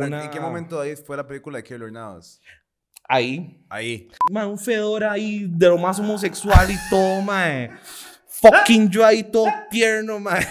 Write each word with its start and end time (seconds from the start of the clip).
pero 0.00 0.06
una- 0.06 0.24
¿en 0.24 0.30
qué 0.30 0.40
momento 0.40 0.80
ahí 0.80 0.94
fue 0.96 1.16
la 1.16 1.26
película 1.26 1.58
de 1.58 1.64
Killer 1.64 1.90
Navas? 1.92 2.40
Ahí. 3.08 3.64
Ahí. 3.70 4.08
Mae, 4.32 4.46
un 4.46 4.58
fedora 4.58 5.12
ahí 5.12 5.46
de 5.48 5.68
lo 5.68 5.78
más 5.78 5.98
homosexual 6.00 6.70
y 6.70 6.76
todo, 6.90 7.22
mae. 7.22 7.70
Fucking 8.28 8.90
yo 8.90 9.04
ahí 9.06 9.22
todo 9.22 9.46
tierno, 9.70 10.18
mae. 10.18 10.44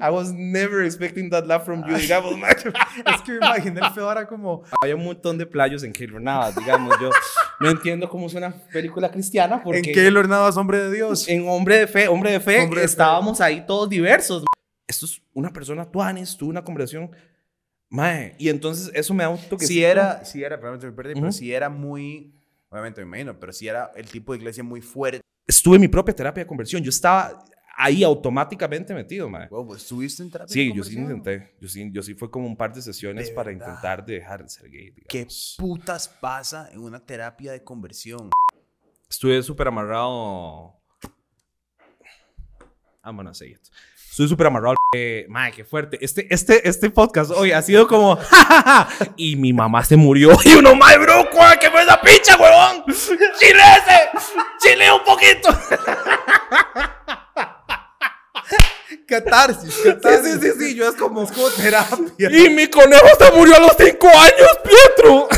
I 0.00 0.10
was 0.10 0.32
never 0.32 0.82
expecting 0.84 1.30
that 1.30 1.46
laugh 1.46 1.64
from 1.64 1.82
you, 1.88 1.96
digamos, 1.96 2.36
mae. 2.38 2.50
es 2.52 3.22
que 3.24 3.32
me 3.32 3.36
imaginé 3.38 3.80
el 3.80 3.90
Fedora 3.92 4.26
como... 4.26 4.62
Había 4.82 4.96
un 4.96 5.04
montón 5.04 5.38
de 5.38 5.46
playos 5.46 5.82
en 5.82 5.92
Killer 5.92 6.20
Navas, 6.20 6.54
digamos. 6.56 6.94
Yo 7.00 7.10
no 7.60 7.70
entiendo 7.70 8.08
cómo 8.08 8.26
es 8.26 8.34
una 8.34 8.52
película 8.72 9.10
cristiana 9.10 9.62
porque... 9.62 9.78
En 9.78 9.84
Killer 9.84 10.28
Navas, 10.28 10.56
hombre 10.56 10.78
de 10.78 10.92
Dios. 10.94 11.28
en 11.28 11.48
Hombre 11.48 11.78
de 11.78 11.86
Fe, 11.86 12.08
Hombre 12.08 12.32
de 12.32 12.40
Fe, 12.40 12.60
Hombre 12.62 12.80
de 12.82 12.86
Fe. 12.86 12.92
estábamos 12.92 13.40
ahí 13.40 13.64
todos 13.66 13.88
diversos. 13.88 14.44
Esto 14.86 15.06
es 15.06 15.22
una 15.34 15.52
persona 15.52 15.90
tuanes, 15.90 16.36
tuvo 16.36 16.50
una 16.50 16.62
conversación. 16.64 17.10
Mae, 17.88 18.34
y 18.38 18.48
entonces 18.48 18.90
eso 18.94 19.14
me 19.14 19.22
da 19.24 19.28
un 19.30 19.38
toque. 19.48 19.66
Si 19.66 19.82
era, 19.82 20.24
si 20.24 20.42
era, 20.42 20.60
perdón, 20.60 20.80
me 20.82 20.92
perdí, 20.92 21.14
pero 21.14 21.28
Ujú. 21.28 21.32
si 21.36 21.52
era 21.52 21.68
muy... 21.68 22.32
Obviamente 22.68 23.00
me 23.00 23.06
imagino, 23.06 23.38
pero 23.38 23.52
si 23.52 23.68
era 23.68 23.92
el 23.94 24.06
tipo 24.06 24.32
de 24.32 24.38
iglesia 24.38 24.62
muy 24.64 24.80
fuerte. 24.80 25.20
Estuve 25.46 25.76
en 25.76 25.82
mi 25.82 25.88
propia 25.88 26.14
terapia 26.14 26.42
de 26.42 26.48
conversión. 26.48 26.82
Yo 26.82 26.90
estaba 26.90 27.44
ahí 27.76 28.02
automáticamente 28.02 28.92
metido, 28.92 29.28
mae. 29.28 29.48
Wow, 29.48 29.66
pues, 29.68 29.82
¿Estuviste 29.82 30.22
en 30.22 30.30
terapia? 30.30 30.52
Sí, 30.52 30.68
de 30.68 30.74
yo 30.74 30.82
sí 30.82 30.96
intenté. 30.96 31.54
Yo 31.60 31.68
sí, 31.68 31.88
yo 31.92 32.02
sí 32.02 32.14
fue 32.14 32.28
como 32.30 32.46
un 32.46 32.56
par 32.56 32.74
de 32.74 32.82
sesiones 32.82 33.28
De 33.28 33.34
para 33.34 33.50
verdad. 33.50 33.66
intentar 33.68 34.04
dejar 34.04 34.42
de 34.42 34.48
ser 34.48 34.68
gay. 34.70 34.92
¿Qué 35.08 35.18
digamos. 35.18 35.54
putas 35.58 36.08
pasa 36.08 36.68
en 36.72 36.80
una 36.80 36.98
terapia 36.98 37.52
de 37.52 37.62
conversión? 37.62 38.30
Estuve 39.08 39.40
súper 39.42 39.68
amarrado. 39.68 40.74
I'm 43.04 43.16
gonna 43.16 43.32
say 43.34 43.52
it. 43.52 43.60
Estuve 44.16 44.28
súper 44.28 44.46
amarrado. 44.46 44.76
Eh, 44.94 45.26
madre, 45.28 45.52
qué 45.56 45.64
fuerte. 45.66 45.98
Este, 46.00 46.26
este, 46.30 46.66
este 46.66 46.88
podcast 46.88 47.30
hoy 47.32 47.52
ha 47.52 47.60
sido 47.60 47.86
como. 47.86 48.18
y 49.18 49.36
mi 49.36 49.52
mamá 49.52 49.84
se 49.84 49.94
murió. 49.94 50.30
Y 50.46 50.54
uno, 50.54 50.74
madre, 50.74 50.96
bro, 51.00 51.28
¿cuál- 51.30 51.58
¿qué 51.58 51.70
fue 51.70 51.82
esa 51.82 52.00
pincha, 52.00 52.34
huevón? 52.38 52.82
¡Chile 53.38 53.60
ese! 53.76 54.08
¡Chile 54.58 54.90
un 54.90 55.04
poquito! 55.04 55.50
Catarsis, 59.06 59.74
Sí, 59.74 59.90
sí, 60.24 60.38
sí, 60.40 60.50
sí. 60.60 60.74
Yo 60.74 60.88
es 60.88 60.94
como. 60.94 61.24
Es 61.24 61.32
como 61.32 61.50
terapia. 61.50 62.30
Y 62.30 62.48
mi 62.48 62.68
conejo 62.70 63.08
se 63.18 63.30
murió 63.32 63.56
a 63.56 63.60
los 63.60 63.76
cinco 63.78 64.08
años, 64.08 64.48
Pietro. 64.64 65.28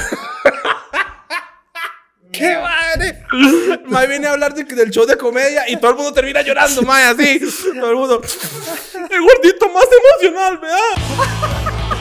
¡Qué 2.39 2.57
madre! 2.59 3.23
Mae 3.87 4.07
viene 4.07 4.27
a 4.27 4.33
hablar 4.33 4.55
de- 4.55 4.65
del 4.65 4.91
show 4.91 5.05
de 5.07 5.17
comedia 5.17 5.69
y 5.69 5.77
todo 5.77 5.91
el 5.91 5.97
mundo 5.97 6.13
termina 6.13 6.43
llorando, 6.43 6.83
mae, 6.83 7.05
así. 7.05 7.41
Todo 7.75 7.91
el 7.91 7.97
mundo. 7.97 8.23
El 9.11 9.21
gordito 9.23 9.69
más 9.71 9.85
emocional, 10.21 10.59
¿verdad? 10.59 11.99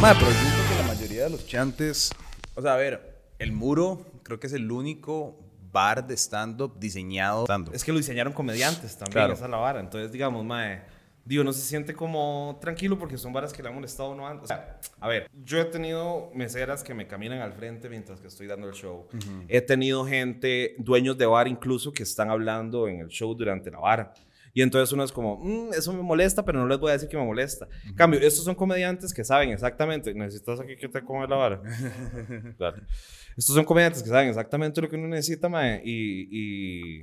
Madre, 0.00 0.16
pero 0.20 0.30
yo 0.32 0.38
siento 0.38 0.58
que 0.68 0.76
la 0.82 0.94
mayoría 0.94 1.24
de 1.24 1.30
los 1.30 1.46
chantes. 1.46 2.10
O 2.54 2.62
sea, 2.62 2.74
a 2.74 2.76
ver, 2.76 3.18
el 3.38 3.52
muro 3.52 4.06
creo 4.22 4.38
que 4.38 4.46
es 4.46 4.52
el 4.52 4.70
único 4.70 5.36
bar 5.72 6.06
de 6.06 6.16
stand-up 6.16 6.78
diseñado. 6.78 7.46
Es 7.72 7.84
que 7.84 7.92
lo 7.92 7.98
diseñaron 7.98 8.32
comediantes 8.32 8.92
también, 8.96 9.12
Claro. 9.12 9.32
esa 9.34 9.44
es 9.46 9.50
la 9.50 9.56
vara. 9.58 9.80
Entonces, 9.80 10.12
digamos, 10.12 10.44
mae, 10.44 10.82
digo, 11.28 11.44
no 11.44 11.52
se 11.52 11.60
siente 11.60 11.92
como 11.92 12.58
tranquilo 12.58 12.98
porque 12.98 13.18
son 13.18 13.34
varas 13.34 13.52
que 13.52 13.62
le 13.62 13.68
han 13.68 13.74
molestado 13.74 14.08
a 14.08 14.12
uno 14.14 14.26
antes. 14.26 14.44
O 14.44 14.46
sea, 14.48 14.80
a 14.98 15.08
ver, 15.08 15.30
yo 15.44 15.60
he 15.60 15.64
tenido 15.66 16.30
meseras 16.34 16.82
que 16.82 16.94
me 16.94 17.06
caminan 17.06 17.40
al 17.42 17.52
frente 17.52 17.90
mientras 17.90 18.18
que 18.20 18.28
estoy 18.28 18.46
dando 18.46 18.66
el 18.66 18.72
show. 18.74 19.06
He 19.46 19.60
tenido 19.60 20.06
gente, 20.06 20.74
dueños 20.78 21.18
de 21.18 21.26
bar 21.26 21.46
incluso, 21.46 21.92
que 21.92 22.02
están 22.02 22.30
hablando 22.30 22.88
en 22.88 23.00
el 23.00 23.08
show 23.08 23.34
durante 23.34 23.70
la 23.70 23.78
vara. 23.78 24.14
Y 24.54 24.62
entonces 24.62 24.90
uno 24.92 25.04
es 25.04 25.12
como, 25.12 25.36
"Mm, 25.36 25.74
eso 25.74 25.92
me 25.92 26.02
molesta, 26.02 26.42
pero 26.42 26.58
no 26.60 26.66
les 26.66 26.78
voy 26.78 26.88
a 26.88 26.92
decir 26.94 27.10
que 27.10 27.16
me 27.18 27.24
molesta. 27.24 27.68
En 27.86 27.94
Cambio, 27.94 28.18
estos 28.20 28.44
son 28.44 28.54
comediantes 28.54 29.12
que 29.12 29.22
saben 29.22 29.50
exactamente, 29.50 30.14
necesitas 30.14 30.58
aquí 30.60 30.76
que 30.76 30.88
te 30.88 31.02
come 31.04 31.28
la 31.28 31.36
vara. 31.36 31.62
Claro. 32.56 32.80
Estos 33.36 33.54
son 33.54 33.64
comediantes 33.66 34.02
que 34.02 34.08
saben 34.08 34.28
exactamente 34.30 34.80
lo 34.80 34.88
que 34.88 34.96
uno 34.96 35.08
necesita, 35.08 35.48
mae, 35.48 35.80
y, 35.84 36.28
y, 36.30 37.02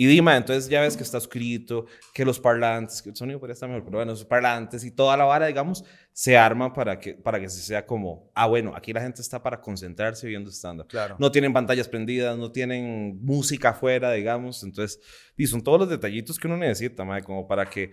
y 0.00 0.06
di, 0.06 0.22
mae, 0.22 0.36
entonces 0.36 0.70
ya 0.70 0.80
ves 0.80 0.96
que 0.96 1.02
está 1.02 1.18
escrito, 1.18 1.86
que 2.14 2.24
los 2.24 2.38
parlantes, 2.38 3.02
que 3.02 3.10
el 3.10 3.16
sonido 3.16 3.40
podría 3.40 3.54
estar 3.54 3.68
mejor, 3.68 3.84
pero 3.84 3.98
bueno, 3.98 4.12
los 4.12 4.24
parlantes 4.24 4.84
y 4.84 4.92
toda 4.92 5.16
la 5.16 5.24
vara, 5.24 5.46
digamos, 5.46 5.84
se 6.12 6.36
arma 6.36 6.72
para 6.72 7.00
que, 7.00 7.14
para 7.14 7.40
que 7.40 7.48
se 7.48 7.60
sea 7.60 7.84
como, 7.84 8.30
ah, 8.32 8.46
bueno, 8.46 8.76
aquí 8.76 8.92
la 8.92 9.00
gente 9.00 9.20
está 9.20 9.42
para 9.42 9.60
concentrarse 9.60 10.28
viendo 10.28 10.52
stand-up. 10.52 10.86
Claro. 10.86 11.16
No 11.18 11.32
tienen 11.32 11.52
pantallas 11.52 11.88
prendidas, 11.88 12.38
no 12.38 12.52
tienen 12.52 13.18
música 13.24 13.70
afuera, 13.70 14.12
digamos, 14.12 14.62
entonces, 14.62 15.00
y 15.36 15.48
son 15.48 15.62
todos 15.62 15.80
los 15.80 15.88
detallitos 15.88 16.38
que 16.38 16.46
uno 16.46 16.56
necesita, 16.56 17.04
mae, 17.04 17.24
como 17.24 17.48
para 17.48 17.68
que, 17.68 17.90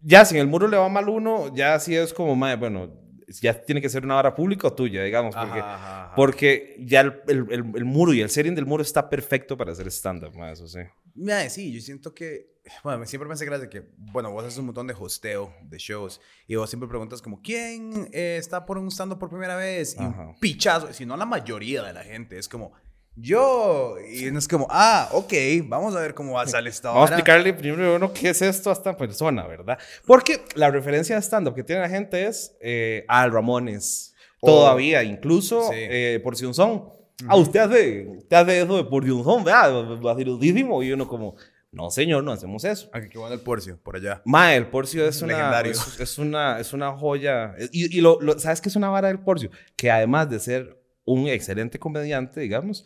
ya 0.00 0.24
si 0.24 0.34
en 0.34 0.40
el 0.40 0.48
muro 0.48 0.66
le 0.66 0.76
va 0.76 0.88
mal 0.88 1.08
uno, 1.08 1.54
ya 1.54 1.74
así 1.74 1.94
es 1.94 2.12
como, 2.12 2.34
mae, 2.34 2.56
bueno, 2.56 2.92
ya 3.40 3.60
tiene 3.64 3.80
que 3.80 3.88
ser 3.88 4.04
una 4.04 4.14
vara 4.16 4.34
pública 4.34 4.68
o 4.68 4.72
tuya, 4.72 5.02
digamos, 5.02 5.34
porque... 5.34 5.58
Ajá, 5.60 6.04
ajá. 6.06 6.14
Porque 6.16 6.76
ya 6.80 7.00
el, 7.00 7.20
el- 7.28 7.46
el- 7.50 7.72
el 7.76 7.84
muro 7.84 8.12
y 8.14 8.20
el 8.20 8.30
setting 8.30 8.54
del 8.54 8.66
muro 8.66 8.82
está 8.82 9.08
perfecto 9.10 9.56
para 9.56 9.72
hacer 9.72 9.86
stand-up, 9.88 10.34
ma, 10.36 10.52
eso 10.52 10.68
sí. 10.68 10.78
Mira, 11.14 11.48
sí, 11.50 11.72
yo 11.72 11.80
siento 11.80 12.14
que, 12.14 12.54
bueno, 12.82 12.98
me- 13.00 13.06
siempre 13.06 13.28
que 13.36 13.44
era 13.44 13.58
de 13.58 13.68
que, 13.68 13.82
bueno, 13.96 14.30
vos 14.30 14.44
haces 14.44 14.58
un 14.58 14.66
montón 14.66 14.86
de 14.86 14.94
hosteo 14.98 15.54
de 15.62 15.78
shows 15.78 16.20
y 16.46 16.54
vos 16.56 16.68
siempre 16.70 16.88
preguntas 16.88 17.20
como, 17.22 17.40
¿quién 17.42 18.08
eh, 18.12 18.36
está 18.38 18.64
por 18.66 18.78
un 18.78 18.88
stand 18.90 19.16
por 19.18 19.28
primera 19.28 19.56
vez? 19.56 19.96
Y 19.98 20.02
Ajá. 20.02 20.28
un 20.28 20.38
pichazo, 20.40 20.92
si 20.92 21.04
no 21.06 21.16
la 21.16 21.26
mayoría 21.26 21.82
de 21.82 21.92
la 21.92 22.02
gente, 22.04 22.38
es 22.38 22.48
como, 22.48 22.72
yo, 23.16 23.96
y 24.12 24.30
no 24.30 24.38
es 24.38 24.48
como, 24.48 24.66
ah, 24.70 25.08
ok, 25.12 25.32
vamos 25.66 25.94
a 25.94 26.00
ver 26.00 26.14
cómo 26.14 26.32
va 26.34 26.42
a 26.42 26.46
salir 26.46 26.68
esta 26.70 26.88
Vamos 26.90 27.10
a 27.10 27.14
explicarle 27.14 27.54
primero 27.54 27.96
uno 27.96 28.12
qué 28.12 28.30
es 28.30 28.42
esto 28.42 28.70
a 28.70 28.72
esta 28.72 28.96
persona, 28.96 29.46
¿verdad? 29.46 29.78
Porque 30.06 30.44
la 30.56 30.70
referencia 30.70 31.14
de 31.14 31.22
stand-up 31.22 31.54
que 31.54 31.62
tiene 31.62 31.82
la 31.82 31.88
gente 31.88 32.26
es 32.26 32.56
eh, 32.60 33.04
Al 33.08 33.30
Ramones. 33.32 34.14
O- 34.40 34.46
Todavía, 34.46 35.02
incluso 35.04 35.62
Sí. 35.70 35.76
eh, 35.76 36.20
por 36.22 36.36
si 36.36 36.44
un 36.44 36.54
son. 36.54 36.88
Ah, 37.28 37.36
usted 37.36 37.60
hace, 37.60 38.06
usted 38.18 38.36
hace 38.36 38.60
eso 38.62 38.76
de 38.76 38.84
por 38.84 39.04
si 39.04 39.10
un 39.10 39.22
son, 39.24 39.44
¿verdad? 39.44 39.96
Vaciludísimo. 40.00 40.82
Y 40.82 40.92
uno 40.92 41.06
como, 41.06 41.36
no 41.70 41.90
señor, 41.90 42.24
no 42.24 42.32
hacemos 42.32 42.64
eso. 42.64 42.90
Aquí 42.92 43.08
que 43.08 43.16
bueno 43.18 43.34
el 43.34 43.40
Porcio, 43.40 43.78
por 43.82 43.94
allá. 43.96 44.20
Ma, 44.24 44.54
el 44.54 44.66
Porcio 44.66 45.06
es 45.06 45.22
una, 45.22 45.60
es, 45.60 46.00
es 46.00 46.18
una, 46.18 46.58
es 46.60 46.72
una 46.72 46.90
joya. 46.92 47.54
Y, 47.72 47.96
y 47.96 48.00
lo, 48.00 48.20
lo- 48.20 48.38
¿sabes 48.38 48.60
qué 48.60 48.68
es 48.68 48.76
una 48.76 48.88
vara 48.90 49.08
del 49.08 49.20
Porcio? 49.20 49.50
Que 49.76 49.90
además 49.90 50.28
de 50.28 50.40
ser 50.40 50.78
un 51.06 51.28
excelente 51.28 51.78
comediante, 51.78 52.40
digamos, 52.40 52.84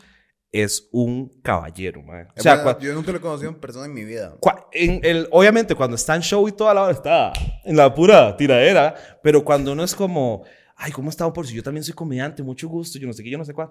es 0.53 0.89
un 0.93 1.29
caballero, 1.43 2.03
ma. 2.03 2.27
O 2.37 2.41
sea, 2.41 2.65
cua- 2.65 2.79
yo 2.81 2.95
nunca 2.95 3.11
lo 3.13 3.19
he 3.19 3.21
conocido 3.21 3.51
en 3.51 3.57
persona 3.61 3.87
en 3.87 3.95
mi 3.95 4.05
vida. 4.05 4.35
cua- 4.41 4.67
en 4.73 5.01
el, 5.05 5.29
obviamente 5.31 5.75
cuando 5.75 5.97
está 5.97 6.15
en 6.17 6.23
show 6.23 6.49
y 6.49 6.53
toda 6.53 6.73
la 6.75 6.83
hora 6.85 6.93
está 6.93 7.33
en 7.65 7.77
la 7.77 7.93
pura 7.95 8.37
tiradera, 8.37 8.95
pero 9.23 9.45
cuando 9.45 9.73
uno 9.73 9.85
es 9.85 9.95
como, 9.95 10.45
ay, 10.77 10.91
¿cómo 10.93 11.11
está 11.11 11.27
un 11.27 11.33
Porcio? 11.33 11.55
Yo 11.57 11.63
también 11.63 11.85
soy 11.85 11.95
comediante, 11.95 12.43
mucho 12.43 12.67
gusto, 12.69 12.99
yo 12.99 13.07
no 13.07 13.13
sé 13.13 13.23
qué, 13.23 13.31
yo 13.31 13.39
no 13.39 13.45
sé 13.45 13.53
cuál. 13.53 13.71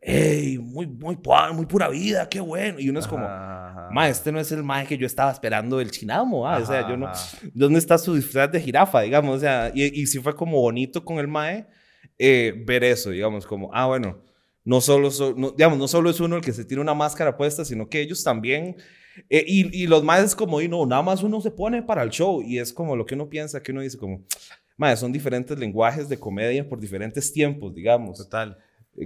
Ey, 0.00 0.58
muy, 0.58 0.86
muy, 0.86 1.18
muy 1.54 1.66
pura 1.66 1.88
vida, 1.88 2.28
qué 2.28 2.38
bueno. 2.40 2.78
Y 2.78 2.88
uno 2.88 3.00
es 3.00 3.06
como, 3.08 3.26
Ajá. 3.26 3.88
Ma, 3.90 4.08
este 4.08 4.30
no 4.30 4.38
es 4.38 4.50
el 4.52 4.62
mae 4.62 4.86
que 4.86 4.96
yo 4.96 5.06
estaba 5.06 5.32
esperando 5.32 5.78
del 5.78 5.90
chinamo, 5.90 6.46
ah, 6.48 6.58
o 6.58 6.64
sea, 6.64 6.80
Ajá, 6.80 6.90
yo 6.90 6.96
no, 6.96 7.08
ajá. 7.08 7.38
¿dónde 7.52 7.80
está 7.80 7.98
su 7.98 8.14
disfraz 8.14 8.50
de 8.52 8.60
jirafa, 8.60 9.00
digamos? 9.00 9.36
O 9.36 9.40
sea, 9.40 9.72
y, 9.74 10.00
y 10.00 10.06
sí 10.06 10.20
fue 10.20 10.36
como 10.36 10.60
bonito 10.60 11.04
con 11.04 11.18
el 11.18 11.26
mae 11.26 11.66
eh, 12.16 12.54
ver 12.64 12.84
eso, 12.84 13.10
digamos, 13.10 13.44
como, 13.44 13.70
ah, 13.74 13.86
bueno, 13.86 14.22
no 14.68 14.80
solo, 14.80 15.10
so- 15.10 15.34
no, 15.36 15.50
digamos, 15.52 15.78
no 15.78 15.88
solo 15.88 16.10
es 16.10 16.20
uno 16.20 16.36
el 16.36 16.42
que 16.42 16.52
se 16.52 16.64
tiene 16.64 16.82
una 16.82 16.94
máscara 16.94 17.36
puesta, 17.36 17.64
sino 17.64 17.88
que 17.88 18.00
ellos 18.02 18.22
también, 18.22 18.76
eh, 19.30 19.44
y, 19.46 19.82
y 19.82 19.86
los 19.86 20.04
maes 20.04 20.24
es 20.26 20.34
como, 20.36 20.60
y 20.60 20.68
no, 20.68 20.84
nada 20.86 21.02
más 21.02 21.22
uno 21.22 21.40
se 21.40 21.50
pone 21.50 21.82
para 21.82 22.02
el 22.02 22.10
show, 22.10 22.42
y 22.42 22.58
es 22.58 22.72
como 22.72 22.94
lo 22.94 23.06
que 23.06 23.14
uno 23.14 23.28
piensa, 23.28 23.62
que 23.62 23.72
uno 23.72 23.80
dice 23.80 23.96
como, 23.96 24.24
mae, 24.76 24.96
son 24.96 25.10
diferentes 25.10 25.58
lenguajes 25.58 26.08
de 26.08 26.18
comedia 26.18 26.68
por 26.68 26.78
diferentes 26.78 27.32
tiempos, 27.32 27.74
digamos. 27.74 28.18
Total. 28.18 28.56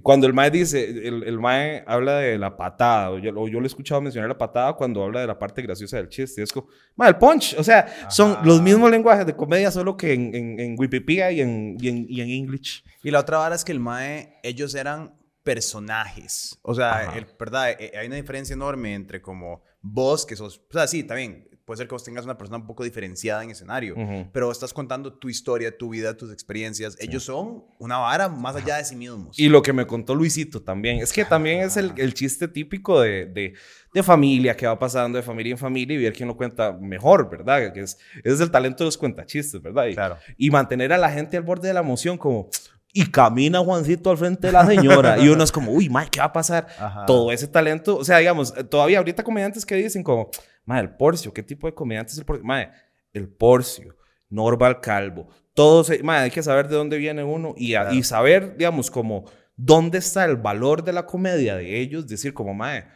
Cuando 0.03 0.27
el 0.27 0.33
Mae 0.33 0.51
dice, 0.51 0.85
el, 0.89 1.23
el 1.23 1.39
Mae 1.39 1.85
habla 1.87 2.17
de 2.19 2.39
la 2.39 2.57
patada, 2.57 3.11
o 3.11 3.19
yo, 3.19 3.31
o 3.39 3.47
yo 3.47 3.61
lo 3.61 3.67
he 3.67 3.69
escuchado 3.69 4.01
mencionar 4.01 4.29
la 4.29 4.39
patada 4.39 4.73
cuando 4.73 5.03
habla 5.05 5.21
de 5.21 5.27
la 5.27 5.39
parte 5.39 5.61
graciosa 5.61 5.99
del 5.99 6.09
chiste. 6.09 6.43
Es 6.43 6.51
como, 6.51 6.67
Mae, 6.97 7.11
el 7.11 7.17
punch. 7.17 7.55
O 7.59 7.63
sea, 7.63 7.87
son 8.09 8.39
los 8.43 8.63
mismos 8.63 8.91
lenguajes 8.91 9.27
de 9.27 9.37
comedia, 9.37 9.71
solo 9.71 9.95
que 9.97 10.15
en, 10.15 10.35
en, 10.35 10.61
en 10.61 10.77
Wikipedia 10.79 11.31
y 11.31 11.43
en, 11.43 11.77
y 11.79 11.89
en, 11.89 12.07
y 12.09 12.21
en 12.23 12.31
English. 12.31 12.83
Y 13.03 13.11
la 13.11 13.21
otra 13.21 13.37
vara 13.39 13.55
es 13.55 13.65
que 13.65 13.73
el 13.73 13.81
Mae, 13.81 14.39
ellos 14.43 14.75
eran 14.75 15.13
personajes. 15.43 16.59
O 16.63 16.75
sea, 16.75 17.13
el, 17.17 17.27
¿verdad? 17.39 17.71
Eh, 17.79 17.93
Hay 17.99 18.07
una 18.07 18.17
diferencia 18.17 18.55
enorme 18.55 18.95
entre 18.95 19.21
como 19.23 19.63
vos, 19.81 20.27
que 20.27 20.37
sos. 20.37 20.59
O 20.69 20.73
sea, 20.73 20.87
sí, 20.87 21.05
también. 21.05 21.49
Puede 21.65 21.79
ser 21.79 21.87
que 21.87 21.95
vos 21.95 22.03
tengas 22.03 22.25
una 22.25 22.37
persona 22.37 22.57
un 22.59 22.67
poco 22.67 22.83
diferenciada 22.83 23.45
en 23.45 23.51
escenario. 23.51 23.95
Pero 24.33 24.51
estás 24.51 24.75
contando 24.75 25.13
tu 25.15 25.29
historia, 25.29 25.79
tu 25.79 25.91
vida, 25.91 26.17
tus 26.17 26.33
experiencias. 26.33 26.97
Ellos 26.99 27.23
son 27.23 27.65
una 27.79 27.99
vara 27.99 28.29
más 28.29 28.57
allá 28.57 28.79
de 28.79 28.85
sí 28.85 28.97
mismos. 28.97 29.39
Y 29.39 29.49
lo 29.49 29.63
que 29.63 29.73
me 29.73 29.87
contó 29.87 30.17
Luisito 30.17 30.61
también. 30.61 30.99
Es 30.99 31.13
que 31.13 31.25
también 31.25 31.61
es 31.61 31.77
el, 31.77 31.93
el 31.99 32.15
chiste 32.15 32.49
típico 32.49 33.01
de, 33.01 33.27
de, 33.27 33.55
de 33.95 34.03
familia 34.03 34.57
que 34.57 34.67
va 34.67 34.77
pasando 34.77 35.17
de 35.19 35.23
familia 35.23 35.53
en 35.53 35.59
familia 35.59 35.97
y 35.97 36.03
ver 36.03 36.13
quién 36.13 36.27
lo 36.29 36.37
cuenta 36.37 36.73
mejor, 36.73 37.31
¿verdad? 37.31 37.73
Que 37.73 37.81
es, 37.83 37.97
ese 38.25 38.35
es 38.35 38.41
el 38.41 38.51
talento 38.51 38.83
de 38.83 38.87
los 38.89 38.99
cuentachistes, 38.99 39.63
¿verdad? 39.63 39.87
Y, 39.87 39.95
Claro. 39.95 40.19
y 40.37 40.51
mantener 40.51 40.93
a 40.93 40.99
la 40.99 41.11
gente 41.13 41.37
al 41.37 41.45
borde 41.45 41.69
de 41.69 41.75
la 41.75 41.81
emoción 41.81 42.19
como... 42.19 42.49
Y 42.93 43.11
camina 43.11 43.61
Juancito 43.61 44.11
al 44.11 44.19
frente 44.19 44.49
de 44.49 44.53
la 44.53 44.67
señora. 44.67 45.19
y 45.19 45.29
uno 45.29 45.43
es 45.43 45.51
como, 45.51 45.73
uy, 45.73 45.89
Mike, 45.89 46.11
¿qué 46.13 46.21
va 46.21 46.27
a 46.27 46.33
pasar? 46.33 46.67
Ajá. 46.79 47.07
Todo 47.07 47.33
ese 47.33 47.49
talento. 47.49 47.97
O 47.97 48.05
sea, 48.05 48.19
digamos, 48.19 48.53
eh, 48.57 48.65
todavía 48.65 48.99
ahorita 48.99 49.25
comediantes 49.25 49.65
que 49.65 49.77
dicen 49.77 50.03
como, 50.03 50.31
mae, 50.67 50.81
el 50.83 50.91
Porcio, 50.91 51.33
¿qué 51.33 51.43
tipo 51.43 51.67
de 51.67 51.75
comediante 51.75 52.13
es 52.13 52.19
el 52.19 52.25
Porcio? 52.25 52.45
Mae, 52.45 52.71
el 53.13 53.29
Porcio, 53.29 53.97
Norval 54.29 54.81
Calvo, 54.81 55.29
todos, 55.55 55.91
mae, 56.03 56.25
hay 56.25 56.31
que 56.31 56.43
saber 56.43 56.69
de 56.69 56.77
dónde 56.77 56.99
viene 56.99 57.25
uno 57.25 57.55
y, 57.57 57.75
y 57.77 58.03
saber, 58.03 58.57
digamos, 58.57 58.91
como 58.91 59.25
dónde 59.57 59.99
está 59.99 60.25
el 60.25 60.37
valor 60.37 60.83
de 60.83 60.93
la 60.93 61.07
comedia 61.07 61.57
de 61.57 61.81
ellos, 61.81 62.07
decir 62.07 62.35
como, 62.35 62.53
mae, 62.55 62.87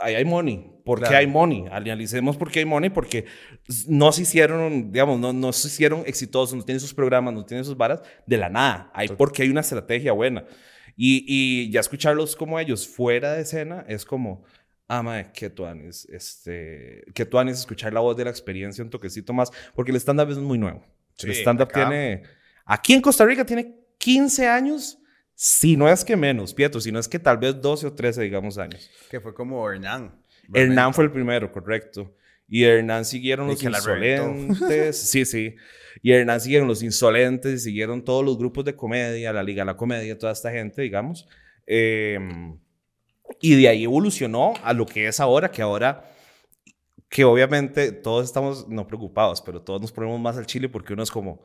ahí 0.00 0.14
hay 0.14 0.24
money. 0.24 0.66
¿Por 0.84 0.98
qué 0.98 1.02
Claro. 1.06 1.18
hay 1.18 1.26
money? 1.26 1.64
Analicemos 1.70 2.36
por 2.36 2.50
qué 2.50 2.60
hay 2.60 2.64
money, 2.64 2.90
porque 2.90 3.24
no 3.86 4.10
se 4.12 4.22
hicieron, 4.22 4.90
digamos, 4.92 5.20
no, 5.20 5.32
no 5.32 5.52
se 5.52 5.68
hicieron 5.68 6.02
exitosos, 6.06 6.56
no 6.56 6.64
tienen 6.64 6.80
sus 6.80 6.94
programas, 6.94 7.32
no 7.34 7.44
tienen 7.44 7.64
sus 7.64 7.76
varas 7.76 8.02
de 8.26 8.36
la 8.36 8.48
nada. 8.48 8.90
Hay 8.94 9.08
porque 9.08 9.42
hay 9.42 9.50
una 9.50 9.60
estrategia 9.60 10.12
buena. 10.12 10.44
Y, 10.96 11.24
y 11.26 11.70
ya 11.70 11.80
escucharlos 11.80 12.34
como 12.36 12.58
ellos 12.58 12.86
fuera 12.88 13.32
de 13.34 13.42
escena 13.42 13.84
es 13.88 14.04
como, 14.04 14.42
ah, 14.88 15.02
mae, 15.02 15.30
qué 15.32 15.48
tuanis, 15.48 16.06
este, 16.10 17.04
qué 17.14 17.24
tuanis 17.24 17.58
escuchar 17.58 17.92
la 17.92 18.00
voz 18.00 18.16
de 18.16 18.24
la 18.24 18.30
experiencia 18.30 18.82
un 18.84 18.90
toquecito 18.90 19.32
más, 19.32 19.50
porque 19.74 19.92
el 19.92 19.96
stand-up 19.98 20.30
es 20.30 20.38
muy 20.38 20.58
nuevo. 20.58 20.84
el 21.22 21.34
Sí, 21.34 21.40
stand-up 21.40 21.68
acá. 21.68 21.88
tiene, 21.88 22.22
aquí 22.64 22.94
en 22.94 23.00
Costa 23.00 23.24
Rica 23.24 23.44
tiene 23.46 23.76
15 23.98 24.48
años, 24.48 24.98
si 25.42 25.74
no 25.74 25.88
es 25.88 26.04
que 26.04 26.16
menos, 26.16 26.52
Pietro, 26.52 26.82
si 26.82 26.92
no 26.92 26.98
es 26.98 27.08
que 27.08 27.18
tal 27.18 27.38
vez 27.38 27.58
12 27.62 27.86
o 27.86 27.92
13, 27.94 28.20
digamos, 28.20 28.58
años. 28.58 28.90
Que 29.08 29.22
fue 29.22 29.32
como 29.32 29.66
Hernán. 29.66 30.14
Hernán 30.52 30.92
fue 30.92 31.04
el 31.04 31.10
primero, 31.10 31.50
correcto. 31.50 32.14
Y 32.46 32.64
Hernán 32.64 33.06
siguieron 33.06 33.46
Y 33.46 33.52
los 33.52 33.62
insolentes. 33.62 34.98
sí, 35.10 35.24
sí. 35.24 35.56
Y 36.02 36.12
Hernán 36.12 36.42
siguieron 36.42 36.68
los 36.68 36.82
insolentes 36.82 37.54
y 37.54 37.58
siguieron 37.58 38.04
todos 38.04 38.22
los 38.22 38.36
grupos 38.36 38.66
de 38.66 38.76
comedia, 38.76 39.32
la 39.32 39.42
Liga 39.42 39.62
de 39.62 39.66
la 39.68 39.78
Comedia, 39.78 40.18
toda 40.18 40.32
esta 40.32 40.50
gente, 40.50 40.82
digamos. 40.82 41.26
Eh, 41.66 42.18
y 43.40 43.56
de 43.62 43.66
ahí 43.66 43.84
evolucionó 43.84 44.52
a 44.62 44.74
lo 44.74 44.84
que 44.84 45.06
es 45.06 45.20
ahora, 45.20 45.50
que 45.50 45.62
ahora, 45.62 46.04
que 47.08 47.24
obviamente 47.24 47.92
todos 47.92 48.26
estamos 48.26 48.68
no 48.68 48.86
preocupados, 48.86 49.40
pero 49.40 49.62
todos 49.62 49.80
nos 49.80 49.90
ponemos 49.90 50.20
más 50.20 50.36
al 50.36 50.44
chile 50.44 50.68
porque 50.68 50.92
uno 50.92 51.02
es 51.02 51.10
como, 51.10 51.40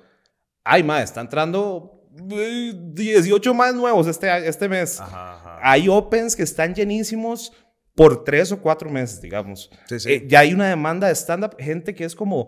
ay, 0.66 0.84
ma, 0.84 1.02
está 1.02 1.22
entrando 1.22 1.95
18 2.16 3.54
más 3.54 3.74
nuevos 3.76 4.08
este, 4.08 4.48
este 4.48 4.70
mes. 4.70 5.00
Ajá, 5.00 5.36
ajá. 5.36 5.60
Hay 5.62 5.88
opens 5.90 6.36
que 6.36 6.44
están 6.44 6.74
llenísimos 6.74 7.52
por 7.96 8.24
tres 8.24 8.52
o 8.52 8.62
cuatro 8.62 8.90
meses, 8.90 9.22
digamos. 9.22 9.70
Sí, 9.88 10.00
sí. 10.00 10.12
Eh, 10.14 10.26
ya 10.28 10.40
hay 10.40 10.54
una 10.54 10.68
demanda 10.70 11.08
de 11.08 11.16
stand-up, 11.16 11.56
gente 11.60 11.94
que 11.96 12.04
es 12.06 12.16
como, 12.16 12.48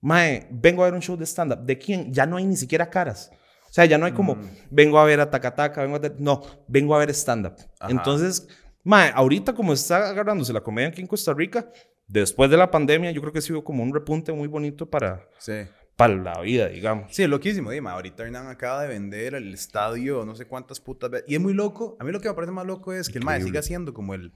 mae, 0.00 0.46
vengo 0.50 0.82
a 0.82 0.86
ver 0.86 0.94
un 0.94 1.00
show 1.02 1.16
de 1.16 1.24
stand-up. 1.26 1.60
¿De 1.64 1.78
quién? 1.78 2.12
Ya 2.12 2.26
no 2.26 2.36
hay 2.36 2.44
ni 2.44 2.56
siquiera 2.56 2.88
caras. 2.90 3.30
O 3.68 3.72
sea, 3.74 3.86
ya 3.86 3.98
no 3.98 4.06
hay 4.06 4.12
como, 4.12 4.36
Mm. 4.36 4.50
vengo 4.70 4.98
a 4.98 5.04
ver 5.04 5.20
a 5.20 5.30
Takataka, 5.30 5.82
vengo 5.82 5.96
a... 5.96 5.98
ver-". 5.98 6.16
No, 6.18 6.42
vengo 6.68 6.94
a 6.94 6.98
ver 6.98 7.10
stand-up. 7.10 7.56
Entonces, 7.88 8.46
mae, 8.84 9.10
ahorita 9.14 9.52
como 9.54 9.72
está 9.72 10.08
agarrándose 10.10 10.52
la 10.52 10.60
comedia 10.60 10.90
aquí 10.90 11.00
en 11.00 11.06
Costa 11.08 11.32
Rica, 11.34 11.68
después 12.06 12.50
de 12.50 12.56
la 12.56 12.70
pandemia, 12.70 13.10
yo 13.10 13.20
creo 13.20 13.32
que 13.32 13.40
ha 13.40 13.42
sido 13.42 13.64
como 13.64 13.82
un 13.82 13.92
repunte 13.92 14.32
muy 14.32 14.46
bonito 14.48 14.88
para, 14.88 15.26
Sí. 15.38 15.54
Para 15.96 16.14
la 16.14 16.40
vida, 16.40 16.68
digamos. 16.68 17.14
Sí, 17.14 17.22
es 17.22 17.28
loquísimo, 17.28 17.70
Dima. 17.70 17.92
Ahorita 17.92 18.24
Hernán 18.24 18.48
acaba 18.48 18.82
de 18.82 18.88
vender 18.88 19.34
el 19.34 19.54
estadio, 19.54 20.24
no 20.24 20.34
sé 20.34 20.46
cuántas 20.46 20.80
putas 20.80 21.10
veces. 21.10 21.28
Y 21.28 21.34
es 21.34 21.40
muy 21.40 21.54
loco. 21.54 21.96
A 22.00 22.04
mí 22.04 22.10
lo 22.12 22.20
que 22.20 22.28
me 22.28 22.34
parece 22.34 22.52
más 22.52 22.66
loco 22.66 22.92
es 22.92 23.08
que 23.08 23.18
el 23.18 23.24
mae 23.24 23.36
Increíble. 23.36 23.60
siga 23.60 23.66
siendo 23.66 23.94
como 23.94 24.14
el, 24.14 24.32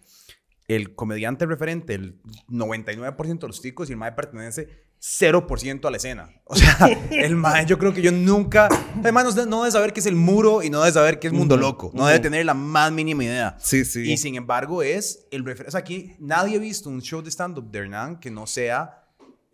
el 0.69 0.95
comediante 0.95 1.47
referente, 1.47 1.95
el 1.95 2.21
99% 2.49 3.39
de 3.39 3.47
los 3.49 3.61
ticos, 3.61 3.89
y 3.89 3.93
el 3.93 3.99
mae 3.99 4.13
pertenece 4.13 4.87
0% 5.01 5.85
a 5.85 5.91
la 5.91 5.97
escena. 5.97 6.31
O 6.45 6.55
sea, 6.55 6.77
el 7.11 7.35
mae, 7.35 7.67
yo 7.67 7.79
creo 7.79 7.93
que 7.93 8.03
yo 8.03 8.13
nunca. 8.13 8.69
Además, 8.97 9.35
no, 9.35 9.47
no 9.47 9.63
debe 9.63 9.73
saber 9.73 9.93
qué 9.93 10.01
es 10.01 10.07
el 10.07 10.17
muro 10.17 10.63
y 10.63 10.71
no 10.71 10.81
debe 10.81 10.93
saber 10.93 11.19
qué 11.19 11.29
es 11.29 11.33
Mundo 11.33 11.57
Loco. 11.57 11.91
No 11.95 12.07
debe 12.07 12.21
tener 12.21 12.45
la 12.47 12.55
más 12.55 12.93
mínima 12.93 13.25
idea. 13.25 13.57
Sí, 13.59 13.85
sí. 13.85 14.11
Y 14.13 14.17
sin 14.17 14.37
embargo, 14.37 14.83
es 14.83 15.27
el 15.31 15.45
referente. 15.45 15.69
O 15.69 15.73
sea, 15.73 15.81
aquí 15.81 16.15
nadie 16.19 16.57
ha 16.57 16.61
visto 16.61 16.89
un 16.89 17.01
show 17.01 17.23
de 17.23 17.31
stand-up 17.31 17.71
de 17.71 17.79
Hernán 17.81 18.19
que 18.21 18.31
no 18.31 18.47
sea 18.47 18.98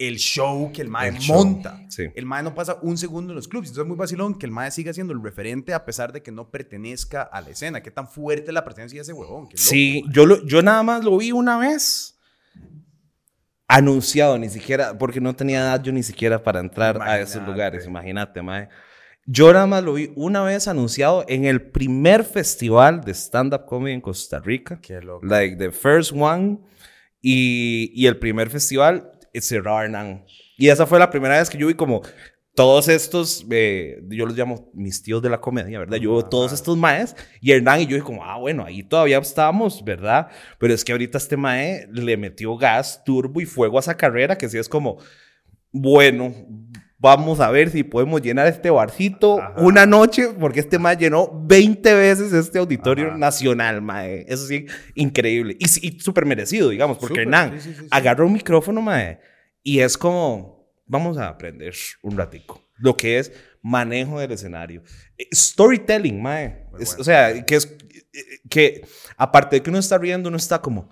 el 0.08 0.16
show 0.18 0.70
que 0.72 0.82
el 0.82 0.88
mae 0.88 1.08
El 1.08 1.18
monta. 1.28 1.80
sí. 1.88 2.04
El 2.14 2.26
mae 2.26 2.42
no 2.42 2.54
pasa 2.54 2.78
un 2.82 2.96
segundo 2.98 3.32
en 3.32 3.36
los 3.36 3.48
clubs. 3.48 3.68
Entonces 3.68 3.82
es 3.84 3.88
muy 3.88 3.96
vacilón 3.96 4.38
que 4.38 4.46
el 4.46 4.52
mae 4.52 4.70
siga 4.70 4.92
siendo 4.92 5.12
el 5.12 5.22
referente 5.22 5.74
a 5.74 5.84
pesar 5.84 6.12
de 6.12 6.22
que 6.22 6.30
no 6.32 6.50
pertenezca 6.50 7.22
a 7.22 7.40
la 7.40 7.50
escena. 7.50 7.82
Qué 7.82 7.90
tan 7.90 8.08
fuerte 8.08 8.52
la 8.52 8.64
presencia 8.64 8.98
de 8.98 9.02
ese 9.02 9.12
huevón. 9.12 9.44
Loco, 9.44 9.56
Sí, 9.56 10.02
mae. 10.04 10.12
yo, 10.14 10.26
lo- 10.26 10.44
yo 10.46 10.62
nada 10.62 10.82
más 10.82 11.04
lo 11.04 11.16
vi 11.18 11.32
una 11.32 11.56
vez 11.58 12.18
anunciado, 13.66 14.38
ni 14.38 14.48
siquiera, 14.48 14.96
porque 14.98 15.20
no 15.20 15.34
tenía 15.34 15.60
edad 15.60 15.82
yo 15.82 15.92
ni 15.92 16.02
siquiera 16.02 16.42
para 16.42 16.60
entrar 16.60 17.00
a 17.00 17.18
esos 17.18 17.36
Imagínate. 17.36 17.50
lugares, 17.52 17.86
imagínate, 17.86 18.42
mae. 18.42 18.68
Yo 19.26 19.50
nada 19.54 19.66
más 19.66 19.82
lo 19.82 19.94
vi 19.94 20.12
una 20.16 20.42
vez 20.42 20.68
anunciado 20.68 21.24
en 21.28 21.46
el 21.46 21.62
primer 21.70 22.24
festival 22.24 23.00
de 23.00 23.12
stand-up 23.14 23.64
comedy 23.64 23.94
en 23.94 24.02
Costa 24.02 24.38
Rica. 24.38 24.78
Qué 24.82 25.00
loco. 25.00 25.24
Like 25.24 25.56
the 25.56 25.70
first 25.70 26.12
one. 26.14 26.58
Y, 27.22 27.90
y 27.94 28.06
el 28.06 28.18
primer 28.18 28.50
festival 28.50 29.12
cerró 29.40 29.80
Hernán. 29.80 30.24
Y 30.56 30.68
esa 30.68 30.86
fue 30.86 30.98
la 30.98 31.10
primera 31.10 31.38
vez 31.38 31.50
que 31.50 31.58
yo 31.58 31.66
vi 31.66 31.74
como 31.74 32.02
todos 32.54 32.86
estos, 32.88 33.44
eh, 33.50 34.00
yo 34.08 34.26
los 34.26 34.36
llamo 34.36 34.70
mis 34.74 35.02
tíos 35.02 35.20
de 35.20 35.28
la 35.28 35.40
comedia, 35.40 35.80
¿verdad? 35.80 35.96
Yo 35.96 36.12
veo 36.12 36.24
todos 36.24 36.52
estos 36.52 36.76
maes 36.76 37.16
y 37.40 37.50
Hernán 37.50 37.80
y 37.80 37.86
yo 37.86 37.96
dije 37.96 38.06
como, 38.06 38.24
ah, 38.24 38.38
bueno, 38.38 38.64
ahí 38.64 38.84
todavía 38.84 39.18
estábamos, 39.18 39.84
¿verdad? 39.84 40.28
Pero 40.58 40.72
es 40.72 40.84
que 40.84 40.92
ahorita 40.92 41.18
este 41.18 41.36
mae 41.36 41.88
le 41.92 42.16
metió 42.16 42.56
gas, 42.56 43.02
turbo 43.04 43.40
y 43.40 43.46
fuego 43.46 43.76
a 43.76 43.80
esa 43.80 43.96
carrera 43.96 44.38
que 44.38 44.48
sí 44.48 44.56
es 44.56 44.68
como, 44.68 44.98
bueno, 45.72 46.32
vamos 47.04 47.38
a 47.40 47.50
ver 47.50 47.68
si 47.68 47.82
podemos 47.84 48.22
llenar 48.22 48.46
este 48.46 48.70
barcito 48.70 49.38
Ajá. 49.38 49.60
una 49.60 49.84
noche, 49.84 50.28
porque 50.40 50.60
este 50.60 50.78
mae 50.78 50.96
llenó 50.96 51.30
20 51.44 51.92
veces 51.92 52.32
este 52.32 52.58
auditorio 52.58 53.08
Ajá. 53.08 53.18
nacional, 53.18 53.82
mae. 53.82 54.24
Eso 54.26 54.46
sí, 54.46 54.64
increíble. 54.94 55.54
Y, 55.60 55.66
y 55.86 56.00
súper 56.00 56.24
merecido, 56.24 56.70
digamos, 56.70 56.96
porque 56.96 57.12
Súper, 57.12 57.22
Hernán 57.24 57.60
sí, 57.60 57.68
sí, 57.68 57.74
sí, 57.74 57.80
sí. 57.82 57.88
agarra 57.90 58.24
un 58.24 58.32
micrófono, 58.32 58.80
mae, 58.80 59.20
y 59.62 59.80
es 59.80 59.98
como, 59.98 60.66
vamos 60.86 61.18
a 61.18 61.28
aprender 61.28 61.74
un 62.02 62.16
ratico. 62.16 62.62
Lo 62.78 62.96
que 62.96 63.18
es 63.18 63.32
manejo 63.60 64.18
del 64.18 64.32
escenario. 64.32 64.82
Eh, 65.18 65.28
Storytelling, 65.30 66.22
mae. 66.22 66.68
Es-. 66.80 66.96
O 66.98 67.04
sea, 67.04 67.44
que 67.44 67.56
es 67.56 67.66
eh, 68.14 68.40
que 68.48 68.80
aparte 69.18 69.56
de 69.56 69.62
que 69.62 69.68
uno 69.68 69.78
está 69.78 69.98
riendo, 69.98 70.30
uno 70.30 70.38
está 70.38 70.62
como, 70.62 70.90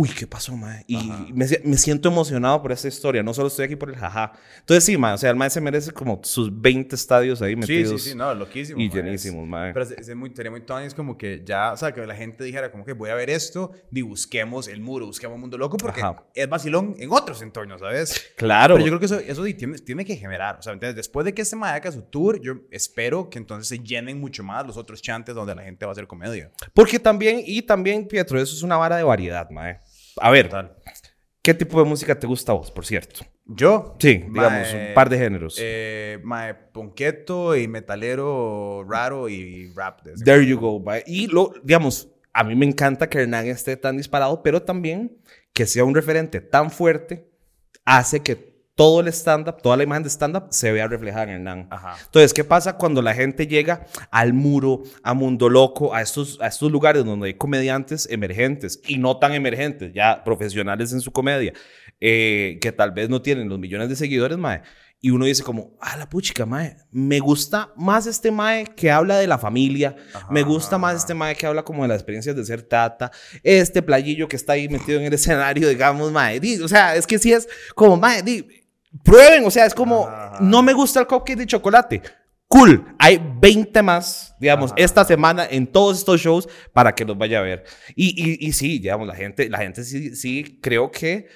uy, 0.00 0.08
¿qué 0.08 0.26
pasó, 0.26 0.56
mae? 0.56 0.82
Y 0.86 0.96
me, 1.34 1.46
me 1.64 1.76
siento 1.76 2.08
emocionado 2.08 2.62
por 2.62 2.72
esta 2.72 2.88
historia. 2.88 3.22
No 3.22 3.34
solo 3.34 3.48
estoy 3.48 3.66
aquí 3.66 3.76
por 3.76 3.90
el 3.90 3.96
jaja. 3.96 4.32
Entonces, 4.60 4.82
sí, 4.84 4.96
mae, 4.96 5.12
o 5.12 5.18
sea, 5.18 5.28
el 5.28 5.36
mae 5.36 5.50
se 5.50 5.60
merece 5.60 5.90
como 5.92 6.20
sus 6.24 6.48
20 6.58 6.94
estadios 6.96 7.42
ahí 7.42 7.50
Sí, 7.52 7.56
metidos. 7.56 8.02
sí, 8.02 8.10
sí, 8.10 8.16
no, 8.16 8.34
loquísimo. 8.34 8.80
y 8.80 8.88
mae. 8.88 8.96
llenísimos, 8.96 9.46
mae. 9.46 9.74
Pero 9.74 9.84
se- 9.84 10.02
se 10.02 10.14
muy, 10.14 10.32
sería 10.34 10.50
muy 10.50 10.62
es 10.86 10.94
como 10.94 11.18
que 11.18 11.42
ya, 11.44 11.72
o 11.72 11.76
sea, 11.76 11.92
que 11.92 12.06
la 12.06 12.14
gente 12.14 12.44
dijera 12.44 12.70
como 12.72 12.84
que 12.86 12.94
voy 12.94 13.10
a 13.10 13.14
ver 13.14 13.28
esto 13.28 13.72
y 13.92 14.00
busquemos 14.00 14.68
el 14.68 14.80
muro, 14.80 15.04
busquemos 15.06 15.38
Mundo 15.38 15.58
Loco, 15.58 15.76
porque 15.76 16.00
Ajá. 16.00 16.24
es 16.34 16.48
vacilón 16.48 16.94
en 16.98 17.12
otros 17.12 17.42
entornos, 17.42 17.80
¿sabes? 17.80 18.32
Claro. 18.36 18.76
Pero 18.76 18.86
yo 18.86 18.90
creo 18.92 19.00
que 19.00 19.06
eso, 19.06 19.18
eso 19.18 19.44
sí 19.44 19.52
tiene, 19.52 19.76
tiene 19.78 20.04
que 20.06 20.16
generar, 20.16 20.56
o 20.60 20.62
sea, 20.62 20.72
¿entiendes? 20.72 20.96
después 20.96 21.26
de 21.26 21.34
que 21.34 21.42
este 21.42 21.56
mae 21.56 21.74
haga 21.76 21.92
su 21.92 22.02
tour, 22.02 22.40
yo 22.40 22.54
espero 22.70 23.28
que 23.28 23.38
entonces 23.38 23.68
se 23.68 23.78
llenen 23.84 24.18
mucho 24.18 24.42
más 24.42 24.66
los 24.66 24.76
otros 24.78 25.02
chantes 25.02 25.34
donde 25.34 25.54
la 25.54 25.62
gente 25.62 25.84
va 25.84 25.90
a 25.90 25.92
hacer 25.92 26.06
comedia. 26.06 26.50
Porque 26.72 26.98
también, 26.98 27.42
y 27.44 27.60
también, 27.62 28.06
Pietro, 28.08 28.40
eso 28.40 28.54
es 28.54 28.62
una 28.62 28.76
vara 28.78 28.96
de 28.96 29.02
variedad, 29.02 29.50
mae. 29.50 29.80
A 30.20 30.30
ver, 30.30 30.50
¿qué 31.42 31.54
tipo 31.54 31.82
de 31.82 31.88
música 31.88 32.18
te 32.18 32.26
gusta 32.26 32.52
a 32.52 32.54
vos, 32.56 32.70
por 32.70 32.84
cierto? 32.86 33.20
Yo, 33.46 33.96
Sí, 33.98 34.24
digamos, 34.28 34.72
Mae, 34.72 34.88
un 34.88 34.94
par 34.94 35.08
de 35.08 35.18
géneros. 35.18 35.56
eh, 35.60 36.18
mae, 36.22 36.54
ponqueto 36.54 37.56
y 37.56 37.66
metalero 37.66 38.84
raro 38.88 39.28
y 39.28 39.72
rap. 39.74 40.02
de 40.02 40.14
There 40.22 40.46
you 40.46 40.58
go. 40.58 40.78
mae. 40.80 41.02
Y 41.06 41.26
lo, 41.26 41.52
digamos, 41.64 42.08
a 42.32 42.44
mí 42.44 42.54
me 42.54 42.66
encanta 42.66 43.08
que 43.08 43.18
Hernán 43.22 43.46
esté 43.46 43.76
tan 43.76 43.96
disparado, 43.96 44.42
pero 44.42 44.62
también 44.62 45.16
que 45.52 45.66
sea 45.66 45.84
un 45.84 45.94
referente 45.94 46.40
tan 46.40 46.70
fuerte 46.70 47.28
hace 47.84 48.20
que 48.20 48.49
todo 48.80 49.00
el 49.00 49.08
stand-up, 49.08 49.60
toda 49.60 49.76
la 49.76 49.82
imagen 49.82 50.04
de 50.04 50.08
stand-up 50.08 50.44
se 50.48 50.72
vea 50.72 50.88
reflejada 50.88 51.24
en 51.24 51.28
Hernán. 51.28 51.66
Ajá. 51.68 51.98
Entonces, 52.02 52.32
¿qué 52.32 52.44
pasa 52.44 52.78
cuando 52.78 53.02
la 53.02 53.12
gente 53.12 53.46
llega 53.46 53.84
al 54.10 54.32
muro, 54.32 54.84
a 55.02 55.12
Mundo 55.12 55.50
Loco, 55.50 55.94
a 55.94 56.00
estos, 56.00 56.40
a 56.40 56.46
estos 56.46 56.72
lugares 56.72 57.04
donde 57.04 57.26
hay 57.26 57.34
comediantes 57.34 58.08
emergentes 58.10 58.80
y 58.88 58.96
no 58.96 59.18
tan 59.18 59.34
emergentes, 59.34 59.92
ya 59.92 60.24
profesionales 60.24 60.94
en 60.94 61.02
su 61.02 61.12
comedia, 61.12 61.52
eh, 62.00 62.58
que 62.62 62.72
tal 62.72 62.92
vez 62.92 63.10
no 63.10 63.20
tienen 63.20 63.50
los 63.50 63.58
millones 63.58 63.90
de 63.90 63.96
seguidores, 63.96 64.38
mae? 64.38 64.62
Y 65.02 65.10
uno 65.10 65.26
dice 65.26 65.42
como, 65.42 65.76
ah, 65.80 65.98
la 65.98 66.08
puchica, 66.08 66.46
mae, 66.46 66.76
me 66.90 67.20
gusta 67.20 67.74
más 67.76 68.06
este 68.06 68.30
mae 68.30 68.64
que 68.64 68.90
habla 68.90 69.18
de 69.18 69.26
la 69.26 69.36
familia, 69.36 69.94
Ajá, 70.14 70.28
me 70.30 70.42
gusta 70.42 70.78
más 70.78 70.96
este 70.96 71.12
mae 71.12 71.34
que 71.34 71.46
habla 71.46 71.62
como 71.62 71.82
de 71.82 71.88
las 71.88 71.98
experiencias 71.98 72.34
de 72.34 72.44
ser 72.46 72.62
tata, 72.62 73.10
este 73.42 73.82
playillo 73.82 74.26
que 74.26 74.36
está 74.36 74.54
ahí 74.54 74.70
metido 74.70 75.00
en 75.00 75.06
el 75.06 75.12
escenario, 75.14 75.68
digamos, 75.68 76.10
mae, 76.12 76.40
di, 76.40 76.62
o 76.62 76.68
sea, 76.68 76.96
es 76.96 77.06
que 77.06 77.18
sí 77.18 77.30
es 77.30 77.46
como, 77.74 77.98
mae, 77.98 78.22
di, 78.22 78.59
prueben, 79.04 79.44
o 79.44 79.50
sea, 79.50 79.66
es 79.66 79.74
como, 79.74 80.06
Ajá. 80.06 80.38
no 80.40 80.62
me 80.62 80.72
gusta 80.72 81.00
el 81.00 81.06
cupcake 81.06 81.38
de 81.38 81.46
chocolate. 81.46 82.02
Cool, 82.48 82.96
hay 82.98 83.20
20 83.40 83.80
más, 83.82 84.34
digamos, 84.40 84.72
Ajá. 84.72 84.82
esta 84.82 85.04
semana 85.04 85.46
en 85.48 85.66
todos 85.68 85.98
estos 85.98 86.20
shows 86.20 86.48
para 86.72 86.94
que 86.94 87.04
los 87.04 87.16
vaya 87.16 87.38
a 87.38 87.42
ver. 87.42 87.64
Y, 87.94 88.08
y, 88.08 88.48
y 88.48 88.52
sí, 88.52 88.80
digamos, 88.80 89.06
la 89.06 89.14
gente, 89.14 89.48
la 89.48 89.58
gente 89.58 89.84
sí, 89.84 90.16
sí 90.16 90.58
creo 90.60 90.90
que 90.90 91.28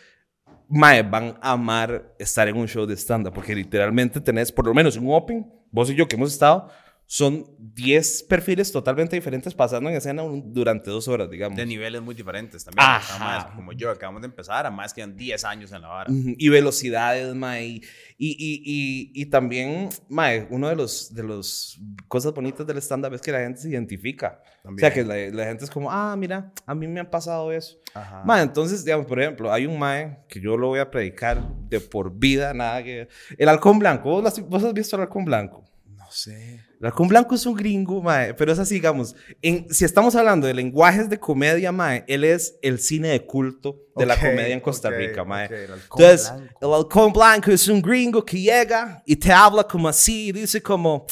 mae, 0.68 1.02
van 1.02 1.36
a 1.40 1.52
amar 1.52 2.14
estar 2.18 2.48
en 2.48 2.56
un 2.56 2.66
show 2.66 2.86
de 2.86 2.96
stand-up, 2.96 3.32
porque 3.32 3.54
literalmente 3.54 4.20
tenés, 4.20 4.50
por 4.50 4.66
lo 4.66 4.74
menos 4.74 4.96
en 4.96 5.06
un 5.06 5.14
open, 5.14 5.52
vos 5.70 5.90
y 5.90 5.94
yo 5.94 6.08
que 6.08 6.16
hemos 6.16 6.32
estado, 6.32 6.68
son 7.06 7.46
10 7.58 8.22
perfiles 8.24 8.72
totalmente 8.72 9.14
diferentes 9.14 9.54
pasando 9.54 9.88
en 9.90 9.96
escena 9.96 10.22
un- 10.22 10.52
durante 10.52 10.90
dos 10.90 11.06
horas, 11.06 11.30
digamos. 11.30 11.56
De 11.56 11.66
niveles 11.66 12.00
muy 12.02 12.14
diferentes 12.14 12.64
también. 12.64 12.84
Más 13.20 13.44
como 13.54 13.72
yo, 13.72 13.90
acabamos 13.90 14.22
de 14.22 14.26
empezar, 14.28 14.66
a 14.66 14.70
más 14.70 14.94
quedan 14.94 15.14
10 15.16 15.44
años 15.44 15.70
en 15.72 15.82
la 15.82 15.88
vara. 15.88 16.10
Y 16.38 16.48
velocidades, 16.48 17.34
mae. 17.34 17.66
Y, 17.66 17.82
y, 18.18 18.32
y, 18.64 19.12
y, 19.14 19.26
también, 19.26 19.90
mae, 20.08 20.46
uno 20.50 20.68
de 20.68 20.76
los, 20.76 21.14
de 21.14 21.22
los 21.22 21.78
cosas 22.08 22.32
bonitas 22.32 22.66
del 22.66 22.78
stand-up 22.78 23.12
es 23.14 23.20
que 23.20 23.32
la 23.32 23.40
gente 23.40 23.60
se 23.60 23.68
identifica. 23.68 24.40
O 24.64 24.72
sea, 24.78 24.92
que 24.92 25.04
la, 25.04 25.14
la 25.36 25.44
gente 25.44 25.64
es 25.64 25.70
como, 25.70 25.90
ah, 25.92 26.16
mira, 26.16 26.52
a 26.64 26.74
mí 26.74 26.86
me 26.88 27.00
ha 27.00 27.10
pasado 27.10 27.52
eso. 27.52 27.76
Ajá. 27.92 28.22
Mae, 28.24 28.42
entonces, 28.42 28.84
digamos, 28.84 29.06
por 29.06 29.20
ejemplo, 29.20 29.52
hay 29.52 29.66
un 29.66 29.78
mae 29.78 30.20
que 30.28 30.40
yo 30.40 30.56
lo 30.56 30.68
voy 30.68 30.80
a 30.80 30.90
predicar 30.90 31.46
de 31.68 31.80
por 31.80 32.16
vida, 32.18 32.54
nada 32.54 32.82
que... 32.82 33.08
El 33.36 33.48
halcón 33.48 33.78
blanco, 33.78 34.08
¿vos, 34.10 34.22
lo 34.22 34.28
has- 34.28 34.48
vos 34.48 34.64
has 34.64 34.72
visto 34.72 34.96
el 34.96 35.02
halcón 35.02 35.24
blanco? 35.26 35.64
Sé. 36.14 36.60
Halcón 36.80 37.08
blanco 37.08 37.34
es 37.34 37.44
un 37.44 37.54
gringo, 37.54 38.00
mae, 38.00 38.34
pero 38.34 38.52
es 38.52 38.58
así, 38.60 38.74
digamos, 38.74 39.16
en, 39.42 39.66
si 39.74 39.84
estamos 39.84 40.14
hablando 40.14 40.46
de 40.46 40.54
lenguajes 40.54 41.08
de 41.08 41.18
comedia, 41.18 41.72
mae, 41.72 42.04
él 42.06 42.22
es 42.22 42.54
el 42.62 42.78
cine 42.78 43.08
de 43.08 43.26
culto 43.26 43.80
de 43.96 44.06
la 44.06 44.14
Ok, 44.14 44.20
comedia 44.20 44.54
en 44.54 44.60
Costa 44.60 44.88
ok, 44.90 44.94
Rica, 44.96 45.24
mae. 45.24 45.46
ok, 45.46 45.50
el 45.52 45.70
Entonces, 45.72 46.32
blanco. 46.32 46.58
el 46.60 46.72
halcón 46.74 47.12
blanco 47.12 47.50
es 47.50 47.66
un 47.66 47.82
gringo 47.82 48.24
que 48.24 48.40
llega 48.40 49.02
y 49.04 49.16
te 49.16 49.32
habla 49.32 49.64
como 49.64 49.88
así, 49.88 50.28
y 50.28 50.32
dice 50.32 50.62
como, 50.62 51.04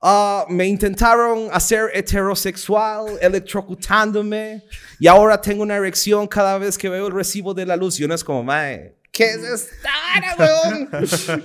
"Ah, 0.00 0.46
me 0.48 0.66
intentaron 0.66 1.48
hacer 1.52 1.90
heterosexual 1.92 3.18
electrocutándome 3.20 4.64
y 4.98 5.06
ahora 5.08 5.40
tengo 5.40 5.62
una 5.62 5.76
erección 5.76 6.26
cada 6.26 6.56
vez 6.58 6.78
que 6.78 6.88
veo 6.88 7.08
el 7.08 7.12
recibo 7.12 7.52
de 7.52 7.66
la 7.66 7.76
luz 7.76 7.98
y 8.00 8.04
uno 8.04 8.14
es 8.14 8.24
como, 8.24 8.42
mae, 8.44 8.94
¿qué 9.12 9.30
es 9.32 9.42
esta 9.42 9.90
weón? 10.38 10.88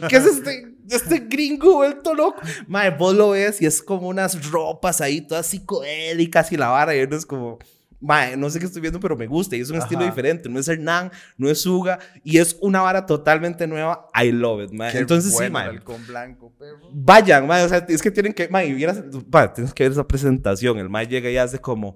¿Qué 0.07 0.15
es 0.17 0.25
este, 0.25 0.73
este 0.90 1.20
gringo 1.20 1.75
vuelto 1.75 2.13
loco? 2.13 2.42
Mae, 2.68 2.90
vos 2.92 3.16
lo 3.16 3.32
ves 3.32 3.62
y 3.62 3.66
es 3.66 3.82
como 3.82 4.08
unas 4.08 4.50
ropas 4.52 5.02
ahí 5.02 5.22
todas 5.22 5.48
psicodélicas 5.48 6.52
y 6.52 6.58
la 6.58 6.70
vara 6.70 6.96
y 6.96 7.02
uno 7.02 7.16
es 7.16 7.25
como... 7.25 7.60
Mae, 8.06 8.36
no 8.36 8.50
sé 8.50 8.60
qué 8.60 8.66
estoy 8.66 8.82
viendo, 8.82 9.00
pero 9.00 9.16
me 9.16 9.28
gusta 9.28 9.56
y 9.56 9.62
es 9.62 9.70
un 9.70 9.78
estilo 9.78 10.02
Ajá. 10.02 10.10
diferente. 10.10 10.50
No 10.50 10.60
es 10.60 10.68
Hernán, 10.68 11.10
no 11.38 11.50
es 11.50 11.62
Suga 11.62 12.00
y 12.22 12.38
es 12.38 12.58
una 12.60 12.82
vara 12.82 13.06
totalmente 13.06 13.66
nueva. 13.66 14.10
I 14.13 14.30
love 14.34 14.66
it, 14.66 14.72
mae. 14.74 14.92
Qué 14.92 14.98
Entonces, 14.98 15.32
bueno 15.32 15.48
sí, 15.48 15.54
mae. 15.54 15.70
halcón 15.70 16.06
blanco, 16.06 16.52
perro. 16.60 16.90
Vayan, 16.92 17.48
mae, 17.48 17.63
o 17.63 17.70
sea, 17.70 17.86
es 17.88 18.02
que 18.02 18.12
tienen 18.12 18.34
que, 18.34 18.50
mae, 18.50 18.74
vieras, 18.74 19.02
mae, 19.32 19.48
tienes 19.48 19.74
que 19.74 19.84
ver 19.84 19.94
esa 19.94 20.06
presentación. 20.06 20.78
El 20.80 20.90
mae 20.90 21.08
llega 21.08 21.30
y 21.30 21.38
hace 21.38 21.60
como, 21.60 21.96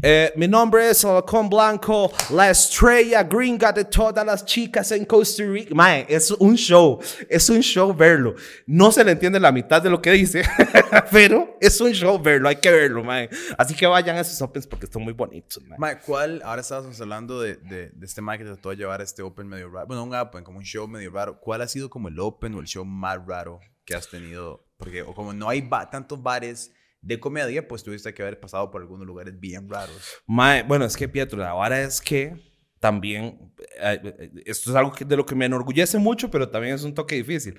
eh, 0.00 0.32
mi 0.36 0.46
nombre 0.46 0.90
es 0.90 1.04
Halcón 1.04 1.48
Blanco, 1.48 2.12
la 2.30 2.50
estrella 2.50 3.24
gringa 3.24 3.72
de 3.72 3.84
todas 3.84 4.24
las 4.24 4.44
chicas 4.44 4.92
en 4.92 5.04
Costa 5.04 5.42
Rica. 5.44 5.74
Mae, 5.74 6.06
es 6.08 6.30
un 6.30 6.54
show, 6.54 7.00
es 7.28 7.50
un 7.50 7.60
show 7.60 7.92
verlo. 7.94 8.34
No 8.66 8.92
se 8.92 9.02
le 9.02 9.12
entiende 9.12 9.40
la 9.40 9.50
mitad 9.50 9.82
de 9.82 9.90
lo 9.90 10.00
que 10.00 10.12
dice, 10.12 10.42
pero 11.10 11.56
es 11.60 11.80
un 11.80 11.90
show 11.92 12.16
verlo, 12.20 12.48
hay 12.48 12.56
que 12.56 12.70
verlo, 12.70 13.02
mae. 13.02 13.28
Así 13.56 13.74
que 13.74 13.86
vayan 13.86 14.16
a 14.16 14.20
esos 14.20 14.40
opens 14.40 14.66
porque 14.68 14.86
están 14.86 15.02
muy 15.02 15.12
bonitos, 15.14 15.60
mae. 15.64 15.78
Mae, 15.78 15.98
¿cuál? 15.98 16.42
Ahora 16.44 16.60
estábamos 16.60 17.00
hablando 17.00 17.40
de, 17.40 17.56
de, 17.56 17.90
de 17.90 18.06
este 18.06 18.22
Mike 18.22 18.38
que 18.44 18.50
trató 18.50 18.70
de 18.70 18.76
llevar 18.76 19.00
este 19.00 19.22
Open 19.22 19.48
medio 19.48 19.68
raro. 19.68 19.86
Bueno, 19.88 20.04
un 20.04 20.14
Open, 20.14 20.44
como 20.44 20.58
un 20.58 20.64
show 20.64 20.86
medio 20.86 21.10
raro. 21.10 21.40
¿Cuál 21.40 21.62
ha 21.62 21.66
sido 21.68 21.90
como 21.90 22.06
el 22.08 22.18
Open 22.20 22.54
o 22.54 22.60
el 22.60 22.66
show 22.66 22.84
más 22.84 23.18
raro 23.26 23.58
que 23.84 23.96
has 23.96 24.08
tenido? 24.08 24.64
Porque, 24.76 25.02
o 25.02 25.12
como 25.12 25.32
no 25.32 25.48
hay 25.48 25.60
ba- 25.60 25.90
tantos 25.90 26.22
bares 26.22 26.70
de 27.00 27.20
comedia, 27.20 27.66
pues 27.68 27.82
tuviste 27.82 28.12
que 28.14 28.22
haber 28.22 28.40
pasado 28.40 28.70
por 28.70 28.80
algunos 28.82 29.06
lugares 29.06 29.38
bien 29.38 29.68
raros. 29.68 30.16
Mae, 30.26 30.62
bueno, 30.64 30.84
es 30.84 30.96
que 30.96 31.08
Pietro, 31.08 31.38
la 31.38 31.52
vara 31.52 31.80
es 31.80 32.00
que 32.00 32.34
también, 32.80 33.52
eh, 33.80 34.00
eh, 34.04 34.30
esto 34.46 34.70
es 34.70 34.76
algo 34.76 34.92
que- 34.92 35.04
de 35.04 35.16
lo 35.16 35.26
que 35.26 35.34
me 35.34 35.46
enorgullece 35.46 35.98
mucho, 35.98 36.30
pero 36.30 36.48
también 36.48 36.74
es 36.74 36.82
un 36.84 36.94
toque 36.94 37.14
difícil. 37.16 37.58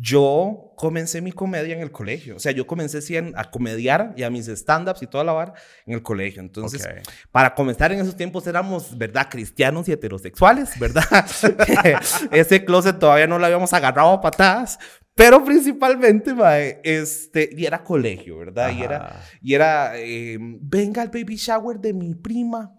Yo 0.00 0.74
comencé 0.76 1.20
mi 1.20 1.32
comedia 1.32 1.74
en 1.74 1.80
el 1.82 1.90
colegio, 1.90 2.36
o 2.36 2.38
sea, 2.38 2.52
yo 2.52 2.68
comencé 2.68 3.02
sí, 3.02 3.16
en- 3.16 3.32
a 3.36 3.50
comediar 3.50 4.14
y 4.16 4.22
a 4.22 4.30
mis 4.30 4.46
stand-ups 4.46 5.02
y 5.02 5.08
toda 5.08 5.24
la 5.24 5.32
vara 5.32 5.54
en 5.86 5.94
el 5.94 6.02
colegio. 6.02 6.40
Entonces, 6.40 6.84
Ok. 6.86 7.12
para 7.32 7.52
comenzar 7.54 7.90
en 7.92 7.98
esos 8.00 8.16
tiempos 8.16 8.46
éramos, 8.46 8.96
¿verdad? 8.96 9.26
Cristianos 9.28 9.88
y 9.88 9.92
heterosexuales, 9.92 10.78
¿verdad? 10.78 11.02
Ese 12.30 12.64
closet 12.64 12.98
todavía 12.98 13.26
no 13.26 13.38
lo 13.38 13.46
habíamos 13.46 13.72
agarrado 13.72 14.10
a 14.12 14.20
patadas, 14.20 14.78
pero 15.18 15.44
principalmente, 15.44 16.32
mae, 16.32 16.80
este, 16.84 17.50
y 17.52 17.66
era 17.66 17.82
colegio, 17.82 18.38
¿verdad? 18.38 18.70
Y 18.70 18.82
era, 18.82 18.96
Ajá. 18.98 19.20
y 19.42 19.54
era, 19.54 19.92
eh, 19.98 20.38
venga 20.40 21.02
al 21.02 21.08
baby 21.08 21.34
shower 21.34 21.80
de 21.80 21.92
mi 21.92 22.14
prima 22.14 22.72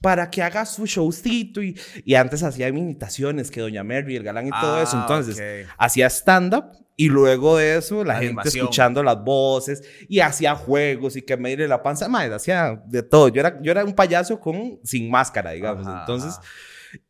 para 0.00 0.28
que 0.28 0.42
haga 0.42 0.66
su 0.66 0.86
showcito. 0.86 1.62
Y, 1.62 1.78
y 2.04 2.14
antes 2.16 2.42
hacía 2.42 2.66
imitaciones 2.66 3.48
que 3.52 3.60
Doña 3.60 3.84
Mary, 3.84 4.16
el 4.16 4.24
galán 4.24 4.48
y 4.48 4.50
todo 4.50 4.82
eso. 4.82 4.96
Ah, 4.96 5.02
Entonces, 5.02 5.36
ok. 5.36 5.72
hacía 5.78 6.08
stand-up 6.10 6.64
y 6.96 7.08
luego 7.08 7.56
de 7.56 7.76
eso 7.76 8.02
la 8.02 8.14
gente 8.14 8.26
Animación. 8.26 8.64
escuchando 8.64 9.04
las 9.04 9.22
voces 9.22 9.84
y 10.08 10.18
hacía 10.18 10.56
juegos 10.56 11.14
y 11.14 11.22
que 11.22 11.36
me 11.36 11.50
diré 11.50 11.68
la 11.68 11.80
panza. 11.80 12.08
Madre, 12.08 12.34
hacía 12.34 12.82
de 12.86 13.04
todo. 13.04 13.28
Yo 13.28 13.38
era, 13.38 13.56
yo 13.62 13.70
era 13.70 13.84
un 13.84 13.94
payaso 13.94 14.40
con, 14.40 14.80
sin 14.82 15.08
máscara, 15.08 15.52
digamos. 15.52 15.86
Ajá, 15.86 16.00
Entonces, 16.00 16.30
ajá. 16.38 16.42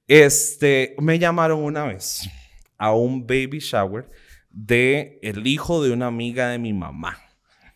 este, 0.06 0.94
me 0.98 1.18
llamaron 1.18 1.60
una 1.62 1.84
vez 1.87 2.28
a 2.76 2.92
un 2.92 3.26
baby 3.26 3.60
shower 3.60 4.06
de 4.50 5.19
el 5.23 5.47
hijo 5.47 5.83
de 5.83 5.93
una 5.93 6.07
amiga 6.07 6.49
de 6.49 6.59
mi 6.59 6.73
mamá. 6.73 7.19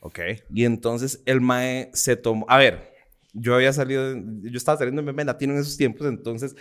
Ok. 0.00 0.20
Y 0.52 0.64
entonces 0.64 1.22
el 1.26 1.40
mae 1.40 1.90
se 1.94 2.16
tomó. 2.16 2.44
A 2.48 2.58
ver, 2.58 2.92
yo 3.32 3.54
había 3.54 3.72
salido. 3.72 4.14
Yo 4.14 4.56
estaba 4.56 4.78
saliendo 4.78 5.02
en 5.08 5.26
Latino 5.26 5.54
en 5.54 5.60
esos 5.60 5.76
tiempos, 5.76 6.06
entonces 6.06 6.56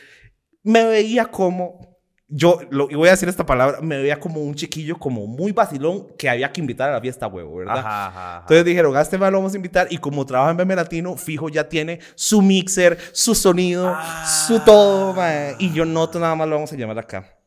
me 0.64 0.86
veía 0.86 1.26
como. 1.26 1.92
Yo, 2.34 2.62
lo, 2.70 2.90
y 2.90 2.96
voy 2.96 3.10
a 3.10 3.12
decir 3.12 3.28
esta 3.28 3.46
palabra, 3.46 3.82
me 3.82 3.98
veía 3.98 4.18
como 4.18 4.40
un 4.40 4.56
chiquillo, 4.56 4.98
como 4.98 5.28
muy 5.28 5.52
vacilón, 5.52 6.16
que 6.18 6.30
había 6.30 6.50
que 6.50 6.62
invitar 6.62 6.90
a 6.90 6.94
la 6.94 7.02
fiesta, 7.02 7.28
huevo, 7.28 7.58
¿verdad? 7.58 7.80
Ajá, 7.80 8.08
ajá, 8.08 8.08
ajá. 8.08 8.40
Entonces 8.44 8.64
dijeron, 8.64 8.96
a 8.96 9.02
este 9.02 9.18
mae 9.18 9.30
lo 9.32 9.40
vamos 9.40 9.52
a 9.52 9.58
invitar 9.58 9.88
y 9.90 9.98
como 9.98 10.26
trabaja 10.26 10.52
en 10.52 10.56
Meme 10.56 10.78
Latino, 10.78 11.18
fijo 11.18 11.50
ya 11.50 11.68
tiene 11.68 12.00
su 12.16 12.42
mixer, 12.42 12.98
su 13.12 13.36
sonido, 13.36 13.98
su 14.48 14.62
todo, 14.62 15.14
mae. 15.14 15.58
Y 15.60 15.74
yo 15.74 15.84
no, 15.84 16.10
nada 16.14 16.36
más 16.36 16.48
lo 16.48 16.56
vamos 16.56 16.72
a 16.72 16.78
llamar 16.78 17.00
acá. 17.00 17.41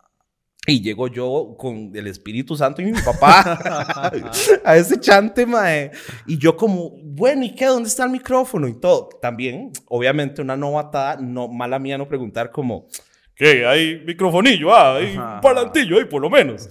Y 0.67 0.81
llego 0.81 1.09
yo 1.09 1.57
con 1.59 1.93
el 1.95 2.07
Espíritu 2.07 2.57
Santo 2.57 2.81
y 2.81 2.87
mi 2.87 2.93
papá 3.03 3.59
a 4.65 4.77
ese 4.77 4.99
chante, 4.99 5.45
mae. 5.45 5.91
Y 6.27 6.39
yo 6.39 6.57
como, 6.57 6.91
bueno, 7.03 7.45
¿y 7.45 7.55
qué? 7.55 7.67
¿Dónde 7.67 7.89
está 7.89 8.05
el 8.05 8.11
micrófono? 8.11 8.67
Y 8.67 8.81
todo. 8.81 9.11
También, 9.21 9.73
obviamente, 9.89 10.41
una 10.41 10.57
novatada, 10.57 11.17
no, 11.21 11.49
mala 11.49 11.79
mía 11.79 11.99
no 11.99 12.09
preguntar 12.09 12.51
como, 12.51 12.87
¿qué? 13.35 13.67
¿Hay 13.67 14.03
microfonillo? 14.07 14.75
Ah, 14.75 14.97
hay 14.97 15.15
Ajá. 15.17 15.35
un 15.35 15.41
parlantillo 15.43 15.99
ahí, 15.99 16.07
por 16.07 16.23
lo 16.23 16.31
menos. 16.31 16.67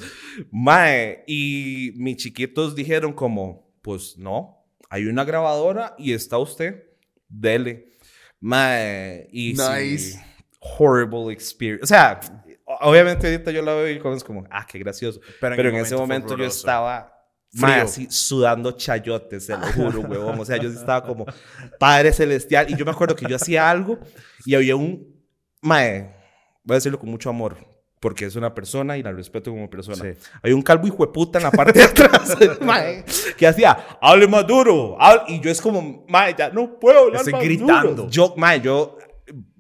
Mae, 0.50 1.24
y 1.28 1.92
mis 1.98 2.18
chiquitos 2.18 2.74
dijeron 2.76 3.14
como, 3.14 3.72
pues 3.84 4.18
no, 4.18 4.66
hay 4.90 5.06
una 5.06 5.24
grabadora 5.24 5.94
y 6.00 6.14
está 6.14 6.40
usted, 6.40 6.84
dele. 7.30 7.92
Mae, 8.40 9.28
y 9.32 9.56
sí, 9.56 9.62
Nice. 9.62 10.20
horrible 10.60 11.32
experience. 11.32 11.84
O 11.84 11.88
sea, 11.88 12.20
obviamente 12.66 13.28
ahorita 13.28 13.52
yo 13.52 13.62
la 13.62 13.74
veo 13.74 13.90
y 13.90 14.16
es 14.16 14.24
como, 14.24 14.46
ah, 14.50 14.66
qué 14.68 14.80
gracioso. 14.80 15.20
Pero 15.40 15.56
Pero 15.56 15.70
en 15.70 15.76
en, 15.76 15.82
el 15.82 15.86
ese 15.86 15.96
momento 15.96 16.04
momento 16.06 16.28
yo 16.30 16.34
horroroso. 16.36 16.60
estaba 16.60 17.14
mae, 17.54 17.82
así 17.82 18.08
sudando 18.10 18.72
chayotes, 18.72 19.46
se 19.46 19.58
lo 19.58 19.66
juro, 19.74 20.00
huevón. 20.02 20.40
O 20.40 20.46
sea, 20.46 20.58
yo 20.58 20.70
estaba 20.70 21.04
como 21.04 21.26
Padre 21.80 22.12
Celestial. 22.12 22.70
Y 22.70 22.76
yo 22.76 22.86
me 22.86 22.92
acuerdo 22.92 23.16
que 23.16 23.26
yo 23.28 23.36
hacía 23.36 23.70
algo 23.70 24.00
y 24.46 24.56
había 24.56 24.76
un 24.76 25.14
mae, 25.62 26.16
voy 26.64 26.76
a 26.76 26.78
decirlo 26.78 27.00
con 27.00 27.10
mucho 27.10 27.30
amor, 27.30 27.58
porque 28.00 28.26
es 28.26 28.36
una 28.36 28.54
persona 28.54 28.98
y 28.98 29.04
la 29.04 29.12
respeto 29.12 29.52
como 29.52 29.70
persona. 29.70 29.96
Sí. 30.04 30.20
Hay 30.42 30.52
un 30.52 30.62
calvo 30.62 30.88
hijo 30.88 31.06
de 31.06 31.12
puta 31.14 31.38
en 31.40 31.44
la 31.44 31.52
parte 31.52 31.80
de 31.80 31.86
atrás, 31.86 32.36
mae, 32.62 33.06
que 33.38 33.48
hacía, 33.48 33.78
hable 34.02 34.28
más 34.28 34.46
duro. 34.48 34.98
hable-". 35.00 35.24
Y 35.36 35.40
yo 35.40 35.50
es 35.52 35.62
como, 35.62 36.06
mae, 36.10 36.36
ya 36.38 36.50
no 36.50 36.80
puedo 36.80 37.00
hablar 37.02 37.18
Estoy 37.22 37.34
más 37.34 37.44
gritando. 37.44 37.90
duro". 37.94 38.10
Yo, 38.10 38.34
mae, 38.36 38.60
yo 38.62 38.98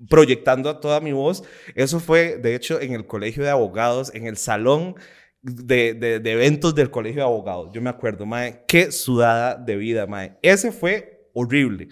proyectando 0.10 0.70
a 0.70 0.80
toda 0.80 1.00
mi 1.00 1.12
voz. 1.12 1.44
Eso 1.76 2.00
fue, 2.00 2.38
de 2.38 2.56
hecho, 2.56 2.80
en 2.82 2.94
el 2.94 3.06
colegio 3.08 3.44
de 3.44 3.50
abogados, 3.50 4.14
en 4.14 4.28
el 4.28 4.38
salón 4.38 4.96
de, 5.42 5.94
de- 5.94 6.20
de 6.20 6.32
eventos 6.32 6.74
del 6.76 6.90
colegio 6.92 7.22
de 7.22 7.28
abogados. 7.28 7.70
Yo 7.74 7.82
me 7.82 7.90
acuerdo, 7.90 8.26
mae, 8.26 8.64
qué 8.68 8.92
sudada 8.92 9.56
de 9.56 9.76
vida, 9.76 10.06
mae. 10.08 10.38
Ese 10.42 10.72
fue 10.72 11.30
horrible. 11.34 11.90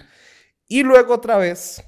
Y 0.67 0.83
luego 0.83 1.13
otra 1.15 1.37
vez, 1.37 1.83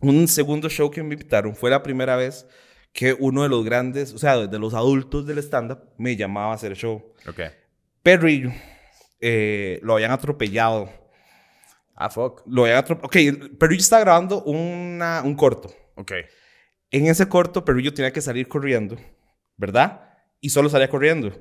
un 0.00 0.26
segundo 0.28 0.68
show 0.68 0.90
que 0.90 1.02
me 1.02 1.14
invitaron, 1.14 1.54
fue 1.54 1.70
la 1.70 1.82
primera 1.82 2.16
vez 2.16 2.46
que 2.92 3.14
uno 3.18 3.42
de 3.42 3.48
los 3.48 3.64
grandes, 3.64 4.12
o 4.12 4.18
sea, 4.18 4.36
de 4.46 4.58
los 4.58 4.74
adultos 4.74 5.26
del 5.26 5.38
stand-up, 5.38 5.80
me 5.98 6.16
llamaba 6.16 6.52
a 6.52 6.54
hacer 6.54 6.74
show. 6.74 7.12
Ok. 7.28 7.40
Perrillo, 8.02 8.50
eh, 9.20 9.78
lo 9.82 9.94
habían 9.94 10.10
atropellado. 10.10 10.88
Ah, 12.00 12.10
fuck. 12.10 12.42
Lo 12.46 12.64
atropellado. 12.64 13.06
Ok, 13.06 13.58
Perrillo 13.58 13.80
estaba 13.80 14.02
grabando 14.02 14.44
una, 14.44 15.20
un 15.24 15.34
corto. 15.34 15.74
Ok. 15.96 16.12
En 16.92 17.06
ese 17.06 17.28
corto, 17.28 17.64
Perrillo 17.64 17.92
tenía 17.92 18.12
que 18.12 18.20
salir 18.20 18.46
corriendo, 18.46 18.96
¿verdad? 19.56 20.14
Y 20.40 20.50
solo 20.50 20.68
salía 20.68 20.88
corriendo. 20.88 21.32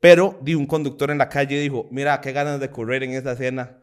Pero 0.00 0.36
di 0.42 0.56
un 0.56 0.66
conductor 0.66 1.12
en 1.12 1.18
la 1.18 1.28
calle 1.28 1.60
dijo, 1.60 1.86
mira, 1.92 2.20
qué 2.20 2.32
ganas 2.32 2.58
de 2.58 2.70
correr 2.70 3.04
en 3.04 3.12
esa 3.12 3.32
escena. 3.32 3.78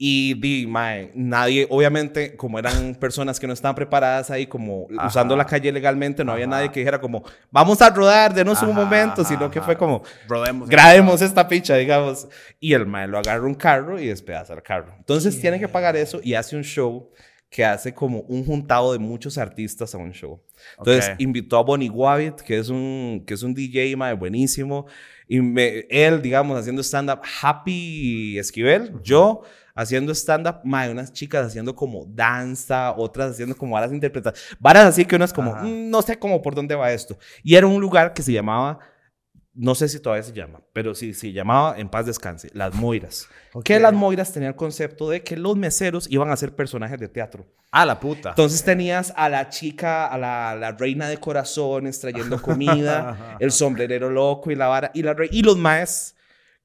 Y 0.00 0.34
di, 0.34 0.64
mae, 0.68 1.10
nadie, 1.16 1.66
obviamente, 1.68 2.36
como 2.36 2.56
eran 2.56 2.94
personas 2.94 3.40
que 3.40 3.48
no 3.48 3.52
estaban 3.52 3.74
preparadas 3.74 4.30
ahí, 4.30 4.46
como 4.46 4.86
usando 5.04 5.34
la 5.36 5.44
calle 5.44 5.72
legalmente, 5.72 6.24
no 6.24 6.30
había 6.30 6.46
nadie 6.46 6.70
que 6.70 6.78
dijera 6.78 7.00
como, 7.00 7.24
vamos 7.50 7.82
a 7.82 7.90
rodar, 7.90 8.32
denos 8.32 8.62
un 8.62 8.76
momento, 8.76 9.24
sino 9.24 9.50
que 9.50 9.60
fue 9.60 9.76
como, 9.76 10.02
Rodemos 10.28 10.68
grabemos 10.68 11.20
esta 11.20 11.48
picha, 11.48 11.74
digamos. 11.74 12.28
Y 12.60 12.74
el 12.74 12.86
mae 12.86 13.08
lo 13.08 13.18
agarra 13.18 13.44
un 13.44 13.56
carro 13.56 13.98
y 13.98 14.06
despedaza 14.06 14.54
el 14.54 14.62
carro. 14.62 14.94
Entonces 14.98 15.40
tiene 15.40 15.58
que 15.58 15.66
pagar 15.66 15.96
eso 15.96 16.20
y 16.22 16.34
hace 16.34 16.54
un 16.54 16.62
show 16.62 17.10
que 17.50 17.64
hace 17.64 17.92
como 17.92 18.20
un 18.28 18.44
juntado 18.44 18.92
de 18.92 19.00
muchos 19.00 19.36
artistas 19.36 19.94
a 19.96 19.98
un 19.98 20.12
show. 20.12 20.40
Entonces 20.78 21.08
Ok. 21.14 21.20
invitó 21.20 21.56
a 21.58 21.62
Bonnie 21.64 21.90
Wabbit, 21.90 22.36
que 22.42 22.58
es 22.58 22.68
un, 22.68 23.24
que 23.26 23.34
es 23.34 23.42
un 23.42 23.52
DJ 23.52 23.96
mae, 23.96 24.12
buenísimo. 24.14 24.86
Y 25.26 25.40
me- 25.40 25.86
él, 25.90 26.22
digamos, 26.22 26.56
haciendo 26.56 26.82
stand-up, 26.82 27.20
Happy 27.42 28.38
Esquivel, 28.38 28.92
yo 29.02 29.42
haciendo 29.78 30.12
stand-up, 30.12 30.56
mae, 30.64 30.90
unas 30.90 31.12
chicas 31.12 31.46
haciendo 31.46 31.74
como 31.74 32.04
danza, 32.08 32.92
otras 32.96 33.30
haciendo 33.30 33.56
como 33.56 33.74
varas 33.74 33.92
interpretadas. 33.92 34.40
Varas 34.58 34.86
así 34.86 35.04
que 35.04 35.14
uno 35.16 35.24
es 35.24 35.32
como, 35.32 35.54
Ajá. 35.54 35.62
"Mm, 35.64 35.88
no 35.88 36.02
sé 36.02 36.18
cómo 36.18 36.42
por 36.42 36.54
dónde 36.54 36.74
va 36.74 36.92
esto. 36.92 37.16
Y 37.44 37.54
era 37.54 37.66
un 37.66 37.80
lugar 37.80 38.12
que 38.12 38.22
se 38.22 38.32
llamaba, 38.32 38.80
no 39.54 39.74
sé 39.74 39.88
si 39.88 40.00
todavía 40.00 40.22
se 40.24 40.32
llama, 40.32 40.60
pero 40.72 40.94
sí, 40.94 41.14
se 41.14 41.32
llamaba 41.32 41.76
En 41.78 41.88
Paz 41.88 42.06
Descanse, 42.06 42.50
Las 42.54 42.74
Moiras. 42.74 43.28
Que 43.64 43.76
Ok. 43.76 43.82
las 43.82 43.92
Moiras 43.92 44.32
tenían 44.32 44.50
el 44.52 44.56
concepto 44.56 45.08
de 45.10 45.22
que 45.22 45.36
los 45.36 45.56
meseros 45.56 46.06
iban 46.10 46.30
a 46.30 46.36
ser 46.36 46.54
personajes 46.56 46.98
de 46.98 47.08
teatro. 47.08 47.46
Ah, 47.70 47.84
la 47.86 48.00
puta. 48.00 48.30
Entonces 48.30 48.64
tenías 48.64 49.12
a 49.16 49.28
la 49.28 49.48
chica, 49.48 50.06
a 50.06 50.18
la, 50.18 50.56
la 50.56 50.72
reina 50.72 51.08
de 51.08 51.18
corazones 51.18 52.00
trayendo 52.00 52.40
comida, 52.42 53.36
el 53.40 53.52
sombrerero 53.52 54.10
loco 54.10 54.50
y 54.50 54.54
la 54.56 54.66
vara, 54.68 54.90
y, 54.94 55.02
la 55.02 55.14
y 55.30 55.42
los 55.42 55.56
maes 55.56 56.14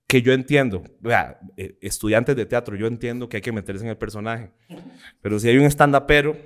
que 0.08 0.22
yo 0.22 0.34
entiendo, 0.34 0.84
vea, 1.00 1.40
eh, 1.58 1.76
estudiantes 1.82 2.36
de 2.36 2.46
teatro, 2.46 2.76
yo 2.76 2.88
entiendo 2.88 3.28
que 3.30 3.38
hay 3.38 3.42
que 3.42 3.52
meterse 3.52 3.84
en 3.84 3.90
el 3.90 3.98
personaje, 3.98 4.52
pero 5.22 5.40
si 5.40 5.50
hay 5.50 5.58
un 5.58 5.66
stand-upero, 5.66 6.38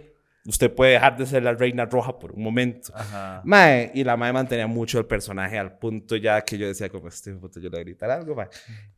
usted 0.46 0.74
puede 0.74 0.94
dejar 0.94 1.18
de 1.18 1.26
ser 1.26 1.44
la 1.44 1.54
reina 1.54 1.86
roja 1.86 2.18
por 2.18 2.32
un 2.32 2.42
momento. 2.44 2.94
Ajá. 2.96 3.42
Mae, 3.44 3.92
y 3.94 4.04
la 4.06 4.16
mae 4.16 4.32
mantenía 4.32 4.68
mucho 4.68 4.98
el 5.00 5.06
personaje 5.06 5.58
al 5.60 5.78
punto 5.78 6.16
ya 6.16 6.42
que 6.42 6.58
yo 6.58 6.68
decía 6.68 6.88
como 6.90 7.10
este 7.10 7.34
puto 7.34 7.60
yo 7.60 7.70
le 7.70 7.80
gritar 7.84 8.10
algo, 8.10 8.34
mae. 8.36 8.48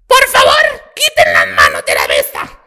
¡Por 0.06 0.24
favor! 0.28 0.56
¡Quiten 0.96 1.34
las 1.34 1.48
manos 1.48 1.84
de 1.88 1.96
la 1.96 2.08
mesa! 2.08 2.60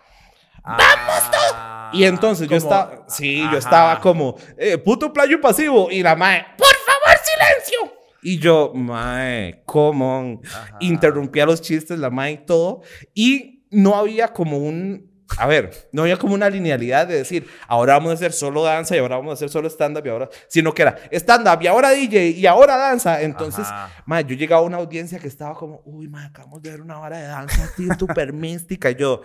¡Vamos 0.65 1.31
todos! 1.31 1.95
Y 1.95 2.05
entonces 2.05 2.49
yo 2.49 2.55
Ah, 2.55 2.59
estaba, 2.59 3.05
sí, 3.09 3.45
yo 3.53 3.59
estaba 3.59 4.01
como, 4.01 4.37
eh, 4.57 4.79
puto 4.79 5.13
playo 5.13 5.41
pasivo. 5.41 5.89
Y 5.91 6.03
la 6.03 6.17
mae, 6.17 6.45
por 6.57 6.67
favor. 6.67 6.82
Y 8.23 8.39
yo, 8.39 8.73
mae, 8.75 9.63
come 9.67 10.05
on. 10.05 10.41
Ajá. 10.47 10.77
Interrumpía 10.81 11.45
los 11.45 11.61
chistes, 11.61 11.99
la 11.99 12.11
mae 12.11 12.33
y 12.33 12.47
todo. 12.47 12.83
Y 13.15 13.65
no 13.71 13.97
había 13.97 14.29
como 14.29 14.59
un, 14.59 15.11
a 15.39 15.47
ver, 15.47 15.89
no 15.93 16.03
había 16.03 16.17
como 16.17 16.35
una 16.35 16.49
linealidad 16.49 17.07
de 17.07 17.17
decir, 17.17 17.49
ahora 17.67 17.95
vamos 17.95 18.11
a 18.11 18.15
hacer 18.15 18.33
solo 18.33 18.63
danza 18.63 18.95
y 18.95 18.99
ahora 18.99 19.17
vamos 19.17 19.33
a 19.33 19.35
hacer 19.35 19.49
solo 19.49 19.69
stand-up 19.69 20.07
y 20.07 20.09
ahora, 20.11 20.29
sino 20.49 20.73
que 20.75 20.83
era 20.83 20.97
stand-up 21.11 21.63
y 21.63 21.67
ahora 21.67 21.91
DJ 21.91 22.31
y 22.31 22.47
ahora 22.47 22.77
danza. 22.77 23.23
Entonces, 23.23 23.67
mae, 24.07 24.25
yo 24.25 24.37
llegaba 24.37 24.63
a 24.63 24.65
una 24.67 24.77
audiencia 24.77 25.19
que 25.19 25.29
estaba 25.29 25.55
como, 25.55 25.83
uy, 25.85 26.09
mae, 26.09 26.27
acabamos 26.27 26.63
de 26.63 26.71
ver 26.71 26.81
una 26.81 26.99
vara 26.99 27.19
de 27.19 27.27
danza, 27.27 27.71
tío, 27.77 27.93
súper 27.99 28.33
mística. 28.33 28.91
Y 28.91 28.95
yo, 28.97 29.23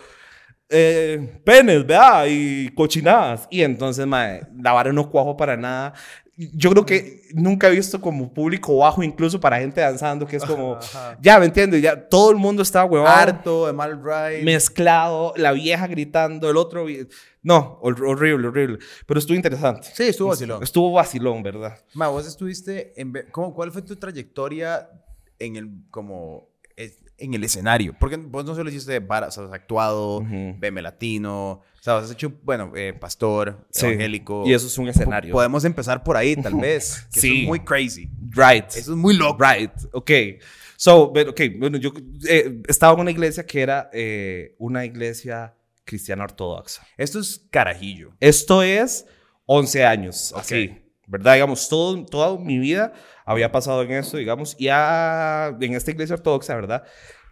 eh, 0.69 1.41
penes, 1.45 1.85
¿verdad? 1.85 2.25
Y 2.27 2.69
cochinadas. 2.69 3.47
Y 3.49 3.61
entonces, 3.63 4.07
mae, 4.07 4.47
la 4.61 4.71
vara 4.71 4.91
no 4.93 5.09
cuajo 5.09 5.35
para 5.37 5.57
nada. 5.57 5.93
Yo 6.37 6.69
creo 6.69 6.85
que 6.85 7.23
nunca 7.33 7.67
he 7.67 7.71
visto 7.71 7.99
como 7.99 8.31
público 8.31 8.77
bajo, 8.77 9.01
incluso 9.01 9.39
para 9.39 9.57
gente 9.59 9.81
danzando, 9.81 10.27
que 10.27 10.35
es 10.35 10.45
como, 10.45 10.75
Ajá. 10.75 11.17
ya, 11.19 11.39
¿me 11.39 11.47
entiendes? 11.47 11.81
Ya 11.81 12.07
todo 12.07 12.29
el 12.29 12.37
mundo 12.37 12.61
estaba 12.61 12.85
huevado, 12.85 13.17
Harto 13.17 13.65
de 13.65 13.73
mal 13.73 13.99
ride. 14.03 14.43
mezclado, 14.43 15.33
la 15.35 15.51
vieja 15.51 15.87
gritando, 15.87 16.47
el 16.49 16.57
otro... 16.57 16.85
No, 17.41 17.79
hor- 17.81 18.03
horrible, 18.07 18.49
horrible. 18.49 18.77
Pero 19.07 19.19
estuvo 19.19 19.35
interesante. 19.35 19.87
Sí, 19.95 20.03
estuvo 20.03 20.27
vacilón. 20.29 20.61
Estuvo 20.61 20.91
vacilón, 20.91 21.41
¿verdad? 21.41 21.79
Ma, 21.95 22.07
vos 22.09 22.27
estuviste 22.27 22.93
en... 23.01 23.13
¿cómo, 23.31 23.53
¿Cuál 23.55 23.71
fue 23.71 23.81
tu 23.81 23.95
trayectoria 23.95 24.89
en 25.39 25.55
el, 25.55 25.69
como, 25.89 26.49
es- 26.75 26.99
en 27.17 27.33
el 27.33 27.43
escenario? 27.43 27.95
Porque 27.99 28.15
vos 28.17 28.45
no 28.45 28.53
solo 28.55 28.69
hiciste 28.69 28.99
varas, 28.99 29.37
o 29.37 29.41
sea, 29.41 29.47
has 29.49 29.53
actuado, 29.53 30.17
Ujú. 30.17 30.55
BM 30.59 30.81
Latino, 30.81 31.51
o 31.51 31.63
sea, 31.81 31.97
has 31.97 32.11
hecho, 32.11 32.31
bueno, 32.43 32.71
eh, 32.75 32.93
pastor, 32.93 33.65
Sí. 33.71 33.85
evangélico. 33.87 34.43
Y 34.45 34.53
eso 34.53 34.67
es 34.67 34.77
un 34.77 34.87
escenario. 34.89 35.31
Po- 35.31 35.37
Podemos 35.37 35.63
empezar 35.65 36.03
por 36.03 36.17
ahí, 36.17 36.35
tal 36.35 36.53
vez. 36.61 37.07
que 37.11 37.19
Eso 37.19 37.21
Sí. 37.27 37.41
es 37.41 37.47
muy 37.47 37.59
crazy. 37.61 38.09
Right. 38.31 38.65
Eso 38.69 38.91
es 38.91 38.97
muy 38.97 39.15
loco. 39.15 39.43
Right, 39.43 39.71
ok. 39.93 40.11
So, 40.75 41.07
but, 41.11 41.29
ok, 41.29 41.41
bueno, 41.57 41.77
yo 41.79 41.91
eh, 42.29 42.61
estaba 42.67 42.93
en 42.93 42.99
una 42.99 43.11
iglesia 43.11 43.45
que 43.45 43.61
era 43.61 43.89
eh, 43.93 44.53
una 44.59 44.85
iglesia 44.85 45.55
cristiana 45.85 46.23
ortodoxa. 46.25 46.85
Esto 46.97 47.19
es 47.19 47.47
carajillo. 47.49 48.11
Esto 48.19 48.61
es 48.61 49.05
11 49.45 49.85
años, 49.85 50.31
Ok. 50.33 50.39
así, 50.41 50.77
¿verdad? 51.07 51.33
Digamos, 51.35 51.67
todo, 51.69 52.05
toda 52.05 52.37
mi 52.37 52.59
vida 52.59 52.93
había 53.25 53.51
pasado 53.51 53.81
en 53.81 53.91
esto, 53.91 54.17
digamos, 54.17 54.55
y 54.59 54.67
a- 54.69 55.55
en 55.59 55.73
esta 55.73 55.89
iglesia 55.91 56.15
ortodoxa, 56.15 56.53
¿verdad? 56.55 56.83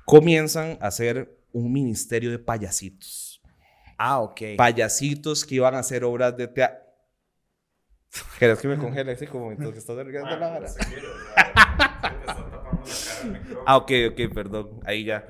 Comienzan 0.05 0.77
a 0.81 0.87
hacer 0.87 1.37
un 1.51 1.71
ministerio 1.71 2.31
de 2.31 2.39
payasitos. 2.39 3.41
Ah, 3.97 4.19
ok. 4.21 4.41
Payasitos 4.57 5.45
que 5.45 5.55
iban 5.55 5.75
a 5.75 5.79
hacer 5.79 6.03
obras 6.03 6.35
de 6.37 6.47
teatro. 6.47 6.83
¿Querés 8.39 8.59
que 8.59 8.67
me 8.67 8.77
congele 8.77 9.11
así 9.13 9.27
como 9.27 9.47
mientras 9.47 9.71
que 9.73 9.79
estás 9.79 9.95
regresando 9.97 10.37
la 10.37 10.47
vara? 10.49 10.67
Ah, 13.65 13.77
ok, 13.77 13.91
ok, 14.11 14.33
perdón. 14.33 14.79
Ahí 14.85 15.05
ya. 15.05 15.27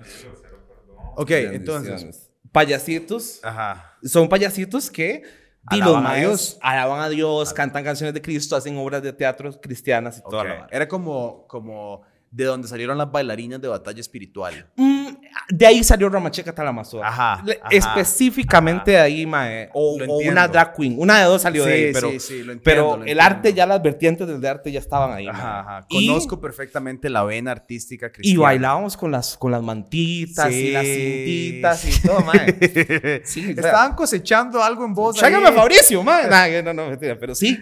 ok, 1.15 1.31
entonces. 1.31 2.31
Payasitos. 2.51 3.39
Ajá. 3.43 3.97
Son 4.03 4.29
payasitos 4.29 4.89
que 4.89 5.23
Alaban 5.67 6.03
los 6.03 6.15
Dios. 6.15 6.57
alaban 6.61 7.01
a 7.01 7.09
Dios, 7.09 7.51
cantan 7.53 7.83
canciones 7.83 8.13
de 8.13 8.21
Cristo, 8.21 8.55
hacen 8.55 8.77
obras 8.77 9.01
de 9.01 9.11
teatro 9.13 9.51
cristianas 9.59 10.19
y 10.19 10.21
toda 10.29 10.41
Ok. 10.43 10.47
la 10.47 10.53
vara. 10.55 10.67
Era 10.71 10.87
como, 10.87 11.47
como 11.47 12.03
de 12.35 12.43
donde 12.43 12.67
salieron 12.67 12.97
las 12.97 13.09
bailarinas 13.09 13.61
de 13.61 13.69
batalla 13.69 14.01
espiritual. 14.01 14.69
Mm, 14.75 15.07
de 15.49 15.65
ahí 15.65 15.83
salió 15.83 16.09
Ramacheca 16.09 16.53
Talamazora. 16.53 17.07
Ajá, 17.07 17.33
ajá. 17.33 17.45
Específicamente 17.69 18.91
de 18.91 18.97
ahí, 18.97 19.25
mae. 19.25 19.69
O, 19.73 19.97
o 20.07 20.17
una 20.19 20.47
drag 20.47 20.75
queen. 20.75 20.95
Una 20.97 21.19
de 21.19 21.25
dos 21.25 21.41
salió 21.41 21.65
de 21.65 21.73
ahí, 21.73 21.93
pero, 21.93 22.11
sí, 22.11 22.19
sí, 22.19 22.33
lo 22.43 22.53
entiendo. 22.53 22.61
pero 22.63 22.83
lo 22.83 22.93
el 22.95 22.99
entiendo. 23.01 23.23
arte, 23.23 23.53
ya 23.53 23.65
las 23.65 23.81
vertientes 23.81 24.27
del 24.27 24.45
arte 24.45 24.71
ya 24.71 24.79
estaban 24.79 25.13
ahí. 25.13 25.27
Ajá, 25.27 25.59
ajá. 25.59 25.85
Y- 25.89 26.07
Conozco 26.07 26.39
perfectamente 26.41 27.09
la 27.09 27.23
vena 27.23 27.51
artística 27.51 28.07
Y 28.07 28.11
cristiana. 28.11 28.41
bailábamos 28.43 28.97
con 28.97 29.11
las, 29.11 29.37
con 29.37 29.51
las 29.51 29.61
mantitas 29.61 30.51
y 30.51 30.53
Sí. 30.53 30.71
las 30.71 30.85
cintitas 30.85 31.85
y 31.85 32.01
todo, 32.07 32.19
mae. 32.21 33.21
Sí, 33.25 33.49
Estaban 33.51 33.93
cosechando 33.95 34.63
algo 34.63 34.85
en 34.85 34.93
ahí. 34.93 35.19
Chágame 35.19 35.51
Fabricio, 35.51 36.03
mae. 36.03 36.27
Nah, 36.27 36.61
no, 36.63 36.73
no, 36.73 36.89
mentira, 36.89 37.17
pero 37.19 37.35
sí. 37.35 37.57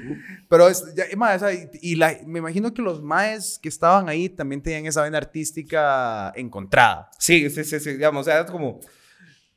Pero 0.50 0.68
es, 0.70 0.84
ya, 0.96 1.06
y, 1.12 1.16
mae, 1.16 1.36
o 1.36 1.40
sea, 1.40 1.52
y, 1.54 1.70
y 1.82 1.96
la- 1.96 2.18
me 2.26 2.40
imagino 2.40 2.74
que 2.74 2.82
los 2.82 3.02
maes 3.02 3.60
que 3.62 3.70
estaban 3.70 4.08
ahí 4.10 4.30
también 4.30 4.62
tenían 4.62 4.86
esa 4.86 5.02
vena 5.02 5.18
artística 5.18 6.32
encontrada. 6.36 7.10
Sí, 7.18 7.50
sí, 7.50 7.64
sí, 7.64 7.73
sí, 7.80 7.94
digamos, 7.94 8.22
o 8.22 8.24
sea, 8.30 8.42
es 8.42 8.52
como, 8.52 8.80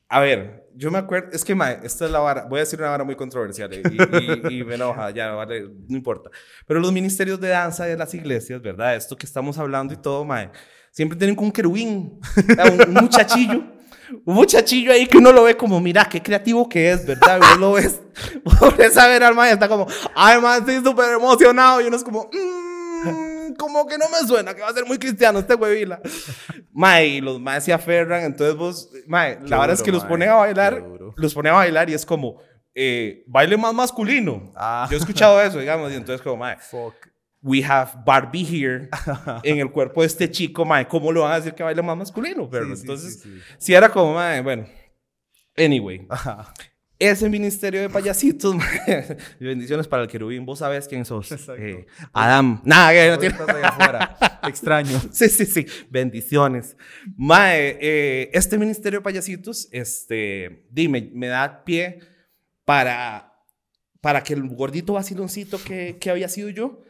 a 0.09 0.21
ver, 0.21 0.65
yo 0.75 0.91
me 0.91 0.99
acuerdo, 0.99 1.31
es 1.33 1.45
que, 1.45 1.55
mae, 1.55 1.81
esta 1.83 2.05
es 2.05 2.11
la 2.11 2.21
vara, 2.21 2.45
voy 2.45 2.59
a 2.59 2.61
decir 2.61 2.79
una 2.81 2.91
vara 2.91 3.03
muy 3.05 3.17
controversial 3.17 3.73
eh, 3.73 3.83
y, 3.91 4.55
y- 4.55 4.61
y 4.61 4.65
me 4.65 4.77
enoja, 4.77 5.11
ya, 5.11 5.33
vale, 5.33 5.63
no 5.89 5.97
importa. 5.97 6.31
Pero 6.67 6.79
los 6.81 6.93
ministerios 6.93 7.41
de 7.41 7.49
danza 7.49 7.87
de 7.87 7.97
las 7.97 8.15
iglesias, 8.15 8.61
¿verdad? 8.63 8.95
Esto 8.97 9.17
que 9.17 9.27
estamos 9.27 9.59
hablando 9.59 9.95
y 9.95 9.97
todo, 9.97 10.25
mae, 10.25 10.51
siempre 10.93 11.19
tienen 11.19 11.37
un 11.39 11.51
querubín, 11.51 12.21
un, 12.73 12.89
un 12.89 12.95
muchachillo. 12.95 13.65
Un 14.25 14.35
muchachillo 14.37 14.93
ahí 14.93 15.09
que 15.09 15.19
uno 15.19 15.33
lo 15.33 15.43
ve 15.43 15.57
como, 15.57 15.81
mira, 15.81 16.05
qué 16.09 16.23
creativo 16.23 16.69
que 16.69 16.93
es, 16.93 17.05
¿verdad? 17.05 17.39
Y 17.39 17.41
vos 17.41 17.59
lo 17.59 17.73
ves, 17.73 18.01
vos 18.45 18.77
ves 18.77 18.97
a 18.97 19.09
ver 19.09 19.25
al 19.25 19.35
mae, 19.35 19.51
está 19.53 19.67
como, 19.67 19.89
ay, 20.15 20.41
mae, 20.41 20.61
estoy 20.61 20.77
súper 20.77 21.15
emocionado. 21.15 21.81
Y 21.81 21.87
uno 21.89 21.97
es 21.97 22.05
como, 22.05 22.31
mmm, 22.33 22.66
como 23.55 23.87
que 23.87 23.97
no 23.99 24.07
me 24.09 24.27
suena, 24.27 24.55
que 24.55 24.63
va 24.63 24.69
a 24.69 24.73
ser 24.75 24.85
muy 24.87 24.99
cristiano 24.99 25.39
este 25.39 25.55
huevila. 25.55 26.01
Mae, 26.73 27.07
y 27.07 27.21
los 27.21 27.41
maes 27.41 27.65
se 27.65 27.73
aferran, 27.73 28.25
entonces 28.25 28.57
vos, 28.57 28.91
mae, 29.07 29.39
la 29.45 29.59
verdad 29.59 29.75
es 29.75 29.83
que 29.83 29.91
duro, 29.91 29.99
los 29.99 30.03
mae, 30.05 30.11
ponen 30.11 30.29
a 30.31 30.35
bailar, 30.35 30.85
los 31.17 31.35
ponen 31.35 31.53
a 31.53 31.57
bailar 31.57 31.91
y 31.91 31.95
es 31.95 32.05
como, 32.05 32.41
eh, 32.75 33.25
baile 33.27 33.57
más 33.57 33.73
masculino. 33.75 34.53
Ah. 34.55 34.87
Yo 34.91 34.97
he 34.97 35.01
escuchado 35.01 35.41
eso, 35.41 35.59
digamos, 35.59 35.91
y 35.93 35.95
entonces 35.95 36.21
como, 36.23 36.37
mae, 36.37 36.57
Fuck. 36.59 36.95
we 37.43 37.63
have 37.65 37.93
Barbie 38.05 38.45
here 38.45 38.89
en 39.43 39.59
el 39.59 39.71
cuerpo 39.71 40.01
de 40.03 40.09
este 40.09 40.31
chico, 40.31 40.65
mae, 40.65 40.87
¿cómo 40.87 41.13
lo 41.13 41.23
van 41.23 41.33
a 41.33 41.37
decir 41.37 41.55
que 41.55 41.63
baile 41.63 41.83
más 41.83 41.97
masculino? 41.97 42.49
Pero 42.51 42.67
Sí, 42.67 42.75
sí, 42.77 42.81
entonces, 42.83 43.21
sí, 43.21 43.31
sí. 43.35 43.55
si 43.59 43.75
era 43.75 43.89
como, 43.89 44.15
mae, 44.15 44.43
bueno, 44.43 44.67
anyway, 45.57 46.07
Ajá. 46.11 46.53
Ese 46.99 47.29
ministerio 47.29 47.81
de 47.83 47.91
payasitos, 47.91 48.57
bendiciones 49.41 49.87
para 49.87 50.03
el 50.05 50.09
querubín, 50.09 50.47
vos 50.47 50.61
sabés 50.61 50.89
quién 50.89 51.05
sos. 51.05 51.31
Eh, 51.59 51.87
Adam, 52.13 52.63
nada, 52.65 52.93
que 52.93 53.11
no 53.11 53.19
tiene- 53.19 53.37
allá 53.37 53.69
afuera. 53.69 54.17
Extraño. 54.49 54.99
Sí, 55.13 55.29
sí, 55.29 55.45
sí. 55.45 55.67
Bendiciones. 55.91 56.77
Mae, 57.17 57.77
eh, 57.81 58.31
este 58.33 58.57
ministerio 58.57 59.01
de 59.01 59.05
payasitos, 59.05 59.69
este, 59.73 60.67
dime, 60.71 61.11
me 61.13 61.27
da 61.27 61.65
pie 61.65 61.99
para, 62.65 63.33
para 64.01 64.23
que 64.23 64.33
el 64.35 64.49
gordito 64.49 64.95
vaciloncito 64.95 65.59
que, 65.63 65.99
que 66.01 66.11
había 66.11 66.29
sido 66.29 66.49
yo 66.49 66.83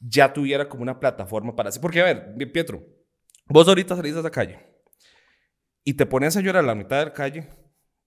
ya 0.00 0.32
tuviera 0.32 0.68
como 0.68 0.82
una 0.82 1.00
plataforma 1.00 1.56
para 1.56 1.70
hacer. 1.70 1.80
Porque, 1.80 2.00
a 2.00 2.04
ver, 2.04 2.34
Pietro, 2.52 2.84
vos 3.46 3.66
ahorita 3.66 3.96
salís 3.96 4.14
a 4.14 4.20
esa 4.20 4.30
calle 4.30 4.58
y 5.84 5.94
te 5.94 6.06
pones 6.06 6.36
a 6.36 6.40
llorar 6.40 6.62
a 6.64 6.66
la 6.66 6.74
mitad 6.74 6.98
de 6.98 7.04
la 7.06 7.12
calle 7.12 7.48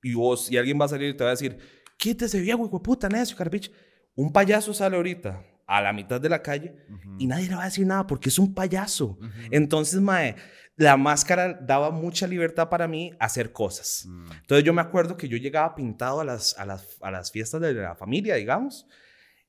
y 0.03 0.13
vos, 0.13 0.51
y 0.51 0.57
alguien 0.57 0.79
va 0.79 0.85
a 0.85 0.89
salir 0.89 1.09
y 1.09 1.17
te 1.17 1.23
va 1.23 1.29
a 1.29 1.33
decir, 1.33 1.57
quítese 1.97 2.39
viejo, 2.39 2.65
hijo 2.65 2.77
de 2.77 2.83
puta, 2.83 3.09
necio, 3.09 3.37
carpich. 3.37 3.71
Un 4.15 4.31
payaso 4.31 4.73
sale 4.73 4.97
ahorita 4.97 5.45
a 5.67 5.81
la 5.81 5.93
mitad 5.93 6.19
de 6.19 6.27
la 6.27 6.41
calle 6.41 6.75
y 7.17 7.27
nadie 7.27 7.47
le 7.47 7.55
va 7.55 7.61
a 7.61 7.65
decir 7.65 7.85
nada 7.85 8.05
porque 8.05 8.29
es 8.29 8.37
un 8.37 8.53
payaso. 8.53 9.17
Entonces, 9.51 10.01
mae, 10.01 10.35
la 10.75 10.97
máscara 10.97 11.53
daba 11.53 11.91
mucha 11.91 12.27
libertad 12.27 12.67
para 12.67 12.87
mí 12.87 13.13
a 13.19 13.25
hacer 13.25 13.53
cosas. 13.53 14.05
Mm. 14.07 14.31
Entonces 14.41 14.65
yo 14.65 14.73
me 14.73 14.81
acuerdo 14.81 15.15
que 15.15 15.29
yo 15.29 15.37
llegaba 15.37 15.75
pintado 15.75 16.19
a 16.19 16.25
las, 16.25 16.57
a 16.57 16.65
las, 16.65 16.97
a 17.01 17.11
las 17.11 17.31
fiestas 17.31 17.61
de 17.61 17.73
la 17.73 17.95
familia, 17.95 18.35
digamos, 18.35 18.87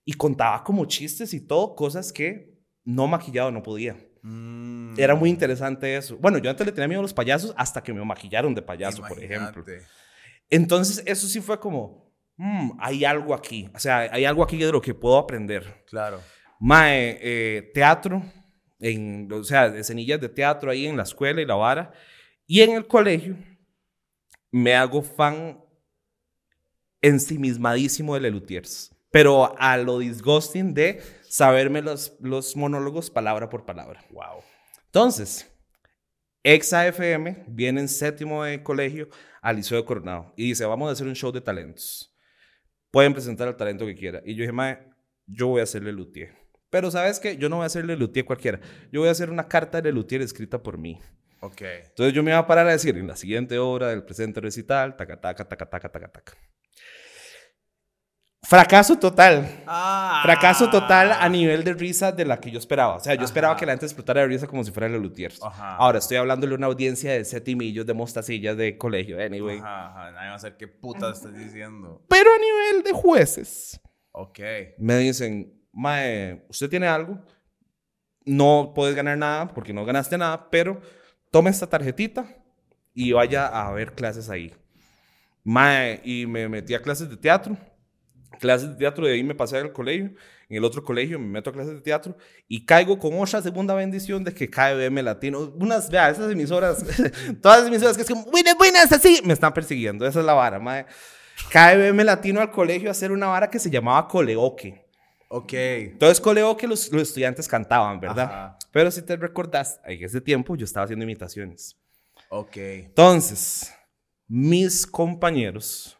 y 0.04 0.12
contaba 0.12 0.62
como 0.62 0.84
chistes 0.84 1.32
y 1.34 1.40
todo, 1.40 1.74
cosas 1.74 2.12
que 2.12 2.52
no 2.84 3.06
maquillado 3.06 3.50
no 3.50 3.62
podía. 3.62 3.96
Mm. 4.22 4.94
Era 4.98 5.14
muy 5.14 5.30
interesante 5.30 5.96
eso. 5.96 6.16
Bueno, 6.18 6.38
yo 6.38 6.50
antes 6.50 6.66
le 6.66 6.72
tenía 6.72 6.88
miedo 6.88 7.00
a 7.00 7.02
los 7.02 7.14
payasos 7.14 7.54
hasta 7.56 7.82
que 7.82 7.92
me 7.92 8.04
maquillaron 8.04 8.54
de 8.54 8.62
payaso, 8.62 9.02
por 9.02 9.18
ejemplo. 9.18 9.64
Entonces 10.52 11.02
eso 11.06 11.26
sí 11.26 11.40
fue 11.40 11.58
como, 11.58 12.12
"Mm, 12.36 12.72
hay 12.78 13.06
algo 13.06 13.32
aquí. 13.34 13.70
O 13.74 13.78
sea, 13.78 14.00
hay 14.00 14.26
algo 14.26 14.42
aquí 14.42 14.58
de 14.58 14.70
lo 14.70 14.82
que 14.82 14.92
puedo 14.92 15.16
aprender. 15.16 15.82
Claro. 15.86 16.20
Mae, 16.60 17.18
eh, 17.22 17.70
teatro, 17.72 18.22
en, 18.78 19.32
o 19.32 19.42
sea, 19.44 19.66
escenillas 19.68 20.20
de 20.20 20.28
teatro 20.28 20.70
ahí 20.70 20.86
en 20.86 20.98
la 20.98 21.04
escuela 21.04 21.40
y 21.40 21.46
la 21.46 21.54
vara. 21.54 21.90
Y 22.46 22.60
en 22.60 22.72
el 22.72 22.86
colegio 22.86 23.34
me 24.50 24.74
hago 24.74 25.00
fan 25.02 25.58
ensimismadísimo 27.00 28.12
de 28.14 28.20
Lelutiers. 28.20 28.94
Pero 29.10 29.58
a 29.58 29.78
lo 29.78 29.98
disgusting 30.00 30.74
de 30.74 31.00
saberme 31.22 31.80
los, 31.80 32.14
los 32.20 32.56
monólogos 32.56 33.10
palabra 33.10 33.48
por 33.48 33.64
palabra. 33.64 34.04
Wow. 34.10 34.42
Entonces, 34.84 35.50
Exa 36.42 36.86
FM 36.88 37.44
viene 37.48 37.80
en 37.80 37.88
séptimo 37.88 38.44
de 38.44 38.62
colegio 38.62 39.08
al 39.42 39.57
Liceo 39.57 39.76
de 39.76 39.85
Coronado 39.85 40.33
y 40.37 40.48
dice, 40.48 40.64
vamos 40.64 40.88
a 40.88 40.92
hacer 40.92 41.07
un 41.07 41.14
show 41.14 41.31
de 41.31 41.42
talentos. 41.42 42.16
Pueden 42.90 43.12
presentar 43.12 43.48
el 43.48 43.57
talento 43.57 43.85
que 43.85 43.94
quiera. 43.94 44.22
Y 44.24 44.35
yo 44.35 44.42
dije, 44.42 44.52
mae, 44.52 44.78
yo 45.26 45.48
voy 45.48 45.61
a 45.61 45.64
hacerle 45.64 45.92
luthier. 45.92 46.35
Pero 46.70 46.90
¿sabes 46.90 47.20
qué? 47.20 47.37
Yo 47.37 47.48
no 47.48 47.57
voy 47.57 47.64
a 47.64 47.66
hacerle 47.66 47.96
luthier 47.96 48.24
cualquiera. 48.24 48.61
Yo 48.90 49.00
voy 49.00 49.09
a 49.09 49.12
hacer 49.12 49.31
una 49.31 49.48
carta 49.48 49.83
de 49.83 49.92
luthier 49.92 50.22
escrita 50.22 50.62
por 50.62 50.78
mí. 50.78 50.98
Ok. 51.40 51.61
Entonces 51.61 52.14
yo 52.14 52.22
me 52.22 52.31
iba 52.31 52.38
a 52.38 52.46
parar 52.46 52.68
a 52.68 52.72
decir, 52.72 52.96
en 52.96 53.09
la 53.09 53.16
siguiente 53.16 53.59
obra 53.59 53.88
del 53.88 54.05
presente 54.05 54.40
recital, 54.40 54.96
taca, 54.96 55.20
taca, 55.20 55.46
taca, 55.46 55.68
taca, 55.68 55.88
taca, 55.90 56.09
taca. 56.09 56.33
Fracaso 58.52 58.98
total. 58.98 59.62
Ah. 59.66 60.20
Fracaso 60.24 60.68
total 60.68 61.12
a 61.12 61.28
nivel 61.28 61.62
de 61.62 61.74
risa 61.74 62.11
de 62.11 62.24
la 62.24 62.40
que 62.40 62.50
yo 62.50 62.59
esperaba. 62.59 62.96
O 62.96 63.00
sea, 63.00 63.14
yo 63.14 63.24
esperaba 63.24 63.57
que 63.57 63.64
la 63.64 63.72
gente 63.72 63.87
explotara 63.87 64.20
de 64.22 64.26
risa 64.26 64.46
como 64.48 64.64
si 64.64 64.72
fuera 64.72 64.88
la 64.88 64.98
Lutiers. 64.98 65.40
Ahora 65.42 65.98
estoy 66.00 66.16
hablándole 66.16 66.52
a 66.55 66.57
una 66.59 66.66
audiencia 66.66 67.12
de 67.12 67.24
setimillos 67.24 67.87
de 67.87 67.94
mostacillas 67.94 68.57
de 68.57 68.76
colegio, 68.76 69.22
anyway. 69.22 69.59
Ajá, 69.59 69.87
ajá. 69.90 70.11
Nadie 70.11 70.28
va 70.28 70.35
a 70.35 70.38
saber 70.40 70.57
qué 70.57 70.66
puta 70.68 71.12
estás 71.12 71.33
diciendo. 71.35 72.05
Pero 72.09 72.31
a 72.35 72.38
nivel 72.38 72.83
de 72.83 72.92
jueces, 72.92 73.81
Ok. 74.11 74.40
me 74.78 74.98
dicen, 74.98 75.55
Mae, 75.72 76.44
¿usted 76.50 76.68
tiene 76.68 76.88
algo? 76.88 77.18
No 78.24 78.72
puedes 78.74 78.94
ganar 78.94 79.16
nada 79.16 79.48
porque 79.48 79.72
no 79.72 79.85
ganaste 79.85 80.18
nada, 80.18 80.50
pero 80.50 80.81
tome 81.31 81.48
esta 81.50 81.66
tarjetita 81.68 82.26
y 82.92 83.12
vaya 83.12 83.46
a 83.46 83.72
ver 83.72 83.92
clases 83.94 84.28
ahí. 84.28 84.52
Mae, 85.44 86.00
y 86.05 86.26
me 86.26 86.48
metí 86.48 86.74
a 86.74 86.83
clases 86.83 87.09
de 87.09 87.16
teatro. 87.16 87.57
Clases 88.40 88.70
de 88.70 88.76
teatro, 88.76 89.06
de 89.06 89.14
ahí 89.14 89.22
me 89.22 89.34
pasé 89.34 89.58
al 89.58 89.72
colegio. 89.72 90.12
En 90.48 90.56
el 90.58 90.64
otro 90.64 90.84
colegio 90.84 91.18
me 91.18 91.26
meto 91.26 91.50
a 91.50 91.52
clases 91.52 91.74
de 91.74 91.80
teatro 91.80 92.16
y 92.46 92.66
caigo 92.66 92.98
con 92.98 93.18
otra 93.18 93.40
segunda 93.40 93.74
bendición 93.74 94.22
de 94.24 94.34
que 94.34 94.50
KBM 94.50 95.02
Latino. 95.02 95.52
Unas, 95.58 95.88
vea, 95.90 96.10
esas 96.10 96.30
emisoras, 96.30 96.84
todas 97.42 97.60
las 97.60 97.68
emisoras 97.68 97.96
que 97.96 98.02
es 98.02 98.08
como, 98.08 98.24
buenas, 98.26 98.56
buenas, 98.58 98.92
así, 98.92 99.20
me 99.24 99.32
están 99.32 99.54
persiguiendo. 99.54 100.06
Esa 100.06 100.20
es 100.20 100.26
la 100.26 100.34
vara, 100.34 100.58
mae. 100.58 100.86
KBM 101.50 102.04
Latino 102.04 102.40
al 102.40 102.50
colegio 102.50 102.88
a 102.88 102.92
hacer 102.92 103.12
una 103.12 103.28
vara 103.28 103.48
que 103.48 103.58
se 103.58 103.70
llamaba 103.70 104.06
Coleoque. 104.08 104.84
Ok. 105.28 105.52
Entonces, 105.54 106.20
Coleoque 106.20 106.66
los, 106.66 106.92
los 106.92 107.02
estudiantes 107.02 107.48
cantaban, 107.48 107.98
¿verdad? 108.00 108.24
Ajá. 108.24 108.58
Pero 108.70 108.90
si 108.90 109.02
te 109.02 109.16
recordás, 109.16 109.80
en 109.84 110.04
ese 110.04 110.20
tiempo 110.20 110.56
yo 110.56 110.64
estaba 110.64 110.84
haciendo 110.84 111.04
imitaciones. 111.04 111.78
Ok. 112.28 112.56
Entonces, 112.56 113.72
mis 114.26 114.86
compañeros, 114.86 115.98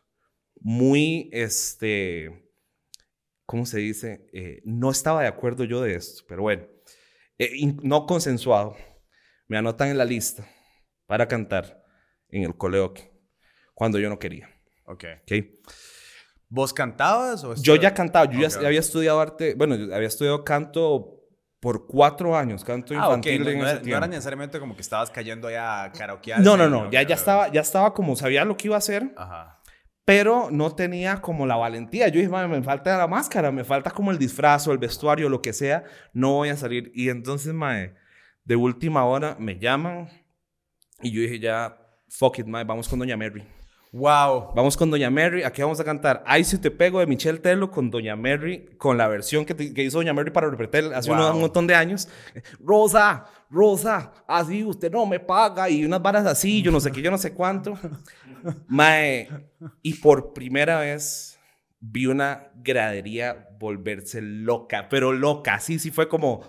muy, 0.65 1.29
este, 1.33 2.53
¿cómo 3.47 3.67
se 3.67 3.79
dice? 3.79 4.27
Eh, 4.33 4.63
no 4.65 4.91
estaba 4.91 5.23
de 5.23 5.29
acuerdo 5.29 5.65
yo 5.65 5.81
de 5.83 5.95
esto, 5.95 6.23
pero 6.29 6.43
bueno, 6.43 6.65
eh, 7.39 7.51
no 7.83 8.07
consensuado. 8.07 8.77
Me 9.49 9.59
anotan 9.59 9.89
en 9.89 9.99
la 9.99 10.05
lista 10.05 10.47
para 11.07 11.27
cantar 11.29 11.83
en 12.29 12.45
el 12.45 12.57
coleoque 12.57 13.13
cuando 13.75 13.99
yo 13.99 14.09
no 14.09 14.19
quería. 14.19 14.49
Ok. 14.85 15.05
¿ok? 15.23 15.33
¿Vos 16.49 16.73
cantabas 16.73 17.45
o 17.45 17.55
Yo 17.57 17.77
ya 17.77 17.93
cantaba, 17.95 18.31
yo 18.31 18.47
ya 18.47 18.67
había 18.67 18.81
estudiado 18.81 19.21
arte, 19.21 19.55
bueno, 19.55 19.75
yo 19.75 19.95
había 19.95 20.09
estudiado 20.09 20.45
canto 20.45 21.19
por 21.61 21.87
cuatro 21.87 22.37
años, 22.37 22.65
canto 22.65 22.93
Ah, 22.95 22.99
infantil 22.99 23.43
No, 23.45 23.51
en 23.51 23.59
no 23.59 23.65
no 23.65 23.71
tiempo. 23.81 23.97
era 23.97 24.07
necesariamente 24.07 24.59
como 24.61 24.75
que 24.75 24.83
estabas 24.83 25.11
cayendo 25.11 25.49
allá 25.49 25.85
a 25.85 25.93
karaokear. 25.93 26.41
No, 26.41 26.57
no, 26.57 26.69
no, 26.69 26.91
ya, 26.91 27.03
ya, 27.03 27.15
estaba, 27.15 27.49
ya 27.51 27.61
estaba 27.63 27.95
como 27.95 28.17
sabía 28.17 28.45
lo 28.45 28.57
que 28.57 28.69
iba 28.69 28.75
a 28.77 28.79
hacer, 28.79 29.13
Ajá. 29.17 29.62
Pero 30.05 30.49
no 30.51 30.75
tenía 30.75 31.21
como 31.21 31.47
la 31.47 31.57
valentía. 31.57 32.09
Yo 32.09 32.19
dije, 32.19 32.29
"Mae, 32.29 32.49
me 32.49 32.63
falta 32.63 32.97
la 32.99 33.07
máscara, 33.07 33.53
me 33.53 33.65
falta 33.65 33.91
como 33.91 34.11
el 34.11 34.19
disfraz 34.19 34.67
o 34.67 34.73
el 34.73 34.79
vestuario, 34.79 35.29
lo 35.29 35.43
que 35.43 35.53
sea, 35.53 35.85
no 36.13 36.33
voy 36.35 36.49
a 36.51 36.57
salir. 36.57 36.91
Y 36.95 37.09
entonces, 37.09 37.55
mae, 37.55 37.95
de 38.45 38.57
última 38.57 39.05
hora 39.05 39.37
me 39.39 39.59
llaman 39.59 40.09
y 41.01 41.13
yo 41.13 41.23
dije, 41.23 41.39
ya, 41.39 41.79
fuck 42.09 42.39
it, 42.39 42.47
mae, 42.47 42.65
vamos 42.65 42.89
con 42.89 42.99
Doña 42.99 43.17
Mary. 43.17 43.45
Wow. 43.93 44.55
Vamos 44.57 44.75
con 44.75 44.91
Doña 44.91 45.11
Mary, 45.11 45.43
aquí 45.43 45.61
vamos 45.61 45.79
a 45.79 45.85
cantar 45.85 46.23
Ay, 46.27 46.45
si 46.45 46.57
te 46.57 46.71
pego 46.71 46.99
de 47.01 47.07
Michelle 47.07 47.39
Telo 47.39 47.71
con 47.71 47.91
Doña 47.91 48.17
Mary, 48.17 48.65
con 48.79 48.97
la 48.97 49.07
versión 49.07 49.45
que, 49.45 49.53
te- 49.55 49.75
que 49.75 49.83
hizo 49.85 49.99
Doña 49.99 50.15
Mary 50.15 50.31
para 50.31 50.49
Repretel 50.49 50.95
hace 50.95 51.11
Wow. 51.11 51.19
unos- 51.19 51.35
un 51.35 51.41
montón 51.43 51.67
de 51.67 51.75
años. 51.75 52.09
Rosa, 52.59 53.27
Rosa, 53.51 54.13
así 54.27 54.65
usted 54.65 54.91
no 54.91 55.05
me 55.05 55.21
paga 55.21 55.69
y 55.69 55.85
unas 55.85 56.01
varas 56.01 56.25
así, 56.25 56.63
yo 56.63 56.71
no 56.73 56.81
sé 56.81 56.91
qué, 56.91 57.03
yo 57.03 57.11
no 57.11 57.19
sé 57.19 57.35
cuánto. 57.35 57.75
Mae, 58.67 59.29
y 59.83 59.95
por 59.95 60.33
primera 60.33 60.81
vez 60.81 61.39
vi 61.79 62.07
una 62.07 62.51
gradería 62.57 63.47
volverse 63.59 64.23
loca, 64.23 64.89
pero 64.89 65.13
loca, 65.13 65.61
sí, 65.61 65.79
sí 65.79 65.91
fue 65.91 66.09
como... 66.09 66.41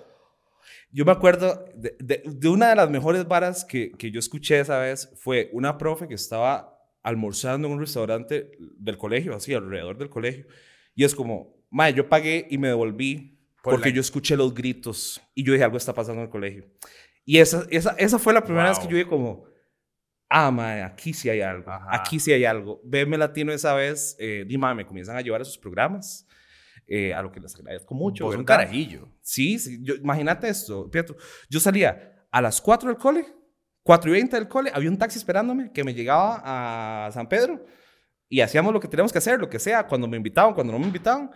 Yo 0.96 1.04
me 1.06 1.12
acuerdo 1.12 1.66
de, 1.76 1.96
de- 2.00 2.24
de 2.26 2.48
una 2.48 2.70
de 2.70 2.76
las 2.76 2.90
mejores 2.90 3.28
varas 3.28 3.66
que, 3.66 3.92
que 3.92 4.12
yo 4.12 4.20
escuché 4.20 4.60
esa 4.62 4.78
vez 4.78 5.12
fue 5.18 5.50
una 5.52 5.78
profe 5.78 6.08
que 6.08 6.14
estaba 6.14 6.73
almorzando 7.04 7.68
en 7.68 7.74
un 7.76 7.80
restaurante 7.80 8.52
del 8.78 8.98
colegio, 8.98 9.36
así 9.36 9.54
alrededor 9.54 9.98
del 9.98 10.10
colegio. 10.10 10.46
Y 10.96 11.04
es 11.04 11.14
como, 11.14 11.64
mae, 11.70 11.94
yo 11.94 12.08
pagué 12.10 12.48
y 12.50 12.58
me 12.58 12.70
devolví 12.70 13.38
Por 13.62 13.74
porque 13.76 13.90
la- 13.90 13.96
yo 13.96 14.02
escuché 14.02 14.36
los 14.38 14.54
gritos 14.54 15.22
y 15.36 15.44
yo 15.44 15.54
dije, 15.54 15.64
algo 15.66 15.78
está 15.78 15.94
pasando 15.94 16.22
en 16.22 16.26
el 16.28 16.32
colegio. 16.32 16.66
Y 17.26 17.38
esa, 17.38 17.66
esa, 17.70 17.92
esa 17.98 18.20
fue 18.20 18.34
la 18.34 18.44
primera 18.44 18.70
vez 18.70 18.78
Wow. 18.80 18.88
que 18.88 18.92
yo 18.92 18.98
dije 18.98 19.10
como, 19.10 19.46
ah, 20.30 20.50
mae, 20.52 20.82
aquí 20.82 21.14
sí 21.14 21.30
hay 21.30 21.42
algo, 21.42 21.70
Ajá. 21.70 21.88
aquí 21.92 22.20
sí 22.20 22.32
hay 22.34 22.46
algo. 22.46 22.82
Veme 22.84 23.18
Latino 23.18 23.52
esa 23.54 23.74
vez, 23.74 24.16
eh, 24.20 24.46
di, 24.48 24.58
mae, 24.58 24.74
me 24.76 24.86
comienzan 24.86 25.16
a 25.18 25.22
llevar 25.22 25.42
a 25.42 25.46
sus 25.46 25.58
programas, 25.58 26.28
eh, 26.88 27.14
a 27.14 27.22
lo 27.22 27.32
que 27.32 27.40
les 27.40 27.56
agradezco 27.56 27.94
mucho. 27.96 28.26
Vos 28.26 28.36
un 28.36 28.44
carajillo. 28.44 29.08
Sí, 29.22 29.58
sí. 29.60 29.80
Yo, 29.82 29.96
imagínate 29.96 30.50
esto, 30.50 30.90
Pietro. 30.92 31.16
Yo 31.50 31.60
salía 31.60 32.26
a 32.30 32.42
las 32.42 32.60
4 32.62 32.90
del 32.90 32.98
cole, 32.98 33.26
4 33.84 34.10
y 34.10 34.14
20 34.14 34.36
del 34.36 34.48
cole, 34.48 34.72
había 34.74 34.90
un 34.90 34.98
taxi 34.98 35.18
esperándome 35.18 35.72
que 35.72 35.84
me 35.84 35.94
llegaba 35.94 36.42
a 37.08 37.12
San 37.12 37.28
Pedro 37.28 37.66
y 38.30 38.42
hacíamos 38.42 38.74
lo 38.74 38.80
que 38.80 38.88
teníamos 38.88 39.12
que 39.12 39.20
hacer, 39.20 39.40
lo 39.40 39.48
que 39.50 39.60
sea, 39.60 39.86
cuando 39.86 40.08
me 40.08 40.18
invitaban, 40.18 40.54
cuando 40.56 40.74
no 40.74 40.80
me 40.80 40.88
invitaban, 40.88 41.30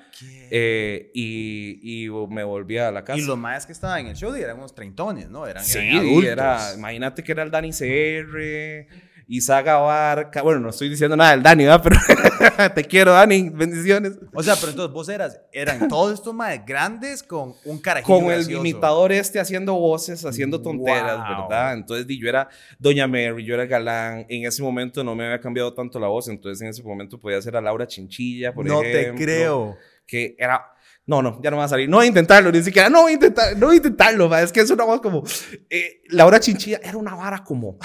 eh, 0.49 1.11
y, 1.13 2.05
y 2.05 2.09
me 2.29 2.43
volvía 2.43 2.87
a 2.87 2.91
la 2.91 3.03
casa. 3.03 3.19
Y 3.19 3.23
los 3.25 3.37
más 3.37 3.67
que 3.67 3.71
estaban 3.73 3.99
en 3.99 4.07
el 4.07 4.15
show 4.15 4.33
eran 4.33 4.57
unos 4.57 4.73
treintones, 4.73 5.29
¿no? 5.29 5.45
Eran, 5.45 5.63
Sí, 5.63 5.77
eran 5.77 5.97
adultos. 5.99 6.23
era, 6.31 6.73
imagínate 6.75 7.23
que 7.23 7.31
era 7.33 7.43
el 7.43 7.51
Dani 7.51 7.69
CR, 7.71 8.87
Isaga 9.29 9.75
Barca, 9.77 10.41
bueno, 10.41 10.61
no 10.61 10.69
estoy 10.69 10.87
diciendo 10.89 11.17
nada 11.17 11.31
del 11.31 11.43
Dani, 11.43 11.65
¿verdad? 11.65 11.81
Pero 11.83 12.73
te 12.75 12.83
quiero, 12.85 13.11
Dani, 13.11 13.49
bendiciones. 13.49 14.13
O 14.33 14.41
sea, 14.41 14.55
pero 14.55 14.69
entonces 14.71 14.93
vos 14.93 15.09
eras, 15.09 15.41
eran 15.51 15.87
todos 15.89 16.13
estos 16.13 16.33
más 16.33 16.65
grandes 16.65 17.23
con 17.23 17.53
un 17.65 17.79
carajillo 17.79 18.07
con 18.19 18.25
el 18.31 18.37
gracioso. 18.39 18.59
imitador 18.61 19.11
este 19.11 19.39
haciendo 19.39 19.73
voces, 19.73 20.23
haciendo 20.25 20.61
tonteras, 20.61 21.17
Wow. 21.17 21.47
¿verdad? 21.49 21.73
Entonces 21.73 22.05
yo 22.07 22.29
era 22.29 22.47
Doña 22.79 23.05
Mary, 23.07 23.43
yo 23.45 23.53
era 23.53 23.65
Galán. 23.65 24.25
En 24.29 24.45
ese 24.45 24.63
momento 24.63 25.03
no 25.03 25.13
me 25.13 25.25
había 25.25 25.41
cambiado 25.41 25.73
tanto 25.73 25.99
la 25.99 26.07
voz, 26.07 26.29
entonces 26.29 26.61
en 26.61 26.69
ese 26.69 26.81
momento 26.83 27.19
podía 27.19 27.37
hacer 27.37 27.55
a 27.57 27.61
Laura 27.61 27.85
Chinchilla, 27.85 28.53
por 28.53 28.65
No 28.65 28.81
ejemplo. 28.81 29.15
te 29.17 29.23
creo. 29.23 29.75
Que 30.05 30.35
era... 30.39 30.63
No, 31.05 31.21
no, 31.21 31.41
ya 31.41 31.49
no 31.51 31.57
va 31.57 31.63
a 31.65 31.67
salir. 31.69 31.87
No 31.89 31.97
voy 31.97 32.05
a 32.05 32.09
intentarlo, 32.09 32.51
ni 32.51 32.61
siquiera. 32.61 32.89
No 32.89 33.03
voy 33.03 33.11
a 33.11 33.13
intentar, 33.15 33.55
no 33.57 33.67
voy 33.67 33.75
a 33.75 33.77
intentarlo, 33.77 34.35
es 34.37 34.51
que 34.51 34.59
es 34.59 34.69
una 34.69 34.83
voz 34.83 34.99
como... 35.01 35.23
eh, 35.69 36.01
Laura 36.09 36.37
Chinchilla 36.39 36.79
era 36.83 36.97
una 36.97 37.15
vara 37.15 37.43
como 37.45 37.77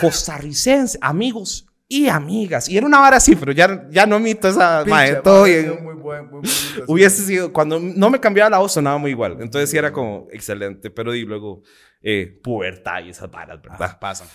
costarricense, 0.00 0.98
amigos 1.00 1.66
y 1.88 2.08
amigas. 2.08 2.68
Y 2.68 2.76
era 2.76 2.86
una 2.86 2.98
vara 3.00 3.18
así, 3.18 3.36
pero 3.36 3.52
ya, 3.52 3.86
ya 3.90 4.06
no 4.06 4.16
imito 4.18 4.48
esa... 4.48 4.84
ma, 4.86 5.04
Pinche, 5.04 5.20
todo 5.22 5.40
madre, 5.42 5.62
bien. 5.62 5.84
Muy 5.84 5.94
buen, 5.94 6.22
muy 6.24 6.40
bonito. 6.40 6.84
Hubiese 6.86 7.22
sido, 7.24 7.52
cuando 7.52 7.78
no 7.78 8.10
me 8.10 8.18
cambiaba 8.20 8.50
la 8.50 8.58
voz 8.58 8.72
sonaba 8.72 8.98
muy 8.98 9.10
igual. 9.10 9.36
Entonces 9.40 9.70
sí 9.70 9.76
era 9.76 9.92
como 9.92 10.26
excelente, 10.32 10.90
pero 10.90 11.14
y 11.14 11.22
luego 11.24 11.62
eh, 12.02 12.40
pubertad 12.42 13.04
y 13.04 13.10
esas 13.10 13.30
varas, 13.30 13.60
¿verdad? 13.62 13.78
Ah, 13.92 13.98
pasan. 14.00 14.28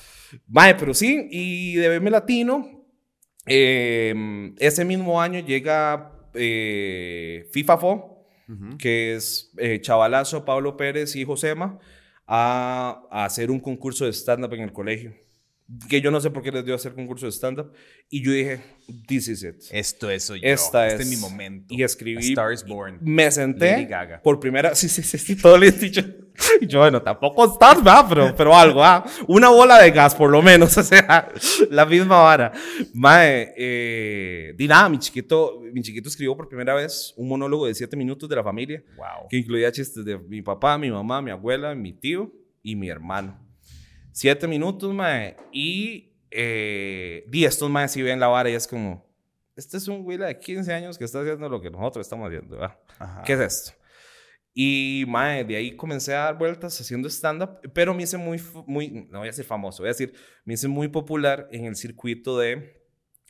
Mae, 0.48 0.76
pero 0.76 0.94
sí, 0.94 1.28
y 1.32 1.76
de 1.76 1.90
BM 1.90 2.10
Latino, 2.12 2.86
Eh, 3.52 4.14
ese 4.60 4.86
mismo 4.86 5.20
año 5.20 5.40
llega 5.40 6.12
eh, 6.36 7.48
FIFA 7.52 7.78
Fo, 7.78 8.28
que 8.78 9.16
es 9.16 9.52
eh, 9.58 9.80
Chavalazo, 9.82 10.46
Pablo 10.46 10.78
Pérez 10.78 11.16
y 11.16 11.24
Josema, 11.26 11.80
a, 12.28 13.02
a 13.10 13.26
hacer 13.26 13.50
un 13.50 13.60
concurso 13.60 14.06
de 14.06 14.14
stand-up 14.14 14.54
en 14.54 14.62
el 14.62 14.72
colegio. 14.72 15.14
Que 15.88 16.02
yo 16.02 16.10
no 16.10 16.20
sé 16.20 16.32
por 16.32 16.42
qué 16.42 16.52
les 16.52 16.66
dio 16.66 16.74
a 16.74 16.78
hacer 16.78 16.94
concurso 16.96 17.28
de 17.28 17.32
stand-up. 17.32 17.72
Y 18.10 18.24
yo 18.24 18.32
dije, 18.32 18.60
this 19.08 19.28
is 19.28 19.44
it. 19.44 19.56
Esto 19.72 20.10
es 20.10 20.24
soy 20.24 20.42
yo. 20.42 20.48
Esta 20.48 20.88
este 20.88 21.04
es 21.04 21.10
mi 21.10 21.18
momento. 21.18 21.68
Y 21.74 21.84
escribí. 21.84 22.18
A 22.18 22.30
Star 22.32 22.52
is 22.54 22.66
Born. 22.66 22.98
Me 23.02 23.30
senté 23.30 23.74
Lady 23.74 23.86
Gaga. 23.86 24.22
por 24.24 24.40
primera 24.40 24.74
sí, 24.76 24.90
sí, 24.90 25.04
sí, 25.04 25.18
sí, 25.20 25.36
todo 25.36 25.58
listo. 25.60 25.86
Y 25.86 25.92
yo, 25.92 26.02
y 26.62 26.66
yo, 26.66 26.80
bueno, 26.80 27.02
tampoco 27.04 27.46
Star, 27.54 27.78
¿verdad? 27.78 28.06
Pero, 28.10 28.36
pero 28.36 28.56
algo, 28.58 28.84
¿ah? 28.84 29.06
Una 29.28 29.50
bola 29.50 29.80
de 29.80 29.92
gas, 29.92 30.16
por 30.16 30.32
lo 30.32 30.42
menos, 30.42 30.76
o 30.78 30.84
sea, 30.84 31.32
la 31.70 31.86
misma 31.86 32.18
vara. 32.24 32.52
Mae, 32.96 33.54
eh, 33.56 34.54
di 34.58 34.68
nada, 34.68 34.90
mi 34.90 34.98
chiquito, 34.98 35.62
mi 35.72 35.82
chiquito 35.84 36.10
escribió 36.10 36.36
por 36.36 36.48
primera 36.50 36.74
vez 36.74 37.14
un 37.16 37.28
monólogo 37.28 37.68
de 37.68 37.76
siete 37.76 37.96
minutos 37.96 38.28
de 38.28 38.36
la 38.36 38.44
familia, 38.44 38.84
Wow. 38.98 39.28
que 39.30 39.38
incluía 39.38 39.72
chistes 39.72 40.04
de 40.04 40.18
mi 40.18 40.42
papá, 40.42 40.78
mi 40.80 40.90
mamá, 40.90 41.22
mi 41.22 41.30
abuela, 41.30 41.76
mi 41.76 41.94
tío 41.94 42.32
y 42.64 42.76
mi 42.76 42.90
hermano. 42.90 43.48
Siete 44.20 44.50
minutos, 44.50 44.94
mae, 44.94 45.38
y 45.50 46.12
eh, 46.30 47.24
di 47.30 47.46
estos 47.46 47.70
maes 47.70 47.94
si 47.94 48.02
ven 48.02 48.20
la 48.20 48.28
vara 48.28 48.50
y 48.50 48.54
es 48.54 48.68
como, 48.68 49.10
este 49.56 49.78
es 49.78 49.88
un 49.88 50.04
güey 50.04 50.18
de 50.18 50.38
15 50.38 50.74
años 50.74 50.98
que 50.98 51.06
está 51.06 51.22
haciendo 51.22 51.48
lo 51.48 51.62
que 51.62 51.72
nosotros 51.72 52.06
estamos 52.06 52.28
haciendo, 52.28 52.58
¿verdad? 52.58 52.78
Ajá. 52.98 53.24
¿Qué 53.24 53.32
es 53.32 53.40
esto? 53.40 53.72
Y, 54.54 55.06
mae, 55.08 55.46
de 55.46 55.56
ahí 55.56 55.74
comencé 55.74 56.14
a 56.14 56.26
dar 56.26 56.38
vueltas 56.38 56.82
haciendo 56.82 57.08
stand-up, 57.08 57.62
pero 57.74 57.94
me 57.94 58.04
hice 58.04 58.18
muy, 58.18 58.42
muy, 58.68 59.08
no 59.10 59.20
voy 59.20 59.30
a 59.30 59.32
decir 59.32 59.46
famoso, 59.46 59.84
voy 59.84 59.88
a 59.88 59.94
decir, 59.94 60.14
me 60.44 60.56
hice 60.56 60.68
muy 60.68 60.90
popular 60.90 61.48
en 61.54 61.64
el 61.64 61.78
circuito 61.78 62.38
de 62.38 62.79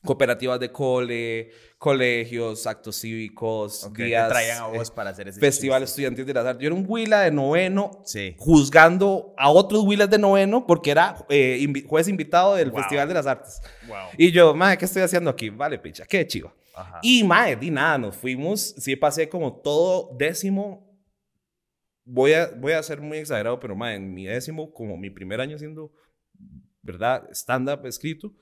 cooperativas 0.03 0.59
de 0.59 0.71
cole, 0.71 1.51
colegios, 1.77 2.65
actos 2.67 2.95
cívicos, 3.01 3.83
Ok, 3.83 3.97
te 3.97 4.03
días, 4.05 4.29
traían 4.29 4.63
a 4.63 4.67
eh, 4.73 4.77
vos 4.77 4.89
para 4.91 5.09
hacer 5.09 5.27
ese 5.27 5.39
festival 5.39 5.81
chiste. 5.81 5.91
estudiantil 5.91 6.25
de 6.25 6.33
las 6.33 6.45
artes. 6.45 6.61
Yo 6.63 6.67
era 6.67 6.75
un 6.75 6.85
huila 6.87 7.21
de 7.21 7.31
noveno 7.31 8.01
Sí. 8.05 8.35
juzgando 8.37 9.33
a 9.37 9.49
otros 9.49 9.83
huilas 9.83 10.09
de 10.09 10.17
noveno 10.17 10.65
porque 10.65 10.91
era 10.91 11.15
eh, 11.29 11.57
invi- 11.61 11.85
juez 11.85 12.07
invitado 12.07 12.55
del 12.55 12.71
Wow. 12.71 12.79
Festival 12.81 13.07
de 13.07 13.13
las 13.13 13.25
Artes. 13.27 13.61
Wow. 13.87 13.97
Y 14.17 14.31
yo, 14.31 14.53
mae, 14.55 14.77
¿qué 14.77 14.85
estoy 14.85 15.01
haciendo 15.01 15.29
aquí? 15.29 15.49
Vale, 15.49 15.77
picha, 15.79 16.05
qué 16.05 16.25
chiva. 16.25 16.53
Ajá. 16.75 16.99
Y, 17.01 17.23
mae, 17.25 17.55
di 17.57 17.69
nada, 17.71 17.97
nos 17.97 18.15
fuimos. 18.15 18.61
Sí, 18.77 18.95
pasé 18.95 19.27
como 19.27 19.53
todo 19.61 20.15
décimo. 20.17 20.87
Voy 22.05 22.33
a, 22.33 22.47
voy 22.57 22.71
a 22.73 22.81
ser 22.81 23.01
muy 23.01 23.17
exagerado, 23.19 23.59
pero, 23.59 23.75
mae, 23.75 23.95
en 23.95 24.13
mi 24.13 24.25
décimo, 24.25 24.73
como 24.73 24.97
mi 24.97 25.09
primer 25.09 25.39
año 25.41 25.57
haciendo, 25.57 25.91
¿verdad? 26.81 27.27
Stand-up 27.31 27.85
escrito. 27.85 28.33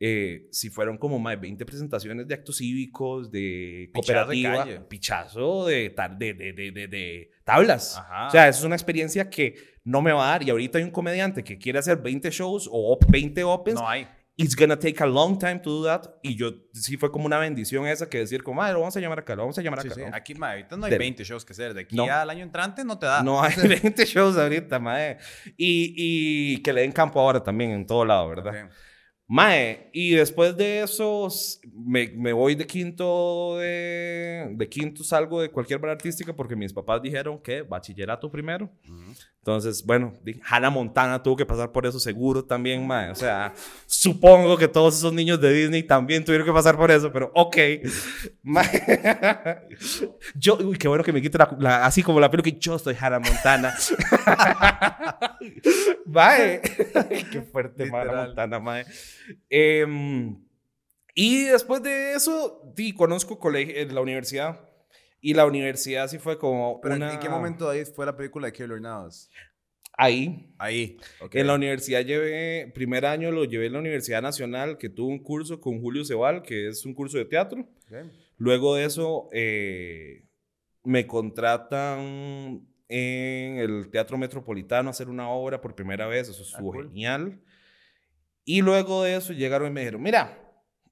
Eh, 0.00 0.48
si 0.50 0.68
fueron 0.68 0.98
como 0.98 1.18
más 1.20 1.34
de 1.34 1.42
20 1.42 1.64
presentaciones 1.64 2.26
de 2.26 2.34
actos 2.34 2.56
cívicos, 2.56 3.30
de 3.30 3.38
de 3.40 3.90
cooperativa, 3.94 4.56
calle. 4.64 4.80
pichazo 4.80 5.66
de, 5.66 5.94
de, 6.18 6.34
de, 6.34 6.52
de, 6.52 6.70
de- 6.72 6.88
de 6.88 7.30
tablas. 7.44 7.96
Ajá. 7.98 8.26
O 8.26 8.30
sea, 8.30 8.48
eso 8.48 8.58
es 8.60 8.64
una 8.64 8.74
experiencia 8.74 9.30
que 9.30 9.54
no 9.84 10.02
me 10.02 10.10
va 10.12 10.26
a 10.26 10.30
dar. 10.32 10.42
Y 10.42 10.50
ahorita 10.50 10.78
hay 10.78 10.84
un 10.84 10.90
comediante 10.90 11.44
que 11.44 11.56
quiere 11.56 11.78
hacer 11.78 11.98
20 11.98 12.30
shows 12.30 12.68
o 12.72 12.98
20 13.08 13.44
opens 13.44 13.80
no 13.80 13.88
hay. 13.88 14.08
It's 14.34 14.56
gonna 14.56 14.78
take 14.78 15.00
a 15.02 15.06
long 15.06 15.38
time 15.38 15.60
to 15.60 15.70
do 15.70 15.84
that. 15.84 16.14
Y 16.22 16.34
yo 16.36 16.50
sí 16.72 16.96
fue 16.96 17.12
como 17.12 17.26
una 17.26 17.38
bendición 17.38 17.86
esa 17.86 18.08
que 18.08 18.18
decir, 18.18 18.42
como, 18.42 18.60
madre, 18.62 18.72
lo 18.72 18.80
vamos 18.80 18.96
a 18.96 19.00
llamar 19.00 19.18
acá, 19.20 19.36
lo 19.36 19.42
vamos 19.42 19.58
a 19.58 19.62
llamar 19.62 19.80
acá. 19.80 19.94
sí. 19.94 20.00
¿no? 20.00 20.16
Aquí, 20.16 20.34
ma, 20.34 20.50
ahorita 20.52 20.76
no 20.78 20.86
hay 20.86 20.90
Del- 20.90 20.98
20 20.98 21.22
shows 21.22 21.44
que 21.44 21.52
hacer. 21.52 21.74
De 21.74 21.82
aquí 21.82 21.94
No. 21.94 22.04
al 22.10 22.28
año 22.28 22.42
entrante 22.42 22.82
no 22.84 22.98
te 22.98 23.06
da. 23.06 23.22
No 23.22 23.40
hay 23.42 23.52
20 23.82 24.04
shows 24.06 24.36
ahorita, 24.36 24.80
mae. 24.80 25.18
Y, 25.56 25.94
y 26.56 26.56
que 26.62 26.72
le 26.72 26.80
den 26.80 26.90
campo 26.92 27.20
ahora 27.20 27.40
también 27.42 27.70
en 27.70 27.86
todo 27.86 28.04
lado, 28.04 28.26
¿verdad? 28.30 28.64
Ok. 28.64 28.72
Mae, 29.34 29.88
y 29.94 30.10
después 30.10 30.54
de 30.58 30.82
eso 30.82 31.26
me, 31.72 32.08
me 32.08 32.34
voy 32.34 32.54
de 32.54 32.66
quinto, 32.66 33.56
de, 33.56 34.46
de 34.50 34.68
quinto 34.68 35.02
salgo 35.02 35.40
de 35.40 35.50
cualquier 35.50 35.78
bar 35.78 35.92
artística 35.92 36.36
porque 36.36 36.54
mis 36.54 36.70
papás 36.70 37.00
dijeron 37.00 37.40
que 37.40 37.62
bachillerato 37.62 38.30
primero. 38.30 38.70
Ujú. 38.86 39.14
Entonces, 39.38 39.84
bueno, 39.84 40.12
Hannah 40.44 40.70
Montana 40.70 41.20
tuvo 41.20 41.34
que 41.34 41.46
pasar 41.46 41.72
por 41.72 41.84
eso 41.86 41.98
seguro 41.98 42.44
también, 42.44 42.86
mae. 42.86 43.10
O 43.10 43.14
sea, 43.14 43.54
supongo 43.86 44.56
que 44.56 44.68
todos 44.68 44.96
esos 44.98 45.12
niños 45.14 45.40
de 45.40 45.52
Disney 45.52 45.82
también 45.82 46.24
tuvieron 46.24 46.46
que 46.46 46.52
pasar 46.52 46.76
por 46.76 46.90
eso, 46.90 47.10
pero 47.10 47.32
ok. 47.34 47.56
Mae. 48.42 49.66
Yo, 50.36 50.58
uy, 50.58 50.76
qué 50.78 50.86
bueno 50.86 51.02
que 51.02 51.12
me 51.12 51.20
quite 51.20 51.38
la, 51.38 51.56
la- 51.58 51.84
así 51.86 52.04
como 52.04 52.20
la 52.20 52.30
peluca 52.30 52.50
y 52.50 52.58
yo 52.58 52.78
soy 52.78 52.94
Hannah 53.00 53.18
Montana. 53.18 53.74
mae. 56.06 56.60
qué 57.32 57.42
fuerte, 57.42 57.88
Hannah. 57.92 58.26
Montana, 58.26 58.60
mae. 58.60 58.84
Em, 59.50 60.36
y 61.14 61.44
después 61.44 61.82
de 61.82 62.14
eso, 62.14 62.72
di, 62.74 62.92
conozco 62.92 63.38
colegio, 63.38 63.74
eh, 63.74 63.86
la 63.86 64.00
universidad. 64.00 64.68
Y 65.20 65.34
la 65.34 65.46
universidad 65.46 66.08
sí 66.08 66.18
fue 66.18 66.38
como 66.38 66.80
Pero 66.80 66.96
una... 66.96 67.12
¿en 67.12 67.20
qué 67.20 67.28
momento 67.28 67.68
ahí 67.68 67.84
fue 67.84 68.06
la 68.06 68.16
película 68.16 68.46
de 68.46 68.52
Killer 68.52 68.80
Navas? 68.80 69.30
Ahí, 69.96 70.52
Ahí. 70.58 70.96
En 71.32 71.46
la 71.46 71.54
universidad 71.54 72.00
llevé, 72.00 72.72
primer 72.74 73.04
año 73.04 73.30
lo 73.30 73.44
llevé 73.44 73.66
en 73.66 73.74
la 73.74 73.78
Universidad 73.78 74.22
Nacional, 74.22 74.78
que 74.78 74.88
tuvo 74.88 75.08
un 75.08 75.22
curso 75.22 75.60
con 75.60 75.80
Julio 75.80 76.04
Cebal, 76.04 76.42
que 76.42 76.68
es 76.68 76.84
un 76.86 76.94
curso 76.94 77.18
de 77.18 77.26
teatro. 77.26 77.60
Ok. 77.60 78.10
Luego 78.38 78.74
de 78.74 78.84
eso, 78.84 79.28
eh, 79.32 80.24
me 80.82 81.06
contratan 81.06 82.66
en 82.88 83.58
el 83.58 83.90
Teatro 83.90 84.18
Metropolitano 84.18 84.88
a 84.88 84.90
hacer 84.90 85.08
una 85.08 85.28
obra 85.28 85.60
por 85.60 85.74
primera 85.74 86.06
vez. 86.06 86.28
Eso 86.28 86.42
estuvo 86.42 86.72
cool. 86.72 86.88
genial. 86.88 87.40
Y 88.44 88.60
luego 88.62 89.02
de 89.04 89.16
eso 89.16 89.32
llegaron 89.32 89.68
y 89.68 89.70
me 89.70 89.80
dijeron, 89.80 90.02
mira, 90.02 90.38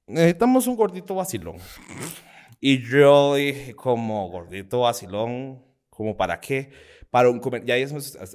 necesitamos 0.07 0.67
un 0.67 0.75
gordito 0.75 1.15
vacilón. 1.15 1.57
Y 2.59 2.81
yo 2.87 3.35
dije, 3.35 3.73
como 3.73 4.29
gordito 4.29 4.81
vacilón, 4.81 5.63
¿como 5.89 6.15
para 6.15 6.39
qué? 6.39 6.71
Para 7.09 7.29
un 7.29 7.39
comer 7.41 7.65
ya 7.65 7.75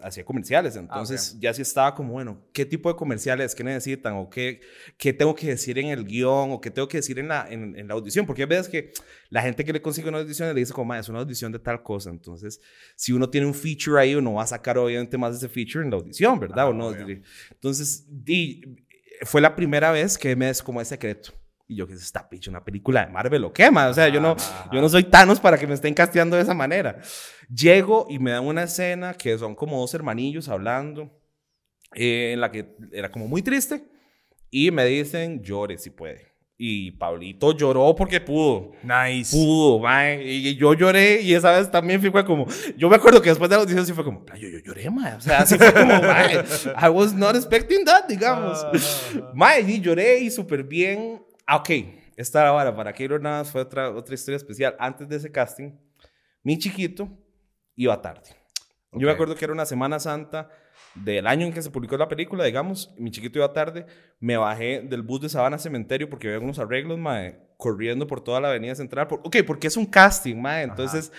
hacía 0.03 0.23
comerciales, 0.27 0.77
entonces 0.77 1.39
ya 1.41 1.55
sí 1.55 1.63
estaba 1.63 1.95
como, 1.95 2.13
bueno, 2.13 2.45
¿qué 2.53 2.67
tipo 2.67 2.91
de 2.91 2.97
comerciales 2.97 3.55
que 3.55 3.65
necesitan? 3.65 4.13
¿O 4.17 4.29
qué, 4.29 4.61
qué 4.99 5.15
tengo 5.15 5.35
que 5.35 5.47
decir 5.47 5.79
en 5.79 5.87
el 5.87 6.05
guion? 6.05 6.51
¿O 6.53 6.61
qué 6.61 6.71
tengo 6.71 6.87
que 6.87 6.99
decir 6.99 7.19
en 7.19 7.29
la, 7.29 7.47
en, 7.49 7.75
en 7.79 7.89
la 7.89 7.95
audición? 7.95 8.27
Porque 8.27 8.43
hay 8.43 8.49
veces 8.49 8.69
que 8.69 8.93
la 9.31 9.41
gente 9.41 9.65
que 9.65 9.73
le 9.73 9.81
consigue 9.81 10.11
una 10.11 10.19
audición 10.19 10.49
le 10.49 10.61
dice 10.61 10.75
como, 10.75 10.85
"Ma, 10.89 10.99
es 10.99 11.09
una 11.09 11.21
audición 11.21 11.53
de 11.53 11.59
tal 11.59 11.83
cosa. 11.83 12.11
Entonces, 12.11 12.61
si 12.97 13.13
uno 13.13 13.31
tiene 13.31 13.47
un 13.47 13.55
feature 13.55 13.99
ahí, 13.99 14.15
uno 14.15 14.35
va 14.35 14.43
a 14.43 14.47
sacar 14.47 14.77
obviamente 14.77 15.17
más 15.17 15.33
de 15.33 15.39
ese 15.39 15.49
feature 15.49 15.83
en 15.83 15.91
la 15.93 15.97
audición, 15.97 16.39
¿verdad? 16.39 16.67
Ah, 16.67 16.69
¿O 16.69 16.75
no? 16.75 16.89
obvio. 16.89 17.23
Entonces, 17.53 18.05
di- 18.11 18.61
fue 19.23 19.41
la 19.41 19.57
primera 19.57 19.91
vez 19.91 20.19
que 20.19 20.35
me 20.37 20.49
es 20.49 20.63
como 20.63 20.81
es 20.81 20.89
secreto. 20.89 21.33
Y 21.69 21.77
yo, 21.77 21.87
que 21.87 21.95
es 21.95 22.03
esta 22.03 22.29
picha? 22.29 22.51
¿Una 22.51 22.65
película 22.65 23.05
de 23.05 23.13
Marvel 23.13 23.45
o 23.45 23.53
qué, 23.53 23.71
ma? 23.71 23.89
O 23.89 23.95
sea, 23.95 24.09
yo 24.09 24.21
no, 24.21 24.37
yo 24.73 24.81
no 24.81 24.89
soy 24.89 25.05
Thanos 25.05 25.41
para 25.41 25.59
que 25.59 25.67
me 25.67 25.75
estén 25.75 25.95
casteando 25.95 26.37
de 26.37 26.43
esa 26.43 26.55
manera. 26.55 27.01
Llego 27.53 28.07
y 28.09 28.21
me 28.21 28.31
dan 28.31 28.45
una 28.45 28.63
escena 28.65 29.15
que 29.15 29.37
son 29.37 29.57
como 29.57 29.81
dos 29.81 29.93
hermanillos 29.93 30.49
hablando, 30.49 31.19
eh, 31.95 32.33
en 32.35 32.41
la 32.41 32.53
que 32.53 32.77
era 32.93 33.11
como 33.11 33.27
muy 33.27 33.43
triste. 33.43 33.85
Y 34.49 34.71
me 34.71 34.85
dicen, 34.85 35.43
llore 35.43 35.77
si 35.77 35.91
puede. 35.91 36.36
Y 36.59 36.93
Pablito 36.93 37.53
lloró 37.53 37.95
porque 37.95 38.19
pudo. 38.21 38.73
Nice. 38.83 39.37
Pudo, 39.37 39.79
mae. 39.79 40.25
Y 40.25 40.57
yo 40.57 40.73
lloré 40.73 41.21
y 41.21 41.35
esa 41.35 41.51
vez 41.53 41.71
también 41.71 42.01
fue 42.01 42.25
como. 42.25 42.47
Yo 42.79 42.89
me 42.89 42.97
acuerdo 42.97 43.21
que 43.21 43.29
después 43.29 43.51
de 43.51 43.57
la 43.57 43.63
audición 43.63 43.85
sí 43.85 43.93
fue 43.93 44.03
como. 44.05 44.25
"Ay, 44.33 44.41
Yo, 44.41 44.49
yo 44.49 44.59
lloré, 44.61 44.89
mae. 44.89 45.15
O 45.17 45.21
sea, 45.21 45.41
así 45.41 45.59
fue 45.59 45.73
como, 45.75 45.87
mae. 46.03 46.45
I 46.83 46.89
was 46.89 47.13
not 47.13 47.37
expecting 47.37 47.85
that, 47.85 48.07
digamos. 48.09 48.67
Mae, 49.35 49.61
y 49.61 49.81
lloré 49.81 50.19
y 50.21 50.31
súper 50.31 50.65
bien. 50.65 51.23
Ah, 51.47 51.57
ok. 51.57 51.71
Esta 52.17 52.51
hora 52.51 52.75
para 52.75 52.95
Keylor 52.95 53.21
nada 53.21 53.41
más 53.41 53.51
fue 53.53 53.61
otra, 53.61 53.91
otra 53.91 54.15
historia 54.15 54.37
especial. 54.37 54.75
Antes 54.79 55.07
de 55.11 55.17
ese 55.17 55.31
casting, 55.31 55.73
mi 56.43 56.59
chiquito 56.59 57.07
iba 57.75 58.01
tarde. 58.01 58.31
Yo 58.93 59.07
me 59.07 59.13
acuerdo 59.13 59.35
que 59.35 59.45
era 59.45 59.53
una 59.53 59.67
Semana 59.67 59.99
Santa 59.99 60.49
del 61.05 61.27
año 61.27 61.47
en 61.47 61.53
que 61.53 61.63
se 61.63 61.71
publicó 61.71 61.97
la 61.97 62.09
película, 62.09 62.45
digamos. 62.45 62.93
Mi 62.99 63.11
chiquito 63.11 63.39
iba 63.39 63.53
tarde. 63.53 63.87
Me 64.21 64.37
bajé 64.37 64.81
del 64.83 65.03
bus 65.03 65.21
de 65.21 65.29
Sabana 65.29 65.59
Cementerio 65.59 66.09
porque 66.09 66.29
había 66.29 66.41
unos 66.41 66.59
arreglos, 66.59 66.99
mae, 66.99 67.39
corriendo 67.57 68.07
por 68.07 68.21
toda 68.23 68.41
la 68.41 68.49
avenida 68.49 68.75
central. 68.75 69.07
Por- 69.07 69.21
ok, 69.25 69.37
porque 69.47 69.67
es 69.67 69.77
un 69.77 69.87
casting, 69.87 70.37
mae. 70.37 70.63
Entonces, 70.65 71.13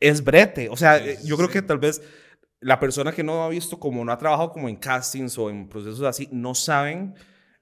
es 0.00 0.22
brete. 0.22 0.68
O 0.68 0.76
sea, 0.76 0.98
Sí, 0.98 1.26
yo 1.26 1.36
creo 1.36 1.48
sí. 1.48 1.54
que 1.54 1.62
tal 1.62 1.78
vez 1.78 2.02
la 2.60 2.78
persona 2.78 3.12
que 3.12 3.22
no 3.24 3.42
ha 3.44 3.48
visto, 3.48 3.78
como 3.80 4.04
no 4.04 4.12
ha 4.12 4.18
trabajado 4.18 4.52
como 4.52 4.68
en 4.68 4.76
castings 4.76 5.36
o 5.38 5.50
en 5.50 5.68
procesos 5.68 6.02
así, 6.02 6.28
no 6.30 6.54
saben 6.54 7.14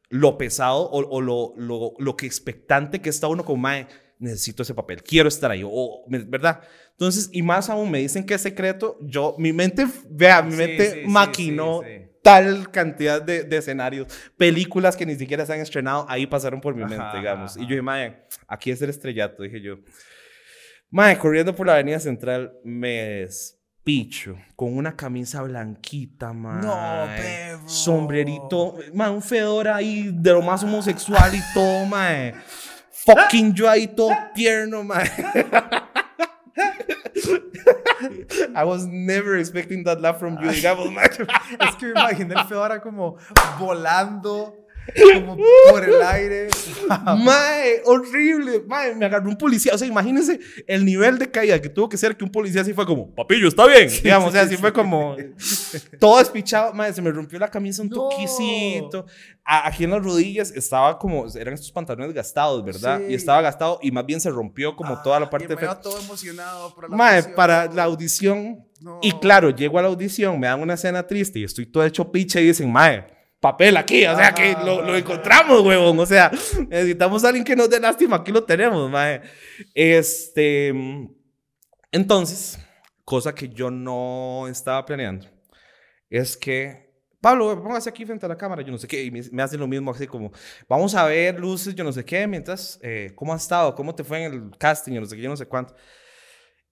lo 0.09 0.37
pesado 0.37 0.83
o, 0.91 0.99
o 1.09 1.21
lo, 1.21 1.55
lo, 1.57 1.93
lo 1.99 2.17
que 2.17 2.27
expectante 2.27 3.01
que 3.01 3.09
está 3.11 3.29
uno 3.29 3.45
como, 3.45 3.63
mae, 3.63 3.87
necesito 4.21 4.63
ese 4.63 4.75
papel, 4.75 5.03
quiero 5.03 5.29
estar 5.29 5.51
ahí, 5.51 5.63
o, 5.65 6.05
¿verdad? 6.09 6.61
Entonces, 6.93 7.29
y 7.33 7.43
más 7.43 7.69
aún 7.71 7.91
me 7.91 7.99
dicen 7.99 8.25
que 8.25 8.35
es 8.35 8.41
secreto, 8.43 8.99
yo, 9.01 9.35
mi 9.39 9.53
mente, 9.53 9.87
vea, 10.09 10.43
mi 10.43 10.53
Sí, 10.53 10.57
mente 10.59 10.91
sí, 10.93 11.01
maquinó 11.09 11.81
sí, 11.83 12.07
tal 12.23 12.71
cantidad 12.71 13.21
de, 13.23 13.45
de 13.45 13.57
escenarios, 13.57 14.07
películas 14.37 14.97
que 14.97 15.07
ni 15.07 15.17
siquiera 15.17 15.45
se 15.47 15.55
han 15.55 15.61
estrenado, 15.61 16.07
ahí 16.09 16.27
pasaron 16.27 16.61
por 16.61 16.75
mi 16.75 16.83
mente, 16.83 16.97
Ajá, 16.97 17.17
digamos. 17.19 17.53
ajá. 17.53 17.61
Y 17.61 17.63
yo 17.65 17.71
dije, 17.71 17.83
mae, 17.83 18.27
aquí 18.47 18.71
es 18.71 18.81
el 18.83 18.91
estrellato, 18.91 19.43
dije 19.43 19.61
yo. 19.61 19.79
Mae, 20.91 21.17
corriendo 21.19 21.55
por 21.55 21.67
la 21.67 21.75
avenida 21.75 21.99
central, 21.99 22.53
me 22.63 23.27
Picho, 23.83 24.37
con 24.57 24.77
una 24.77 24.95
camisa 24.95 25.41
blanquita, 25.41 26.35
man. 26.35 26.61
No, 26.61 27.07
perro. 27.17 27.67
Sombrerito, 27.67 28.77
man, 28.93 29.13
un 29.13 29.23
fedora 29.23 29.77
ahí 29.77 30.11
de 30.13 30.33
lo 30.33 30.43
más 30.43 30.63
homosexual 30.63 31.35
y 31.35 31.41
todo, 31.55 31.87
man. 31.87 32.35
Fucking 33.07 33.55
yo 33.55 33.69
ahí 33.69 33.87
todo 33.87 34.15
tierno, 34.35 34.85
man. 34.85 35.09
I 38.55 38.65
was 38.65 38.87
never 38.87 39.37
expecting 39.39 39.85
that 39.85 40.01
laugh 40.01 40.19
from 40.19 40.39
you, 40.43 40.51
digamos, 40.51 40.93
man. 40.93 41.09
Es 41.61 41.77
que 41.77 41.87
me 41.87 41.93
imaginé 41.93 42.35
el 42.35 42.47
Fedora 42.47 42.81
como 42.81 43.17
volando 43.59 44.55
como 45.15 45.37
por 45.71 45.85
el 45.85 46.03
aire. 46.03 46.49
Mae, 46.89 47.83
horrible. 47.85 48.63
Mae, 48.67 48.95
me 48.95 49.07
agarró 49.07 49.29
un 49.29 49.37
policía. 49.37 49.75
O 49.75 49.79
sea, 49.79 49.87
imagínense 49.87 50.41
el 50.67 50.85
nivel 50.85 51.19
de 51.19 51.31
caída 51.31 51.61
que 51.61 51.69
tuvo 51.69 51.89
que 51.89 51.97
ser 51.97 52.17
que 52.17 52.25
un 52.25 52.31
policía 52.33 52.63
así 52.63 52.73
fue 52.73 52.87
como, 52.87 53.15
papillo, 53.15 53.49
está 53.49 53.67
bien. 53.67 53.89
Digamos, 54.03 54.29
o 54.29 54.33
sea, 54.33 54.43
así 54.43 54.57
fue 54.57 54.73
como 54.73 55.17
todo 55.99 56.19
despichado. 56.19 56.73
Mae, 56.75 56.93
se 56.93 57.03
me 57.03 57.11
rompió 57.11 57.39
la 57.39 57.49
camisa 57.49 57.83
un 57.83 57.89
No. 57.89 58.09
toquecito. 58.11 59.07
A- 59.45 59.69
Aquí 59.69 59.85
en 59.85 59.91
las 59.91 60.03
rodillas 60.03 60.51
estaba 60.53 60.99
como, 60.99 61.27
eran 61.35 61.55
estos 61.55 61.73
pantalones 61.73 62.13
gastados, 62.15 62.65
¿verdad? 62.65 62.99
Sí. 62.99 63.13
Y 63.13 63.15
estaba 63.15 63.41
gastado 63.43 63.79
y 63.83 63.91
más 63.91 64.07
bien 64.07 64.21
se 64.21 64.31
rompió 64.31 64.77
como 64.77 65.01
toda 65.03 65.19
la 65.21 65.27
Ah, 65.27 65.31
parte 65.31 65.47
y 65.47 65.49
me 65.49 65.57
de 65.57 65.69
todo 65.83 65.99
emocionado 65.99 66.75
por 66.75 66.89
la 66.91 66.97
Mae, 66.97 67.15
audición. 67.17 67.35
para 67.35 67.67
la 67.67 67.85
audición. 67.85 68.65
No. 68.81 68.99
Y 69.03 69.13
claro, 69.13 69.51
llego 69.51 69.79
a 69.79 69.83
la 69.83 69.89
audición, 69.89 70.39
me 70.41 70.47
dan 70.47 70.61
una 70.61 70.75
escena 70.75 71.07
triste 71.07 71.39
y 71.41 71.45
estoy 71.45 71.67
todo 71.67 71.85
hecho 71.85 72.11
picha 72.11 72.41
y 72.41 72.47
dicen, 72.47 72.71
Mae, 72.73 73.05
papel 73.41 73.77
aquí, 73.77 74.05
o 74.07 74.15
sea 74.15 74.33
que 74.33 74.53
lo, 74.53 74.83
lo 74.83 74.97
encontramos, 74.97 75.63
huevón. 75.63 75.99
O 75.99 76.07
sea, 76.07 76.31
necesitamos 76.69 77.25
a 77.25 77.29
alguien 77.29 77.45
que 77.45 77.57
nos 77.57 77.71
dé 77.71 77.81
lástima, 77.81 78.17
aquí 78.17 78.31
lo 78.31 78.45
tenemos, 78.45 78.91
Mae. 78.91 79.23
Este. 79.75 80.73
Entonces, 81.91 82.59
cosa 83.05 83.35
que 83.35 83.49
yo 83.49 83.71
no 83.71 84.47
estaba 84.49 84.85
planeando 84.85 85.27
es 86.09 86.37
que. 86.37 86.89
Pablo, 87.23 87.63
póngase 87.63 87.91
aquí 87.91 88.07
frente 88.07 88.25
a 88.25 88.31
la 88.31 88.37
cámara, 88.39 88.63
yo 88.63 88.73
no 88.73 88.79
sé 88.79 88.89
qué, 88.89 89.05
y 89.05 89.11
me, 89.11 89.21
me 89.31 89.43
hacen 89.43 89.61
lo 89.61 89.67
mismo, 89.67 89.91
así 89.91 90.07
como, 90.07 90.33
vamos 90.67 90.95
a 90.95 91.05
ver 91.05 91.39
luces, 91.39 91.75
yo 91.75 91.85
no 91.85 91.93
sé 91.93 92.03
qué, 92.03 92.27
mientras, 92.27 92.81
eh, 92.83 93.13
¿cómo 93.15 93.35
has 93.35 93.43
estado? 93.43 93.75
¿Cómo 93.75 93.95
te 93.95 94.03
fue 94.03 94.25
en 94.25 94.33
el 94.33 94.51
casting? 94.57 94.95
Yo 94.95 95.03
no 95.03 95.07
sé 95.07 95.17
qué, 95.17 95.23
yo 95.23 95.29
no 95.29 95.37
sé 95.37 95.45
cuánto. 95.45 95.75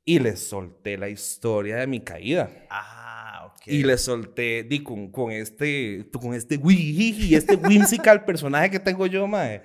Y 0.06 0.18
les 0.20 0.48
solté 0.48 0.96
la 0.96 1.10
historia 1.10 1.76
de 1.76 1.86
mi 1.86 2.00
caída. 2.00 2.50
Ah, 2.70 3.17
ok. 3.58 3.66
Y 3.66 3.82
le 3.84 3.98
solté, 3.98 4.62
di, 4.64 4.82
con, 4.82 5.10
con 5.10 5.30
este, 5.30 6.08
con 6.12 6.34
este 6.34 6.58
y 6.64 7.34
este 7.34 7.56
whimsical 7.56 8.24
personaje 8.26 8.70
que 8.70 8.80
tengo 8.80 9.06
yo, 9.06 9.26
mae. 9.26 9.62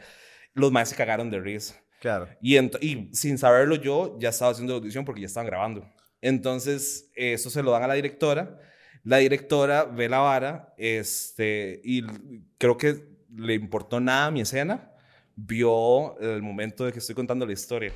Los 0.53 0.71
maes 0.71 0.89
se 0.89 0.95
cagaron 0.95 1.31
de 1.31 1.39
risa. 1.39 1.75
Claro. 1.99 2.27
Y, 2.41 2.57
y 2.57 3.09
sin 3.13 3.37
saberlo 3.37 3.75
yo, 3.75 4.17
ya 4.19 4.29
estaba 4.29 4.51
haciendo 4.51 4.73
la 4.73 4.79
audición 4.79 5.05
porque 5.05 5.21
ya 5.21 5.27
estaban 5.27 5.47
grabando. 5.47 5.89
Entonces, 6.21 7.11
eso 7.15 7.49
se 7.49 7.63
lo 7.63 7.71
dan 7.71 7.83
a 7.83 7.87
la 7.87 7.93
directora. 7.93 8.59
La 9.03 9.17
directora 9.17 9.83
ve 9.83 10.07
la 10.07 10.19
vara 10.19 10.73
este, 10.77 11.81
y 11.83 12.03
creo 12.57 12.77
que 12.77 13.05
le 13.35 13.53
importó 13.53 13.99
nada 13.99 14.31
mi 14.31 14.41
escena. 14.41 14.91
Vio 15.35 16.17
el 16.19 16.41
momento 16.41 16.85
de 16.85 16.93
que 16.93 16.99
estoy 16.99 17.15
contando 17.15 17.45
la 17.45 17.53
historia. 17.53 17.93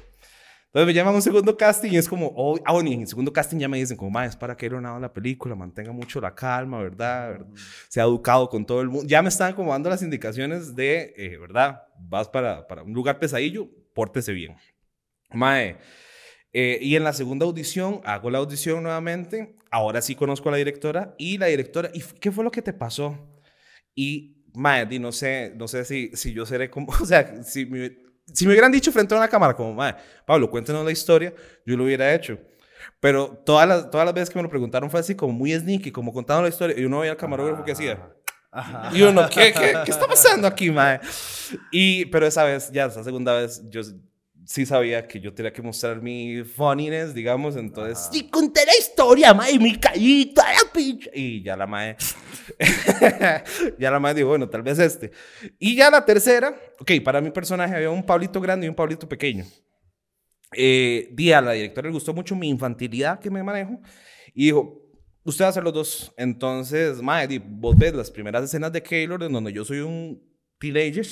Entonces 0.67 0.87
me 0.87 0.93
llaman 0.93 1.13
a 1.13 1.17
un 1.17 1.21
segundo 1.21 1.57
casting 1.57 1.91
y 1.91 1.97
es 1.97 2.07
como, 2.09 2.31
oh, 2.35 2.59
ah, 2.65 2.73
bueno, 2.73 2.89
y 2.89 2.93
en 2.93 3.01
el 3.01 3.07
segundo 3.07 3.31
casting 3.33 3.57
ya 3.57 3.67
me 3.69 3.77
dicen, 3.77 3.97
como, 3.97 4.11
"Ma, 4.11 4.25
es 4.25 4.35
para 4.35 4.55
que 4.55 4.65
haya 4.67 4.79
nada 4.81 4.99
la 4.99 5.11
película, 5.13 5.55
mantenga 5.55 5.91
mucho 5.91 6.19
la 6.21 6.35
calma, 6.35 6.79
¿verdad? 6.81 7.29
¿verdad? 7.31 7.47
Se 7.89 7.99
ha 8.01 8.03
educado 8.03 8.49
con 8.49 8.65
todo 8.65 8.81
el 8.81 8.89
mundo. 8.89 9.07
Ya 9.07 9.21
me 9.21 9.29
estaban 9.29 9.53
como 9.55 9.71
dando 9.71 9.89
las 9.89 10.01
indicaciones 10.03 10.75
de, 10.75 11.13
eh, 11.17 11.37
¿verdad? 11.37 11.83
Vas 11.99 12.27
para, 12.29 12.67
para 12.67 12.83
un 12.83 12.93
lugar 12.93 13.17
pesadillo, 13.19 13.69
pórtese 13.93 14.33
bien. 14.33 14.55
Mae. 15.31 15.77
eh, 16.53 16.79
y 16.81 16.95
en 16.95 17.03
la 17.03 17.13
segunda 17.13 17.45
audición, 17.45 18.01
hago 18.05 18.29
la 18.31 18.39
audición 18.39 18.83
nuevamente. 18.83 19.55
Ahora 19.71 20.01
sí 20.01 20.15
conozco 20.15 20.49
a 20.49 20.53
la 20.53 20.57
directora. 20.59 21.15
Y 21.17 21.37
la 21.37 21.47
directora, 21.47 21.89
¿y 21.93 22.01
qué 22.01 22.31
fue 22.31 22.43
lo 22.43 22.51
que 22.51 22.61
te 22.61 22.73
pasó? 22.73 23.17
Y, 23.95 24.43
mae, 24.53 24.85
no 24.99 25.11
sé, 25.11 25.53
no 25.55 25.67
sé 25.67 25.85
si, 25.85 26.11
si 26.15 26.33
yo 26.33 26.45
seré 26.45 26.69
como, 26.69 26.91
o 27.01 27.05
sea, 27.05 27.43
si 27.43 27.65
me, 27.65 27.97
si 28.33 28.45
me 28.45 28.51
hubieran 28.51 28.71
dicho 28.71 28.91
frente 28.91 29.13
a 29.13 29.17
una 29.17 29.27
cámara, 29.27 29.55
como, 29.55 29.73
mae, 29.73 29.95
Pablo, 30.25 30.49
cuéntanos 30.49 30.83
la 30.85 30.91
historia, 30.91 31.33
yo 31.65 31.77
lo 31.77 31.85
hubiera 31.85 32.13
hecho. 32.13 32.37
Pero 32.99 33.29
todas 33.45 33.67
las, 33.67 33.89
todas 33.89 34.05
las 34.05 34.13
veces 34.13 34.29
que 34.29 34.39
me 34.39 34.43
lo 34.43 34.49
preguntaron 34.49 34.89
fue 34.89 34.99
así, 34.99 35.15
como 35.15 35.33
muy 35.33 35.53
sneaky, 35.53 35.91
como 35.91 36.11
contando 36.13 36.43
la 36.43 36.49
historia. 36.49 36.77
Y 36.77 36.85
uno 36.85 36.99
veía 36.99 37.11
al 37.11 37.17
camarógrafo 37.17 37.63
que 37.63 37.71
hacía. 37.71 38.11
Ajá. 38.51 38.89
Y 38.93 39.01
uno, 39.03 39.29
¿qué, 39.29 39.53
qué, 39.53 39.75
qué 39.85 39.91
está 39.91 40.07
pasando 40.07 40.47
aquí, 40.47 40.71
mae? 40.71 40.99
Y, 41.71 42.05
pero 42.05 42.25
esa 42.25 42.43
vez, 42.43 42.71
ya 42.71 42.85
esa 42.85 43.03
segunda 43.03 43.33
vez, 43.33 43.61
yo 43.69 43.81
sí 44.47 44.65
sabía 44.65 45.05
que 45.05 45.19
yo 45.19 45.33
tenía 45.33 45.51
que 45.51 45.61
mostrar 45.61 46.01
mi 46.01 46.41
funniness, 46.43 47.13
digamos, 47.13 47.57
entonces, 47.57 48.07
sí, 48.11 48.29
conté 48.29 48.65
la 48.65 48.75
historia, 48.77 49.33
mae, 49.33 49.59
mi 49.59 49.75
caída, 49.77 50.45
la 50.53 50.71
pinche. 50.71 51.11
Y 51.13 51.43
ya 51.43 51.57
la 51.57 51.67
mae, 51.67 51.97
ya 53.77 53.91
la 53.91 53.99
mae 53.99 54.13
dijo, 54.13 54.29
bueno, 54.29 54.47
tal 54.47 54.63
vez 54.63 54.79
este. 54.79 55.11
Y 55.59 55.75
ya 55.75 55.91
la 55.91 56.05
tercera, 56.05 56.55
ok, 56.79 56.91
para 57.03 57.19
mi 57.19 57.29
personaje 57.29 57.75
había 57.75 57.89
un 57.89 58.05
Pablito 58.05 58.39
grande 58.39 58.65
y 58.65 58.69
un 58.69 58.75
Pablito 58.75 59.07
pequeño. 59.07 59.45
Eh, 60.53 61.09
di 61.11 61.33
a 61.33 61.41
la 61.41 61.51
directora 61.51 61.89
le 61.89 61.93
gustó 61.93 62.13
mucho 62.13 62.33
mi 62.33 62.47
infantilidad 62.47 63.19
que 63.19 63.29
me 63.29 63.43
manejo 63.43 63.81
y 64.33 64.45
dijo, 64.45 64.81
usted 65.25 65.43
va 65.43 65.47
a 65.47 65.49
hacer 65.49 65.63
los 65.63 65.73
dos. 65.73 66.13
Entonces, 66.15 67.01
mae, 67.01 67.27
di, 67.27 67.37
vos 67.37 67.77
ves 67.77 67.93
las 67.93 68.09
primeras 68.09 68.45
escenas 68.45 68.71
de 68.71 68.81
Keylor 68.81 69.21
en 69.23 69.33
donde 69.33 69.51
yo 69.51 69.65
soy 69.65 69.79
un 69.79 70.23
teenager, 70.57 71.05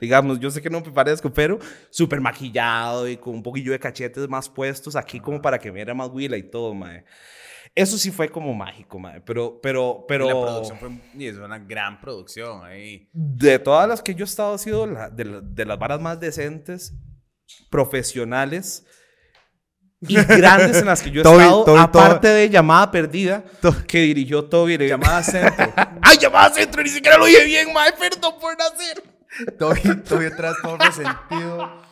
digamos, 0.00 0.38
yo 0.40 0.50
sé 0.50 0.60
que 0.62 0.70
no 0.70 0.80
me 0.80 0.90
parezco, 0.92 1.32
pero 1.32 1.58
súper 1.90 2.20
maquillado 2.20 3.08
y 3.08 3.16
con 3.16 3.34
un 3.34 3.42
poquillo 3.42 3.72
de 3.72 3.78
cachetes 3.80 4.28
más 4.28 4.48
puestos 4.48 4.94
aquí 4.96 5.18
como 5.20 5.40
para 5.42 5.58
que 5.58 5.68
me 5.70 5.76
viera 5.76 5.94
más 5.94 6.08
huila 6.08 6.36
y 6.36 6.42
todo, 6.50 6.74
mae. 6.74 7.04
Eso 7.74 7.98
sí 7.98 8.10
fue 8.10 8.28
como 8.28 8.54
mágico, 8.54 8.98
mae, 8.98 9.20
pero, 9.20 9.60
pero, 9.60 10.04
pero... 10.08 10.24
Y 10.24 10.28
la 10.28 10.34
producción 10.34 10.78
fue 10.78 10.90
y 11.14 11.26
es 11.26 11.36
una 11.36 11.58
gran 11.58 12.00
producción 12.00 12.64
ahí. 12.64 13.08
De 13.12 13.58
todas 13.58 13.86
las 13.88 14.02
que 14.02 14.14
yo 14.14 14.24
he 14.24 14.28
estado, 14.28 14.54
ha 14.54 14.58
sido 14.58 14.86
la- 14.86 15.10
de, 15.10 15.24
la- 15.24 15.40
de 15.42 15.64
las 15.64 15.78
varas 15.78 16.00
más 16.00 16.18
decentes, 16.18 16.94
profesionales 17.70 18.84
y 20.00 20.14
grandes 20.24 20.78
en 20.78 20.86
las 20.86 21.02
que 21.02 21.10
yo 21.10 21.20
he 21.20 21.24
Toby- 21.24 21.42
estado, 21.42 21.64
Toby- 21.66 21.80
aparte 21.82 22.28
de 22.28 22.48
Llamada 22.48 22.90
Perdida, 22.90 23.44
que 23.86 24.00
dirigió 24.00 24.44
Toby. 24.44 24.78
Llamada 24.78 25.22
Centro. 25.24 25.72
¡Ay, 26.02 26.18
Llamada 26.18 26.50
Centro! 26.54 26.82
Ni 26.82 26.88
siquiera 26.88 27.18
lo 27.18 27.26
dije 27.26 27.44
bien, 27.44 27.72
mae, 27.72 27.92
perdón 27.92 28.34
por 28.40 28.56
nacer. 28.56 29.02
Toby, 29.58 29.80
Toby 30.08 30.26
atrás 30.26 30.56
todo 30.62 30.76
resentido. 30.78 31.82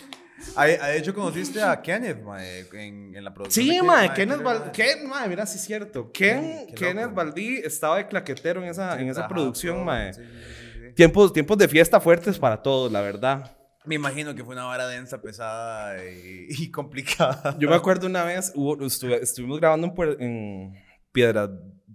De 0.57 0.97
hecho, 0.99 1.15
conociste 1.15 1.63
a 1.63 1.81
Kenneth 1.83 2.23
mae, 2.23 2.61
en, 2.73 3.15
en 3.17 3.25
la 3.25 3.33
producción. 3.35 3.67
Sí, 3.67 3.83
mae, 3.83 4.13
Kenneth 4.13 4.43
Valdí. 4.43 4.71
Ken, 4.73 5.09
mae, 5.09 5.29
mira, 5.29 5.45
sí 5.47 5.57
es 5.59 5.65
cierto. 5.65 6.11
Ken, 6.13 6.67
Kenneth. 6.75 7.13
Valdí 7.15 7.57
estaba 7.59 7.97
de 7.99 8.07
claquetero 8.07 8.63
en 8.63 8.69
esa, 8.69 9.01
en 9.01 9.09
esa 9.09 9.21
Ajá, 9.21 9.29
producción, 9.29 9.85
mae. 9.85 10.13
sí, 10.15 10.23
sí, 10.23 10.29
sí, 10.29 10.89
sí. 10.89 10.95
Tiempos, 10.95 11.33
tiempos 11.33 11.59
de 11.59 11.69
fiesta 11.69 12.01
fuertes 12.01 12.39
para 12.39 12.63
todos, 12.63 12.91
la 12.93 13.01
verdad. 13.01 13.57
Me 13.85 13.95
imagino 13.97 14.35
que 14.35 14.45
fue 14.45 14.55
una 14.55 14.65
vara 14.65 14.89
densa, 14.89 15.21
pesada 15.23 15.97
y, 16.05 16.47
y 16.49 16.71
complicada. 16.71 17.57
Yo 17.59 17.69
me 17.69 17.77
acuerdo 17.77 18.07
una 18.07 18.25
vez, 18.25 18.53
hubo- 18.55 18.85
estuve- 18.85 19.23
estuvimos 19.23 19.59
grabando 19.61 19.93
en, 20.05 20.23
en 20.23 20.75
Piedras 21.13 21.51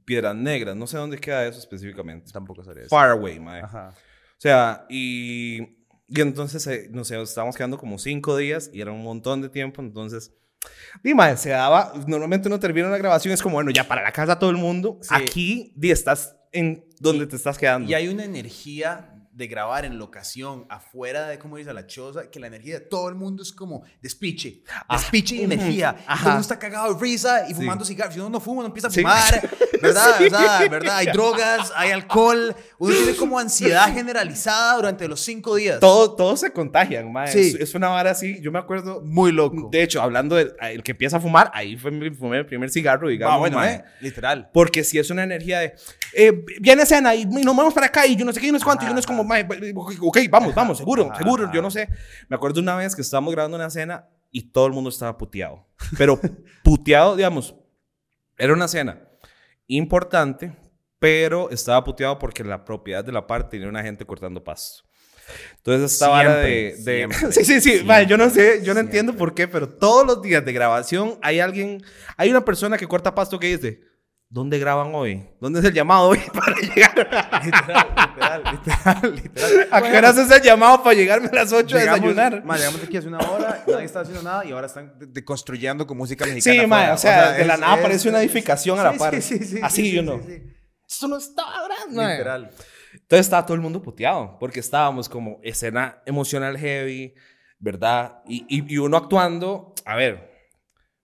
Piedras 0.06 0.36
Negras, 0.36 0.76
no 0.76 0.88
sé 0.88 0.98
dónde 0.98 1.18
queda 1.20 1.46
eso 1.46 1.60
específicamente. 1.60 2.32
Tampoco 2.32 2.64
sabría 2.64 2.86
eso. 2.86 2.90
Far 2.96 3.12
away, 3.12 3.40
mae. 3.40 3.62
Ajá. 3.62 3.94
O 4.42 4.44
sea, 4.44 4.88
y, 4.90 5.62
y 6.08 6.20
entonces, 6.20 6.66
eh, 6.66 6.90
no 6.92 7.04
sé, 7.04 7.22
estábamos 7.22 7.56
quedando 7.56 7.78
como 7.78 8.00
cinco 8.00 8.36
días 8.38 8.72
y 8.74 8.82
era 8.82 8.92
un 8.92 9.04
montón 9.04 9.40
de 9.44 9.50
tiempo, 9.50 9.84
entonces... 9.84 10.34
Y 11.04 11.14
mae, 11.14 11.38
se 11.38 11.50
daba, 11.50 11.94
normalmente 12.08 12.48
uno 12.48 12.60
termina 12.60 12.88
una 12.88 12.98
grabación, 12.98 13.36
es 13.36 13.42
como, 13.44 13.54
bueno, 13.58 13.70
ya 13.70 13.88
para 13.88 14.02
la 14.02 14.12
casa 14.12 14.40
todo 14.40 14.50
el 14.50 14.58
mundo, 14.58 14.98
Sí. 15.04 15.14
aquí 15.16 15.74
di, 15.76 15.92
estás 15.92 16.36
en 16.52 16.84
donde 17.00 17.28
te 17.28 17.36
estás 17.36 17.60
quedando. 17.60 17.88
Y 17.88 17.94
hay 17.94 18.08
una 18.08 18.24
energía 18.24 19.14
de 19.32 19.46
grabar 19.48 19.86
en 19.86 20.00
locación, 20.00 20.66
afuera 20.70 21.28
de, 21.28 21.38
como 21.38 21.58
dice 21.58 21.72
la 21.72 21.86
choza, 21.86 22.32
que 22.32 22.40
la 22.40 22.48
energía 22.48 22.80
de 22.80 22.86
todo 22.86 23.10
el 23.10 23.16
mundo 23.16 23.44
es 23.44 23.52
como 23.54 23.84
despiche. 24.02 24.64
Despiche 24.90 25.36
y 25.36 25.46
ujú, 25.46 25.54
energía. 25.54 25.96
Y 26.00 26.04
ajá. 26.08 26.16
todo 26.16 26.30
el 26.30 26.34
mundo 26.34 26.42
está 26.42 26.58
cagado 26.60 26.94
de 26.96 27.00
risa 27.00 27.46
y 27.46 27.50
Sí. 27.50 27.54
fumando 27.54 27.86
cigarros. 27.86 28.16
Si 28.16 28.20
uno 28.20 28.30
no 28.32 28.40
fuma, 28.40 28.60
uno 28.62 28.68
empieza 28.68 28.88
a 28.88 28.92
Sí. 28.92 29.04
¿Verdad? 29.82 30.16
Sí. 30.18 30.24
¿Verdad? 30.24 30.70
¿Verdad? 30.70 30.98
Hay 30.98 31.08
drogas, 31.08 31.72
hay 31.76 31.92
alcohol. 31.92 32.56
Uno 32.78 32.96
tiene 32.96 33.16
como 33.16 33.40
ansiedad 33.40 33.88
generalizada 33.94 34.76
durante 34.76 35.08
los 35.08 35.20
cinco 35.22 35.56
días. 35.56 35.80
Todo, 35.80 36.16
todos 36.16 36.40
se 36.40 36.52
contagian, 36.52 37.12
mae. 37.12 37.28
Sí. 37.32 37.54
Es, 37.56 37.70
es 37.70 37.76
una 37.76 37.90
vara 37.90 38.12
así, 38.12 38.40
yo 38.42 38.52
me 38.52 38.60
acuerdo... 38.60 39.02
Muy 39.04 39.32
loco. 39.32 39.70
De 39.72 39.84
hecho, 39.84 40.02
hablando 40.02 40.36
del 40.36 40.54
el 40.62 40.84
que 40.84 40.92
empieza 40.92 41.18
a 41.18 41.20
fumar, 41.20 41.52
ahí 41.54 41.78
fue 41.78 41.92
mi, 41.92 42.10
fumé 42.12 42.38
el 42.38 42.46
primer 42.46 42.70
cigarro, 42.70 43.08
digamos. 43.10 43.36
Ah, 43.36 43.40
bueno, 43.40 43.58
mae. 43.58 43.74
¿eh? 43.76 43.84
Literal. 44.02 44.50
Porque 44.54 44.84
si 44.84 45.00
es 45.00 45.10
una 45.10 45.24
energía 45.24 45.60
de, 45.60 45.74
eh, 46.14 46.46
viene 46.60 46.84
escena 46.84 47.16
y, 47.16 47.22
y 47.22 47.26
nos 47.26 47.56
vamos 47.56 47.74
para 47.74 47.88
acá 47.88 48.06
y 48.06 48.16
yo 48.16 48.26
no 48.26 48.34
sé 48.34 48.40
qué, 48.40 48.48
y 48.48 48.52
no 48.52 48.60
sé 48.60 48.66
cuánto, 48.66 48.86
y 48.86 48.90
uno 48.90 49.00
es 49.00 49.06
como, 49.06 49.24
"Mae, 49.24 49.48
ok, 50.00 50.18
vamos, 50.30 50.54
vamos, 50.56 50.78
seguro, 50.78 51.08
Ajá, 51.12 51.18
seguro, 51.18 51.46
ajá. 51.46 51.54
yo 51.54 51.62
no 51.62 51.72
sé. 51.72 51.88
Me 52.28 52.36
acuerdo 52.36 52.60
una 52.62 52.76
vez 52.76 52.96
que 52.96 53.02
estábamos 53.02 53.34
grabando 53.34 53.58
una 53.58 53.68
escena 53.68 54.08
y 54.32 54.52
todo 54.52 54.68
el 54.68 54.74
mundo 54.74 54.90
estaba 54.90 55.18
puteado. 55.18 55.68
Pero 55.98 56.20
puteado, 56.64 57.16
digamos, 57.16 57.56
era 58.38 58.54
una 58.54 58.66
escena 58.66 59.02
importante, 59.76 60.54
pero 61.00 61.50
estaba 61.50 61.84
puteado 61.84 62.20
porque 62.20 62.44
la 62.44 62.64
propiedad 62.64 63.04
de 63.04 63.12
la 63.12 63.26
parte 63.26 63.52
tenía 63.52 63.68
una 63.68 63.82
gente 63.84 64.06
cortando 64.06 64.44
pasto. 64.44 64.84
Entonces 65.58 65.94
esta 65.94 66.10
vara 66.10 66.38
de... 66.38 66.74
Siempre, 66.76 66.94
de- 66.94 67.14
siempre, 67.14 67.32
sí, 67.32 67.46
sí, 67.46 67.54
sí. 67.54 67.62
siempre, 67.62 67.88
mae, 67.88 68.06
yo 68.06 68.18
no 68.18 68.30
sé, 68.30 68.62
yo 68.64 68.74
no 68.74 68.80
entiendo 68.82 69.12
siempre. 69.14 69.20
por 69.20 69.34
qué, 69.36 69.48
pero 69.48 69.70
todos 69.70 70.06
los 70.06 70.22
días 70.22 70.44
de 70.44 70.52
grabación 70.54 71.18
hay 71.22 71.40
alguien, 71.40 71.82
hay 72.18 72.30
una 72.30 72.44
persona 72.44 72.78
que 72.78 72.88
corta 72.88 73.16
pasto 73.16 73.40
que 73.40 73.56
dice, 73.58 73.82
¿dónde 74.34 74.58
graban 74.58 74.96
hoy? 74.96 75.28
¿Dónde 75.40 75.60
es 75.60 75.66
el 75.66 75.74
llamado 75.74 76.08
hoy 76.10 76.20
para 76.34 76.56
llegar? 76.58 76.96
literal, 77.44 77.84
literal, 77.94 78.44
literal, 78.52 79.16
literal. 79.16 79.68
¿A 79.72 79.82
qué 79.82 79.98
horas 79.98 80.18
es 80.18 80.32
el 80.32 80.42
llamado 80.42 80.82
para 80.82 80.96
llegarme 80.96 81.28
a 81.28 81.36
las 81.36 81.52
8 81.54 81.76
a 81.76 81.80
Llegamos, 81.80 82.02
desayunar? 82.02 82.44
ma, 82.44 82.58
llegamos 82.58 82.82
aquí 82.84 82.98
hace 82.98 83.08
una 83.10 83.20
hora, 83.20 83.64
nadie 83.68 83.86
está 83.86 84.00
haciendo 84.00 84.24
nada 84.24 84.46
y 84.46 84.52
ahora 84.52 84.68
están 84.68 84.98
de- 84.98 85.06
deconstruyendo 85.08 85.86
con 85.86 85.98
música 85.98 86.26
mexicana. 86.26 86.62
Sí, 86.62 86.68
mae, 86.68 86.86
afuera. 86.88 86.94
o 86.96 86.98
sea, 86.98 87.32
de 87.34 87.46
la 87.46 87.54
es- 87.56 87.60
nada 87.60 87.74
es- 87.74 87.80
aparece 87.80 88.10
una 88.10 88.18
es- 88.22 88.26
edificación 88.26 88.80
a 88.80 88.84
la 88.84 88.94
sí, 88.94 89.00
par. 89.00 89.22
Sí, 89.22 89.38
sí, 89.38 89.46
sí. 89.46 89.60
Así, 89.62 89.82
sí, 89.84 89.92
yo 89.92 90.02
sí, 90.02 90.08
no. 90.08 90.18
sí, 90.20 90.24
sí. 90.28 90.44
Esto 90.88 91.08
no 91.08 91.18
estaba 91.18 91.54
grande. 91.68 92.12
Literal. 92.14 92.50
Entonces 92.94 93.26
estaba 93.26 93.46
todo 93.46 93.56
el 93.56 93.62
mundo 93.62 93.82
puteado, 93.82 94.38
porque 94.40 94.60
estábamos 94.60 95.08
como 95.08 95.40
escena 95.44 96.02
emocional 96.06 96.58
heavy, 96.58 97.14
¿verdad? 97.60 98.20
Y, 98.28 98.46
y, 98.50 98.74
y 98.74 98.78
uno 98.78 98.98
actuando, 98.98 99.74
a 99.86 99.96
ver, 99.96 100.16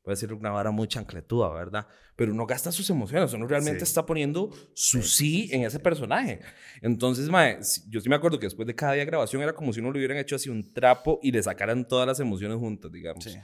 voy 0.03 0.11
a 0.11 0.15
decir 0.15 0.33
una 0.33 0.49
vara 0.51 0.71
muy 0.71 0.87
chancletuda, 0.87 1.49
¿verdad? 1.53 1.87
Pero 2.17 2.33
uno 2.33 2.45
gasta 2.45 2.71
sus 2.71 2.89
emociones, 2.89 3.31
uno 3.33 3.47
realmente 3.47 3.79
Sí. 3.79 3.83
está 3.89 4.05
poniendo 4.05 4.49
su 4.73 5.01
sí 5.03 5.49
en 5.53 5.61
ese 5.63 5.79
personaje. 5.79 6.41
Entonces, 6.81 7.29
mae, 7.29 7.59
yo 7.89 8.01
sí 8.01 8.09
me 8.09 8.15
acuerdo 8.15 8.39
que 8.39 8.47
después 8.47 8.67
de 8.67 8.75
cada 8.75 8.93
día 8.93 9.01
de 9.01 9.05
grabación 9.05 9.41
era 9.43 9.53
como 9.53 9.71
si 9.71 9.79
uno 9.79 9.91
le 9.91 9.99
hubieran 9.99 10.17
hecho 10.17 10.35
así 10.35 10.49
un 10.49 10.73
trapo 10.73 11.19
y 11.23 11.31
le 11.31 11.41
sacaran 11.41 11.87
todas 11.87 12.05
las 12.07 12.19
emociones 12.19 12.57
juntas, 12.57 12.91
digamos. 12.91 13.23
Sí. 13.23 13.37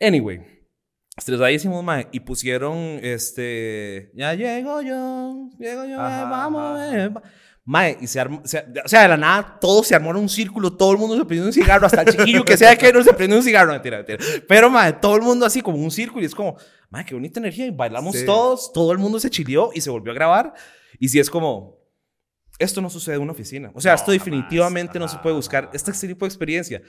Anyway, 0.00 0.38
estresadísimos, 1.16 1.82
mae, 1.82 2.08
y 2.12 2.20
pusieron 2.20 2.76
este. 3.02 4.10
Ya 4.14 4.34
llego 4.34 4.82
yo, 4.82 5.48
llego 5.58 5.84
yo, 5.86 6.00
Ajá, 6.00 6.22
eh, 6.22 6.30
vamos, 6.30 6.78
ajá, 6.80 7.04
eh, 7.04 7.08
va- 7.08 7.22
Mae, 7.66 7.96
y 8.00 8.06
se 8.06 8.20
armó, 8.20 8.42
se- 8.44 8.64
o 8.84 8.88
sea, 8.88 9.02
de 9.02 9.08
la 9.08 9.16
nada, 9.16 9.58
todos 9.58 9.86
se 9.86 9.94
armaron 9.94 10.20
un 10.22 10.28
círculo, 10.28 10.76
todo 10.76 10.92
el 10.92 10.98
mundo 10.98 11.16
se 11.16 11.24
prendió 11.24 11.46
un 11.46 11.52
cigarro, 11.52 11.86
hasta 11.86 12.02
el 12.02 12.08
chiquillo 12.14 12.44
que 12.44 12.58
sea 12.58 12.76
que 12.76 12.92
no 12.92 13.02
se 13.02 13.14
prendió 13.14 13.38
un 13.38 13.42
cigarro, 13.42 13.72
mentira, 13.72 13.96
mentira. 13.96 14.18
Pero, 14.46 14.68
mae, 14.68 14.92
todo 14.92 15.16
el 15.16 15.22
mundo 15.22 15.46
así 15.46 15.62
como 15.62 15.78
un 15.78 15.90
círculo 15.90 16.22
y 16.22 16.26
es 16.26 16.34
como, 16.34 16.56
mae, 16.90 17.06
qué 17.06 17.14
bonita 17.14 17.40
energía, 17.40 17.66
y 17.66 17.70
bailamos 17.70 18.16
Sí. 18.16 18.26
todos, 18.26 18.70
todo 18.72 18.92
el 18.92 18.98
mundo 18.98 19.18
se 19.18 19.30
chileó 19.30 19.70
y 19.74 19.80
se 19.80 19.88
volvió 19.88 20.12
a 20.12 20.14
grabar. 20.14 20.52
Y 20.98 21.08
si 21.08 21.18
es 21.18 21.30
como, 21.30 21.78
esto 22.58 22.82
no 22.82 22.90
sucede 22.90 23.16
en 23.16 23.22
una 23.22 23.32
oficina. 23.32 23.72
O 23.74 23.80
sea, 23.80 23.92
No, 23.92 23.96
esto 23.96 24.06
jamás, 24.12 24.24
definitivamente 24.24 24.98
no 24.98 25.08
se 25.08 25.16
puede 25.18 25.34
buscar. 25.34 25.64
jamás. 25.64 25.88
Este 25.88 26.06
tipo 26.06 26.26
de 26.26 26.28
experiencia 26.28 26.82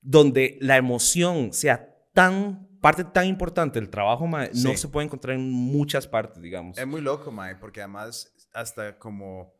donde 0.00 0.58
la 0.60 0.76
emoción 0.76 1.52
sea 1.52 1.94
tan 2.12 2.66
parte 2.80 3.04
tan 3.04 3.26
importante 3.26 3.80
del 3.80 3.88
trabajo, 3.90 4.26
mae, 4.26 4.50
no 4.54 4.70
Sí. 4.70 4.76
se 4.78 4.88
puede 4.88 5.06
encontrar 5.06 5.36
en 5.36 5.50
muchas 5.50 6.06
partes, 6.06 6.42
digamos. 6.42 6.76
Es 6.78 6.86
muy 6.86 7.00
loco, 7.00 7.30
Mae, 7.32 7.56
porque 7.56 7.80
además 7.80 8.32
hasta 8.52 8.98
como, 8.98 9.52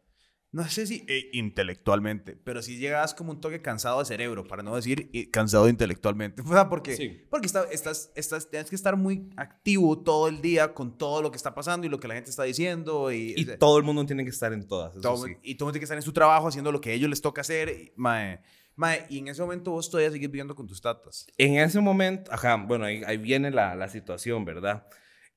no 0.50 0.66
sé 0.68 0.86
si 0.86 1.04
eh, 1.08 1.28
intelectualmente, 1.34 2.34
pero 2.42 2.62
si 2.62 2.78
llegas 2.78 3.12
como 3.14 3.32
un 3.32 3.40
toque 3.40 3.60
cansado 3.60 3.98
de 3.98 4.06
cerebro, 4.06 4.46
para 4.46 4.62
no 4.62 4.74
decir 4.74 5.10
eh, 5.12 5.30
cansado 5.30 5.68
intelectualmente. 5.68 6.42
O 6.46 6.48
sea, 6.52 6.68
porque, 6.68 6.96
Sí. 6.96 7.20
porque 7.30 7.46
está- 7.46 7.66
estás, 7.70 8.10
estás, 8.14 8.48
tienes 8.50 8.70
que 8.70 8.76
estar 8.76 8.96
muy 8.96 9.28
activo 9.36 9.98
todo 10.02 10.28
el 10.28 10.40
día 10.40 10.72
con 10.72 10.96
todo 10.96 11.20
lo 11.22 11.30
que 11.30 11.36
está 11.36 11.54
pasando 11.54 11.86
y 11.86 11.90
lo 11.90 12.00
que 12.00 12.08
la 12.08 12.14
gente 12.14 12.30
está 12.30 12.44
diciendo. 12.44 13.12
Y, 13.12 13.34
Y 13.36 13.42
o 13.42 13.46
sea, 13.46 13.58
todo 13.58 13.76
el 13.78 13.84
mundo 13.84 14.04
tiene 14.06 14.24
que 14.24 14.30
estar 14.30 14.52
en 14.52 14.66
todas. 14.66 14.92
eso 14.92 15.00
todo- 15.02 15.26
sí. 15.26 15.36
y 15.42 15.54
todo 15.56 15.66
el 15.66 15.68
mundo 15.68 15.72
tiene 15.74 15.80
que 15.80 15.84
estar 15.84 15.98
en 15.98 16.02
su 16.02 16.12
trabajo 16.12 16.48
haciendo 16.48 16.72
lo 16.72 16.80
que 16.80 16.90
a 16.90 16.92
ellos 16.94 17.10
les 17.10 17.20
toca 17.20 17.42
hacer. 17.42 17.68
y, 17.68 17.92
mae, 17.96 18.40
mae, 18.76 19.04
y 19.10 19.18
en 19.18 19.28
ese 19.28 19.42
momento 19.42 19.72
vos 19.72 19.90
todavía 19.90 20.10
sigues 20.12 20.30
viviendo 20.30 20.54
con 20.54 20.66
tus 20.66 20.80
tatas. 20.80 21.26
En 21.36 21.56
ese 21.58 21.80
momento, 21.80 22.32
ajá, 22.32 22.56
bueno, 22.56 22.86
ahí, 22.86 23.02
ahí 23.06 23.18
viene 23.18 23.50
la, 23.50 23.74
la 23.74 23.88
situación, 23.88 24.44
¿verdad? 24.46 24.86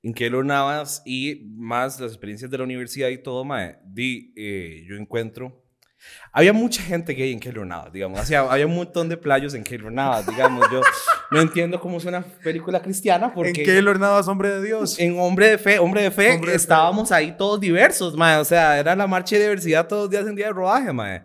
En 0.03 0.13
Keylor 0.13 0.43
Navas 0.45 1.01
y 1.05 1.43
más 1.55 1.99
las 1.99 2.11
experiencias 2.11 2.49
de 2.49 2.57
la 2.57 2.63
universidad 2.63 3.09
y 3.09 3.17
todo, 3.17 3.43
mae, 3.43 3.77
di, 3.85 4.33
eh, 4.35 4.83
yo 4.87 4.95
encuentro... 4.95 5.61
Había 6.31 6.51
mucha 6.51 6.81
gente 6.81 7.13
gay 7.13 7.31
en 7.31 7.39
Keylor 7.39 7.65
Navas, 7.65 7.93
digamos. 7.93 8.19
O 8.19 8.25
sea, 8.25 8.41
había 8.41 8.65
un 8.65 8.75
montón 8.75 9.07
de 9.07 9.17
playos 9.17 9.53
en 9.53 9.63
Keylor 9.63 9.91
Navas, 9.91 10.25
digamos. 10.25 10.65
Yo 10.71 10.81
no 11.29 11.41
entiendo 11.41 11.79
cómo 11.79 11.97
es 11.97 12.05
una 12.05 12.23
película 12.23 12.81
cristiana 12.81 13.33
porque... 13.33 13.61
¿En 13.61 13.65
qué 13.65 13.81
Navas, 13.81 14.27
hombre 14.27 14.49
de 14.49 14.65
Dios? 14.65 14.99
En 14.99 15.19
Hombre 15.19 15.49
de 15.49 15.57
Fe, 15.57 15.77
Hombre 15.77 16.01
de 16.01 16.11
Fe, 16.11 16.31
Hombre 16.33 16.51
de 16.53 16.57
Fe. 16.57 16.63
estábamos 16.63 17.11
ahí 17.11 17.35
todos 17.37 17.59
diversos, 17.59 18.15
mae. 18.15 18.37
O 18.37 18.45
sea, 18.45 18.79
era 18.79 18.95
la 18.95 19.05
marcha 19.05 19.35
de 19.35 19.43
diversidad 19.43 19.87
todos 19.87 20.03
los 20.03 20.09
días 20.09 20.25
en 20.25 20.35
día 20.35 20.47
de 20.47 20.53
rodaje, 20.53 20.91
mae. 20.91 21.23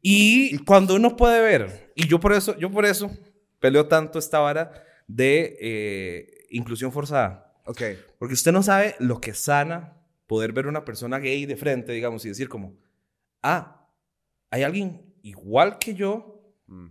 Y 0.00 0.58
cuando 0.64 0.94
uno 0.94 1.16
puede 1.16 1.40
ver, 1.40 1.92
y 1.94 2.06
yo 2.06 2.20
por 2.20 2.32
eso, 2.32 2.56
yo 2.58 2.70
por 2.70 2.84
eso 2.84 3.10
peleo 3.58 3.86
tanto 3.86 4.18
esta 4.18 4.38
vara 4.38 4.72
de 5.06 5.56
eh, 5.60 6.46
inclusión 6.50 6.92
forzada. 6.92 7.47
Ok. 7.68 7.82
Porque 8.18 8.34
usted 8.34 8.50
no 8.52 8.62
sabe 8.62 8.94
lo 8.98 9.20
que 9.20 9.34
sana 9.34 9.96
poder 10.26 10.52
ver 10.52 10.66
una 10.66 10.84
persona 10.84 11.18
gay 11.18 11.46
de 11.46 11.56
frente, 11.56 11.92
digamos, 11.92 12.24
y 12.24 12.28
decir 12.28 12.48
como, 12.48 12.76
ah, 13.42 13.88
hay 14.50 14.62
alguien 14.62 15.14
igual 15.22 15.78
que 15.78 15.94
yo 15.94 16.34
Mm. 16.66 16.88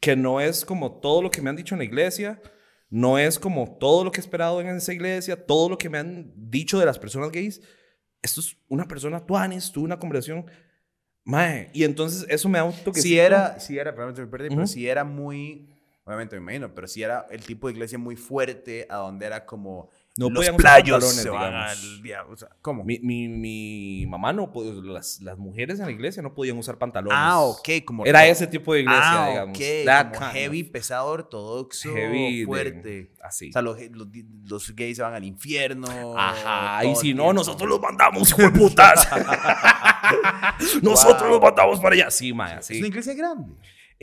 que 0.00 0.16
no 0.16 0.40
es 0.40 0.64
como 0.66 1.00
todo 1.00 1.22
lo 1.22 1.30
que 1.30 1.40
me 1.40 1.48
han 1.48 1.56
dicho 1.56 1.74
en 1.74 1.78
la 1.78 1.84
iglesia, 1.84 2.42
no 2.90 3.18
es 3.18 3.38
como 3.38 3.78
todo 3.78 4.04
lo 4.04 4.10
que 4.12 4.20
he 4.20 4.24
esperado 4.24 4.60
en 4.60 4.66
esa 4.68 4.92
iglesia, 4.92 5.46
todo 5.46 5.70
lo 5.70 5.78
que 5.78 5.88
me 5.88 5.96
han 5.98 6.32
dicho 6.36 6.78
de 6.78 6.84
las 6.86 6.98
personas 6.98 7.30
gays. 7.32 7.62
Esto 8.20 8.40
es 8.40 8.56
una 8.68 8.86
persona 8.86 9.24
tuanis, 9.24 9.72
tuve 9.72 9.84
una 9.86 9.98
conversación. 9.98 10.44
Mae, 11.24 11.70
y 11.72 11.84
entonces 11.84 12.26
eso 12.28 12.48
me 12.50 12.58
da 12.58 12.64
un 12.64 12.72
toque. 12.84 13.00
Si 13.00 13.18
era, 13.18 13.58
si 13.60 13.78
era, 13.78 13.94
perdón, 13.94 14.14
me 14.18 14.26
perdí, 14.26 14.48
pero 14.50 14.62
Ujú. 14.62 14.66
si 14.72 14.86
era 14.88 15.04
muy, 15.04 15.71
obviamente 16.14 16.36
me 16.36 16.42
imagino, 16.42 16.74
pero 16.74 16.86
si 16.86 17.02
era 17.02 17.26
el 17.30 17.42
tipo 17.44 17.66
de 17.68 17.74
iglesia 17.74 17.98
muy 17.98 18.16
fuerte, 18.16 18.86
a 18.90 18.96
donde 18.96 19.26
era 19.26 19.44
como 19.46 19.90
No 20.16 20.28
los 20.30 20.44
playos 20.44 20.62
pantalones, 20.62 21.14
se 21.14 21.30
van 21.30 21.54
al 21.54 22.02
diablo, 22.02 22.34
o 22.34 22.36
sea, 22.36 22.48
¿cómo? 22.60 22.84
Mi, 22.84 22.98
mi, 23.00 23.28
mi 23.28 24.06
mamá 24.06 24.32
no 24.32 24.50
podía, 24.52 24.72
las, 24.82 25.20
las 25.22 25.38
mujeres 25.38 25.78
en 25.80 25.86
la 25.86 25.92
iglesia 25.92 26.22
no 26.22 26.34
podían 26.34 26.58
usar 26.58 26.76
pantalones. 26.78 27.16
ah, 27.20 27.40
ok, 27.40 27.68
como 27.84 28.04
Era 28.04 28.26
ese 28.26 28.46
tipo 28.46 28.74
de 28.74 28.80
iglesia, 28.80 29.24
ah, 29.24 29.28
digamos. 29.30 29.58
ok, 29.58 29.64
That 29.86 30.12
como 30.14 30.26
of- 30.26 30.32
heavy, 30.32 30.62
pesado, 30.64 31.06
ortodoxo, 31.08 31.94
heavy 31.94 32.40
de- 32.40 32.46
fuerte. 32.46 33.12
así. 33.22 33.48
O 33.48 33.52
sea, 33.52 33.62
los, 33.62 33.78
los, 33.90 34.08
los 34.46 34.74
gays 34.76 34.96
se 34.96 35.02
van 35.02 35.14
al 35.14 35.24
infierno. 35.24 35.86
Ajá, 36.18 36.84
y 36.84 36.94
si 36.96 37.14
no, 37.14 37.32
nosotros 37.32 37.68
los 37.68 37.80
mandamos, 37.80 38.28
hijo 38.30 38.42
de 38.42 38.50
putas. 38.50 39.08
nosotros 40.82 41.22
Wow. 41.22 41.30
los 41.32 41.40
mandamos 41.40 41.80
para 41.80 41.94
allá. 41.94 42.10
Sí, 42.10 42.32
Es 42.58 42.66
sí. 42.66 42.78
una 42.78 42.88
iglesia 42.88 43.14
grande. 43.14 43.54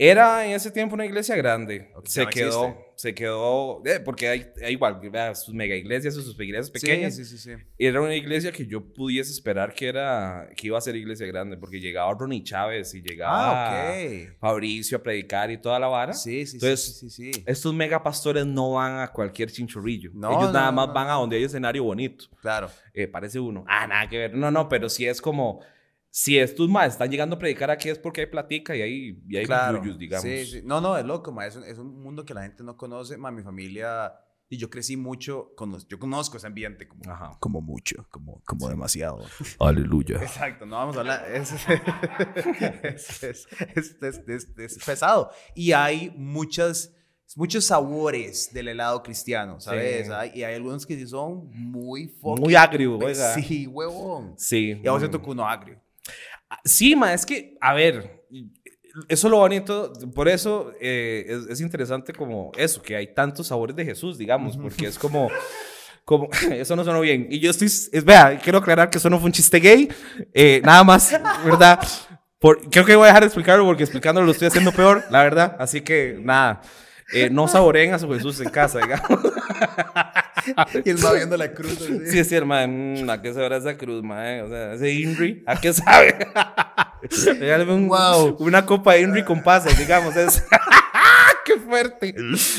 Era 0.02 0.46
en 0.46 0.52
ese 0.52 0.70
tiempo 0.70 0.94
una 0.94 1.04
iglesia 1.04 1.36
grande. 1.36 1.92
Se 2.04 2.24
no 2.24 2.30
quedó, 2.30 2.86
se 2.94 3.14
quedó, 3.14 3.82
eh, 3.84 4.00
porque 4.02 4.28
hay, 4.28 4.46
hay 4.64 4.72
igual, 4.72 4.98
vea, 5.12 5.34
sus 5.34 5.54
mega 5.54 5.76
iglesias 5.76 6.16
o 6.16 6.22
sus 6.22 6.40
iglesias 6.40 6.70
pequeñas. 6.70 7.14
Sí, 7.14 7.26
sí, 7.26 7.36
sí. 7.36 7.54
sí. 7.54 7.62
Era 7.76 8.00
una 8.00 8.14
iglesia 8.14 8.50
que 8.50 8.66
yo 8.66 8.82
pudiese 8.94 9.30
esperar 9.30 9.74
que 9.74 9.88
era, 9.88 10.48
que 10.56 10.68
iba 10.68 10.78
a 10.78 10.80
ser 10.80 10.96
iglesia 10.96 11.26
grande, 11.26 11.58
porque 11.58 11.80
llegaba 11.80 12.14
Ronnie 12.18 12.42
Chávez 12.42 12.94
y 12.94 13.02
llegaba 13.02 13.68
Ah, 13.68 13.92
ok. 13.92 14.38
Fabricio 14.38 14.96
a 14.96 15.02
predicar 15.02 15.50
y 15.50 15.58
toda 15.58 15.78
la 15.78 15.88
vara. 15.88 16.14
Sí, 16.14 16.46
sí, 16.46 16.56
Entonces, 16.56 16.98
sí, 16.98 17.10
sí, 17.10 17.32
sí. 17.34 17.44
Estos 17.46 17.74
mega 17.74 18.02
pastores 18.02 18.46
no 18.46 18.72
van 18.72 19.00
a 19.00 19.08
cualquier 19.08 19.52
chinchorrillo. 19.52 20.12
No, 20.14 20.30
Ellos 20.30 20.44
no, 20.44 20.52
nada 20.52 20.72
más 20.72 20.90
van 20.94 21.08
a 21.08 21.12
donde 21.12 21.36
hay 21.36 21.44
escenario 21.44 21.84
bonito. 21.84 22.24
Claro. 22.40 22.70
Eh, 22.94 23.06
parece 23.06 23.38
uno. 23.38 23.66
Ah, 23.68 23.86
nada 23.86 24.08
que 24.08 24.16
ver. 24.16 24.34
No, 24.34 24.50
no, 24.50 24.66
pero 24.66 24.88
si 24.88 25.06
es 25.06 25.20
como. 25.20 25.60
Si 26.10 26.36
estos 26.38 26.68
más 26.68 26.88
están 26.92 27.10
llegando 27.10 27.36
a 27.36 27.38
predicar 27.38 27.70
aquí 27.70 27.88
es 27.88 27.98
porque 27.98 28.22
hay 28.22 28.26
platica 28.26 28.74
y 28.74 28.82
hay, 28.82 29.22
y 29.28 29.36
hay 29.36 29.46
claro. 29.46 29.78
yuyos, 29.78 29.96
digamos. 29.98 30.22
Sí, 30.24 30.44
sí. 30.44 30.62
No, 30.64 30.80
no, 30.80 30.96
es 30.98 31.04
loco, 31.04 31.30
ma. 31.32 31.46
Es 31.46 31.54
un, 31.56 31.64
es 31.64 31.78
un 31.78 32.02
mundo 32.02 32.24
que 32.24 32.34
la 32.34 32.42
gente 32.42 32.64
no 32.64 32.76
conoce. 32.76 33.16
Ma, 33.16 33.30
mi 33.30 33.42
familia... 33.42 34.12
Y 34.52 34.56
yo 34.56 34.68
crecí 34.68 34.96
mucho... 34.96 35.52
Con 35.56 35.70
los- 35.70 35.86
yo 35.86 36.00
conozco 36.00 36.36
ese 36.36 36.48
ambiente 36.48 36.88
como, 36.88 37.02
Ajá. 37.08 37.36
como 37.38 37.60
mucho, 37.60 38.04
como, 38.10 38.42
como 38.44 38.68
demasiado. 38.68 39.24
Aleluya. 39.60 40.16
Exacto, 40.20 40.66
no 40.66 40.74
vamos 40.74 40.96
a 40.96 41.00
hablar. 41.00 41.24
Es, 41.32 41.52
es, 41.52 41.62
es, 42.82 43.22
es- 43.76 43.96
es- 44.02 44.28
es- 44.28 44.58
es 44.58 44.84
pesado. 44.84 45.30
Y 45.54 45.70
hay 45.70 46.12
muchas, 46.16 46.92
muchos 47.36 47.64
sabores 47.64 48.52
del 48.52 48.66
helado 48.66 49.02
cristiano, 49.04 49.60
¿sabes? 49.60 50.06
Sí. 50.08 50.12
Hay- 50.12 50.32
y 50.34 50.42
hay 50.42 50.54
algunos 50.56 50.84
que 50.84 50.96
sí 50.96 51.06
son 51.06 51.48
muy 51.52 52.12
Muy 52.20 52.56
agrio, 52.56 52.98
oiga. 52.98 53.34
Sí, 53.34 53.68
huevón. 53.68 54.34
Sí. 54.36 54.80
Y 54.82 54.88
a 54.88 54.90
vos 54.90 55.00
te 55.00 55.06
mm. 55.08 55.12
tocó 55.12 55.30
uno 55.30 55.46
agrio. 55.48 55.80
Sí, 56.64 56.96
ma, 56.96 57.14
es 57.14 57.24
que, 57.24 57.56
a 57.60 57.74
ver, 57.74 58.24
eso 59.08 59.26
es 59.26 59.30
lo 59.30 59.38
bonito, 59.38 59.92
por 60.14 60.28
eso 60.28 60.72
eh, 60.80 61.26
es, 61.28 61.46
es 61.46 61.60
interesante 61.60 62.12
como 62.12 62.50
eso, 62.56 62.82
que 62.82 62.96
hay 62.96 63.14
tantos 63.14 63.48
sabores 63.48 63.76
de 63.76 63.84
Jesús, 63.84 64.18
digamos, 64.18 64.56
porque 64.56 64.86
es 64.86 64.98
como, 64.98 65.30
como, 66.04 66.28
eso 66.50 66.76
no 66.76 66.84
sonó 66.84 67.00
bien. 67.00 67.28
Y 67.30 67.38
yo 67.38 67.50
estoy, 67.50 67.68
es, 67.68 68.04
vea, 68.04 68.38
quiero 68.42 68.58
aclarar 68.58 68.90
que 68.90 68.98
eso 68.98 69.08
no 69.10 69.18
fue 69.18 69.26
un 69.26 69.32
chiste 69.32 69.58
gay, 69.60 69.88
eh, 70.34 70.60
nada 70.64 70.84
más, 70.84 71.12
¿verdad? 71.44 71.80
Por, 72.38 72.68
creo 72.70 72.84
que 72.84 72.96
voy 72.96 73.04
a 73.04 73.08
dejar 73.08 73.22
de 73.22 73.26
explicarlo 73.26 73.64
porque 73.66 73.82
explicándolo 73.82 74.26
lo 74.26 74.32
estoy 74.32 74.48
haciendo 74.48 74.72
peor, 74.72 75.04
la 75.10 75.22
verdad. 75.22 75.56
Así 75.58 75.82
que, 75.82 76.18
nada, 76.20 76.62
eh, 77.12 77.28
no 77.30 77.46
saboreen 77.48 77.92
a 77.92 77.98
su 77.98 78.10
Jesús 78.10 78.40
en 78.40 78.50
casa, 78.50 78.78
digamos. 78.78 79.10
Y 80.84 80.90
él 80.90 81.04
va 81.04 81.12
viendo 81.14 81.36
la 81.36 81.52
cruz. 81.52 81.80
así. 81.80 82.06
Sí, 82.06 82.24
sí, 82.24 82.34
hermano. 82.34 83.10
¿A 83.12 83.20
qué 83.22 83.32
sabrá 83.34 83.56
esa 83.58 83.76
cruz, 83.76 84.02
mae? 84.02 84.42
O 84.42 84.48
sea, 84.48 84.74
ese 84.74 84.92
Inri, 84.92 85.42
¿a 85.46 85.60
qué 85.60 85.72
sabe? 85.72 86.16
Un- 87.68 87.88
Wow. 87.88 88.36
una 88.40 88.64
copa 88.66 88.94
de 88.94 89.00
Inri 89.02 89.24
con 89.24 89.42
pasas, 89.42 89.76
digamos. 89.78 90.14
Es... 90.16 90.42
¡Qué 91.44 91.56
fuerte! 91.58 92.14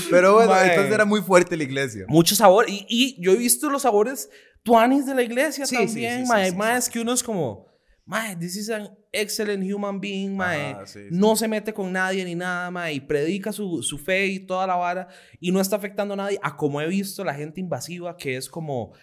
Pero 0.09 0.33
bueno, 0.33 0.51
Mae. 0.51 0.69
entonces 0.69 0.93
era 0.93 1.05
muy 1.05 1.21
fuerte 1.21 1.55
la 1.55 1.63
iglesia. 1.63 2.05
Mucho 2.07 2.35
sabor. 2.35 2.65
Y, 2.67 2.85
y 2.89 3.21
yo 3.23 3.31
he 3.33 3.37
visto 3.37 3.69
los 3.69 3.83
sabores 3.83 4.29
tuanis 4.63 5.05
de 5.05 5.15
la 5.15 5.21
iglesia 5.23 5.65
Sí, 5.65 5.75
también, 5.75 5.91
sí, 5.93 6.19
sí, 6.21 6.25
sí, 6.25 6.29
mae. 6.31 6.49
sí, 6.49 6.55
Mae, 6.55 6.71
sí, 6.73 6.77
es 6.79 6.89
que 6.89 6.99
uno 6.99 7.13
es 7.13 7.23
como, 7.23 7.67
mae, 8.05 8.35
this 8.35 8.55
is 8.57 8.69
an 8.69 8.89
excellent 9.11 9.63
human 9.63 9.99
being, 9.99 10.35
mae. 10.35 10.71
Ajá, 10.73 10.87
sí, 10.87 10.99
sí. 11.03 11.07
No 11.11 11.35
se 11.35 11.47
mete 11.47 11.73
con 11.73 11.91
nadie 11.91 12.23
ni 12.25 12.35
nada, 12.35 12.71
mae. 12.71 12.93
Y 12.93 12.99
predica 12.99 13.51
su, 13.51 13.81
su 13.83 13.97
fe 13.97 14.27
y 14.27 14.39
toda 14.39 14.65
la 14.67 14.75
vara. 14.75 15.07
Y 15.39 15.51
no 15.51 15.59
está 15.61 15.75
afectando 15.75 16.13
a 16.13 16.17
nadie. 16.17 16.39
A 16.41 16.55
como 16.55 16.81
he 16.81 16.87
visto 16.87 17.23
la 17.23 17.33
gente 17.33 17.59
invasiva 17.59 18.15
que 18.17 18.37
es 18.37 18.49
como... 18.49 18.93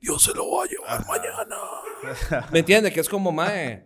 Dios 0.00 0.22
se 0.24 0.34
lo 0.34 0.50
va 0.50 0.64
a 0.64 0.66
llevar 0.66 1.06
mañana. 1.06 2.46
¿Me 2.52 2.60
entiendes? 2.60 2.92
Que 2.92 3.00
es 3.00 3.08
como, 3.08 3.30
mae... 3.32 3.84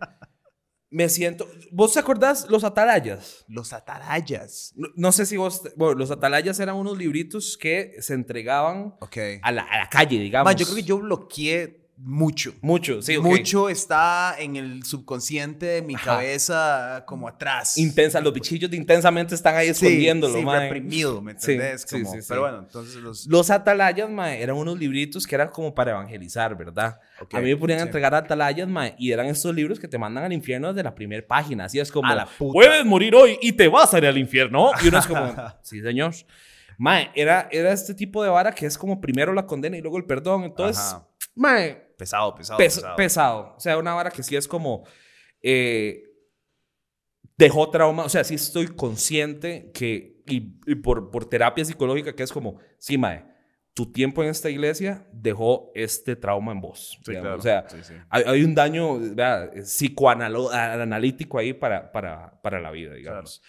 Me 0.91 1.09
siento... 1.09 1.49
¿Vos 1.71 1.95
te 1.95 2.01
acordás 2.01 2.47
los 2.51 2.65
atalayas? 2.65 3.47
Los 3.49 3.73
atarayas. 3.73 4.75
No, 4.77 4.89
no 4.95 5.13
sé 5.13 5.25
si 5.25 5.39
vos... 5.39 5.63
Bueno, 5.75 5.95
los 5.95 6.11
atalayas 6.11 6.61
eran 6.61 6.77
unos 6.77 6.99
libritos 6.99 7.57
que 7.57 7.95
se 8.01 8.13
entregaban 8.13 8.95
Ok. 9.01 9.17
a 9.43 9.53
la, 9.53 9.63
a 9.63 9.79
la 9.79 9.89
calle, 9.89 10.19
digamos. 10.19 10.55
Yo 10.55 10.67
creo 10.67 10.77
que 10.77 10.83
yo 10.83 10.99
bloqueé 10.99 11.82
mucho. 12.05 12.55
Mucho, 12.63 13.01
sí, 13.01 13.17
ok. 13.17 13.25
Mucho 13.25 13.69
está 13.69 14.35
en 14.39 14.57
el 14.57 14.83
subconsciente 14.85 15.67
de 15.67 15.83
mi 15.83 15.95
Ajá. 15.95 16.05
cabeza 16.05 17.05
como 17.07 17.29
atrás. 17.29 17.79
Intensa, 17.79 18.21
los 18.21 18.33
bichillos 18.35 18.71
de 18.71 18.77
intensamente 18.77 19.35
están 19.35 19.55
ahí 19.55 19.67
Sí, 19.75 19.87
escondiéndolo, 19.87 20.39
sí, 20.39 20.45
mae. 20.45 20.61
reprimido, 20.69 21.23
¿me 21.23 21.33
Sí, 21.39 21.53
entendés? 21.53 21.83
sí, 21.89 22.01
Como- 22.03 22.13
sí, 22.15 22.21
sí. 22.23 22.27
Pero 22.29 22.41
bueno, 22.43 22.59
entonces 22.59 22.97
los... 22.97 23.27
Los 23.27 23.51
atalayas, 23.51 24.11
mae, 24.11 24.43
eran 24.43 24.57
unos 24.57 24.79
libritos 24.79 25.27
que 25.27 25.35
eran 25.35 25.49
como 25.49 25.75
para 25.75 25.93
evangelizar, 25.93 26.57
¿verdad? 26.57 26.99
Ok, 27.21 27.35
A 27.35 27.41
mí 27.41 27.51
me 27.51 27.57
ponían 27.57 27.79
a 27.79 27.83
sí. 27.83 27.89
entregar 27.89 28.15
atalayas, 28.15 28.69
mae, 28.69 28.95
y 28.99 29.13
eran 29.13 29.27
estos 29.27 29.55
libros 29.55 29.79
que 29.79 29.87
te 29.89 29.97
mandan 29.99 30.25
al 30.25 30.33
infierno 30.33 30.69
desde 30.73 30.83
la 30.83 30.95
primera 30.95 31.27
página. 31.27 31.67
Así 31.67 31.79
es 31.79 31.93
como, 31.93 32.09
A 32.09 32.15
la 32.15 32.27
puta. 32.27 32.53
puedes 32.53 32.85
morir 32.85 33.15
hoy 33.15 33.39
y 33.41 33.53
te 33.53 33.69
vas 33.69 33.95
a 33.95 33.99
ir 33.99 34.07
al 34.07 34.19
infierno. 34.19 34.71
Y 34.85 34.89
uno 34.89 34.99
es 34.99 35.07
como, 35.07 35.23
sí, 35.63 35.81
señor. 35.81 36.13
Mae, 36.79 37.11
era, 37.15 37.49
era 37.53 37.71
este 37.73 37.95
tipo 37.95 38.25
de 38.25 38.31
vara 38.31 38.53
que 38.53 38.67
es 38.67 38.77
como 38.77 39.01
primero 39.01 39.33
la 39.35 39.47
condena 39.47 39.77
y 39.77 39.81
luego 39.83 39.99
el 39.99 40.05
perdón. 40.05 40.43
Entonces, 40.45 40.83
Ajá. 40.83 41.07
mae, 41.37 41.92
Pesado, 42.03 42.35
pesado, 42.35 42.59
pes- 42.59 42.75
pesado. 42.77 42.97
pesado. 42.97 43.55
O 43.57 43.61
sea, 43.61 43.79
una 43.79 43.95
vara 43.95 44.11
que 44.11 44.23
sí 44.23 44.35
es 44.37 44.49
como. 44.49 44.85
eh, 45.43 46.03
dejó 47.37 47.71
trauma. 47.71 48.05
O 48.05 48.09
sea, 48.09 48.25
sí 48.25 48.35
estoy 48.35 48.67
consciente 48.69 49.71
que. 49.73 50.23
Y, 50.27 50.59
y 50.67 50.75
por, 50.77 51.11
por 51.11 51.25
terapia 51.29 51.65
psicológica, 51.65 52.15
que 52.15 52.23
es 52.23 52.33
como. 52.33 52.59
Sí, 52.79 52.97
Mae, 52.99 53.25
tu 53.75 53.91
tiempo 53.93 54.23
en 54.23 54.29
esta 54.31 54.51
iglesia 54.51 55.07
dejó 55.13 55.71
este 55.75 56.15
trauma 56.17 56.53
en 56.53 56.61
vos. 56.61 56.99
Sí, 57.05 57.13
claro. 57.13 57.37
O 57.37 57.41
sea, 57.43 57.65
Sí, 57.69 57.79
sí. 57.83 57.95
hay, 58.11 58.23
hay 58.27 58.43
un 58.45 58.55
daño 58.55 58.99
psicoanalítico 59.65 61.39
ahí 61.39 61.53
para, 61.53 61.91
para, 61.93 62.41
para 62.43 62.61
la 62.61 62.71
vida, 62.71 62.95
digamos. 62.95 63.43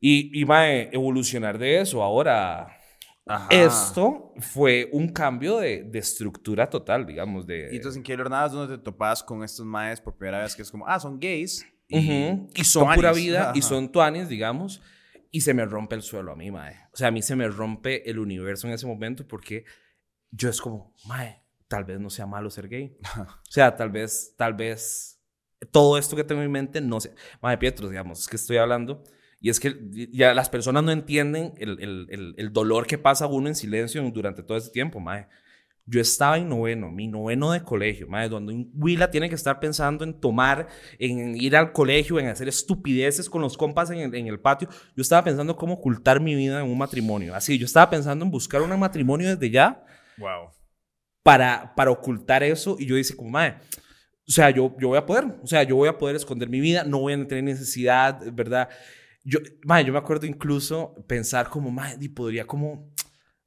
Y, 0.00 0.40
y, 0.40 0.44
Mae, 0.44 0.88
evolucionar 0.92 1.58
de 1.58 1.80
eso 1.80 2.02
ahora. 2.02 2.78
Ajá. 3.26 3.48
Esto 3.50 4.32
fue 4.38 4.88
un 4.92 5.08
cambio 5.08 5.58
de, 5.58 5.82
de 5.84 5.98
estructura 5.98 6.68
total, 6.68 7.06
digamos. 7.06 7.46
De, 7.46 7.70
Y 7.72 7.76
entonces, 7.76 7.96
¿en 7.96 8.02
qué 8.02 8.16
jornadas 8.16 8.52
donde 8.52 8.76
te 8.76 8.82
topas 8.82 9.22
con 9.22 9.42
estos 9.42 9.64
maes 9.64 10.00
por 10.00 10.16
primera 10.16 10.40
vez 10.40 10.54
que 10.54 10.62
es 10.62 10.70
como, 10.70 10.86
ah, 10.86 11.00
son 11.00 11.18
gays? 11.18 11.66
Y 12.54 12.64
son 12.64 12.84
tuanis. 12.84 12.96
pura 12.96 13.12
vida 13.12 13.52
y 13.54 13.62
son 13.62 13.90
tuanis, 13.90 14.28
digamos. 14.28 14.82
Y 15.30 15.40
se 15.40 15.52
me 15.52 15.64
rompe 15.64 15.96
el 15.96 16.02
suelo 16.02 16.32
a 16.32 16.36
mí, 16.36 16.50
mae. 16.50 16.76
O 16.92 16.96
sea, 16.96 17.08
a 17.08 17.10
mí 17.10 17.22
se 17.22 17.34
me 17.34 17.48
rompe 17.48 18.08
el 18.08 18.18
universo 18.18 18.66
en 18.66 18.72
ese 18.72 18.86
momento 18.86 19.26
porque 19.26 19.64
yo 20.30 20.48
es 20.48 20.60
como, 20.60 20.94
mae, 21.06 21.42
tal 21.68 21.84
vez 21.84 22.00
no 22.00 22.10
sea 22.10 22.26
malo 22.26 22.50
ser 22.50 22.68
gay. 22.68 22.96
O 23.18 23.50
sea, 23.50 23.74
tal 23.76 23.90
vez, 23.90 24.34
tal 24.36 24.54
vez 24.54 25.20
todo 25.70 25.98
esto 25.98 26.16
que 26.16 26.24
tengo 26.24 26.42
en 26.42 26.50
mente 26.50 26.80
no 26.80 27.00
sea. 27.00 27.12
Mae, 27.40 27.58
Pietro, 27.58 27.88
digamos, 27.88 28.20
es 28.20 28.28
que 28.28 28.36
estoy 28.36 28.58
hablando. 28.58 29.02
Y 29.44 29.50
es 29.50 29.60
que 29.60 29.76
ya 30.10 30.32
las 30.32 30.48
personas 30.48 30.84
no 30.84 30.90
entienden 30.90 31.52
el, 31.58 31.78
el, 31.78 32.06
el, 32.08 32.34
el 32.38 32.52
dolor 32.54 32.86
que 32.86 32.96
pasa 32.96 33.26
uno 33.26 33.46
en 33.46 33.54
silencio 33.54 34.02
durante 34.10 34.42
todo 34.42 34.56
ese 34.56 34.70
tiempo, 34.70 35.00
mae. 35.00 35.26
Yo 35.84 36.00
estaba 36.00 36.38
en 36.38 36.48
noveno, 36.48 36.90
mi 36.90 37.08
noveno 37.08 37.52
de 37.52 37.62
colegio, 37.62 38.08
mae, 38.08 38.30
donde 38.30 38.54
un 38.54 38.72
Willa 38.74 39.10
tiene 39.10 39.28
que 39.28 39.34
estar 39.34 39.60
pensando 39.60 40.02
en 40.02 40.18
tomar, 40.18 40.68
en 40.98 41.36
ir 41.36 41.56
al 41.56 41.72
colegio, 41.72 42.18
en 42.18 42.28
hacer 42.28 42.48
estupideces 42.48 43.28
con 43.28 43.42
los 43.42 43.58
compas 43.58 43.90
en 43.90 43.98
el, 43.98 44.14
en 44.14 44.28
el 44.28 44.40
patio. 44.40 44.66
Yo 44.96 45.02
estaba 45.02 45.22
pensando 45.22 45.54
cómo 45.56 45.74
ocultar 45.74 46.20
mi 46.22 46.34
vida 46.34 46.60
en 46.60 46.70
un 46.70 46.78
matrimonio. 46.78 47.34
Así, 47.34 47.58
yo 47.58 47.66
estaba 47.66 47.90
pensando 47.90 48.24
en 48.24 48.30
buscar 48.30 48.62
un 48.62 48.78
matrimonio 48.78 49.28
desde 49.28 49.50
ya 49.50 49.84
Wow. 50.16 50.52
para, 51.22 51.74
para 51.76 51.90
ocultar 51.90 52.42
eso. 52.42 52.76
Y 52.78 52.86
yo 52.86 52.96
dije, 52.96 53.14
como, 53.14 53.28
madre, 53.28 53.56
o 54.26 54.32
sea, 54.32 54.48
yo, 54.48 54.74
yo 54.80 54.88
voy 54.88 54.96
a 54.96 55.04
poder, 55.04 55.26
o 55.42 55.46
sea, 55.46 55.64
yo 55.64 55.76
voy 55.76 55.90
a 55.90 55.98
poder 55.98 56.16
esconder 56.16 56.48
mi 56.48 56.60
vida, 56.60 56.82
no 56.84 57.00
voy 57.00 57.12
a 57.12 57.26
tener 57.28 57.44
necesidad, 57.44 58.22
¿verdad? 58.32 58.70
Yo, 59.24 59.38
madre, 59.64 59.86
yo 59.86 59.92
me 59.92 59.98
acuerdo 59.98 60.26
incluso 60.26 60.94
pensar 61.06 61.48
como, 61.48 61.70
madre, 61.70 62.08
podría 62.10 62.46
como, 62.46 62.92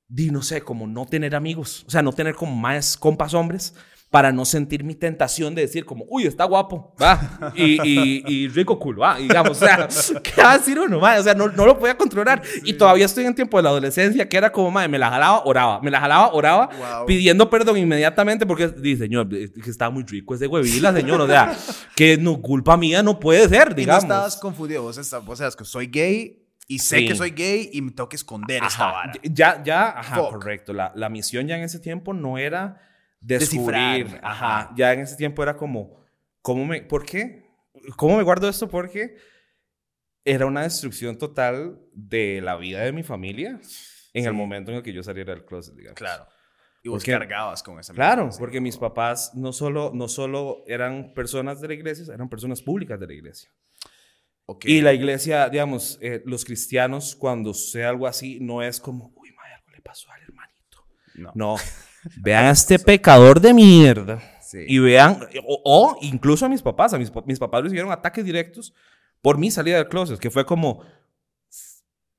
di, 0.08 0.32
no 0.32 0.42
sé, 0.42 0.62
como 0.62 0.88
no 0.88 1.06
tener 1.06 1.36
amigos, 1.36 1.86
o 1.88 1.92
sea, 1.92 2.02
no 2.02 2.14
tener 2.14 2.36
como 2.36 2.56
más 2.56 2.98
compas 2.98 3.34
hombres 3.34 3.76
para 4.10 4.32
no 4.32 4.46
sentir 4.46 4.86
mi 4.86 4.96
tentación 4.96 5.54
de 5.54 5.64
decir 5.64 5.84
como, 5.84 6.06
uy, 6.08 6.26
está 6.26 6.46
guapo, 6.46 6.96
va, 7.02 7.54
y, 7.56 7.78
y, 7.86 8.24
y 8.26 8.48
rico 8.48 8.80
cool, 8.80 9.02
va, 9.02 9.18
digamos, 9.18 9.62
o 9.62 9.66
sea, 9.66 9.88
¿qué 10.24 10.42
va 10.42 10.54
a 10.54 10.58
decir 10.58 10.80
uno, 10.80 11.00
madre? 11.02 11.20
O 11.20 11.24
sea, 11.24 11.34
no, 11.34 11.50
no 11.50 11.66
lo 11.66 11.78
podía 11.78 11.98
controlar. 11.98 12.42
Y 12.64 12.74
todavía 12.74 13.06
estoy 13.06 13.26
en 13.26 13.36
tiempo 13.36 13.58
de 13.58 13.64
la 13.64 13.70
adolescencia, 13.70 14.30
que 14.30 14.38
era 14.38 14.50
como, 14.52 14.72
madre, 14.72 14.88
me 14.88 14.98
la 14.98 15.10
jalaba, 15.10 15.44
oraba, 15.44 15.82
me 15.82 15.92
la 15.92 16.00
jalaba, 16.00 16.32
oraba, 16.34 16.68
Wow. 16.68 17.06
pidiendo 17.06 17.50
perdón 17.50 17.78
inmediatamente 17.78 18.46
porque 18.46 18.70
dice, 18.70 19.04
señor, 19.04 19.28
que 19.28 19.70
está 19.70 19.90
muy 19.90 20.04
rico 20.04 20.36
ese 20.36 20.48
huevila, 20.48 20.94
señor, 20.94 21.20
o 21.20 21.28
sea, 21.28 21.54
que 21.96 22.18
no, 22.18 22.42
culpa 22.42 22.78
mía 22.78 23.04
no 23.04 23.20
puede 23.20 23.50
ser, 23.50 23.68
Y 23.68 23.72
no 23.72 23.76
digamos. 23.76 24.04
estabas 24.04 24.38
confundido. 24.38 24.84
Vos, 24.84 24.98
estás, 24.98 25.24
vos 25.26 25.38
sabes 25.38 25.56
que 25.58 25.66
soy 25.66 25.88
gay 25.88 26.44
y 26.70 26.80
sé 26.80 27.00
Sí. 27.00 27.08
que 27.08 27.16
soy 27.16 27.32
gay 27.32 27.70
y 27.74 27.82
me 27.82 27.92
tengo 27.92 28.08
que 28.08 28.16
esconder 28.16 28.64
esta 28.64 28.86
Ajá, 28.90 28.92
vara. 28.94 29.14
Ya, 29.24 29.62
ya, 29.64 30.00
ajá, 30.00 30.16
Fuck. 30.16 30.30
correcto. 30.32 30.72
La, 30.72 30.94
la 30.96 31.10
misión 31.10 31.46
ya 31.48 31.58
en 31.58 31.64
ese 31.64 31.80
tiempo 31.80 32.14
no 32.14 32.38
era 32.38 32.82
descubrir, 33.20 34.20
ajá. 34.22 34.60
ajá. 34.62 34.74
Ya 34.76 34.94
en 34.94 35.02
ese 35.02 35.16
tiempo 35.16 35.44
era 35.44 35.56
como, 35.58 36.04
¿cómo 36.42 36.66
me, 36.66 36.82
por 36.82 37.06
qué? 37.06 37.46
¿Cómo 37.96 38.18
me 38.18 38.24
guardo 38.24 38.48
esto? 38.50 38.68
Porque 38.68 39.16
era 40.26 40.46
una 40.46 40.64
destrucción 40.64 41.18
total 41.18 41.80
de 41.94 42.42
la 42.42 42.58
vida 42.58 42.82
de 42.82 42.92
mi 42.92 43.04
familia 43.04 43.60
en 44.14 44.26
el 44.26 44.34
momento 44.34 44.72
en 44.72 44.78
el 44.78 44.84
que 44.84 44.92
yo 44.94 45.04
saliera 45.04 45.34
del 45.34 45.46
closet, 45.46 45.76
digamos. 45.76 45.96
Claro. 45.98 46.28
Y 46.84 46.90
vos 46.90 47.00
Porque- 47.04 47.12
cargabas 47.12 47.64
con 47.64 47.80
esa 47.80 47.94
Claro, 47.94 48.30
porque 48.38 48.62
mis 48.62 48.78
papás 48.78 49.32
no 49.36 49.52
solo, 49.52 49.92
no 49.94 50.08
solo 50.08 50.64
eran 50.68 51.14
personas 51.14 51.60
de 51.62 51.68
la 51.68 51.74
iglesia, 51.74 52.14
eran 52.14 52.30
personas 52.30 52.62
públicas 52.62 53.00
de 53.00 53.08
la 53.08 53.14
iglesia. 53.14 53.50
Ok. 54.46 54.66
Y 54.66 54.82
la 54.82 54.94
iglesia, 54.94 55.50
digamos, 55.50 55.98
eh, 56.02 56.22
los 56.26 56.46
cristianos, 56.46 57.16
cuando 57.16 57.54
sucede 57.54 57.86
algo 57.86 58.08
así, 58.08 58.40
no 58.40 58.62
es 58.62 58.80
como, 58.80 59.12
uy, 59.16 59.32
madre, 59.34 59.56
algo 59.56 59.72
le 59.72 59.82
pasó 59.82 60.10
al 60.12 60.22
hermanito. 60.22 60.86
No. 61.16 61.32
No. 61.36 61.56
vean 62.18 62.46
a 62.46 62.52
este 62.52 62.80
pecador 62.80 63.40
de 63.40 63.54
mierda. 63.54 64.22
Sí. 64.42 64.60
Y 64.68 64.80
vean, 64.80 65.20
o, 65.46 65.62
o 65.66 65.98
incluso 66.02 66.46
a 66.46 66.50
mis 66.50 66.62
papás, 66.62 66.94
a 66.94 66.98
mis, 66.98 67.12
mis 67.26 67.40
papás 67.40 67.64
recibieron 67.64 67.92
ataques 67.92 68.24
directos 68.24 68.74
por 69.22 69.38
mi 69.38 69.52
salida 69.52 69.78
del 69.78 69.90
closet, 69.90 70.20
que 70.20 70.32
fue 70.32 70.46
como, 70.46 70.84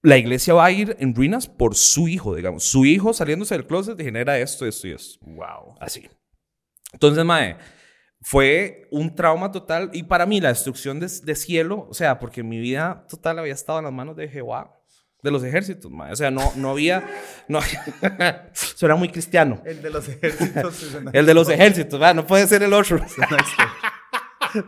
la 0.03 0.16
iglesia 0.16 0.55
va 0.55 0.66
a 0.66 0.70
ir 0.70 0.97
en 1.01 1.14
ruinas 1.14 1.47
por 1.47 1.74
su 1.74 2.09
hijo, 2.09 2.34
digamos. 2.34 2.64
Su 2.64 2.84
hijo 2.84 3.12
saliéndose 3.12 3.55
del 3.55 3.66
closet 3.66 4.01
genera 4.01 4.39
esto, 4.39 4.66
esto 4.66 4.86
y 4.86 4.93
esto. 4.93 5.18
Wow. 5.26 5.76
Así. 5.80 6.09
Entonces, 6.93 7.24
Mae, 7.24 7.57
fue 8.20 8.89
un 8.91 9.14
trauma 9.14 9.51
total. 9.51 9.91
Y 9.93 10.05
para 10.05 10.26
mí, 10.26 10.41
la 10.41 10.49
destrucción 10.51 11.01
de, 11.01 11.09
de 11.09 11.34
cielo, 11.34 11.86
o 11.91 11.95
sea, 11.95 12.18
porque 12.18 12.43
mi 12.43 12.59
vida 12.59 13.07
total 13.09 13.39
había 13.41 13.55
estado 13.55 13.78
en 13.78 13.86
las 13.86 13.93
manos 13.93 14.16
de 14.16 14.28
Jehová, 14.28 14.78
de 15.23 15.31
los 15.31 15.43
ejércitos, 15.43 15.91
Mae. 15.91 16.12
O 16.12 16.16
sea, 16.16 16.31
no, 16.31 16.53
no 16.57 16.71
había. 16.71 17.07
No, 17.49 17.59
eso 18.53 18.87
era 18.87 18.95
muy 18.97 19.09
cristiano. 19.09 19.61
El 19.64 19.83
de 19.83 19.91
los 19.91 20.09
ejércitos. 20.09 20.87
El 21.12 21.27
de 21.27 21.35
los 21.35 21.49
ejércitos, 21.49 21.99
¿verdad? 21.99 22.14
No 22.14 22.27
puede 22.27 22.47
ser 22.47 22.62
el 22.62 22.73
otro. 22.73 23.01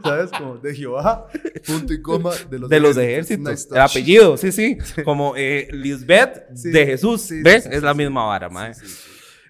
¿Sabes? 0.03 0.31
Como 0.31 0.59
de 0.59 0.75
Jehová, 0.75 1.27
punto 1.67 1.93
y 1.95 2.03
coma, 2.03 2.33
de 2.51 2.59
los 2.59 2.69
De 2.69 2.81
los 2.81 2.97
Una 2.97 3.05
ejércitos. 3.07 3.69
El 3.71 3.81
apellido, 3.81 4.37
sí, 4.37 4.53
sí. 4.53 4.77
Como 5.05 5.35
eh, 5.37 5.69
Lisbeth 5.73 6.55
Sí, 6.55 6.71
de 6.71 6.85
Jesús. 6.87 7.23
sí, 7.23 7.43
¿Ves? 7.43 7.65
sí, 7.65 7.71
es 7.73 7.83
la 7.83 7.95
misma 7.95 8.25
vara, 8.27 8.51
sí. 8.75 8.85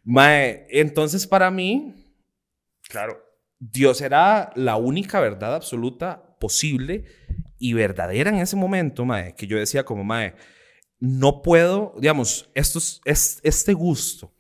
Mae, 0.05 0.67
entonces 0.71 1.27
para 1.27 1.51
mí, 1.51 1.95
Claro. 2.89 3.19
Dios 3.59 4.01
era 4.01 4.53
la 4.55 4.77
única 4.77 5.21
verdad 5.21 5.55
absoluta 5.55 6.37
posible 6.41 7.05
y 7.59 7.73
verdadera 7.75 8.31
en 8.31 8.37
ese 8.37 8.57
momento, 8.57 9.05
mae, 9.05 9.35
que 9.35 9.47
yo 9.47 9.59
decía 9.59 9.85
como, 9.85 10.03
mae, 10.05 10.35
no 11.01 11.43
puedo, 11.43 11.95
digamos, 11.99 12.51
esto 12.55 12.79
es, 12.79 13.01
es- 13.05 13.41
este 13.43 13.73
gusto 13.73 14.33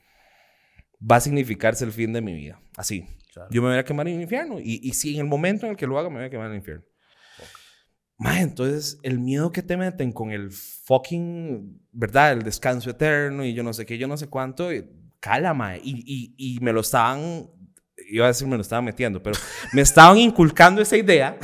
va 1.10 1.16
a 1.16 1.20
significarse 1.20 1.84
el 1.84 1.92
fin 1.92 2.12
de 2.12 2.20
mi 2.20 2.34
vida. 2.34 2.60
Así. 2.76 3.06
Claro. 3.32 3.48
Yo 3.52 3.62
me 3.62 3.68
voy 3.68 3.78
a 3.78 3.84
quemar 3.84 4.06
en 4.08 4.16
el 4.16 4.22
infierno. 4.22 4.58
Y, 4.60 4.80
y 4.82 4.92
si 4.92 5.14
en 5.14 5.20
el 5.20 5.26
momento 5.26 5.64
en 5.66 5.70
el 5.72 5.76
que 5.78 5.86
lo 5.86 5.98
haga, 5.98 6.10
me 6.10 6.16
voy 6.16 6.24
a 6.26 6.30
quemar 6.30 6.46
en 6.46 6.52
el 6.52 6.58
infierno. 6.58 6.84
Mae, 8.18 8.42
entonces, 8.42 8.98
el 9.02 9.18
miedo 9.18 9.50
que 9.50 9.62
te 9.62 9.76
meten 9.78 10.12
con 10.12 10.30
el 10.30 10.50
fucking, 10.52 11.80
¿verdad? 11.92 12.32
El 12.32 12.42
descanso 12.42 12.90
eterno 12.90 13.44
y 13.44 13.54
yo 13.54 13.62
no 13.62 13.72
sé 13.72 13.86
qué, 13.86 13.96
yo 13.96 14.06
no 14.08 14.16
sé 14.18 14.26
cuánto, 14.28 14.70
eh, 14.70 14.86
cala, 15.20 15.54
mae. 15.54 15.80
Y, 15.82 16.02
y, 16.36 16.56
y 16.56 16.60
me 16.60 16.72
lo 16.74 16.80
estaban, 16.80 17.48
iba 18.10 18.26
a 18.26 18.28
decir 18.28 18.46
me 18.46 18.56
lo 18.56 18.62
estaban 18.62 18.84
metiendo, 18.84 19.22
pero 19.22 19.38
me 19.72 19.80
estaban 19.80 20.18
inculcando 20.18 20.82
esa 20.82 20.98
idea 20.98 21.38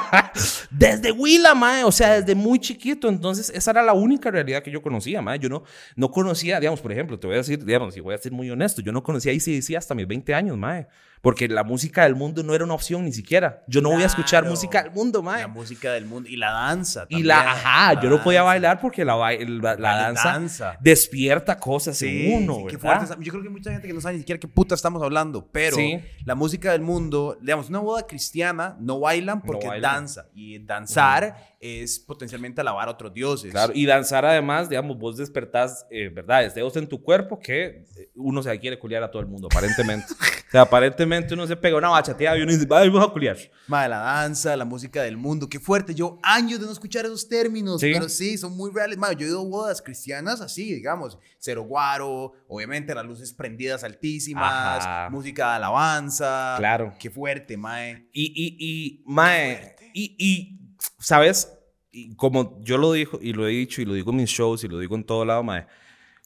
desde 0.70 1.12
Huila, 1.12 1.54
mae, 1.54 1.84
o 1.84 1.92
sea, 1.92 2.20
desde 2.20 2.34
muy 2.34 2.58
chiquito. 2.58 3.08
Entonces, 3.08 3.50
esa 3.50 3.70
era 3.70 3.82
la 3.82 3.92
única 3.92 4.30
realidad 4.30 4.62
que 4.62 4.70
yo 4.70 4.82
conocía, 4.82 5.22
mae. 5.22 5.38
Yo 5.38 5.48
no, 5.48 5.64
no 5.94 6.10
conocía, 6.10 6.60
digamos, 6.60 6.80
por 6.80 6.92
ejemplo, 6.92 7.18
te 7.18 7.26
voy 7.26 7.34
a 7.34 7.38
decir, 7.38 7.64
digamos, 7.64 7.96
y 7.96 8.00
voy 8.00 8.14
a 8.14 8.18
ser 8.18 8.32
muy 8.32 8.50
honesto, 8.50 8.82
yo 8.82 8.92
no 8.92 9.02
conocía 9.02 9.32
ICDC 9.32 9.76
hasta 9.76 9.94
mis 9.94 10.06
20 10.06 10.34
años, 10.34 10.56
mae. 10.56 10.86
Porque 11.22 11.48
la 11.48 11.64
música 11.64 12.04
del 12.04 12.14
mundo 12.14 12.42
no 12.42 12.54
era 12.54 12.64
una 12.64 12.74
opción 12.74 13.04
ni 13.04 13.12
siquiera. 13.12 13.64
Yo 13.66 13.80
no 13.80 13.90
voy 13.90 14.02
a 14.02 14.06
escuchar 14.06 14.44
música 14.46 14.82
del 14.82 14.92
mundo, 14.92 15.22
mae. 15.22 15.40
La 15.42 15.48
música 15.48 15.92
del 15.92 16.06
mundo 16.06 16.28
y 16.28 16.36
la 16.36 16.50
danza. 16.52 17.02
Y 17.08 17.14
también. 17.14 17.26
la, 17.28 17.52
ajá, 17.52 18.00
yo 18.00 18.08
no 18.10 18.22
podía 18.22 18.42
bailar 18.42 18.80
porque 18.80 19.04
la, 19.04 19.16
la, 19.16 19.74
la 19.76 19.96
danza, 19.96 20.32
danza. 20.32 20.76
despierta 20.80 21.58
cosas 21.58 21.96
Sí, 21.98 22.26
en 22.32 22.42
uno, 22.44 22.56
sí. 22.68 22.76
Yo 23.20 23.32
creo 23.32 23.42
que 23.42 23.48
hay 23.48 23.52
mucha 23.52 23.70
gente 23.72 23.86
que 23.88 23.94
no 23.94 24.00
sabe 24.00 24.14
ni 24.14 24.20
siquiera 24.20 24.38
qué 24.38 24.48
puta 24.48 24.74
estamos 24.74 25.02
hablando, 25.02 25.46
pero 25.50 25.76
Sí. 25.76 26.00
la 26.24 26.34
música 26.34 26.72
del 26.72 26.82
mundo, 26.82 27.36
digamos, 27.40 27.68
una 27.68 27.80
boda 27.80 28.06
cristiana 28.06 28.76
no 28.78 29.00
bailan 29.00 29.42
porque 29.42 29.66
bailan. 29.66 29.94
danza 29.94 30.26
y 30.34 30.58
danzar 30.60 31.55
es 31.82 31.98
potencialmente 31.98 32.60
alabar 32.60 32.88
a 32.88 32.92
otros 32.92 33.12
dioses. 33.12 33.50
Claro, 33.50 33.72
y 33.74 33.86
danzar 33.86 34.24
además, 34.24 34.68
digamos, 34.68 34.98
vos 34.98 35.16
despertás, 35.16 35.86
eh, 35.90 36.08
¿verdad? 36.08 36.42
Deseos 36.42 36.76
en 36.76 36.86
tu 36.88 37.02
cuerpo 37.02 37.38
que 37.38 37.84
eh, 37.96 38.10
uno 38.14 38.42
se 38.42 38.58
quiere 38.58 38.78
culiar 38.78 39.02
a 39.02 39.10
todo 39.10 39.20
el 39.20 39.28
mundo, 39.28 39.48
aparentemente. 39.50 40.06
o 40.12 40.50
sea, 40.50 40.62
aparentemente 40.62 41.34
uno 41.34 41.46
se 41.46 41.56
pega 41.56 41.76
una 41.76 41.88
bachateada 41.88 42.38
y 42.38 42.42
uno 42.42 42.52
dice, 42.52 42.66
"Ay, 42.70 42.88
vamos 42.88 43.08
a 43.08 43.12
culiar. 43.12 43.36
Madre, 43.66 43.88
la 43.90 43.98
danza, 43.98 44.56
la 44.56 44.64
música 44.64 45.02
del 45.02 45.16
mundo, 45.16 45.48
qué 45.48 45.58
fuerte. 45.60 45.94
Yo 45.94 46.18
años 46.22 46.60
de 46.60 46.66
no 46.66 46.72
escuchar 46.72 47.04
esos 47.04 47.28
términos, 47.28 47.80
Sí. 47.80 47.90
pero 47.92 48.08
sí, 48.08 48.38
son 48.38 48.56
muy 48.56 48.70
reales. 48.72 48.96
Madre, 48.98 49.16
yo 49.16 49.26
he 49.26 49.28
ido 49.30 49.40
a 49.40 49.44
bodas 49.44 49.82
cristianas 49.82 50.40
así, 50.40 50.72
digamos, 50.74 51.18
cero 51.38 51.62
guaro, 51.64 52.32
obviamente 52.48 52.94
las 52.94 53.04
luces 53.04 53.32
prendidas 53.32 53.84
altísimas, 53.84 54.84
Ajá. 54.84 55.08
música 55.10 55.48
de 55.50 55.56
alabanza. 55.56 56.54
Claro. 56.58 56.94
Qué 56.98 57.10
fuerte, 57.10 57.56
mae. 57.56 58.08
Y, 58.12 58.24
y, 58.26 58.56
y, 58.58 59.02
mae, 59.06 59.74
y, 59.94 60.14
y, 60.18 60.60
¿sabes? 60.98 61.52
Y 61.98 62.14
como 62.14 62.62
yo 62.62 62.76
lo 62.76 62.92
dijo, 62.92 63.18
y 63.22 63.32
lo 63.32 63.48
he 63.48 63.52
dicho, 63.52 63.80
y 63.80 63.86
lo 63.86 63.94
digo 63.94 64.10
en 64.10 64.18
mis 64.18 64.28
shows, 64.28 64.62
y 64.64 64.68
lo 64.68 64.78
digo 64.78 64.96
en 64.96 65.04
todo 65.04 65.24
lado, 65.24 65.42
mae, 65.42 65.66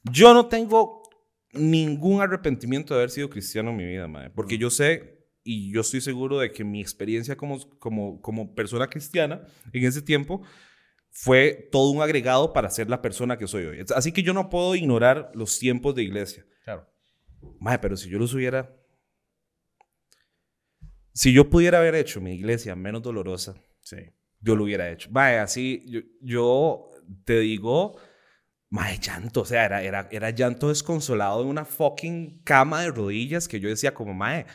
yo 0.03 0.33
no 0.33 0.47
tengo 0.47 1.01
ningún 1.53 2.21
arrepentimiento 2.21 2.93
de 2.93 2.99
haber 2.99 3.09
sido 3.09 3.29
cristiano 3.29 3.69
en 3.69 3.77
mi 3.77 3.85
vida, 3.85 4.05
mae, 4.05 4.29
porque 4.31 4.57
yo 4.57 4.69
sé, 4.69 5.29
y 5.45 5.71
yo 5.71 5.79
estoy 5.79 6.01
seguro 6.01 6.39
de 6.39 6.51
que 6.51 6.65
mi 6.65 6.81
experiencia 6.81 7.37
como, 7.37 7.57
como, 7.79 8.21
como 8.21 8.53
persona 8.53 8.89
cristiana 8.89 9.43
en 9.71 9.85
ese 9.85 10.01
tiempo 10.01 10.41
fue 11.09 11.69
todo 11.71 11.89
un 11.91 12.01
agregado 12.01 12.51
para 12.51 12.69
ser 12.69 12.89
la 12.89 13.01
persona 13.01 13.37
que 13.37 13.47
soy 13.47 13.63
hoy. 13.63 13.85
Así 13.95 14.11
que 14.11 14.23
yo 14.23 14.33
no 14.33 14.49
puedo 14.49 14.75
ignorar 14.75 15.31
los 15.33 15.57
tiempos 15.57 15.95
de 15.95 16.03
iglesia. 16.03 16.45
Claro. 16.65 16.85
Mae, 17.61 17.79
pero 17.79 17.95
si 17.95 18.09
yo 18.09 18.19
los 18.19 18.33
hubiera... 18.33 18.75
Si 21.13 21.31
yo 21.31 21.49
pudiera 21.49 21.79
haber 21.79 21.95
hecho 21.95 22.19
mi 22.19 22.33
iglesia 22.33 22.75
menos 22.75 23.01
dolorosa, 23.01 23.55
Sí. 23.83 23.97
Yo 24.41 24.55
lo 24.55 24.63
hubiera 24.63 24.89
hecho. 24.89 25.09
Mae, 25.11 25.39
así, 25.39 25.85
yo, 26.21 26.89
te 27.23 27.39
digo, 27.39 27.97
mae, 28.69 28.99
llanto, 28.99 29.41
o 29.41 29.45
sea, 29.45 29.65
era, 29.65 29.81
era, 29.83 30.07
era 30.11 30.29
llanto 30.31 30.69
desconsolado 30.69 31.41
en 31.41 31.47
una 31.47 31.65
fucking 31.65 32.41
cama 32.43 32.81
de 32.81 32.91
rodillas 32.91 33.47
que 33.47 33.59
yo 33.59 33.69
decía 33.69 33.93
como, 33.93 34.13
mae, 34.13 34.45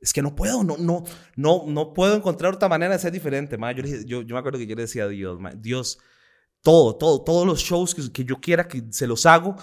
es 0.00 0.12
que 0.12 0.22
no 0.22 0.34
puedo, 0.34 0.64
no, 0.64 0.76
no, 0.78 1.04
no, 1.36 1.64
no 1.66 1.92
puedo 1.94 2.14
encontrar 2.14 2.54
otra 2.54 2.68
manera 2.68 2.92
de 2.92 2.98
ser 2.98 3.12
diferente, 3.12 3.56
mae. 3.56 3.74
Yo, 3.74 3.82
yo, 4.04 4.22
yo 4.22 4.34
me 4.34 4.38
acuerdo 4.38 4.58
que 4.58 4.66
yo 4.66 4.76
le 4.76 4.82
decía 4.82 5.04
a 5.04 5.08
Dios, 5.08 5.38
Dios, 5.56 5.98
todo, 6.62 6.96
todo, 6.96 7.22
todos 7.22 7.46
los 7.46 7.60
shows 7.60 7.94
que, 7.94 8.12
que 8.12 8.24
yo 8.24 8.40
quiera 8.40 8.68
que 8.68 8.82
se 8.90 9.06
los 9.06 9.26
hago 9.26 9.56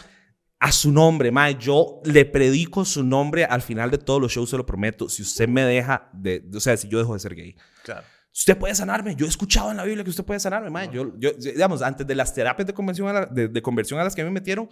a 0.60 0.72
su 0.72 0.92
nombre, 0.92 1.32
mae. 1.32 1.56
Yo 1.60 2.02
le 2.06 2.26
predico 2.26 2.86
su 2.86 3.04
nombre 3.04 3.46
al 3.46 3.62
final 3.62 3.92
de 3.92 3.98
todos 3.98 4.22
los 4.22 4.32
shows, 4.32 4.50
se 4.50 4.58
lo 4.58 4.66
prometo. 4.66 5.10
Si 5.10 5.22
usted 5.22 5.48
me 5.48 5.64
deja 5.64 6.10
de, 6.14 6.48
o 6.54 6.60
sea, 6.60 6.78
si 6.78 6.88
yo 6.88 7.00
dejo 7.00 7.14
de 7.14 7.20
ser 7.20 7.36
gay. 7.36 7.56
Claro. 7.84 8.06
Usted 8.34 8.58
puede 8.58 8.74
sanarme. 8.76 9.16
Yo 9.16 9.26
he 9.26 9.30
escuchado 9.30 9.72
en 9.72 9.78
la 9.78 9.84
Biblia 9.84 10.04
que 10.04 10.10
usted 10.10 10.24
puede 10.24 10.40
sanarme, 10.40 10.70
mae. 10.70 10.90
Yo, 10.92 11.18
yo, 11.18 11.32
digamos, 11.34 11.82
antes 11.82 12.08
de 12.08 12.16
las 12.16 12.34
terapias 12.34 12.66
de 12.66 12.74
conversión, 12.74 13.08
a 13.10 13.14
la- 13.14 13.26
de, 13.26 13.48
de 13.50 13.62
conversión 13.62 14.00
a 14.00 14.04
las 14.04 14.16
que 14.16 14.24
me 14.24 14.32
metieron, 14.32 14.70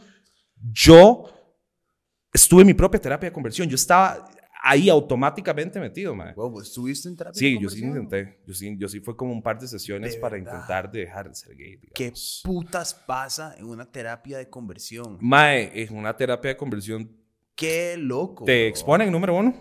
yo 0.72 1.26
estuve 2.34 2.62
en 2.62 2.68
mi 2.68 2.74
propia 2.74 3.00
terapia 3.02 3.30
de 3.30 3.34
conversión. 3.34 3.68
Yo 3.68 3.76
estaba 3.76 4.30
ahí 4.64 4.90
automáticamente 4.90 5.80
metido, 5.80 6.16
mae. 6.16 6.34
Wow, 6.36 6.50
¿vos 6.52 6.68
¿estuviste 6.68 7.10
en 7.10 7.16
terapia? 7.18 7.34
de 7.34 7.40
Sí, 7.40 7.60
yo 7.62 7.70
sí 7.70 7.84
intenté. 7.84 8.40
Yo 8.46 8.54
sí, 8.54 8.76
yo 8.78 8.88
sí 8.88 9.00
fue 9.02 9.16
como 9.16 9.32
un 9.34 9.42
par 9.42 9.60
de 9.60 9.68
sesiones 9.68 10.14
¿De 10.16 10.20
para 10.20 10.36
verdad? 10.38 10.54
intentar 10.54 10.92
dejar 10.92 11.30
de 11.30 11.36
ser 11.36 11.56
gay. 11.56 11.78
¿Qué 11.94 12.04
digamos. 12.06 12.42
putas 12.44 12.94
pasa 12.94 13.56
en 13.58 13.66
una 13.66 13.86
terapia 13.92 14.38
de 14.38 14.50
conversión? 14.50 15.18
Mae, 15.22 15.72
en 15.84 15.96
una 15.98 16.16
terapia 16.16 16.50
de 16.50 16.58
conversión 16.58 17.10
Qué 17.56 17.96
loco. 17.98 18.46
te 18.46 18.62
bro. 18.62 18.70
exponen, 18.70 19.12
número 19.12 19.36
uno. 19.36 19.54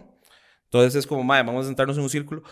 Entonces 0.65 0.95
es 0.97 1.07
como, 1.07 1.25
mae, 1.25 1.43
vamos 1.43 1.65
a 1.65 1.69
sentarnos 1.69 1.97
en 1.97 2.03
un 2.05 2.11
círculo. 2.11 2.43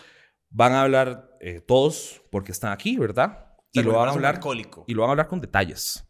Van 0.51 0.72
a 0.72 0.82
hablar 0.82 1.36
eh, 1.40 1.61
todos 1.61 2.22
porque 2.30 2.53
están 2.53 2.72
aquí, 2.72 2.97
¿verdad? 2.97 3.47
Y 3.72 3.82
lo 3.82 3.92
van 3.92 4.09
a 4.09 4.12
hablar 4.12 4.40
y 4.86 4.94
lo 4.94 5.03
van 5.03 5.11
a 5.11 5.12
hablar 5.12 5.28
con 5.28 5.40
detalles. 5.40 6.05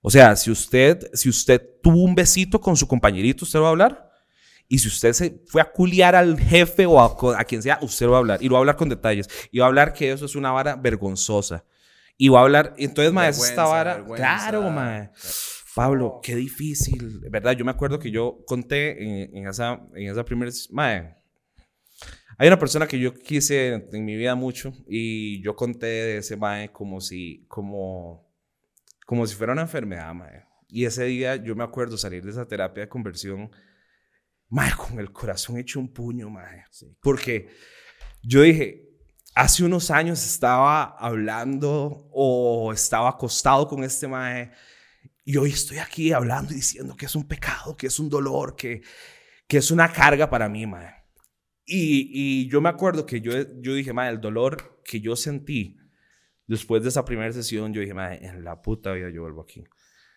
O 0.00 0.10
sea, 0.10 0.36
si 0.36 0.50
usted, 0.50 1.10
si 1.12 1.28
usted 1.28 1.60
tuvo 1.82 2.04
un 2.04 2.14
besito 2.14 2.60
con 2.60 2.76
su 2.76 2.86
compañerito, 2.86 3.44
usted 3.44 3.58
lo 3.58 3.64
va 3.64 3.68
a 3.68 3.72
hablar. 3.72 4.12
Y 4.68 4.78
si 4.78 4.88
usted 4.88 5.12
se 5.12 5.42
fue 5.46 5.60
a 5.62 5.72
culiar 5.72 6.14
al 6.14 6.38
jefe 6.38 6.86
o 6.86 7.00
a, 7.00 7.40
a 7.40 7.44
quien 7.44 7.62
sea, 7.62 7.78
usted 7.80 8.06
lo 8.06 8.12
va 8.12 8.18
a 8.18 8.20
hablar. 8.20 8.42
Y 8.42 8.48
lo 8.48 8.52
va 8.52 8.58
a 8.58 8.60
hablar 8.60 8.76
con 8.76 8.88
detalles. 8.88 9.28
Y 9.50 9.58
va 9.58 9.64
a 9.64 9.68
hablar 9.68 9.92
que 9.92 10.12
eso 10.12 10.26
es 10.26 10.36
una 10.36 10.52
vara 10.52 10.76
vergonzosa. 10.76 11.64
Y 12.16 12.28
va 12.28 12.40
a 12.40 12.42
hablar, 12.42 12.74
entonces, 12.76 13.12
mae, 13.12 13.30
es 13.30 13.42
esta 13.42 13.64
vara. 13.64 14.04
Claro, 14.04 14.70
mae. 14.70 15.10
Pablo, 15.74 16.20
qué 16.22 16.34
difícil, 16.34 17.20
¿verdad? 17.30 17.52
Yo 17.52 17.64
me 17.64 17.70
acuerdo 17.70 17.98
que 17.98 18.10
yo 18.10 18.44
conté 18.46 19.02
en, 19.02 19.36
en 19.36 19.48
esa, 19.48 19.80
en 19.94 20.10
esa 20.10 20.24
primera... 20.24 20.50
Mae, 20.70 21.17
hay 22.38 22.46
una 22.46 22.58
persona 22.58 22.86
que 22.86 23.00
yo 23.00 23.12
quise 23.12 23.74
en, 23.74 23.88
en 23.92 24.04
mi 24.04 24.16
vida 24.16 24.36
mucho 24.36 24.72
y 24.86 25.42
yo 25.42 25.56
conté 25.56 25.86
de 25.86 26.18
ese 26.18 26.36
mae 26.36 26.72
como 26.72 27.00
si, 27.00 27.44
como, 27.48 28.32
como 29.04 29.26
si 29.26 29.34
fuera 29.34 29.52
una 29.52 29.62
enfermedad, 29.62 30.14
mae. 30.14 30.44
Y 30.68 30.84
ese 30.84 31.04
día 31.04 31.34
yo 31.34 31.56
me 31.56 31.64
acuerdo 31.64 31.98
salir 31.98 32.24
de 32.24 32.30
esa 32.30 32.46
terapia 32.46 32.84
de 32.84 32.88
conversión, 32.88 33.50
mae, 34.48 34.70
con 34.76 35.00
el 35.00 35.12
corazón 35.12 35.58
hecho 35.58 35.80
un 35.80 35.92
puño, 35.92 36.30
mae. 36.30 36.64
Porque 37.00 37.48
yo 38.22 38.42
dije, 38.42 38.88
hace 39.34 39.64
unos 39.64 39.90
años 39.90 40.24
estaba 40.24 40.96
hablando 40.96 42.08
o 42.12 42.72
estaba 42.72 43.08
acostado 43.08 43.66
con 43.66 43.82
este 43.82 44.06
mae 44.06 44.52
y 45.24 45.36
hoy 45.36 45.50
estoy 45.50 45.78
aquí 45.78 46.12
hablando 46.12 46.52
y 46.52 46.56
diciendo 46.56 46.94
que 46.94 47.06
es 47.06 47.16
un 47.16 47.26
pecado, 47.26 47.76
que 47.76 47.88
es 47.88 47.98
un 47.98 48.08
dolor, 48.08 48.54
que, 48.54 48.82
que 49.48 49.58
es 49.58 49.72
una 49.72 49.92
carga 49.92 50.30
para 50.30 50.48
mí, 50.48 50.66
mae. 50.66 50.97
Y, 51.70 52.10
y 52.12 52.48
yo 52.48 52.62
me 52.62 52.70
acuerdo 52.70 53.04
que 53.04 53.20
yo, 53.20 53.32
yo 53.60 53.74
dije, 53.74 53.92
mae, 53.92 54.10
el 54.10 54.20
dolor 54.20 54.80
que 54.84 55.00
yo 55.00 55.16
sentí 55.16 55.76
después 56.46 56.82
de 56.82 56.88
esa 56.88 57.04
primera 57.04 57.30
sesión, 57.30 57.74
yo 57.74 57.82
dije, 57.82 57.92
mae, 57.92 58.24
en 58.24 58.42
la 58.42 58.62
puta 58.62 58.92
vida 58.92 59.10
yo 59.10 59.22
vuelvo 59.22 59.42
aquí. 59.42 59.64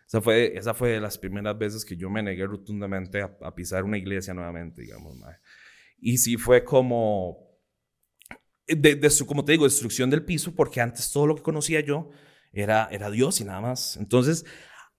Esa 0.07 0.21
fue, 0.21 0.57
esa 0.57 0.73
fue 0.73 0.91
de 0.91 1.01
las 1.01 1.17
primeras 1.17 1.57
veces 1.57 1.83
que 1.83 1.97
yo 1.97 2.09
me 2.09 2.23
negué 2.23 2.47
rotundamente 2.47 3.21
a, 3.21 3.37
a 3.41 3.53
pisar 3.53 3.83
una 3.83 3.97
iglesia 3.97 4.33
nuevamente, 4.33 4.81
digamos, 4.81 5.17
mae. 5.17 5.35
Y 5.99 6.17
sí 6.19 6.37
fue 6.37 6.63
como, 6.63 7.51
de, 8.65 8.95
de 8.95 9.09
su, 9.09 9.25
como 9.25 9.43
te 9.43 9.51
digo, 9.51 9.65
destrucción 9.65 10.09
del 10.09 10.23
piso, 10.23 10.55
porque 10.55 10.79
antes 10.79 11.11
todo 11.11 11.27
lo 11.27 11.35
que 11.35 11.43
conocía 11.43 11.81
yo 11.81 12.11
era, 12.53 12.87
era 12.91 13.09
Dios 13.11 13.41
y 13.41 13.43
nada 13.43 13.61
más. 13.61 13.97
Entonces, 13.97 14.45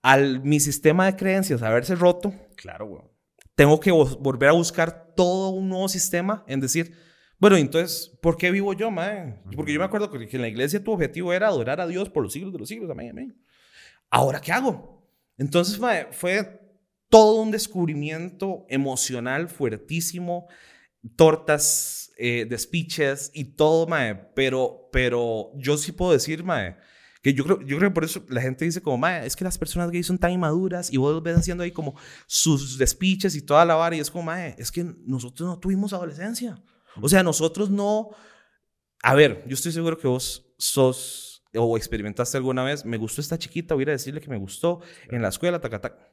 al 0.03 0.43
mi 0.43 0.59
sistema 0.59 1.07
de 1.07 1.15
creencias 1.15 1.63
haberse 1.63 1.95
roto, 1.95 2.33
Claro, 2.55 2.85
weón. 2.85 3.12
Tengo 3.55 3.79
que 3.79 3.91
vo- 3.91 4.17
volver 4.19 4.49
a 4.49 4.53
buscar 4.53 5.13
todo 5.15 5.49
un 5.49 5.69
nuevo 5.69 5.87
sistema 5.89 6.43
en 6.47 6.59
decir, 6.59 6.95
bueno, 7.37 7.57
entonces, 7.57 8.17
¿por 8.21 8.37
qué 8.37 8.51
vivo 8.51 8.73
yo, 8.73 8.89
mae? 8.89 9.41
Porque 9.55 9.73
yo 9.73 9.79
me 9.79 9.85
acuerdo 9.85 10.09
que 10.09 10.27
que 10.27 10.35
en 10.37 10.41
la 10.41 10.47
iglesia 10.47 10.83
tu 10.83 10.91
objetivo 10.91 11.33
era 11.33 11.47
adorar 11.47 11.81
a 11.81 11.87
Dios 11.87 12.09
por 12.09 12.23
los 12.23 12.33
siglos 12.33 12.53
de 12.53 12.59
los 12.59 12.69
siglos, 12.69 12.89
amén, 12.89 13.09
amén. 13.11 13.37
¿Ahora 14.09 14.39
qué 14.39 14.51
hago? 14.51 15.05
Entonces, 15.37 15.79
mae, 15.79 16.07
fue 16.11 16.61
todo 17.09 17.41
un 17.41 17.51
descubrimiento 17.51 18.65
emocional 18.69 19.49
fuertísimo, 19.49 20.47
tortas, 21.15 22.11
eh, 22.17 22.45
despiches 22.49 23.31
y 23.33 23.43
todo, 23.55 23.87
mae, 23.87 24.15
pero, 24.35 24.89
pero 24.91 25.51
yo 25.55 25.77
sí 25.77 25.91
puedo 25.91 26.13
decir, 26.13 26.43
mae, 26.43 26.77
que 27.23 27.33
yo 27.33 27.45
creo, 27.45 27.61
yo 27.61 27.77
creo 27.77 27.89
que 27.89 27.93
por 27.93 28.03
eso 28.03 28.23
la 28.27 28.41
gente 28.41 28.65
dice 28.65 28.81
como, 28.81 28.97
mae, 28.97 29.25
es 29.25 29.37
que 29.37 29.45
las 29.45 29.57
personas 29.57 29.89
gays 29.89 30.05
son 30.05 30.17
tan 30.17 30.31
inmaduras 30.31 30.91
y 30.91 30.97
vos 30.97 31.23
ves 31.23 31.37
haciendo 31.37 31.63
ahí 31.63 31.71
como 31.71 31.95
sus 32.27 32.77
despiches 32.77 33.33
y 33.35 33.41
toda 33.41 33.63
la 33.63 33.75
vara 33.75 33.95
y 33.95 34.01
es 34.01 34.11
como, 34.11 34.25
mae, 34.25 34.55
es 34.57 34.69
que 34.69 34.83
nosotros 35.05 35.47
no 35.47 35.57
tuvimos 35.57 35.93
adolescencia. 35.93 36.61
O 37.01 37.07
sea, 37.07 37.23
nosotros 37.23 37.69
no... 37.69 38.09
A 39.01 39.15
ver, 39.15 39.43
yo 39.47 39.53
estoy 39.53 39.71
seguro 39.71 39.97
que 39.97 40.07
vos 40.07 40.53
sos 40.57 41.43
o 41.55 41.77
experimentaste 41.77 42.35
alguna 42.35 42.63
vez, 42.63 42.83
me 42.83 42.97
gustó 42.97 43.21
esta 43.21 43.37
chiquita, 43.37 43.73
voy 43.73 43.83
a 43.83 43.83
ir 43.83 43.89
a 43.89 43.93
decirle 43.93 44.19
que 44.19 44.29
me 44.29 44.37
gustó 44.37 44.81
en 45.09 45.21
la 45.21 45.29
escuela, 45.29 45.61
taca, 45.61 45.79
taca. 45.79 46.11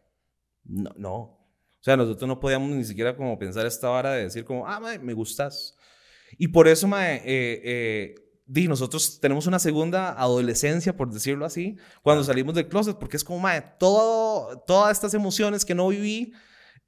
No, 0.63 0.91
no. 0.97 1.17
O 1.17 1.83
sea, 1.83 1.97
nosotros 1.97 2.29
no 2.29 2.39
podíamos 2.39 2.71
ni 2.71 2.85
siquiera 2.85 3.17
como 3.17 3.37
pensar 3.37 3.67
esta 3.67 3.89
vara 3.89 4.13
de 4.13 4.25
decir 4.25 4.45
como, 4.45 4.67
ah, 4.69 4.79
mae, 4.79 5.01
me 5.01 5.15
gustas. 5.15 5.75
Y 6.39 6.49
por 6.49 6.69
eso, 6.69 6.87
mae, 6.87 7.17
eh, 7.25 7.63
eh, 7.65 8.15
di, 8.51 8.67
nosotros 8.67 9.21
tenemos 9.21 9.47
una 9.47 9.61
segunda 9.61 10.13
adolescencia, 10.13 10.97
por 10.97 11.11
decirlo 11.13 11.47
así, 11.47 11.77
cuando 12.03 12.25
salimos 12.25 12.55
del 12.57 12.67
closet, 12.67 12.99
porque 12.99 13.17
es 13.17 13.23
como, 13.23 13.39
mae, 13.39 13.63
todo, 13.79 14.59
todas 14.67 14.91
estas 14.91 15.15
emociones 15.15 15.65
que 15.65 15.75
no 15.75 15.87
viví, 15.87 16.33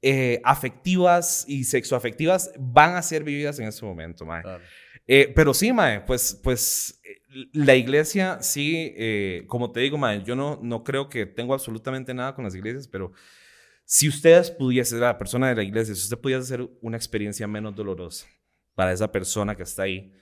eh, 0.01 0.41
afectivas 0.43 1.45
y 1.47 1.63
sexoafectivas, 1.63 2.51
van 2.59 2.97
a 2.97 3.01
ser 3.01 3.23
vividas 3.23 3.59
en 3.59 3.69
ese 3.69 3.85
momento, 3.85 4.25
mae. 4.25 4.41
Claro. 4.41 4.63
Eh, 5.07 5.31
pero 5.33 5.53
sí, 5.53 5.71
mae, 5.71 6.01
pues, 6.01 6.37
pues 6.43 7.01
eh, 7.05 7.21
la 7.53 7.75
iglesia 7.75 8.39
sí, 8.41 8.93
eh, 8.97 9.45
como 9.47 9.71
te 9.71 9.79
digo, 9.79 9.97
mae, 9.97 10.21
yo 10.23 10.35
no, 10.35 10.59
no 10.61 10.83
creo 10.83 11.07
que 11.07 11.25
tengo 11.25 11.53
absolutamente 11.53 12.13
nada 12.13 12.35
con 12.35 12.43
las 12.43 12.55
iglesias, 12.55 12.89
pero 12.89 13.13
si 13.85 14.09
ustedes 14.09 14.51
pudiesen, 14.51 14.99
la 14.99 15.17
persona 15.17 15.47
de 15.47 15.55
la 15.55 15.63
iglesia, 15.63 15.95
si 15.95 16.01
usted 16.01 16.19
pudiese 16.19 16.41
hacer 16.41 16.69
una 16.81 16.97
experiencia 16.97 17.47
menos 17.47 17.73
dolorosa 17.73 18.27
para 18.75 18.91
esa 18.91 19.11
persona 19.13 19.55
que 19.55 19.63
está 19.63 19.83
ahí, 19.83 20.13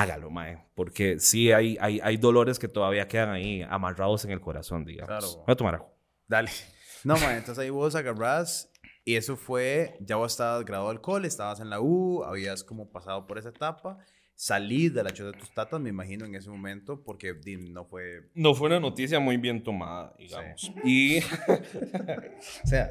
hágalo, 0.00 0.30
mae. 0.30 0.64
Porque 0.74 1.18
sí 1.18 1.52
hay, 1.52 1.76
hay, 1.80 2.00
hay 2.02 2.16
dolores 2.16 2.58
que 2.58 2.68
todavía 2.68 3.08
quedan 3.08 3.30
ahí 3.30 3.62
amarrados 3.68 4.24
en 4.24 4.30
el 4.30 4.40
corazón, 4.40 4.84
digamos. 4.84 5.08
Claro. 5.08 5.44
Voy 5.46 5.52
a 5.52 5.56
tomar 5.56 5.74
agua. 5.76 5.92
Dale. 6.26 6.50
No, 7.02 7.14
man, 7.14 7.36
entonces 7.36 7.62
ahí 7.62 7.70
vos 7.70 7.94
agarrás 7.94 8.70
y 9.06 9.16
eso 9.16 9.34
fue, 9.38 9.96
ya 10.00 10.16
vos 10.16 10.32
estabas 10.32 10.66
graduado 10.66 10.90
de 10.90 10.96
alcohol, 10.96 11.24
estabas 11.24 11.58
en 11.60 11.70
la 11.70 11.80
U, 11.80 12.22
habías 12.24 12.62
como 12.62 12.90
pasado 12.90 13.26
por 13.26 13.38
esa 13.38 13.48
etapa, 13.48 13.96
salís 14.40 14.94
de 14.94 15.02
la 15.02 15.10
choza 15.10 15.32
de 15.32 15.38
tus 15.38 15.52
tatas, 15.52 15.78
me 15.78 15.90
imagino, 15.90 16.24
en 16.24 16.34
ese 16.34 16.48
momento, 16.48 17.02
porque 17.04 17.34
no 17.58 17.84
fue... 17.84 18.22
No 18.34 18.54
fue 18.54 18.68
una 18.68 18.80
noticia 18.80 19.20
muy 19.20 19.36
bien 19.36 19.62
tomada, 19.62 20.14
digamos. 20.18 20.72
Y, 20.82 21.18
o 22.64 22.66
sea, 22.66 22.90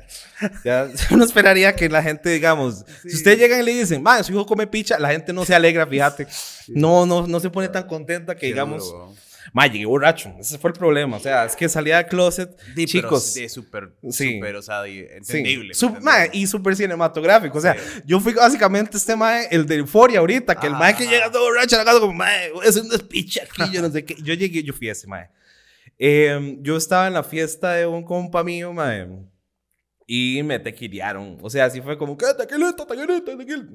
ya 0.64 0.88
uno 1.10 1.24
esperaría 1.24 1.76
que 1.76 1.90
la 1.90 2.04
gente, 2.04 2.30
digamos, 2.30 2.86
si 3.02 3.16
ustedes 3.16 3.40
llegan 3.40 3.62
y 3.62 3.64
le 3.64 3.74
dicen, 3.74 4.04
man, 4.04 4.24
su 4.24 4.32
hijo 4.32 4.46
come 4.46 4.68
picha, 4.68 5.00
la 5.00 5.10
gente 5.10 5.34
no 5.34 5.44
se 5.44 5.56
alegra, 5.56 5.88
fíjate. 5.88 6.28
No, 6.68 7.08
no, 7.08 7.26
no 7.26 7.40
se 7.40 7.50
pone 7.50 7.68
tan 7.68 7.88
contenta 7.88 8.36
que, 8.36 8.42
Qué 8.42 8.48
digamos, 8.48 8.86
duro, 8.86 9.16
weón. 9.50 9.52
ma, 9.54 9.68
llegué 9.68 9.86
borracho. 9.86 10.34
Ese 10.40 10.58
fue 10.58 10.72
el 10.72 10.78
problema. 10.78 11.18
O 11.18 11.20
sea, 11.20 11.46
es 11.46 11.56
que 11.56 11.68
salía 11.70 11.98
del 11.98 12.06
closet, 12.08 12.56
pero 12.76 12.88
chicos. 12.88 13.34
De 13.34 13.50
súper, 13.50 13.92
Sí. 14.10 14.36
súper, 14.36 14.56
o 14.56 14.62
sea, 14.62 14.84
di- 14.84 15.02
Sí. 15.02 15.08
entendible. 15.38 15.74
Sup- 15.74 15.94
¿me 15.96 16.00
mae, 16.02 16.30
y 16.34 16.48
súper 16.48 16.76
cinematográfico. 16.76 17.58
O 17.58 17.62
sea, 17.62 17.74
Sí. 17.76 18.02
yo 18.06 18.20
fui 18.20 18.34
básicamente 18.34 18.98
este 18.98 19.16
mae, 19.16 19.48
el 19.52 19.66
de 19.66 19.76
Euforia 19.76 20.20
ahorita, 20.20 20.56
que 20.56 20.68
el 20.68 20.74
mae 20.74 20.96
que 20.96 21.06
llega 21.08 21.32
todo 21.32 21.44
borracho 21.44 21.76
a 21.76 21.80
la 21.80 21.86
casa 21.86 22.00
como, 22.00 22.14
mae, 22.14 22.52
es 22.66 22.76
un 22.78 22.90
despiche 22.90 23.42
aquí, 23.42 23.72
yo 23.74 23.82
no 23.82 23.90
sé 23.90 24.06
qué. 24.06 24.16
Yo 24.22 24.34
llegué, 24.34 24.64
yo 24.64 24.74
fui 24.74 24.90
ese 24.90 25.08
mae. 25.08 25.30
Eh, 25.98 26.58
yo 26.62 26.78
estaba 26.78 27.08
en 27.08 27.14
la 27.14 27.24
fiesta 27.24 27.74
de 27.74 27.86
un 27.86 28.04
compa 28.04 28.44
mío, 28.44 28.72
mae, 28.72 29.08
y 30.08 30.42
me 30.44 30.58
tequilearon. 30.60 31.38
O 31.42 31.50
sea, 31.50 31.66
así 31.66 31.82
fue 31.82 31.98
como, 31.98 32.18
¿qué? 32.18 32.26
Tequilita, 32.38 32.86
tequilita, 32.88 33.38
tequila. 33.38 33.66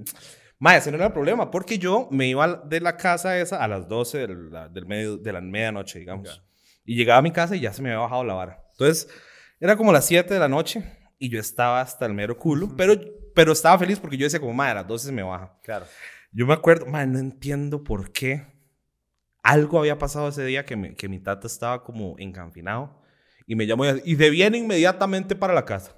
Mae, 0.64 0.78
ese 0.78 0.90
no 0.90 0.96
era 0.96 1.08
el 1.08 1.12
problema, 1.12 1.50
porque 1.50 1.78
yo 1.78 2.08
me 2.10 2.26
iba 2.26 2.48
de 2.56 2.80
la 2.80 2.96
casa 2.96 3.38
esa 3.38 3.62
a 3.62 3.68
las 3.68 3.86
12 3.86 4.26
de 4.26 4.28
la, 4.50 4.66
del 4.70 4.86
medio, 4.86 5.18
de 5.18 5.30
la 5.30 5.42
medianoche, 5.42 5.98
digamos. 5.98 6.42
Y 6.86 6.96
llegaba 6.96 7.18
a 7.18 7.22
mi 7.22 7.32
casa 7.32 7.54
y 7.54 7.60
ya 7.60 7.70
se 7.74 7.82
me 7.82 7.90
había 7.90 8.00
bajado 8.00 8.24
la 8.24 8.32
vara. 8.32 8.64
Entonces, 8.70 9.06
era 9.60 9.76
como 9.76 9.92
las 9.92 10.06
7 10.06 10.32
de 10.32 10.40
la 10.40 10.48
noche 10.48 10.82
y 11.18 11.28
yo 11.28 11.38
estaba 11.38 11.82
hasta 11.82 12.06
el 12.06 12.14
mero 12.14 12.38
culo, 12.38 12.70
pero, 12.78 12.94
pero 13.34 13.52
estaba 13.52 13.78
feliz 13.78 14.00
porque 14.00 14.16
yo 14.16 14.24
decía 14.24 14.40
como, 14.40 14.54
madre, 14.54 14.70
a 14.70 14.74
las 14.76 14.86
12 14.88 15.06
se 15.08 15.12
me 15.12 15.22
baja. 15.22 15.54
Claro. 15.62 15.84
Yo 16.32 16.46
me 16.46 16.54
acuerdo, 16.54 16.86
madre, 16.86 17.08
no 17.08 17.18
entiendo 17.18 17.84
por 17.84 18.10
qué. 18.10 18.46
Algo 19.42 19.78
había 19.78 19.98
pasado 19.98 20.28
ese 20.28 20.46
día 20.46 20.64
que, 20.64 20.76
me- 20.76 20.94
que 20.94 21.10
mi 21.10 21.18
tata 21.20 21.46
estaba 21.46 21.84
como 21.84 22.14
encanfinado 22.18 23.02
y 23.46 23.54
me 23.54 23.66
llamó 23.66 23.84
y, 23.84 24.14
de 24.14 24.30
viene 24.30 24.56
inmediatamente 24.56 25.36
para 25.36 25.52
la 25.52 25.66
casa. 25.66 25.94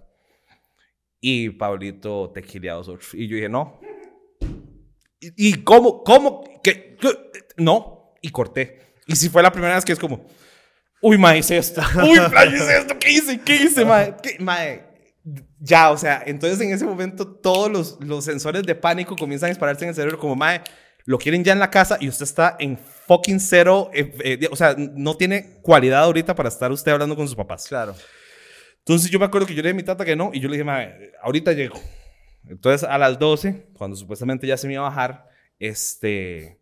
Y 1.20 1.50
Pablito 1.50 2.32
tequileado. 2.34 2.98
Y 3.12 3.28
yo 3.28 3.36
dije, 3.36 3.48
no. 3.48 3.78
¿Y, 5.36 5.48
y 5.48 5.62
cómo? 5.64 6.02
¿Cómo? 6.04 6.44
¿Qué? 6.62 6.96
No. 7.56 8.14
Y 8.22 8.30
corté. 8.30 8.80
Y 9.06 9.16
si 9.16 9.28
fue 9.28 9.42
la 9.42 9.52
primera 9.52 9.74
vez 9.74 9.84
que 9.84 9.92
es 9.92 9.98
como, 9.98 10.26
uy, 11.00 11.18
mae, 11.18 11.38
hice 11.38 11.56
esto. 11.56 11.80
Uy, 12.02 12.18
mae, 12.32 12.48
hice 12.48 12.78
esto. 12.78 12.98
¿Qué 12.98 13.10
hice? 13.10 13.40
¿Qué 13.40 13.56
hice, 13.56 13.84
mae? 13.84 14.14
¿Qué? 14.22 14.36
Mae, 14.40 14.84
ya, 15.58 15.90
o 15.90 15.98
sea, 15.98 16.22
entonces 16.26 16.60
en 16.60 16.72
ese 16.72 16.84
momento 16.84 17.26
todos 17.26 17.70
los, 17.70 17.98
los 18.00 18.24
sensores 18.24 18.62
de 18.62 18.74
pánico 18.74 19.16
comienzan 19.16 19.48
a 19.48 19.50
dispararse 19.50 19.84
en 19.84 19.90
el 19.90 19.94
cerebro 19.94 20.18
como, 20.18 20.36
mae, 20.36 20.62
lo 21.04 21.18
quieren 21.18 21.44
ya 21.44 21.52
en 21.52 21.60
la 21.60 21.70
casa 21.70 21.96
y 22.00 22.08
usted 22.08 22.24
está 22.24 22.56
en 22.58 22.78
fucking 22.78 23.40
cero, 23.40 23.90
eh, 23.94 24.12
eh, 24.22 24.48
o 24.50 24.56
sea, 24.56 24.74
no 24.76 25.16
tiene 25.16 25.58
cualidad 25.62 26.02
ahorita 26.02 26.34
para 26.34 26.48
estar 26.48 26.70
usted 26.72 26.92
hablando 26.92 27.16
con 27.16 27.26
sus 27.26 27.36
papás. 27.36 27.66
Claro. 27.68 27.94
Entonces 28.78 29.10
yo 29.10 29.18
me 29.18 29.24
acuerdo 29.24 29.46
que 29.46 29.54
yo 29.54 29.62
le 29.62 29.68
dije 29.68 29.76
a 29.76 29.82
mi 29.82 29.82
tata 29.84 30.04
que 30.04 30.16
no 30.16 30.30
y 30.32 30.40
yo 30.40 30.48
le 30.48 30.54
dije, 30.54 30.64
mae, 30.64 31.12
ahorita 31.22 31.52
llego. 31.52 31.80
Entonces 32.48 32.88
a 32.88 32.98
las 32.98 33.18
12, 33.18 33.68
cuando 33.74 33.96
supuestamente 33.96 34.46
ya 34.46 34.56
se 34.56 34.66
me 34.66 34.74
iba 34.74 34.86
a 34.86 34.88
bajar, 34.88 35.28
este, 35.58 36.60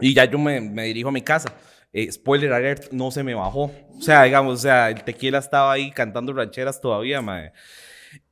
y 0.00 0.14
ya 0.14 0.24
yo 0.24 0.38
me, 0.38 0.60
me 0.60 0.84
dirijo 0.84 1.08
a 1.08 1.12
mi 1.12 1.22
casa. 1.22 1.54
Eh, 1.92 2.10
spoiler 2.12 2.52
alert, 2.52 2.92
no 2.92 3.10
se 3.10 3.22
me 3.22 3.34
bajó. 3.34 3.72
O 3.96 4.00
sea, 4.00 4.22
digamos, 4.24 4.54
o 4.54 4.62
sea, 4.62 4.90
el 4.90 5.02
tequila 5.02 5.38
estaba 5.38 5.72
ahí 5.72 5.90
cantando 5.90 6.32
rancheras 6.32 6.80
todavía, 6.80 7.20
mae. 7.20 7.52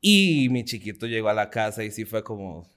Y 0.01 0.49
mi 0.51 0.65
chiquito 0.65 1.07
llegó 1.07 1.29
a 1.29 1.35
la 1.35 1.51
casa 1.51 1.83
y 1.83 1.91
sí 1.91 2.05
fue 2.05 2.23
como, 2.23 2.69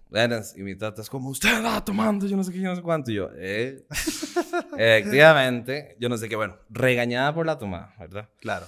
y 0.56 0.62
mi 0.62 0.76
tata 0.76 1.02
es 1.02 1.10
como, 1.10 1.30
usted 1.30 1.64
va 1.64 1.84
tomando, 1.86 2.28
yo 2.28 2.36
no 2.36 2.44
sé 2.44 2.52
qué, 2.52 2.60
yo 2.60 2.70
no 2.70 2.76
sé 2.76 2.82
cuánto. 2.82 3.12
Y 3.12 3.16
yo, 3.16 3.30
eh. 3.38 3.86
Efectivamente, 4.78 5.96
yo 6.00 6.10
no 6.10 6.18
sé 6.18 6.28
qué, 6.28 6.36
bueno, 6.36 6.58
regañada 6.70 7.34
por 7.34 7.46
la 7.46 7.58
tomada, 7.58 7.96
¿verdad? 7.98 8.30
Claro. 8.40 8.68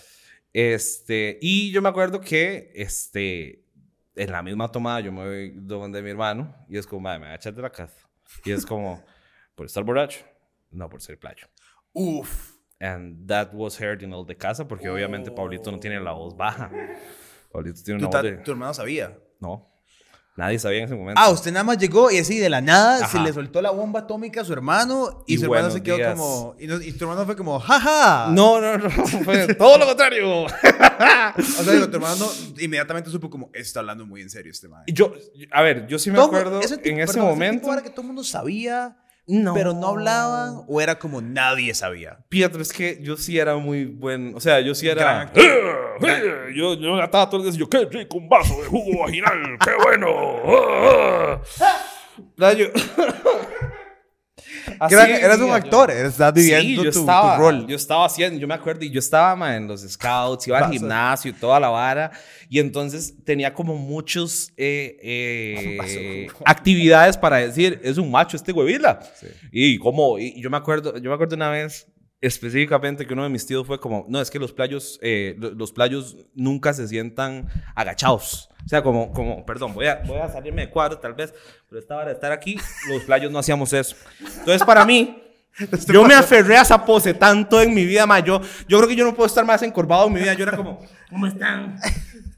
Este, 0.53 1.39
y 1.41 1.71
yo 1.71 1.81
me 1.81 1.89
acuerdo 1.89 2.21
que, 2.21 2.71
este, 2.75 3.62
en 4.15 4.31
la 4.31 4.41
misma 4.43 4.71
tomada 4.71 4.99
yo 4.99 5.11
me 5.11 5.23
voy 5.25 5.53
donde 5.55 6.01
mi 6.01 6.09
hermano 6.11 6.55
y 6.69 6.77
es 6.77 6.85
como, 6.87 7.01
madre, 7.01 7.19
me 7.19 7.25
voy 7.25 7.31
a 7.33 7.35
echar 7.35 7.53
de 7.53 7.61
la 7.61 7.69
casa. 7.71 7.95
Y 8.45 8.51
es 8.51 8.65
como, 8.65 9.03
por 9.55 9.65
estar 9.65 9.83
borracho, 9.83 10.19
no 10.71 10.89
por 10.89 11.01
ser 11.01 11.19
playo. 11.19 11.47
Uf. 11.93 12.53
And 12.79 13.27
that 13.27 13.49
was 13.53 13.79
heard 13.79 14.01
in 14.03 14.13
all 14.13 14.25
de 14.25 14.35
casa 14.35 14.67
porque 14.67 14.89
obviamente 14.89 15.31
Pablito 15.31 15.71
no 15.71 15.79
tiene 15.79 15.99
la 16.01 16.11
voz 16.11 16.35
baja. 16.35 16.69
Pablito 17.51 17.81
tiene 17.83 17.99
una 17.99 18.07
voz 18.09 18.23
de... 18.23 18.31
tu 18.37 18.51
hermano 18.51 18.73
sabía. 18.73 19.17
No, 19.39 19.69
nadie 20.35 20.59
sabía 20.59 20.79
en 20.79 20.85
ese 20.85 20.95
momento. 20.95 21.21
Ah, 21.23 21.29
usted 21.29 21.51
nada 21.53 21.63
más 21.63 21.77
llegó 21.77 22.11
y 22.11 22.17
así 22.17 22.39
de 22.39 22.49
la 22.49 22.59
nada 22.59 22.97
se 23.07 23.17
Ajá. 23.17 23.23
le 23.23 23.31
soltó 23.31 23.61
la 23.61 23.71
bomba 23.71 24.01
atómica 24.01 24.41
a 24.41 24.43
su 24.45 24.51
hermano 24.51 25.23
y, 25.27 25.35
Y 25.35 25.37
su 25.37 25.45
hermano 25.45 25.69
se 25.71 25.81
quedó 25.81 25.95
días. 25.97 26.17
como. 26.19 26.55
Y, 26.59 26.67
no- 26.67 26.81
y 26.81 26.91
tu 26.91 27.05
hermano 27.05 27.25
fue 27.25 27.37
como, 27.37 27.57
jaja. 27.59 28.27
No, 28.31 28.59
no, 28.59 28.77
no, 28.77 28.89
fue 28.89 29.53
todo 29.55 29.77
lo 29.77 29.85
contrario. 29.85 30.45
O 31.37 31.41
sea, 31.63 31.73
digo, 31.73 31.89
tu 31.89 31.95
hermano 31.97 32.25
inmediatamente 32.59 33.09
supo 33.09 33.29
como, 33.29 33.49
está 33.53 33.79
hablando 33.81 34.05
muy 34.05 34.21
en 34.21 34.29
serio 34.29 34.51
este 34.51 34.67
man. 34.67 34.83
Y 34.85 34.93
yo, 34.93 35.13
a 35.51 35.61
ver, 35.61 35.87
yo 35.87 35.97
sí 35.99 36.09
me 36.11 36.17
Todo- 36.17 36.27
acuerdo 36.27 36.59
ese 36.61 36.77
tipo- 36.77 36.89
en 36.89 36.99
ese 37.01 37.13
perdón, 37.13 37.29
momento... 37.29 37.61
tipo 37.61 37.73
era 37.73 37.81
que 37.83 37.89
todo 37.89 38.01
el 38.01 38.07
mundo 38.07 38.23
sabía, 38.23 38.97
No. 39.27 39.53
pero 39.53 39.73
no 39.73 39.87
hablaban, 39.87 40.63
o 40.67 40.81
era 40.81 40.99
como 40.99 41.21
nadie 41.21 41.73
sabía. 41.73 42.19
Pietro, 42.29 42.61
es 42.61 42.71
que 42.73 42.99
yo 43.01 43.15
sí 43.17 43.37
era 43.39 43.55
muy 43.57 43.85
buen. 43.85 44.33
O 44.35 44.39
sea, 44.39 44.59
yo 44.61 44.75
sí 44.75 44.87
era. 44.87 45.31
Yo, 46.55 46.73
yo 46.73 47.01
ataba 47.01 47.29
todo 47.29 47.37
el 47.41 47.43
día 47.51 47.55
y 47.55 47.59
yo, 47.59 47.69
qué 47.69 47.85
rico 47.85 48.17
un 48.17 48.27
vaso 48.27 48.59
de 48.61 48.67
jugo 48.67 49.01
vaginal, 49.03 49.57
qué 49.63 49.71
bueno. 49.81 50.07
¡Ah! 51.61 51.77
¿Verdad? 52.35 52.57
Yo- 52.57 52.67
Así 54.37 54.42
Era- 54.89 55.05
eras 55.19 55.39
un 55.39 55.51
actor, 55.51 55.89
yo. 55.91 55.95
estás 56.07 56.33
viviendo 56.33 56.63
Sí, 56.63 56.75
yo 56.87 56.91
tu, 56.91 56.99
estaba, 56.99 57.35
tu 57.35 57.41
rol. 57.41 57.67
Yo 57.67 57.75
estaba 57.75 58.05
haciendo, 58.05 58.39
yo 58.39 58.47
me 58.47 58.53
acuerdo, 58.53 58.83
y 58.85 58.89
yo 58.91 58.99
estaba 58.99 59.55
en 59.55 59.67
los 59.67 59.81
scouts, 59.81 60.47
iba 60.47 60.57
al 60.57 60.63
gimnasio 60.79 61.31
y 61.31 61.33
toda 61.33 61.59
la 61.59 61.69
vara, 61.69 62.11
y 62.49 62.59
entonces 62.59 63.13
tenía 63.25 63.53
como 63.53 63.75
muchos 63.75 64.51
eh, 64.57 64.97
eh, 65.01 66.27
actividades 66.45 67.17
para 67.17 67.37
decir, 67.37 67.79
es 67.83 67.97
un 67.97 68.09
macho 68.11 68.37
este 68.37 68.51
huevila. 68.51 68.99
Y 69.51 69.77
como, 69.77 70.17
y 70.19 70.39
yo 70.41 70.49
me 70.49 70.57
acuerdo, 70.57 70.97
yo 70.97 71.09
me 71.09 71.13
acuerdo 71.15 71.35
una 71.35 71.49
vez 71.49 71.87
específicamente 72.21 73.05
que 73.05 73.13
uno 73.13 73.23
de 73.23 73.29
mis 73.29 73.45
tíos 73.45 73.67
fue 73.67 73.79
como, 73.79 74.05
no, 74.07 74.21
es 74.21 74.31
que 74.31 74.39
los 74.39 74.53
playos, 74.53 74.97
eh, 75.01 75.35
lo- 75.37 75.51
los 75.51 75.71
playos 75.71 76.15
nunca 76.33 76.73
se 76.73 76.87
sientan 76.87 77.47
agachados. 77.75 78.49
O 78.65 78.69
sea, 78.69 78.81
como, 78.81 79.11
como, 79.11 79.45
perdón, 79.45 79.73
voy 79.73 79.87
a, 79.87 80.01
voy 80.05 80.17
a 80.17 80.29
salirme 80.29 80.61
de 80.63 80.69
cuadro 80.69 80.97
tal 80.97 81.13
vez, 81.13 81.33
pero 81.69 81.79
esta 81.79 81.95
hora 81.95 82.07
de 82.07 82.13
estar 82.13 82.31
aquí, 82.31 82.57
los 82.87 83.03
playos 83.03 83.31
no 83.31 83.39
hacíamos 83.39 83.73
eso. 83.73 83.95
Entonces, 84.19 84.63
para 84.63 84.85
mí, 84.85 85.21
yo 85.87 86.03
me 86.03 86.13
aferré 86.13 86.57
a 86.57 86.61
esa 86.61 86.83
pose 86.83 87.13
tanto 87.13 87.61
en 87.61 87.73
mi 87.73 87.85
vida, 87.85 88.05
ma. 88.05 88.19
Yo, 88.19 88.41
yo 88.67 88.77
creo 88.77 88.87
que 88.87 88.95
yo 88.95 89.05
no 89.05 89.13
puedo 89.13 89.27
estar 89.27 89.45
más 89.45 89.61
encorvado 89.61 90.07
en 90.07 90.13
mi 90.13 90.19
vida. 90.21 90.33
Yo 90.33 90.43
era 90.43 90.57
como, 90.57 90.79
¿cómo 91.09 91.27
están? 91.27 91.77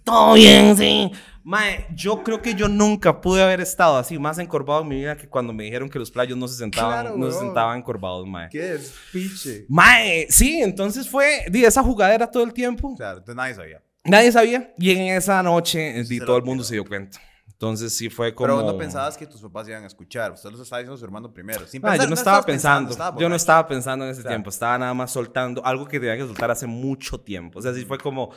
Todo 0.04 0.34
bien, 0.34 0.76
sí. 0.76 1.12
Mae, 1.44 1.86
yo 1.94 2.24
creo 2.24 2.42
que 2.42 2.56
yo 2.56 2.68
nunca 2.68 3.22
pude 3.22 3.44
haber 3.44 3.62
estado 3.62 3.98
así 3.98 4.18
más 4.18 4.40
encorvado 4.40 4.82
en 4.82 4.88
mi 4.88 4.96
vida 4.96 5.16
que 5.16 5.30
cuando 5.30 5.54
me 5.54 5.64
dijeron 5.64 5.90
que 5.90 6.00
los 6.00 6.10
playos 6.10 6.36
no 6.36 6.48
se 6.48 6.58
sentaban, 6.58 7.04
Claro, 7.04 7.18
no 7.18 7.32
se 7.32 7.38
sentaban 7.38 7.78
encorvados, 7.78 8.26
mae. 8.26 8.50
¿Qué 8.50 8.74
es? 8.74 8.96
Piche. 9.12 9.66
Mae, 9.70 10.26
sí, 10.30 10.60
entonces 10.62 11.08
fue, 11.08 11.46
di, 11.52 11.64
esa 11.64 11.84
jugadera 11.84 12.30
todo 12.30 12.44
el 12.44 12.52
tiempo. 12.52 12.96
Claro, 12.96 13.20
entonces 13.20 13.36
nadie 13.36 13.54
sabía. 13.54 13.85
Nadie 14.06 14.32
sabía. 14.32 14.74
Y 14.78 14.92
en 14.92 15.16
esa 15.16 15.42
noche, 15.44 16.04
Se 16.06 16.20
todo 16.20 16.38
el 16.38 16.44
mundo 16.44 16.64
se 16.64 16.76
dio 16.76 16.86
cuenta. 16.86 17.20
Entonces 17.48 17.96
sí 17.96 18.10
fue 18.10 18.36
como... 18.36 18.48
Pero 18.58 18.68
no 18.70 18.78
pensabas 18.78 19.16
que 19.16 19.26
tus 19.26 19.40
papás 19.42 19.66
iban 19.70 19.84
a 19.86 19.88
escuchar. 19.88 20.34
Usted 20.34 20.52
los 20.52 20.60
estaba 20.60 20.80
diciendo 20.80 20.96
a 20.96 20.98
su 20.98 21.06
hermano 21.06 21.34
primero. 21.34 21.66
Sin 21.66 21.80
Ah, 21.86 21.92
pensar- 21.92 22.04
yo 22.06 22.10
no 22.10 22.14
estaba 22.16 22.40
estabas 22.40 22.46
pensando. 22.46 22.92
estaba 22.92 23.18
yo 23.20 23.30
no 23.30 23.36
estaba 23.38 23.68
pensando 23.68 24.04
en 24.06 24.12
ese 24.12 24.24
tiempo. 24.24 24.50
Estaba 24.50 24.78
nada 24.78 24.94
más 24.94 25.12
soltando 25.12 25.66
algo 25.66 25.88
que 25.88 25.98
tenía 26.00 26.18
que 26.18 26.24
soltar 26.24 26.52
hace 26.52 26.68
mucho 26.68 27.18
tiempo. 27.22 27.60
O 27.60 27.62
sea, 27.62 27.74
sí 27.74 27.86
fue 27.86 27.98
como. 27.98 28.32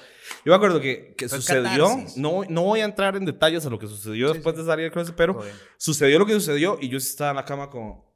Yo 0.45 0.53
me 0.53 0.55
acuerdo 0.55 0.81
que, 0.81 1.15
que 1.19 1.29
sucedió. 1.29 1.89
catarsis. 1.89 2.17
No, 2.17 2.43
no 2.49 2.63
voy 2.63 2.81
a 2.81 2.85
entrar 2.85 3.17
en 3.17 3.25
detalles 3.25 3.67
a 3.67 3.71
lo 3.71 3.79
que 3.81 3.89
sucedió 3.89 4.29
Sí, 4.29 4.35
después 4.35 4.55
sí. 4.55 4.63
de 4.63 4.67
salir 4.69 4.85
del 4.85 4.93
closet, 4.93 5.17
pero 5.17 5.41
sucedió 5.79 6.17
lo 6.21 6.25
que 6.25 6.35
sucedió 6.35 6.79
y 6.81 6.89
yo 6.89 7.01
sí 7.01 7.09
estaba 7.09 7.31
en 7.31 7.37
la 7.37 7.45
cama 7.45 7.69
como. 7.71 8.15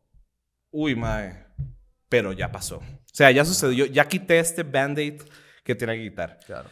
Uy, 0.70 0.94
mae. 0.94 1.46
Pero 2.08 2.32
ya 2.32 2.52
pasó. 2.52 2.76
O 2.76 2.82
sea, 3.12 3.28
ya 3.32 3.44
sucedió. 3.44 3.86
Ya 3.86 4.06
quité 4.06 4.38
este 4.38 4.62
band-aid 4.62 5.20
que 5.64 5.74
tenía 5.74 5.96
que 5.96 6.02
quitar. 6.10 6.38
Claro. 6.46 6.68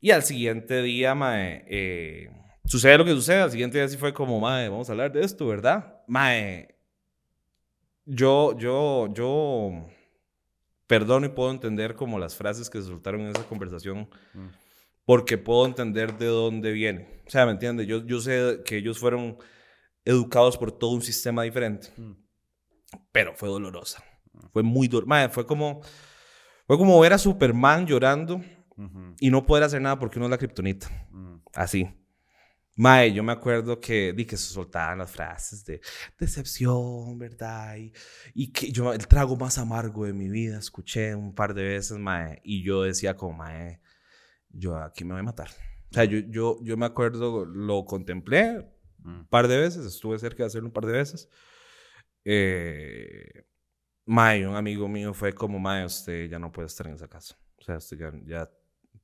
Y 0.00 0.10
al 0.12 0.22
siguiente 0.22 0.82
día, 0.82 1.14
mae, 1.14 1.64
eh, 1.68 2.30
sucede 2.64 2.98
lo 2.98 3.04
que 3.04 3.12
sucede. 3.12 3.40
Al 3.40 3.50
siguiente 3.50 3.78
día 3.78 3.88
sí 3.88 3.96
fue 3.96 4.12
como, 4.12 4.38
mae, 4.40 4.68
vamos 4.68 4.88
a 4.88 4.92
hablar 4.92 5.12
de 5.12 5.22
esto, 5.22 5.46
¿verdad? 5.46 6.02
Mae, 6.06 6.76
yo, 8.04 8.56
yo, 8.56 9.12
yo, 9.12 9.86
perdono 10.86 11.26
y 11.26 11.28
puedo 11.30 11.50
entender 11.50 11.94
como 11.94 12.18
las 12.18 12.34
frases 12.34 12.70
que 12.70 12.80
se 12.80 12.88
soltaron 12.88 13.20
en 13.20 13.28
esa 13.28 13.44
conversación, 13.44 14.08
porque 15.04 15.36
puedo 15.36 15.66
entender 15.66 16.16
de 16.16 16.26
dónde 16.26 16.72
viene. 16.72 17.22
O 17.26 17.30
sea, 17.30 17.44
¿me 17.44 17.52
entiendes? 17.52 17.86
Yo, 17.86 18.04
yo 18.06 18.20
sé 18.20 18.62
que 18.64 18.78
ellos 18.78 18.98
fueron 18.98 19.36
educados 20.04 20.56
por 20.56 20.72
todo 20.72 20.92
un 20.92 21.02
sistema 21.02 21.42
diferente, 21.42 21.92
pero 23.12 23.34
fue 23.34 23.48
dolorosa. 23.48 24.02
Fue 24.52 24.62
muy 24.62 24.88
dolorosa. 24.88 25.28
Fue 25.28 25.46
como, 25.46 25.82
fue 26.66 26.78
como 26.78 26.98
ver 27.00 27.12
a 27.12 27.18
Superman 27.18 27.86
llorando 27.86 28.40
y 29.20 29.30
no 29.30 29.44
poder 29.44 29.64
hacer 29.64 29.80
nada 29.80 29.98
porque 29.98 30.18
uno 30.18 30.26
es 30.26 30.30
la 30.30 30.38
kriptonita. 30.38 30.88
Así. 31.54 31.88
Mae, 32.76 33.12
yo 33.12 33.24
me 33.24 33.32
acuerdo 33.32 33.80
que, 33.80 34.12
di 34.12 34.24
que 34.24 34.36
se 34.36 34.52
soltaban 34.54 34.98
las 34.98 35.10
frases 35.10 35.64
de 35.64 35.80
decepción, 36.16 37.18
¿verdad? 37.18 37.76
Y, 38.34 38.52
que 38.52 38.70
yo, 38.70 38.92
el 38.92 39.08
trago 39.08 39.36
más 39.36 39.58
amargo 39.58 40.04
de 40.04 40.12
mi 40.12 40.28
vida, 40.28 40.58
escuché 40.58 41.12
un 41.16 41.34
par 41.34 41.54
de 41.54 41.64
veces, 41.64 41.98
Mae, 41.98 42.40
y 42.44 42.62
yo 42.62 42.84
decía 42.84 43.16
como, 43.16 43.38
Mae, 43.38 43.80
yo 44.50 44.76
aquí 44.76 45.02
me 45.02 45.14
voy 45.14 45.20
a 45.20 45.24
matar. 45.24 45.48
O 45.90 45.94
sea, 45.94 46.04
yo, 46.04 46.18
yo, 46.18 46.58
yo 46.62 46.76
me 46.76 46.86
acuerdo, 46.86 47.44
lo 47.44 47.84
contemplé 47.84 48.64
un 49.04 49.26
par 49.26 49.48
de 49.48 49.56
veces, 49.58 49.84
estuve 49.84 50.18
cerca 50.18 50.44
de 50.44 50.46
hacerlo 50.46 50.68
un 50.68 50.72
par 50.72 50.86
de 50.86 50.92
veces. 50.92 51.28
Eh, 52.24 53.44
mae, 54.04 54.46
un 54.46 54.54
amigo 54.54 54.88
mío 54.88 55.14
fue 55.14 55.32
como, 55.32 55.58
Mae, 55.58 55.84
usted 55.84 56.28
ya 56.28 56.38
no 56.38 56.52
puede 56.52 56.66
estar 56.66 56.86
en 56.86 56.94
esa 56.94 57.08
casa. 57.08 57.36
O 57.56 57.62
sea, 57.62 57.78
usted 57.78 57.98
ya, 57.98 58.12
ya 58.24 58.50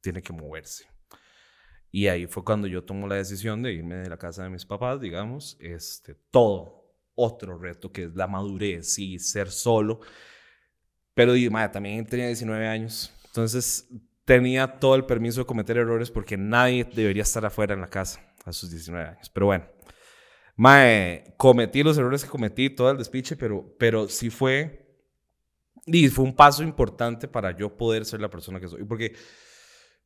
tiene 0.04 0.22
que 0.22 0.32
moverse. 0.32 0.84
Y 1.90 2.08
ahí 2.08 2.26
fue 2.26 2.44
cuando 2.44 2.66
yo 2.66 2.84
tomo 2.84 3.08
la 3.08 3.16
decisión 3.16 3.62
de 3.62 3.72
irme 3.72 3.96
de 3.96 4.10
la 4.10 4.18
casa 4.18 4.42
de 4.42 4.50
mis 4.50 4.66
papás, 4.66 5.00
digamos, 5.00 5.56
este, 5.60 6.14
todo 6.30 6.84
otro 7.14 7.56
reto 7.56 7.90
que 7.90 8.04
es 8.04 8.14
la 8.14 8.26
madurez 8.26 8.98
y 8.98 9.18
ser 9.18 9.50
solo. 9.50 10.00
Pero 11.14 11.32
también 11.72 12.04
tenía 12.04 12.26
19 12.26 12.66
años, 12.66 13.12
entonces 13.26 13.88
tenía 14.24 14.78
todo 14.78 14.96
el 14.96 15.06
permiso 15.06 15.40
de 15.40 15.46
cometer 15.46 15.78
errores 15.78 16.10
porque 16.10 16.36
nadie 16.36 16.84
debería 16.84 17.22
estar 17.22 17.46
afuera 17.46 17.74
en 17.74 17.80
la 17.80 17.88
casa 17.88 18.20
a 18.44 18.52
sus 18.52 18.70
19 18.70 19.08
años. 19.08 19.30
Pero 19.30 19.46
bueno, 19.46 19.64
mae, 20.56 21.34
cometí 21.36 21.82
los 21.82 21.96
errores 21.96 22.24
que 22.24 22.30
cometí, 22.30 22.68
todo 22.70 22.90
el 22.90 22.98
despiche, 22.98 23.36
pero, 23.36 23.74
pero 23.78 24.08
sí 24.08 24.30
fue, 24.30 24.84
y 25.86 26.08
fue 26.08 26.24
un 26.24 26.34
paso 26.34 26.62
importante 26.62 27.28
para 27.28 27.56
yo 27.56 27.76
poder 27.76 28.04
ser 28.04 28.20
la 28.20 28.30
persona 28.30 28.58
que 28.58 28.68
soy. 28.68 28.84
Porque 28.84 29.14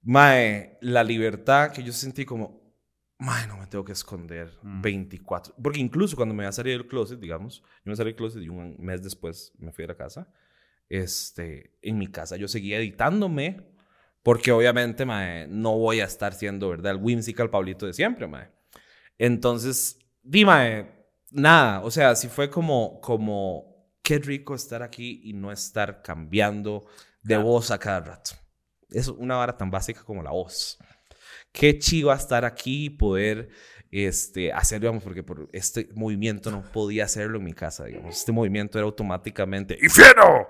Mae, 0.02 0.78
la 0.80 1.02
libertad 1.02 1.72
que 1.72 1.82
yo 1.82 1.92
sentí 1.92 2.24
como, 2.24 2.62
mae, 3.18 3.46
no 3.46 3.56
me 3.58 3.66
tengo 3.66 3.84
que 3.84 3.92
esconder 3.92 4.52
24. 4.62 5.54
Mm. 5.56 5.62
Porque 5.62 5.80
incluso 5.80 6.16
cuando 6.16 6.34
me 6.34 6.44
iba 6.44 6.50
a 6.50 6.52
salir 6.52 6.78
del 6.78 6.86
closet, 6.86 7.18
digamos, 7.18 7.62
yo 7.84 7.90
me 7.90 7.96
salí 7.96 8.10
del 8.10 8.16
closet 8.16 8.42
y 8.42 8.48
un 8.48 8.76
mes 8.78 9.02
después 9.02 9.52
me 9.58 9.72
fui 9.72 9.84
a 9.84 9.88
la 9.88 9.96
casa. 9.96 10.32
Este, 10.88 11.76
en 11.82 11.98
mi 11.98 12.06
casa 12.06 12.36
yo 12.36 12.48
seguía 12.48 12.78
editándome 12.78 13.68
porque 14.22 14.52
obviamente, 14.52 15.04
mae, 15.04 15.46
no 15.48 15.76
voy 15.76 16.00
a 16.00 16.04
estar 16.04 16.32
siendo, 16.34 16.70
¿verdad? 16.70 16.92
El 16.92 17.02
whimsical 17.02 17.50
Pablito 17.50 17.86
de 17.86 17.92
siempre, 17.92 18.26
mae. 18.26 18.50
Entonces, 19.18 19.98
dime, 20.22 20.90
nada, 21.30 21.80
o 21.82 21.90
sea, 21.90 22.14
si 22.14 22.28
fue 22.28 22.50
como, 22.50 23.00
como, 23.00 23.90
qué 24.02 24.18
rico 24.18 24.54
estar 24.54 24.82
aquí 24.82 25.20
y 25.24 25.32
no 25.32 25.50
estar 25.52 26.02
cambiando 26.02 26.86
de 27.22 27.36
voz 27.36 27.70
a 27.70 27.78
cada 27.78 28.00
rato 28.00 28.30
es 28.90 29.08
una 29.08 29.36
vara 29.36 29.56
tan 29.56 29.70
básica 29.70 30.02
como 30.02 30.22
la 30.22 30.30
voz. 30.30 30.78
Qué 31.52 31.78
chido 31.78 32.12
estar 32.12 32.44
aquí 32.44 32.86
y 32.86 32.90
poder 32.90 33.48
este, 33.90 34.52
hacer, 34.52 34.80
digamos, 34.80 35.02
porque 35.02 35.22
por 35.22 35.48
este 35.52 35.88
movimiento 35.94 36.50
no 36.50 36.62
podía 36.62 37.04
hacerlo 37.04 37.38
en 37.38 37.44
mi 37.44 37.52
casa, 37.52 37.84
digamos. 37.84 38.16
Este 38.16 38.32
movimiento 38.32 38.78
era 38.78 38.84
automáticamente 38.84 39.78
¡Infiero! 39.80 40.46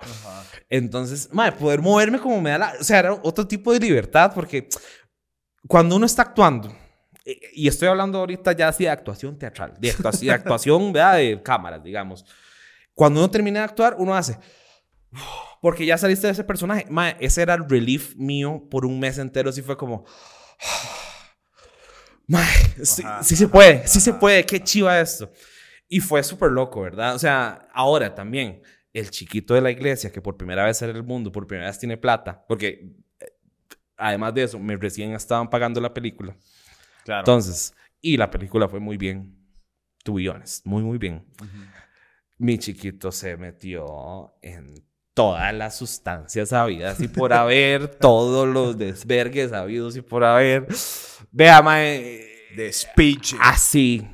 Entonces, 0.69 1.29
madre, 1.33 1.53
poder 1.53 1.81
moverme 1.81 2.19
como 2.19 2.41
me 2.41 2.51
da 2.51 2.59
la... 2.59 2.75
O 2.81 2.85
sea, 2.85 2.99
era 2.99 3.13
otro 3.23 3.47
tipo 3.47 3.73
de 3.73 3.81
libertad 3.81 4.33
porque 4.35 4.69
cuando 5.67 5.97
uno 5.97 6.07
está 6.07 6.23
actuando, 6.23 6.75
eh, 7.25 7.39
y 7.53 7.69
estoy 7.69 7.89
hablando 7.89 8.19
ahorita 8.19 8.53
ya 8.53 8.69
así 8.69 8.85
de 8.85 8.91
actuación 8.91 9.39
teatral, 9.39 9.75
de 9.79 9.91
actuación, 9.91 10.27
de, 10.27 10.33
actuación, 10.33 10.93
¿verdad? 10.93 11.17
de 11.17 11.43
cámaras, 11.43 11.83
digamos. 11.83 12.25
Cuando 12.95 13.21
uno 13.21 13.31
termina 13.31 13.61
de 13.61 13.65
actuar, 13.65 13.97
uno 13.99 14.15
hace 14.17 14.39
porque 15.61 15.87
ya 15.87 15.99
saliste 15.99 16.27
de 16.27 16.33
ese 16.33 16.45
personaje. 16.45 16.87
ese 17.21 17.43
era 17.43 17.55
el 17.55 17.69
relief 17.69 18.15
mío 18.17 18.67
por 18.71 18.87
un 18.87 19.01
mes 19.01 19.19
entero. 19.19 19.51
Así 19.51 19.63
fue 19.63 19.77
como. 19.77 20.05
sí, 22.83 23.37
se 23.37 23.49
puede, 23.49 23.87
sí 23.87 24.01
se 24.01 24.15
puede, 24.15 24.45
qué 24.45 24.63
chiva 24.63 25.01
esto. 25.01 25.31
Y 25.89 26.01
fue 26.01 26.23
súper 26.23 26.51
loco, 26.51 26.83
¿verdad? 26.83 27.15
O 27.15 27.19
sea, 27.19 27.69
ahora 27.73 28.15
también, 28.15 28.63
el 28.93 29.11
chiquito 29.11 29.55
de 29.55 29.63
la 29.63 29.71
iglesia 29.71 30.13
que 30.13 30.21
por 30.21 30.37
primera 30.37 30.65
vez 30.65 30.83
en 30.83 30.91
el 30.91 31.03
mundo, 31.03 31.33
por 31.33 31.47
primera 31.47 31.69
vez 31.69 31.79
tiene 31.79 31.97
plata, 31.97 32.45
porque 32.47 32.95
eh, 33.21 33.33
además 33.97 34.35
de 34.35 34.43
eso, 34.43 34.59
me 34.59 34.77
recién 34.77 35.13
estaban 35.13 35.49
pagando 35.49 35.81
la 35.81 35.95
película. 35.95 36.37
Claro. 37.05 37.21
Entonces, 37.21 37.75
y 38.03 38.19
la 38.19 38.31
película 38.31 38.69
fue 38.69 38.81
muy 38.81 38.99
bien, 38.99 39.35
to 40.05 40.15
be 40.15 40.29
honest, 40.29 40.67
muy, 40.67 40.83
muy 40.83 40.99
bien. 40.99 41.27
Mi 42.37 42.59
chiquito 42.59 43.11
se 43.11 43.39
metió 43.39 44.35
en 44.43 44.88
todas 45.19 45.53
las 45.53 45.77
sustancias 45.77 46.53
habidas 46.53 47.01
y 47.01 47.09
por 47.09 47.33
haber, 47.33 47.89
todos 48.01 48.47
los 48.47 48.79
desvergues 48.79 49.53
habidos 49.53 49.97
y 49.97 50.01
por 50.01 50.23
haber. 50.23 50.69
Vea, 51.33 51.61
mae. 51.61 52.25
De 52.55 52.73
speech. 52.73 53.35
Así. 53.41 54.07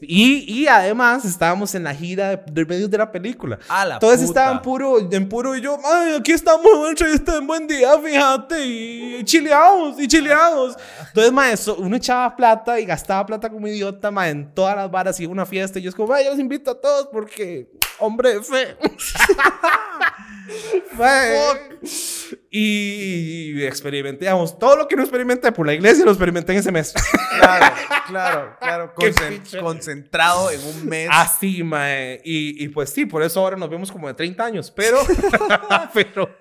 Y, 0.00 0.62
y, 0.62 0.66
además 0.66 1.24
estábamos 1.24 1.74
en 1.74 1.84
la 1.84 1.94
gira 1.94 2.36
de, 2.36 2.64
medios 2.64 2.90
de 2.90 2.98
la 2.98 3.10
película. 3.10 3.58
A 3.68 3.84
la 3.84 3.94
Entonces 3.94 4.22
estaban 4.22 4.60
puro, 4.62 4.98
en 4.98 5.28
puro 5.28 5.54
y 5.56 5.60
yo, 5.60 5.78
ay, 5.84 6.16
aquí 6.18 6.32
estamos 6.32 6.66
en 6.66 7.34
un 7.38 7.46
buen 7.46 7.66
día, 7.66 7.96
fíjate, 7.98 8.66
y 8.66 9.24
chileados, 9.24 10.00
y 10.00 10.08
chileados. 10.08 10.76
Entonces, 11.08 11.32
mae, 11.32 11.54
uno 11.78 11.96
echaba 11.96 12.34
plata 12.34 12.80
y 12.80 12.84
gastaba 12.84 13.24
plata 13.24 13.48
como 13.48 13.68
idiota, 13.68 14.10
mae, 14.10 14.30
en 14.30 14.52
todas 14.52 14.76
las 14.76 14.90
varas 14.90 15.20
y 15.20 15.26
una 15.26 15.46
fiesta. 15.46 15.78
Y 15.78 15.82
yo 15.82 15.90
es 15.90 15.94
como, 15.94 16.12
ay, 16.12 16.24
yo 16.24 16.30
los 16.30 16.40
invito 16.40 16.72
a 16.72 16.80
todos 16.80 17.08
porque, 17.12 17.70
hombre, 18.00 18.42
fe. 18.42 18.76
y 22.50 23.62
experimentamos 23.64 24.58
todo 24.58 24.76
lo 24.76 24.88
que 24.88 24.96
no 24.96 25.02
experimenté 25.02 25.52
por 25.52 25.66
la 25.66 25.74
iglesia, 25.74 26.04
lo 26.04 26.10
experimenté 26.10 26.52
en 26.52 26.58
ese 26.58 26.72
mes. 26.72 26.94
Claro, 27.38 27.76
claro, 28.06 28.56
claro. 28.60 28.94
concentrado 29.60 30.50
en 30.50 30.60
un 30.64 30.86
mes. 30.86 31.08
Así, 31.10 31.62
mae. 31.62 32.20
Y, 32.24 32.64
y, 32.64 32.68
pues 32.68 32.90
sí, 32.90 33.06
por 33.06 33.22
eso 33.22 33.40
ahora 33.40 33.56
nos 33.56 33.68
vemos 33.68 33.90
como 33.90 34.06
de 34.08 34.14
30 34.14 34.44
años. 34.44 34.70
Pero, 34.70 34.98
pero, 35.94 36.38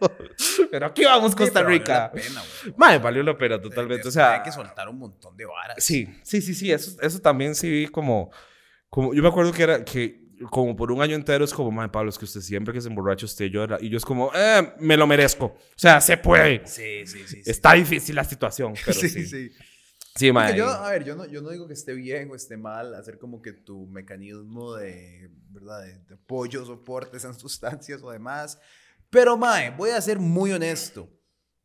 pero 0.70 0.86
aquí 0.86 1.04
vamos, 1.04 1.36
Costa 1.36 1.64
Rica. 1.64 2.12
Valió 2.14 2.30
la 2.30 2.42
pena, 2.42 2.74
mae, 2.78 3.00
valió 3.00 3.24
la 3.24 3.38
pena 3.38 3.62
totalmente. 3.62 4.08
O 4.08 4.12
sea, 4.12 4.36
hay 4.36 4.44
que 4.44 4.52
soltar 4.52 4.88
un 4.90 5.00
montón 5.00 5.36
de 5.36 5.46
varas. 5.46 5.84
Sí, 5.84 6.08
sí, 6.24 6.42
sí, 6.42 6.54
sí. 6.54 6.72
Eso, 6.72 7.00
eso 7.02 7.20
también 7.20 7.56
sí 7.56 7.70
vi 7.70 7.88
como, 7.88 8.32
como. 8.90 9.14
Yo 9.14 9.22
me 9.22 9.30
acuerdo 9.30 9.52
que 9.52 9.64
era 9.64 9.84
que 9.84 10.23
como 10.50 10.76
por 10.76 10.92
un 10.92 11.02
año 11.02 11.16
entero 11.16 11.46
es 11.46 11.54
como, 11.54 11.72
madre 11.72 11.92
Pablo, 11.92 12.10
es 12.10 12.18
que 12.18 12.26
usted 12.26 12.42
siempre 12.42 12.74
que 12.74 12.82
se 12.82 12.88
emborracha 12.88 13.26
usted 13.26 13.46
llora. 13.46 13.78
Y 13.82 13.90
yo 13.90 13.98
es 13.98 14.06
como, 14.06 14.32
eh, 14.34 14.74
me 14.80 14.98
lo 14.98 15.08
merezco. 15.08 15.46
O 15.46 15.60
sea, 15.76 16.02
se 16.02 16.18
puede. 16.18 16.66
Sí, 16.66 17.06
sí, 17.06 17.20
sí. 17.28 17.42
Está 17.46 17.74
difícil 17.74 18.16
la 18.16 18.24
situación, 18.24 18.74
pero 18.86 19.00
sí. 19.00 19.10
Sí, 19.10 19.26
sí. 19.26 19.52
Sí, 20.16 20.32
madre. 20.32 20.58
Yo, 20.58 20.68
a 20.68 20.92
ver, 20.92 21.04
yo 21.04 21.16
no, 21.16 21.26
yo 21.26 21.42
no 21.42 21.50
digo 21.50 21.68
que 21.68 21.74
esté 21.74 21.94
bien 21.94 22.30
o 22.30 22.36
esté 22.36 22.56
mal 22.56 22.94
hacer 22.94 23.18
como 23.18 23.42
que 23.42 23.52
tu 23.52 23.88
mecanismo 23.88 24.76
de, 24.76 25.32
¿verdad? 25.50 25.82
De, 25.82 26.14
apoyo, 26.14 26.64
soporte, 26.66 27.18
esas 27.18 27.38
sustancias 27.40 28.02
o 28.04 28.12
demás. 28.12 28.60
Pero, 29.10 29.38
mae, 29.38 29.72
voy 29.72 29.90
a 29.90 30.02
ser 30.02 30.20
muy 30.20 30.52
honesto 30.52 31.10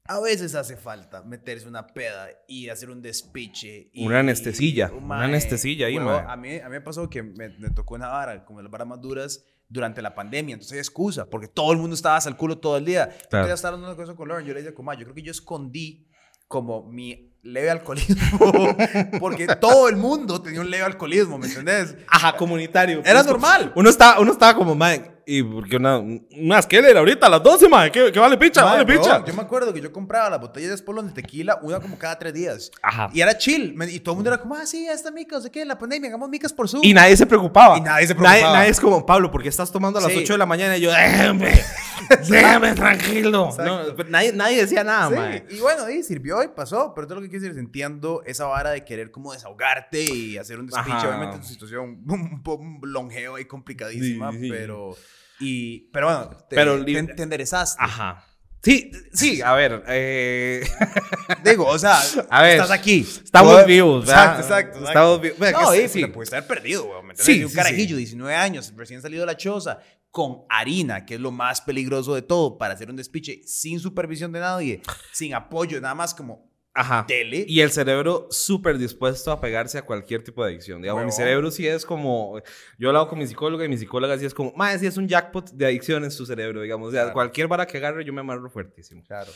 a 0.08 0.20
veces 0.20 0.54
hace 0.54 0.76
falta 0.76 1.22
meterse 1.22 1.68
una 1.68 1.86
peda 1.86 2.30
y 2.48 2.70
hacer 2.70 2.88
un 2.88 3.02
despiche. 3.02 3.90
Y, 3.92 4.06
una 4.06 4.20
anestesilla. 4.20 4.90
una 4.90 5.24
anestesilla 5.24 5.86
ahí, 5.86 5.98
A 5.98 6.34
mí, 6.34 6.56
a 6.58 6.64
mí 6.64 6.70
me 6.70 6.80
pasó 6.80 7.10
que 7.10 7.22
me, 7.22 7.50
tocó 7.74 7.94
una 7.94 8.08
vara, 8.08 8.42
como 8.42 8.62
las 8.62 8.70
varas 8.70 8.88
más 8.88 9.00
duras, 9.02 9.44
durante 9.68 10.00
la 10.00 10.14
pandemia. 10.14 10.54
Entonces 10.54 10.72
hay 10.72 10.78
excusa, 10.78 11.26
porque 11.28 11.46
todo 11.46 11.72
el 11.72 11.78
mundo 11.78 11.94
estaba 11.94 12.16
hasta 12.16 12.30
el 12.30 12.36
culo 12.36 12.56
todo 12.56 12.78
el 12.78 12.86
día. 12.86 13.10
Claro. 13.28 13.48
Yo 13.48 13.54
estaba 13.54 13.74
hablando 13.74 13.94
una 13.94 14.02
cosa 14.02 14.16
con 14.16 14.28
Lauren. 14.28 14.46
Yo 14.46 14.54
le 14.54 14.60
dije, 14.60 14.72
como, 14.72 14.94
yo 14.94 15.00
creo 15.00 15.14
que 15.14 15.22
yo 15.22 15.30
escondí 15.30 16.08
como 16.48 16.90
mi 16.90 17.34
leve 17.42 17.70
alcoholismo, 17.70 18.52
porque 19.20 19.46
todo 19.60 19.90
el 19.90 19.96
mundo 19.96 20.40
tenía 20.40 20.62
un 20.62 20.70
leve 20.70 20.84
alcoholismo, 20.84 21.36
¿me 21.36 21.46
entendés? 21.46 21.96
Ajá, 22.08 22.34
comunitario. 22.34 23.02
Era 23.04 23.22
normal. 23.22 23.72
Uno 23.76 23.90
estaba, 23.90 24.18
uno 24.20 24.32
estaba 24.32 24.54
como, 24.54 24.74
man, 24.74 25.17
y 25.30 25.42
porque 25.42 25.76
una, 25.76 25.98
una 25.98 26.62
Skeller 26.62 26.96
ahorita 26.96 27.26
a 27.26 27.28
las 27.28 27.42
12, 27.42 27.68
madre, 27.68 27.92
que, 27.92 28.18
vale 28.18 28.38
picha, 28.38 28.64
vale 28.64 28.86
picha. 28.86 29.22
yo 29.26 29.34
me 29.34 29.42
acuerdo 29.42 29.74
que 29.74 29.80
yo 29.82 29.92
compraba 29.92 30.30
las 30.30 30.40
botellas 30.40 30.70
de 30.70 30.76
Espolón 30.76 31.08
de 31.08 31.12
tequila 31.12 31.58
una 31.60 31.80
como 31.80 31.98
cada 31.98 32.18
tres 32.18 32.32
días. 32.32 32.70
Ajá. 32.80 33.10
Y 33.12 33.20
era 33.20 33.36
chill. 33.36 33.76
Y 33.90 34.00
todo 34.00 34.14
el 34.14 34.16
mundo 34.16 34.30
era 34.30 34.40
como, 34.40 34.54
ah, 34.54 34.64
sí, 34.64 34.86
esta 34.86 35.10
mica, 35.10 35.36
no 35.36 35.42
sé 35.42 35.50
qué, 35.50 35.66
la 35.66 35.78
pandemia, 35.78 36.08
hagamos 36.08 36.30
micas 36.30 36.50
por 36.50 36.66
Zoom. 36.66 36.82
Y 36.82 36.94
nadie 36.94 37.14
se 37.14 37.26
preocupaba. 37.26 37.76
Y 37.76 37.82
nadie 37.82 38.06
se 38.06 38.14
preocupaba. 38.14 38.54
Nadie, 38.54 38.70
es 38.70 38.80
como, 38.80 39.04
Pablo, 39.04 39.30
porque 39.30 39.50
estás 39.50 39.70
tomando 39.70 39.98
a 39.98 40.02
las 40.02 40.16
8 40.16 40.32
de 40.32 40.38
la 40.38 40.46
mañana? 40.46 40.78
Y 40.78 40.80
yo, 40.80 40.90
déjame, 40.92 41.60
déjame 42.28 42.74
tranquilo. 42.74 43.50
No, 43.58 43.94
nadie, 44.08 44.32
nadie 44.32 44.60
decía 44.62 44.84
nada, 44.84 45.32
sí. 45.32 45.56
Y 45.56 45.60
bueno, 45.60 45.88
y 45.90 46.02
sirvió 46.02 46.42
y 46.42 46.48
pasó. 46.48 46.92
Pero 46.94 47.06
todo 47.06 47.16
lo 47.16 47.22
que 47.22 47.28
quiero 47.28 47.44
decir, 47.44 47.58
entiendo 47.58 48.22
esa 48.26 48.46
vara 48.46 48.70
de 48.70 48.84
querer 48.84 49.10
como 49.10 49.32
desahogarte 49.32 50.02
y 50.02 50.38
hacer 50.38 50.58
un 50.58 50.66
despiche. 50.66 51.06
Obviamente 51.06 51.38
tu 51.38 51.46
situación 51.46 52.02
un, 52.06 52.42
un 52.44 52.80
longeo 52.82 53.38
y 53.38 53.44
complicadísima, 53.44 54.30
pero... 54.48 54.96
Y, 55.40 55.90
pero 55.92 56.06
bueno, 56.06 56.30
te, 56.48 56.56
pero, 56.56 56.84
te, 56.84 57.22
enderezaste. 57.22 57.80
Ajá. 57.80 58.24
Sí, 58.62 58.90
sí, 59.12 59.40
a 59.40 59.54
ver. 59.54 59.84
Eh... 59.86 60.68
Digo, 61.44 61.66
o 61.66 61.78
sea, 61.78 62.00
A 62.28 62.42
ver, 62.42 62.52
estás 62.52 62.72
aquí. 62.72 63.00
Estamos 63.00 63.54
Todo- 63.54 63.66
vivos, 63.66 64.06
¿verdad? 64.06 64.40
Exacto, 64.40 64.42
exacto. 64.42 64.78
exacto. 64.78 64.88
Estamos 64.88 65.20
vivos. 65.20 65.38
No, 65.38 65.70
que 65.72 65.84
y 65.84 65.88
sí. 65.88 66.00
te 66.00 66.08
puedes 66.08 66.26
estar 66.28 66.46
perdido, 66.46 66.84
güey. 66.86 67.02
¿me 67.04 67.14
Sí? 67.14 67.38
Y 67.38 67.44
un 67.44 67.50
sí, 67.50 67.56
carajillo, 67.56 67.96
19 67.96 68.34
años, 68.34 68.72
recién 68.76 69.00
salido 69.00 69.22
de 69.22 69.26
la 69.26 69.36
choza, 69.36 69.78
con 70.10 70.42
harina, 70.48 71.04
que 71.06 71.14
es 71.14 71.20
lo 71.20 71.30
más 71.30 71.60
peligroso 71.60 72.14
de 72.14 72.22
todo, 72.22 72.58
para 72.58 72.74
hacer 72.74 72.90
un 72.90 72.96
despiche 72.96 73.42
sin 73.44 73.78
supervisión 73.80 74.32
de 74.32 74.40
nadie, 74.40 74.82
sin 75.12 75.34
apoyo, 75.34 75.80
nada 75.80 75.94
más 75.94 76.14
como 76.14 76.50
Ajá. 76.74 77.04
tele. 77.06 77.44
Y 77.48 77.60
el 77.60 77.70
cerebro 77.70 78.26
súper 78.30 78.78
dispuesto 78.78 79.30
a 79.32 79.40
pegarse 79.40 79.78
a 79.78 79.82
cualquier 79.82 80.22
tipo 80.24 80.42
de 80.44 80.50
adicción. 80.52 80.80
Digamos, 80.80 81.02
mi 81.02 81.06
Huevón. 81.10 81.16
cerebro 81.16 81.50
sí 81.50 81.66
es 81.66 81.84
como. 81.84 82.40
Yo 82.78 82.88
hablado 82.88 83.08
con 83.08 83.18
mi 83.18 83.26
psicóloga 83.26 83.64
y 83.64 83.68
mi 83.68 83.76
psicóloga 83.76 84.16
sí 84.18 84.24
es 84.26 84.32
como. 84.34 84.52
Más, 84.52 84.80
sí 84.80 84.86
es 84.86 84.96
un 84.96 85.08
jackpot 85.08 85.50
de 85.52 85.66
adicciones 85.66 86.14
su 86.14 86.24
cerebro, 86.24 86.62
digamos. 86.62 86.88
O 86.88 86.90
sea, 86.92 87.02
Claro. 87.02 87.14
cualquier 87.14 87.48
vara 87.48 87.66
que 87.66 87.78
agarre, 87.78 88.04
yo 88.04 88.12
me 88.12 88.20
amarro 88.20 88.48
fuertísimo. 88.50 89.02
Claro. 89.04 89.30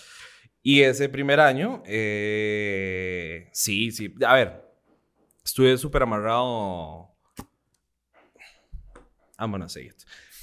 Y 0.63 0.83
ese 0.83 1.09
primer 1.09 1.41
año, 1.41 1.83
eh, 1.87 3.49
sí, 3.53 3.91
sí. 3.91 4.15
A 4.25 4.35
ver, 4.35 4.65
estuve 5.45 5.77
súper 5.77 6.05
amarrado. 6.05 7.09
I'm 9.39 9.51
gonna 9.51 9.69
say 9.69 9.87
it. 9.87 9.97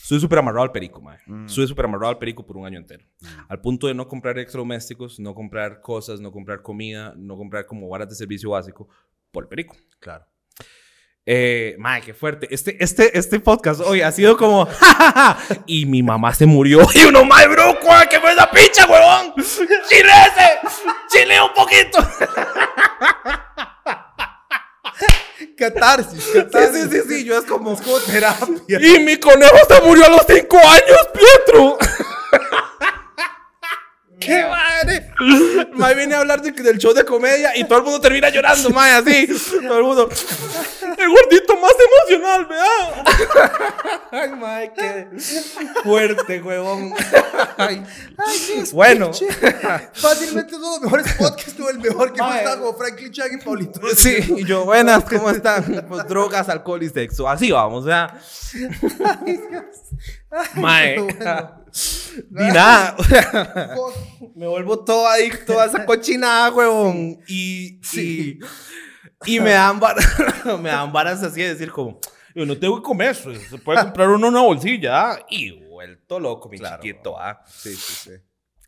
Estuve 0.10 0.22
súper 0.22 0.40
amarrado 0.40 0.64
al 0.64 0.72
perico, 0.72 1.00
mae. 1.00 1.20
Mm. 1.28 1.46
Estuve 1.46 1.68
súper 1.68 1.86
amarrado 1.86 2.10
al 2.10 2.18
perico 2.18 2.44
por 2.44 2.58
un 2.58 2.66
año 2.66 2.80
entero. 2.80 3.06
Al 3.48 3.62
punto 3.62 3.86
de 3.86 3.94
no 3.94 4.08
comprar 4.08 4.36
electrodomésticos, 4.40 5.20
no 5.20 5.36
comprar 5.36 5.82
cosas, 5.82 6.20
no 6.20 6.32
comprar 6.32 6.64
comida, 6.64 7.14
no 7.16 7.38
comprar 7.38 7.68
como 7.68 7.88
varas 7.88 8.10
de 8.10 8.16
servicio 8.16 8.50
básico 8.50 8.90
por 9.32 9.44
el 9.44 9.48
perico. 9.50 9.76
Claro. 10.00 10.26
Eh, 11.28 11.76
mae, 11.78 12.02
qué 12.02 12.16
fuerte. 12.16 12.48
Este, 12.50 12.84
este, 12.84 13.16
este 13.16 13.40
podcast 13.40 13.82
hoy 13.82 14.02
ha 14.02 14.12
sido 14.12 14.36
como. 14.36 14.66
"Ja, 14.66 14.94
ja, 14.96 15.12
ja", 15.14 15.38
y 15.68 15.86
mi 15.86 16.02
mamá 16.02 16.34
se 16.34 16.48
murió. 16.48 16.80
Y 16.96 17.06
uno, 17.06 17.24
mae, 17.24 17.48
bro, 17.48 17.78
¿cuál- 17.80 18.10
¿qué 18.10 18.20
fue 18.20 18.32
esa 18.32 18.50
pincha, 18.50 18.88
huevón? 18.90 19.36
¡Chile 19.38 20.10
ese! 20.26 20.60
¡Chile 21.10 21.36
un 21.40 21.54
poquito! 21.54 22.00
Catarsis, 25.60 26.24
Sí, 26.24 26.40
sí, 26.52 26.90
sí, 26.90 27.02
sí. 27.08 27.24
Yo 27.26 27.38
es 27.38 27.46
como. 27.46 27.74
Es 27.74 27.82
como 27.82 28.00
terapia. 28.00 28.80
Y 28.80 29.00
mi 29.04 29.20
conejo 29.20 29.58
se 29.68 29.82
murió 29.82 30.06
a 30.06 30.10
los 30.10 30.22
cinco 30.28 30.58
años, 30.58 31.00
Pietro. 31.14 31.78
¡Qué 34.20 34.44
madre! 34.46 35.10
Mae 35.74 35.96
viene 35.96 36.16
a 36.16 36.20
hablar 36.20 36.42
de- 36.42 36.52
del 36.52 36.78
show 36.78 36.94
de 36.94 37.06
comedia 37.06 37.56
y 37.58 37.64
todo 37.64 37.80
el 37.80 37.84
mundo 37.86 38.02
termina 38.02 38.30
llorando, 38.30 38.70
mae, 38.72 38.92
así. 38.94 39.28
Todo 39.68 39.78
el 39.78 39.84
mundo. 39.84 40.10
El 40.98 41.10
gordito 41.10 41.56
más 41.58 41.72
emocional, 42.10 42.46
¿verdad? 42.46 43.06
Ay, 44.12 44.30
mae, 44.32 44.74
qué 44.74 45.08
fuerte, 45.84 46.42
huevón. 46.42 46.94
Ay. 47.58 47.84
Bueno. 48.74 49.12
Fácilmente 49.94 50.56
uno 50.56 50.66
de 50.66 50.72
los 50.72 50.82
mejores 50.82 51.14
podcasts, 51.14 51.56
tuvo 51.56 51.70
el 51.70 51.80
mejor 51.80 52.12
que 52.14 52.22
Mae. 52.22 52.44
como 52.44 52.74
Franklin 52.76 53.12
Chag 53.12 53.34
y 53.34 53.38
Paulito. 53.38 53.80
Sí, 53.96 54.18
y 54.38 54.46
yo, 54.46 54.66
buenas, 54.66 55.04
¿cómo 55.06 55.30
están? 55.30 55.86
Pues 55.88 56.08
drogas, 56.08 56.50
alcohol 56.50 56.84
y 56.84 56.90
sexo. 56.90 57.30
Así 57.30 57.52
vamos, 57.52 57.86
o 57.86 57.88
sea. 57.88 58.14
Mae. 60.56 60.98
Ni 62.30 62.48
nada. 62.54 62.96
me 64.36 64.48
vuelvo 64.48 64.84
todo 64.84 65.08
adicto 65.08 65.60
a 65.60 65.66
esa 65.66 65.86
cochinada, 65.86 66.52
huevón. 66.54 67.20
Y, 67.28 67.80
Sí. 67.84 68.40
y, 69.26 69.36
y 69.36 69.40
me 69.40 69.52
dan 69.52 69.80
varas, 69.80 70.06
me 70.62 70.70
dan 70.70 70.92
varas 70.92 71.24
así 71.24 71.42
de 71.42 71.50
decir 71.50 71.72
como, 71.72 72.00
yo 72.36 72.46
no 72.46 72.58
tengo 72.58 72.78
que 72.78 72.84
comer, 72.84 73.16
se 73.16 73.58
puede 73.58 73.82
comprar 73.82 74.10
uno 74.10 74.28
una 74.28 74.42
bolsilla. 74.42 75.12
¿ah? 75.12 75.20
Y 75.30 75.52
vuelto 75.68 76.20
loco, 76.20 76.50
mi 76.50 76.58
Claro. 76.58 76.82
chiquito. 76.82 77.20
¿ah? 77.20 77.42
Sí, 77.48 77.74
sí, 77.76 77.94
sí. 78.10 78.12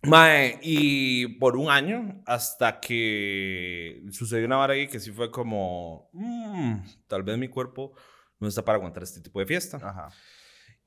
Mae, 0.04 0.58
y 0.64 1.28
por 1.40 1.56
un 1.56 1.70
año, 1.70 2.24
hasta 2.26 2.80
que 2.80 4.02
sucedió 4.10 4.48
una 4.48 4.56
vara 4.58 4.74
ahí 4.74 4.88
que 4.88 5.00
sí 5.00 5.12
fue 5.12 5.30
como, 5.30 6.10
"Mm, 6.14 6.78
tal 7.08 7.22
vez 7.22 7.38
mi 7.38 7.48
cuerpo 7.50 7.94
no 8.40 8.48
está 8.48 8.66
para 8.66 8.78
aguantar 8.78 9.04
este 9.04 9.22
tipo 9.22 9.40
de 9.40 9.46
fiesta. 9.46 9.78
Ajá. 9.78 10.10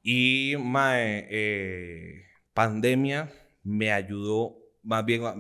Y, 0.07 0.55
mae, 0.61 1.27
eh, 1.31 2.27
pandemia 2.53 3.33
me 3.63 3.91
ayudó 3.91 4.59
más 4.83 5.03
bien, 5.07 5.25
a- 5.25 5.35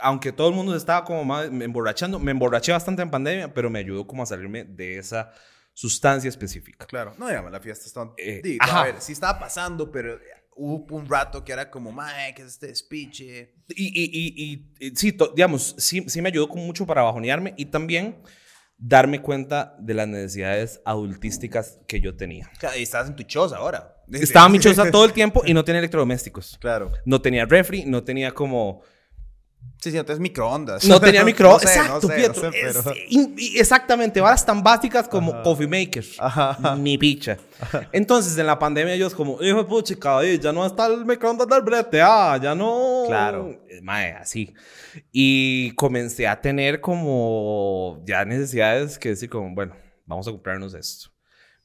aunque 0.00 0.32
todo 0.32 0.48
el 0.48 0.54
mundo 0.54 0.72
se 0.72 0.78
estaba 0.78 1.04
como 1.04 1.22
más 1.22 1.48
emborrachando, 1.48 2.18
me 2.18 2.30
emborraché 2.30 2.72
bastante 2.72 3.02
en 3.02 3.10
pandemia, 3.10 3.52
pero 3.52 3.68
me 3.68 3.78
ayudó 3.78 4.06
como 4.06 4.22
a 4.22 4.26
salirme 4.26 4.64
de 4.64 4.96
esa 4.96 5.30
sustancia 5.74 6.28
específica. 6.30 6.86
Claro. 6.86 7.14
No, 7.18 7.28
digamos, 7.28 7.52
la 7.52 7.60
fiesta 7.60 7.84
está... 7.86 8.10
Eh, 8.16 8.40
Digo, 8.42 8.64
a 8.66 8.84
ver, 8.84 8.94
sí 9.02 9.12
estaba 9.12 9.38
pasando, 9.38 9.92
pero 9.92 10.18
hubo 10.54 10.96
un 10.96 11.06
rato 11.06 11.44
que 11.44 11.52
era 11.52 11.70
como, 11.70 11.92
mae, 11.92 12.34
¿qué 12.34 12.40
es 12.40 12.48
este 12.48 12.68
despiche? 12.68 13.52
Y, 13.68 13.84
y, 13.88 14.64
y, 14.80 14.86
y- 14.86 14.96
sí, 14.96 15.14
digamos, 15.34 15.74
sí, 15.76 16.02
sí 16.08 16.22
me 16.22 16.30
ayudó 16.30 16.48
con 16.48 16.64
mucho 16.64 16.86
para 16.86 17.02
bajonearme 17.02 17.52
y 17.58 17.66
también 17.66 18.16
darme 18.78 19.22
cuenta 19.22 19.76
de 19.78 19.94
las 19.94 20.08
necesidades 20.08 20.80
adultísticas 20.84 21.78
que 21.86 22.00
yo 22.00 22.16
tenía. 22.16 22.50
Y 22.76 22.82
estás 22.82 23.08
en 23.08 23.16
tu 23.16 23.22
choza 23.22 23.56
ahora. 23.56 23.96
Estaba 24.12 24.48
mi 24.48 24.58
choza 24.60 24.90
todo 24.90 25.04
el 25.04 25.12
tiempo 25.12 25.42
y 25.44 25.54
no 25.54 25.64
tenía 25.64 25.78
electrodomésticos. 25.78 26.58
Claro. 26.60 26.92
No 27.04 27.20
tenía 27.20 27.44
refri, 27.44 27.84
no 27.84 28.04
tenía 28.04 28.32
como... 28.32 28.82
Sí, 29.80 29.90
sí, 29.90 29.96
no 29.98 30.04
tienes 30.04 30.20
microondas. 30.20 30.84
No 30.86 31.00
tenía 31.00 31.24
micro... 31.24 31.50
No 31.52 31.58
sé, 31.58 31.66
Exacto, 31.68 32.08
no 32.08 32.14
sé, 32.14 32.28
no 32.28 32.34
sé, 32.34 32.50
pero- 32.50 32.80
Es- 32.90 33.54
exactamente, 33.60 34.20
varas 34.20 34.44
tan 34.44 34.62
básicas 34.62 35.06
como 35.08 35.32
Ajá. 35.32 35.42
coffee 35.42 35.66
maker. 35.68 36.04
Ajá. 36.18 36.76
Ni 36.76 36.98
picha. 36.98 37.36
Entonces, 37.92 38.36
en 38.38 38.46
la 38.46 38.58
pandemia, 38.58 38.96
yo 38.96 39.06
es 39.06 39.14
como, 39.14 39.40
hijo 39.42 39.58
de 39.58 39.64
puchica, 39.64 40.24
ya 40.24 40.52
no 40.52 40.64
está 40.66 40.86
el 40.86 41.04
microondas 41.04 41.46
del 41.46 41.62
brete, 41.62 42.00
ah, 42.02 42.38
ya 42.42 42.54
no. 42.54 43.04
Claro. 43.06 43.50
Eh, 43.68 43.80
Mae, 43.82 44.12
así. 44.12 44.52
Y 45.12 45.70
comencé 45.72 46.26
a 46.26 46.40
tener 46.40 46.80
como 46.80 48.02
ya 48.06 48.24
necesidades 48.24 48.98
que 48.98 49.10
decir, 49.10 49.28
como, 49.30 49.54
bueno, 49.54 49.76
vamos 50.06 50.26
a 50.26 50.30
comprarnos 50.30 50.74
esto. 50.74 51.10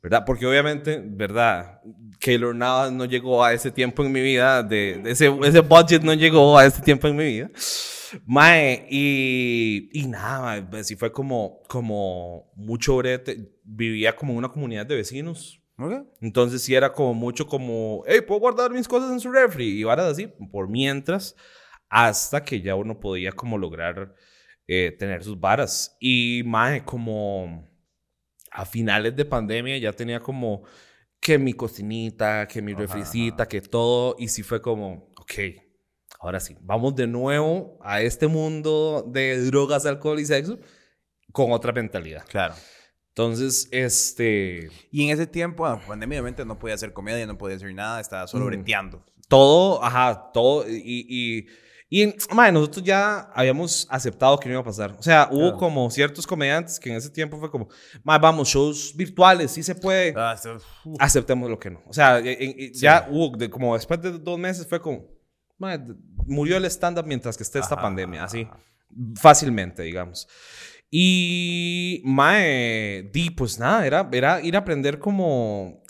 ¿Verdad? 0.02 0.24
Porque 0.26 0.48
obviamente, 0.48 1.02
¿verdad? 1.06 1.80
Keylor 2.20 2.56
Navas 2.56 2.92
no 2.92 3.06
llegó 3.06 3.44
a 3.44 3.54
ese 3.54 3.70
tiempo 3.70 4.04
en 4.04 4.12
mi 4.12 4.22
vida, 4.22 4.64
de, 4.64 5.00
de 5.04 5.12
ese, 5.12 5.32
ese 5.44 5.60
budget 5.60 6.02
no 6.02 6.14
llegó 6.14 6.58
a 6.58 6.66
ese 6.66 6.82
tiempo 6.82 7.08
en 7.08 7.16
mi 7.16 7.26
vida. 7.26 7.52
Mae, 8.26 8.88
y, 8.90 9.90
y 9.94 10.08
nada, 10.08 10.42
mae, 10.42 10.64
pues 10.64 10.88
sí 10.88 10.96
fue 10.96 11.12
como, 11.12 11.62
como 11.68 12.52
mucho 12.56 12.98
brete. 12.98 13.52
Vivía 13.64 14.16
como 14.16 14.34
una 14.34 14.50
comunidad 14.50 14.86
de 14.86 14.96
vecinos. 14.96 15.62
Ok. 15.78 15.94
Entonces 16.20 16.62
sí 16.62 16.76
era 16.76 16.92
como 16.92 17.14
mucho 17.14 17.48
como, 17.48 18.04
hey, 18.08 18.22
puedo 18.28 18.42
guardar 18.42 18.72
mis 18.72 18.88
cosas 18.88 19.12
en 19.12 19.20
su 19.20 19.32
refri 19.32 19.80
y 19.80 19.84
varas 19.84 20.08
así, 20.08 20.28
por 20.52 20.68
mientras, 20.68 21.36
hasta 21.90 22.44
que 22.44 22.62
ya 22.62 22.76
uno 22.76 23.00
podía 23.00 23.32
como 23.32 23.58
lograr 23.58 24.14
eh, 24.68 24.96
tener 24.98 25.24
sus 25.24 25.40
varas. 25.40 25.96
Y 26.00 26.44
mae, 26.46 26.84
como 26.84 27.71
a 28.52 28.66
finales 28.66 29.16
de 29.16 29.26
pandemia 29.26 29.78
ya 29.78 29.94
tenía 29.94 30.20
como 30.20 30.64
que 31.20 31.38
mi 31.38 31.54
cocinita, 31.54 32.48
que 32.48 32.62
mi 32.62 32.74
refricita, 32.74 33.48
que 33.48 33.62
todo, 33.62 34.16
y 34.20 34.28
sí 34.28 34.44
fue 34.44 34.62
como, 34.62 35.12
ok, 35.18 35.34
ahora 36.20 36.40
sí, 36.40 36.58
vamos 36.62 36.96
de 36.96 37.08
nuevo 37.08 37.78
a 37.82 38.02
este 38.02 38.28
mundo 38.28 39.06
de 39.08 39.40
drogas, 39.46 39.86
alcohol 39.86 40.20
y 40.20 40.26
sexo 40.26 40.60
con 41.32 41.52
otra 41.52 41.72
mentalidad. 41.72 42.26
Claro. 42.28 42.56
Entonces, 43.10 43.68
este... 43.72 44.70
Y 44.90 45.04
en 45.06 45.10
ese 45.12 45.28
tiempo, 45.28 45.66
ah, 45.66 45.80
pandemia, 45.86 46.18
obviamente 46.18 46.44
no 46.46 46.58
podía 46.58 46.76
hacer 46.76 46.92
comedia, 46.94 47.26
no 47.28 47.38
podía 47.38 47.58
hacer 47.58 47.74
nada, 47.74 48.00
estaba 48.02 48.26
solo 48.28 48.46
Mm. 48.46 48.48
breteando. 48.48 49.06
Todo, 49.28 49.84
ajá, 49.84 50.32
todo. 50.34 50.68
Y, 50.68 51.06
y, 51.08 51.48
y 51.94 52.16
madre, 52.34 52.54
nosotros 52.54 52.86
ya 52.86 53.30
habíamos 53.36 53.86
aceptado 53.90 54.40
que 54.40 54.48
no 54.48 54.54
iba 54.54 54.62
a 54.62 54.64
pasar. 54.64 54.96
O 54.98 55.04
sea, 55.04 55.28
hubo 55.30 55.40
Claro. 55.42 55.58
como 55.58 55.92
ciertos 55.92 56.26
comediantes 56.26 56.80
que 56.80 56.90
en 56.90 56.96
ese 56.96 57.10
tiempo 57.10 57.38
fue 57.38 57.52
como, 57.52 57.68
madre, 58.02 58.22
vamos, 58.22 58.48
shows 58.48 58.94
virtuales, 58.96 59.52
sí 59.52 59.62
se 59.62 59.76
puede. 59.76 60.14
Ah. 60.16 60.34
Aceptemos 61.00 61.50
lo 61.50 61.60
que 61.60 61.70
no. 61.70 61.84
O 61.86 61.92
sea, 61.94 62.20
en- 62.20 62.28
en- 62.60 62.74
ya 62.74 63.08
hubo, 63.12 63.36
de- 63.36 63.50
como 63.50 63.74
después 63.76 64.02
de 64.02 64.12
dos 64.18 64.40
meses 64.40 64.66
fue 64.66 64.80
como, 64.82 65.06
madre, 65.58 65.94
murió 66.26 66.56
el 66.56 66.64
stand-up 66.66 67.06
mientras 67.06 67.36
que 67.36 67.44
esté 67.44 67.60
esta 67.60 67.76
Ajá, 67.76 67.82
pandemia, 67.84 68.24
así, 68.24 68.44
ajá. 68.50 68.58
fácilmente, 69.20 69.84
digamos. 69.84 70.30
Y, 70.90 72.02
mae, 72.06 73.10
di, 73.14 73.32
pues 73.32 73.60
nada, 73.60 73.86
era, 73.86 74.10
era 74.14 74.42
ir 74.42 74.56
a 74.56 74.60
aprender 74.60 74.98
como, 74.98 75.84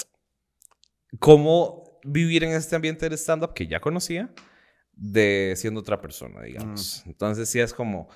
cómo 1.20 2.00
vivir 2.04 2.44
en 2.44 2.54
este 2.54 2.76
ambiente 2.76 3.06
del 3.08 3.18
stand-up 3.18 3.54
que 3.54 3.68
ya 3.68 3.80
conocía, 3.80 4.32
de 5.04 5.54
siendo 5.58 5.80
otra 5.80 6.00
persona, 6.00 6.42
digamos. 6.44 7.02
Entonces 7.08 7.50
sí 7.50 7.60
es 7.60 7.74
como, 7.74 8.08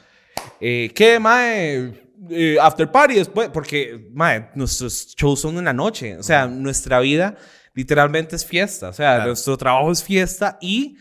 eh, 0.62 0.92
¿qué, 0.94 1.20
mae? 1.20 1.94
Eh, 2.30 2.58
after 2.62 2.90
party 2.92 3.16
después, 3.16 3.50
porque, 3.50 4.08
mae, 4.14 4.50
nuestros 4.54 5.16
shows 5.16 5.42
son 5.42 5.58
en 5.58 5.66
la 5.66 5.74
noche, 5.74 6.16
o 6.18 6.24
sea, 6.24 6.46
nuestra 6.46 7.00
vida 7.00 7.36
literalmente 7.74 8.36
es 8.36 8.46
fiesta, 8.46 8.90
o 8.90 8.94
sea, 8.94 9.16
Claro. 9.16 9.28
nuestro 9.28 9.58
trabajo 9.58 9.92
es 9.92 10.04
fiesta 10.04 10.58
y 10.62 10.96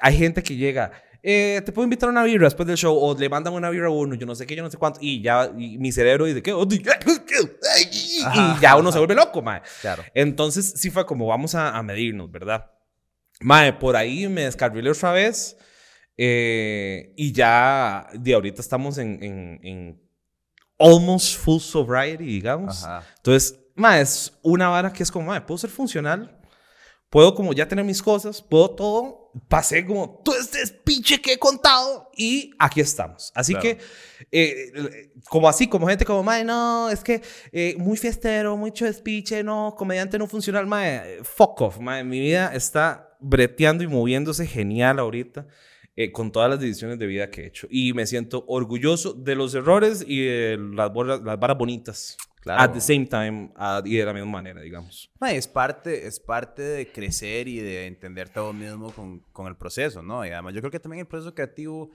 hay 0.00 0.16
gente 0.16 0.42
que 0.42 0.54
llega, 0.54 0.92
eh, 1.22 1.62
te 1.64 1.72
puedo 1.72 1.84
invitar 1.84 2.10
a 2.10 2.12
una 2.12 2.22
birra 2.24 2.44
después 2.44 2.66
del 2.66 2.76
show, 2.76 2.94
o 2.96 3.16
le 3.18 3.28
mandan 3.30 3.54
una 3.54 3.70
birra 3.70 3.86
a 3.86 3.90
uno, 3.90 4.14
yo 4.14 4.26
no 4.26 4.34
sé 4.34 4.46
qué, 4.46 4.54
yo 4.54 4.62
no 4.62 4.70
sé 4.70 4.76
cuánto, 4.76 5.00
y 5.02 5.22
ya 5.22 5.50
y 5.56 5.78
mi 5.78 5.90
cerebro 5.92 6.26
dice, 6.26 6.42
¿qué? 6.42 6.52
Y 8.34 8.60
ya 8.60 8.76
uno 8.76 8.92
se 8.92 8.98
vuelve 8.98 9.14
loco, 9.14 9.42
mae. 9.42 9.62
Claro. 9.80 10.04
Entonces 10.14 10.74
sí 10.76 10.90
fue 10.90 11.06
como 11.06 11.26
vamos 11.26 11.54
a, 11.54 11.76
a 11.76 11.82
medirnos, 11.82 12.30
¿verdad? 12.30 12.70
Mae, 13.40 13.72
por 13.72 13.96
ahí 13.96 14.28
me 14.28 14.42
descarrilé 14.44 14.90
otra 14.90 15.12
vez. 15.12 15.56
eh, 16.16 17.12
y 17.16 17.32
ya, 17.32 18.06
de 18.14 18.34
ahorita 18.34 18.60
estamos 18.60 18.98
en, 18.98 19.22
en, 19.22 19.60
en 19.62 20.00
almost 20.78 21.36
full 21.38 21.60
sobriety, 21.60 22.24
digamos. 22.24 22.84
Ajá. 22.84 23.04
Entonces, 23.16 23.58
mae, 23.74 24.00
es 24.00 24.32
una 24.42 24.68
vara 24.68 24.92
que 24.92 25.02
es 25.02 25.10
como, 25.10 25.26
mae, 25.26 25.40
puedo 25.40 25.58
ser 25.58 25.70
funcional. 25.70 26.33
Puedo 27.14 27.32
como 27.32 27.52
ya 27.52 27.68
tener 27.68 27.84
mis 27.84 28.02
cosas, 28.02 28.42
puedo 28.42 28.70
todo. 28.70 29.30
Pasé 29.48 29.86
como 29.86 30.20
todo 30.24 30.36
este 30.36 30.66
pinche 30.82 31.22
que 31.22 31.34
he 31.34 31.38
contado 31.38 32.10
y 32.16 32.50
aquí 32.58 32.80
estamos. 32.80 33.30
Así 33.36 33.52
Claro. 33.52 33.62
que, 33.62 33.78
eh, 34.32 35.12
como 35.28 35.48
así, 35.48 35.68
como 35.68 35.86
gente 35.86 36.04
como, 36.04 36.24
mae, 36.24 36.42
no, 36.42 36.90
es 36.90 37.04
que 37.04 37.22
eh, 37.52 37.76
muy 37.78 37.96
fiestero, 37.96 38.56
mucho 38.56 38.84
despiche, 38.84 39.44
no, 39.44 39.76
comediante 39.78 40.18
no 40.18 40.26
funcional, 40.26 40.66
mae, 40.66 41.20
fuck 41.22 41.60
off, 41.60 41.78
mae. 41.78 42.02
Mi 42.02 42.18
vida 42.18 42.52
está 42.52 43.16
breteando 43.20 43.84
y 43.84 43.86
moviéndose 43.86 44.44
genial 44.48 44.98
ahorita 44.98 45.46
eh, 45.94 46.10
con 46.10 46.32
todas 46.32 46.50
las 46.50 46.58
decisiones 46.58 46.98
de 46.98 47.06
vida 47.06 47.30
que 47.30 47.42
he 47.42 47.46
hecho. 47.46 47.68
Y 47.70 47.92
me 47.92 48.08
siento 48.08 48.44
orgulloso 48.48 49.12
de 49.12 49.36
los 49.36 49.54
errores 49.54 50.04
y 50.04 50.24
de 50.24 50.58
las, 50.58 50.90
las 51.22 51.38
varas 51.38 51.56
bonitas. 51.58 52.16
Claro. 52.44 52.60
At 52.62 52.72
the 52.74 52.80
same 52.80 53.06
time 53.06 53.50
ah, 53.56 53.82
y 53.84 53.96
de 53.96 54.04
la 54.04 54.12
misma 54.12 54.30
manera, 54.30 54.60
digamos. 54.60 55.10
Es, 55.30 55.48
parte, 55.48 56.06
es 56.06 56.20
parte 56.20 56.60
de 56.62 56.86
crecer 56.92 57.48
y 57.48 57.58
de 57.58 57.86
entenderte 57.86 58.38
a 58.38 58.42
vos 58.42 58.54
mismo 58.54 58.92
con, 58.92 59.20
con 59.32 59.46
el 59.46 59.56
proceso, 59.56 60.02
¿no? 60.02 60.24
Y 60.26 60.28
además 60.28 60.52
yo 60.54 60.60
creo 60.60 60.70
que 60.70 60.78
también 60.78 61.00
el 61.00 61.06
proceso 61.06 61.34
creativo, 61.34 61.90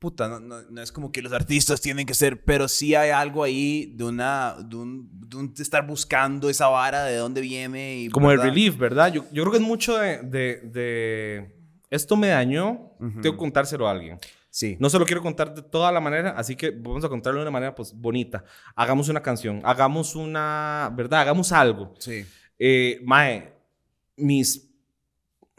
puta, 0.00 0.26
no, 0.28 0.40
no- 0.40 0.62
no 0.68 0.82
es 0.82 0.90
como 0.90 1.12
que 1.12 1.22
los 1.22 1.32
artistas 1.32 1.80
tienen 1.80 2.04
que 2.04 2.14
ser, 2.14 2.44
pero 2.44 2.66
sí 2.66 2.96
hay 2.96 3.10
algo 3.10 3.44
ahí 3.44 3.92
de 3.96 4.02
una, 4.02 4.56
de 4.58 4.74
un, 4.74 5.08
de 5.28 5.36
un 5.36 5.54
estar 5.56 5.86
buscando 5.86 6.50
esa 6.50 6.66
vara 6.66 7.04
de 7.04 7.14
dónde 7.16 7.40
viene 7.40 7.98
y... 8.00 8.08
Como 8.08 8.28
el 8.32 8.38
¿verdad? 8.38 8.50
relief, 8.52 8.76
¿verdad? 8.76 9.12
Yo, 9.12 9.24
yo 9.32 9.44
creo 9.44 9.52
que 9.52 9.58
es 9.58 9.64
mucho 9.64 9.96
de, 9.98 10.18
de, 10.22 10.60
de, 10.64 11.54
Esto 11.90 12.16
me 12.16 12.26
dañó, 12.26 12.90
tengo 12.98 13.22
que 13.22 13.36
contárselo 13.36 13.86
a 13.86 13.92
alguien. 13.92 14.18
Sí. 14.52 14.76
No 14.78 14.90
se 14.90 14.98
lo 14.98 15.06
quiero 15.06 15.22
contar 15.22 15.54
de 15.54 15.62
toda 15.62 15.90
la 15.90 15.98
manera, 15.98 16.34
así 16.36 16.56
que 16.56 16.70
vamos 16.70 17.02
a 17.02 17.08
contarlo 17.08 17.40
de 17.40 17.44
una 17.44 17.50
manera 17.50 17.74
pues 17.74 17.94
bonita. 17.94 18.44
Hagamos 18.76 19.08
una 19.08 19.22
canción, 19.22 19.62
hagamos 19.64 20.14
una, 20.14 20.92
¿verdad? 20.94 21.22
Hagamos 21.22 21.52
algo. 21.52 21.94
Sí. 21.98 22.26
Eh, 22.58 23.00
mae, 23.02 23.50
mis, 24.14 24.70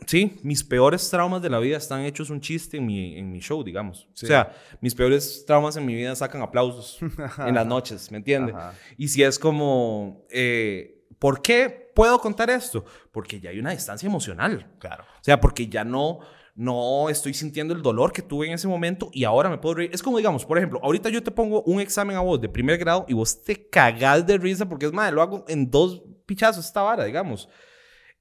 sí, 0.06 0.40
mis 0.44 0.64
peores 0.64 1.10
traumas 1.10 1.42
de 1.42 1.50
la 1.50 1.58
vida 1.58 1.78
están 1.78 2.02
hechos 2.02 2.30
un 2.30 2.40
chiste 2.40 2.78
en 2.78 2.86
mi, 2.86 3.18
en 3.18 3.32
mi 3.32 3.40
show, 3.40 3.64
digamos. 3.64 4.08
Sí. 4.14 4.28
O 4.28 4.30
sea, 4.30 4.56
mis 4.80 4.94
peores 4.94 5.44
traumas 5.48 5.76
en 5.76 5.88
mi 5.88 5.96
vida 5.96 6.16
sacan 6.16 6.44
aplausos 6.44 7.00
en 7.48 7.56
las 7.56 7.66
noches, 7.66 8.12
¿me 8.12 8.18
entiendes? 8.18 8.56
Y 8.96 9.08
si 9.08 9.24
es 9.24 9.40
como, 9.40 10.28
eh, 10.30 11.04
¿por 11.18 11.42
qué 11.42 11.92
puedo 11.96 12.20
contar 12.20 12.52
esto? 12.52 12.86
Porque 13.12 13.40
ya 13.40 13.50
hay 13.50 13.58
una 13.58 13.72
distancia 13.72 14.06
emocional. 14.06 14.72
Claro. 14.78 15.04
O 15.04 15.24
sea, 15.24 15.42
porque 15.42 15.68
ya 15.68 15.84
no, 15.84 16.20
no 16.56 17.10
estoy 17.10 17.34
sintiendo 17.34 17.74
el 17.74 17.82
dolor 17.82 18.12
que 18.12 18.22
tuve 18.22 18.48
en 18.48 18.54
ese 18.54 18.68
momento 18.68 19.10
y 19.12 19.24
ahora 19.24 19.50
me 19.50 19.58
puedo 19.58 19.76
reír. 19.76 19.90
Es 19.94 20.04
como, 20.04 20.18
digamos, 20.18 20.46
por 20.46 20.58
ejemplo, 20.58 20.80
ahorita 20.84 21.10
yo 21.10 21.24
te 21.24 21.32
pongo 21.32 21.64
un 21.64 21.82
examen 21.82 22.16
a 22.16 22.22
vos 22.22 22.40
de 22.40 22.50
primer 22.50 22.78
grado 22.78 23.06
y 23.08 23.14
vos 23.14 23.44
te 23.44 23.70
cagás 23.70 24.26
de 24.26 24.38
risa 24.38 24.68
porque 24.68 24.86
es 24.86 24.94
más, 24.94 25.12
lo 25.12 25.22
hago 25.22 25.46
en 25.48 25.70
dos 25.70 26.04
pichazos 26.26 26.66
esta 26.66 26.82
vara, 26.82 27.06
digamos. 27.06 27.50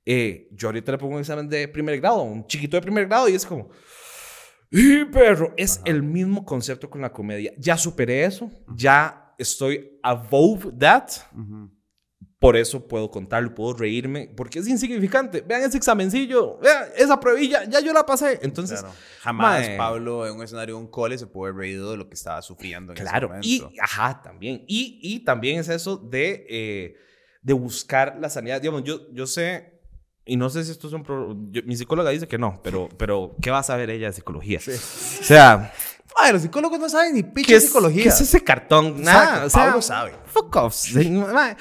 Eh, 0.05 0.49
yo 0.53 0.69
ahorita 0.69 0.93
le 0.93 0.99
pongo 0.99 1.15
un 1.15 1.21
examen 1.21 1.49
de 1.49 1.69
primer 1.69 2.01
grado, 2.01 2.23
un 2.23 2.47
chiquito 2.47 2.77
de 2.77 2.83
primer 2.83 3.07
grado 3.07 3.29
y 3.29 3.35
es 3.35 3.47
como... 3.47 3.71
¡Y 4.71 5.05
perro! 5.05 5.53
Es 5.59 5.83
el 5.85 6.03
mismo 6.03 6.47
concepto 6.47 6.89
con 6.89 7.03
la 7.03 7.13
comedia. 7.13 7.53
Ya 7.59 7.77
superé 7.77 8.25
eso, 8.25 8.51
ya 8.75 9.35
estoy 9.39 9.99
above 10.03 10.79
that. 10.79 11.11
Por 12.43 12.57
eso 12.57 12.87
puedo 12.89 13.09
contarlo, 13.11 13.55
puedo 13.55 13.73
reírme, 13.75 14.29
porque 14.37 14.59
es 14.59 14.67
insignificante. 14.69 15.41
Vean 15.43 15.63
ese 15.63 15.77
examencillo, 15.79 16.59
vean 16.59 16.87
esa 16.97 17.19
pruebilla, 17.21 17.65
ya 17.65 17.79
yo 17.81 17.93
la 17.93 18.05
pasé. 18.05 18.41
Entonces, 18.43 18.81
Claro. 18.81 18.95
Jamás 19.21 19.61
mae. 19.69 19.77
Pablo 19.77 20.27
en 20.27 20.35
un 20.35 20.43
escenario 20.43 20.75
de 20.75 20.81
un 20.81 20.89
cole 20.89 21.17
se 21.17 21.29
puede 21.29 21.53
haber 21.53 21.61
reído 21.61 21.93
de 21.93 21.97
lo 21.97 22.09
que 22.09 22.15
estaba 22.15 22.43
sufriendo 22.43 22.93
en 22.93 22.97
claro. 22.99 23.33
ese 23.39 23.49
Y, 23.49 23.61
momento. 23.61 23.81
ajá, 23.83 24.21
también. 24.23 24.65
Y, 24.67 24.99
y 25.01 25.21
también 25.25 25.61
es 25.61 25.69
eso 25.69 25.97
de, 25.97 26.45
eh, 26.51 26.97
de 27.43 27.53
buscar 27.53 28.19
la 28.21 28.29
sanidad. 28.29 28.61
Digamos, 28.61 28.83
yo, 28.83 29.09
yo 29.13 29.27
sé, 29.29 29.81
y 30.25 30.37
no 30.37 30.51
sé 30.51 30.65
si 30.65 30.73
esto 30.73 30.89
es 30.89 30.93
un... 30.95 31.05
pro- 31.05 31.37
yo- 31.53 31.63
mi 31.65 31.77
psicóloga 31.77 32.11
dice 32.11 32.27
que 32.27 32.39
no, 32.39 32.61
pero, 32.65 32.89
pero 32.99 33.37
¿qué 33.41 33.53
va 33.53 33.61
a 33.61 33.63
saber 33.63 33.89
ella 33.91 34.09
de 34.09 34.13
psicología? 34.15 34.59
O 34.59 35.25
sea, 35.25 35.73
Ay, 36.17 36.33
los 36.33 36.43
psicólogos 36.43 36.79
no 36.79 36.89
saben 36.89 37.15
ni 37.15 37.23
¿qué 37.23 37.29
pinche 37.31 37.57
es, 37.57 37.67
psicología. 37.67 38.03
¿qué 38.03 38.09
es 38.11 38.21
ese 38.21 38.43
cartón? 38.45 39.03
Nada, 39.03 39.45
o 39.47 39.51
sea, 39.51 39.67
Pablo 39.67 39.83
sabe. 39.83 40.13
Fuck 40.27 40.57
off. 40.57 40.77
Que, 40.95 41.57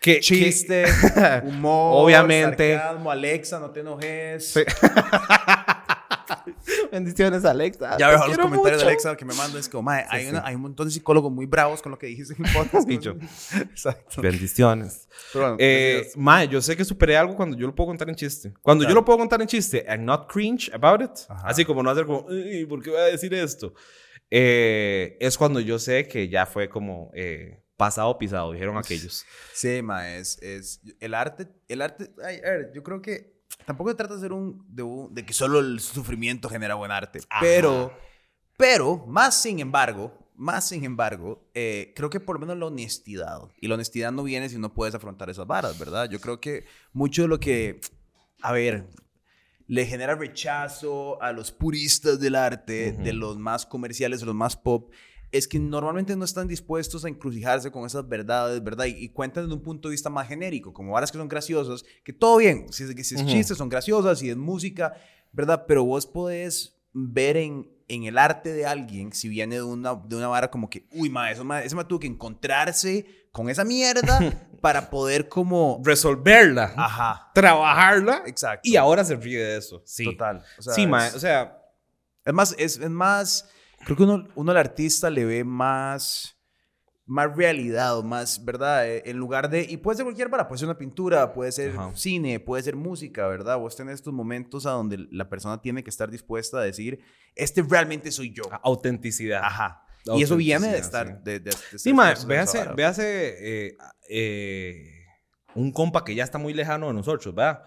que- 0.00 0.20
Chiste, 0.20 0.84
humor, 1.44 2.04
Obviamente. 2.04 2.76
sarcasmo, 2.76 3.10
Alexa, 3.10 3.58
no 3.58 3.70
te 3.70 3.80
enojes. 3.80 4.48
Sí. 4.52 4.60
Bendiciones, 6.92 7.44
Alexa. 7.44 7.96
Ya 7.98 8.08
veo 8.08 8.18
los 8.26 8.38
comentarios 8.38 8.62
mucho. 8.64 8.76
de 8.76 8.82
Alexa 8.82 9.16
que 9.16 9.24
me 9.24 9.34
mandan. 9.34 9.58
Es 9.60 9.68
como, 9.68 9.82
mae, 9.84 10.04
hay, 10.08 10.24
Sí, 10.24 10.30
una- 10.30 10.40
sí. 10.40 10.44
hay 10.48 10.54
un 10.54 10.60
montón 10.62 10.86
de 10.86 10.92
psicólogos 10.92 11.30
muy 11.32 11.46
bravos 11.46 11.82
con 11.82 11.92
lo 11.92 11.98
que 11.98 12.06
dijiste 12.06 12.34
en 12.38 12.46
el 12.46 12.52
podcast. 12.52 12.88
Yo. 13.00 13.14
Exacto. 13.60 14.22
Bendiciones. 14.22 15.08
Pero 15.32 15.44
bueno, 15.44 15.56
Eh, 15.60 16.10
mae, 16.16 16.48
yo 16.48 16.60
sé 16.60 16.76
que 16.76 16.84
superé 16.84 17.16
algo 17.16 17.34
cuando 17.36 17.56
yo 17.56 17.66
lo 17.66 17.74
puedo 17.74 17.88
contar 17.88 18.08
en 18.08 18.14
chiste. 18.16 18.52
Cuando 18.62 18.84
yo 18.84 18.88
Claro. 18.88 19.00
lo 19.00 19.04
puedo 19.04 19.18
contar 19.18 19.40
en 19.40 19.46
chiste 19.48 19.84
and 19.88 20.04
not 20.04 20.30
cringe 20.32 20.70
about 20.74 21.00
it, 21.02 21.10
Ajá. 21.28 21.46
así 21.48 21.64
como 21.64 21.82
no 21.82 21.90
hacer 21.90 22.06
como, 22.06 22.26
"Ay, 22.30 22.64
¿por 22.66 22.82
qué 22.82 22.90
voy 22.90 23.00
a 23.00 23.04
decir 23.04 23.32
esto? 23.34 23.72
Eh, 24.30 25.16
es 25.20 25.38
cuando 25.38 25.60
yo 25.60 25.78
sé 25.78 26.08
que 26.08 26.28
ya 26.28 26.46
fue 26.46 26.68
como 26.68 27.10
eh, 27.14 27.62
pasado 27.76 28.18
pisado, 28.18 28.52
dijeron 28.52 28.76
aquellos. 28.76 29.24
Sí, 29.52 29.82
ma, 29.82 30.14
es, 30.16 30.40
es 30.42 30.80
el 31.00 31.14
arte, 31.14 31.46
el 31.68 31.82
arte, 31.82 32.10
ay, 32.24 32.36
a 32.44 32.50
ver, 32.50 32.72
yo 32.74 32.82
creo 32.82 33.00
que 33.00 33.35
tampoco 33.64 33.90
se 33.90 33.96
trata 33.96 34.14
de 34.14 34.20
ser 34.20 34.32
un, 34.32 34.64
de, 34.68 34.82
un- 34.82 35.14
de 35.14 35.24
que 35.24 35.32
solo 35.32 35.58
el 35.60 35.80
sufrimiento 35.80 36.48
genera 36.48 36.74
buen 36.74 36.90
arte, 36.90 37.20
Ajá. 37.28 37.40
pero, 37.40 37.92
pero, 38.56 39.04
más 39.06 39.40
sin 39.40 39.60
embargo, 39.60 40.12
más 40.34 40.68
sin 40.68 40.84
embargo, 40.84 41.48
eh, 41.54 41.92
creo 41.96 42.10
que 42.10 42.20
por 42.20 42.36
lo 42.36 42.40
menos 42.40 42.58
la 42.58 42.66
honestidad, 42.66 43.40
y 43.60 43.68
la 43.68 43.74
honestidad 43.74 44.12
no 44.12 44.22
viene 44.22 44.48
si 44.48 44.58
no 44.58 44.72
puedes 44.74 44.94
afrontar 44.94 45.30
esas 45.30 45.46
varas, 45.46 45.78
¿verdad? 45.78 46.08
Yo 46.10 46.20
creo 46.20 46.40
que 46.40 46.64
mucho 46.92 47.22
de 47.22 47.28
lo 47.28 47.40
que, 47.40 47.80
a 48.42 48.52
ver, 48.52 48.88
le 49.66 49.84
genera 49.86 50.14
rechazo 50.14 51.20
a 51.22 51.32
los 51.32 51.50
puristas 51.52 52.20
del 52.20 52.34
arte, 52.36 52.92
de 52.92 53.12
los 53.12 53.36
más 53.38 53.66
comerciales, 53.66 54.20
de 54.20 54.26
los 54.26 54.34
más 54.34 54.56
pop, 54.56 54.92
es 55.32 55.48
que 55.48 55.58
normalmente 55.58 56.14
no 56.16 56.24
están 56.24 56.48
dispuestos 56.48 57.04
a 57.04 57.08
encrucijarse 57.08 57.70
con 57.70 57.84
esas 57.84 58.08
verdades, 58.08 58.62
¿verdad? 58.62 58.86
Y, 58.86 58.90
y 59.04 59.08
cuentan 59.10 59.44
desde 59.44 59.54
un 59.56 59.62
punto 59.62 59.88
de 59.88 59.92
vista 59.92 60.08
más 60.10 60.28
genérico, 60.28 60.72
como 60.72 60.92
varas 60.92 61.10
que 61.12 61.18
son 61.18 61.28
graciosas, 61.28 61.84
que 62.04 62.12
todo 62.12 62.36
bien, 62.38 62.66
si 62.72 62.84
es, 62.84 63.06
si 63.06 63.14
es 63.16 63.20
Ujú. 63.22 63.30
chistes 63.30 63.58
son 63.58 63.68
graciosas, 63.68 64.18
si 64.20 64.30
es 64.30 64.36
música, 64.36 64.94
¿verdad? 65.32 65.64
Pero 65.66 65.84
vos 65.84 66.06
podés 66.06 66.74
ver 66.92 67.36
en, 67.36 67.68
en 67.88 68.04
el 68.04 68.16
arte 68.18 68.52
de 68.52 68.64
alguien, 68.66 69.12
si 69.12 69.28
viene 69.28 69.56
de 69.56 69.62
una, 69.62 69.94
de 69.94 70.16
una 70.16 70.28
vara 70.28 70.50
como 70.50 70.70
que, 70.70 70.86
uy, 70.92 71.10
ma, 71.10 71.30
eso, 71.30 71.44
ma, 71.44 71.62
ese 71.62 71.74
ma 71.76 71.86
tuvo 71.86 71.98
que 72.00 72.06
encontrarse 72.06 73.26
con 73.32 73.50
esa 73.50 73.64
mierda 73.64 74.18
para 74.62 74.88
poder 74.88 75.28
como... 75.28 75.82
Resolverla, 75.84 76.72
Ajá, 76.76 77.30
trabajarla, 77.34 78.22
exacto. 78.26 78.62
y 78.66 78.76
ahora 78.76 79.04
se 79.04 79.16
ríe 79.16 79.38
de 79.38 79.56
eso. 79.58 79.82
Sí, 79.84 80.04
Total. 80.04 80.42
O 80.58 80.62
sea, 80.62 80.72
sí, 80.74 80.82
es- 80.84 81.14
o 81.14 81.18
sea, 81.20 81.58
Es 82.24 82.32
más, 82.32 82.54
es, 82.58 82.78
es 82.78 82.90
más, 82.90 83.48
creo 83.86 83.96
que 83.96 84.02
uno, 84.02 84.26
uno 84.34 84.50
al 84.50 84.56
artista 84.56 85.08
le 85.10 85.24
ve 85.24 85.44
más, 85.44 86.36
más 87.06 87.36
realidad 87.36 88.02
más, 88.02 88.44
¿verdad? 88.44 88.86
Eh, 88.88 89.02
En 89.06 89.16
lugar 89.16 89.48
de, 89.48 89.62
y 89.62 89.76
puede 89.76 89.96
ser 89.96 90.04
cualquier 90.04 90.28
vara, 90.28 90.48
puede 90.48 90.58
ser 90.58 90.66
una 90.68 90.76
pintura, 90.76 91.32
puede 91.32 91.52
ser 91.52 91.70
Ajá. 91.70 91.92
cine, 91.94 92.40
puede 92.40 92.64
ser 92.64 92.74
música, 92.74 93.28
¿verdad? 93.28 93.58
Vos 93.58 93.76
tenés 93.76 93.94
estos 93.94 94.12
momentos 94.12 94.66
a 94.66 94.70
donde 94.72 95.06
la 95.12 95.28
persona 95.28 95.62
tiene 95.62 95.84
que 95.84 95.90
estar 95.90 96.10
dispuesta 96.10 96.58
a 96.58 96.62
decir, 96.62 96.98
este 97.36 97.62
realmente 97.62 98.10
soy 98.10 98.32
yo. 98.34 98.42
autenticidad. 98.64 99.42
Ajá. 99.44 99.82
Y 100.16 100.22
eso 100.22 100.36
viene 100.36 100.68
de 100.68 100.78
estar, 100.78 101.06
Autenticidad, 101.08 101.24
de, 101.24 101.40
de, 101.40 101.50
de 101.50 101.78
Sí, 101.78 101.78
ser 101.78 101.94
mae, 101.94 102.12
expuesto 102.12 102.58
a 102.58 102.60
esa 102.62 102.72
véase, 102.74 103.02
véase 103.04 103.66
eh, 103.68 103.76
eh, 104.08 105.04
un 105.54 105.70
compa 105.72 106.04
que 106.04 106.14
ya 106.14 106.24
está 106.24 106.38
muy 106.38 106.54
lejano 106.54 106.88
de 106.88 106.92
nosotros, 106.94 107.32
¿verdad? 107.34 107.62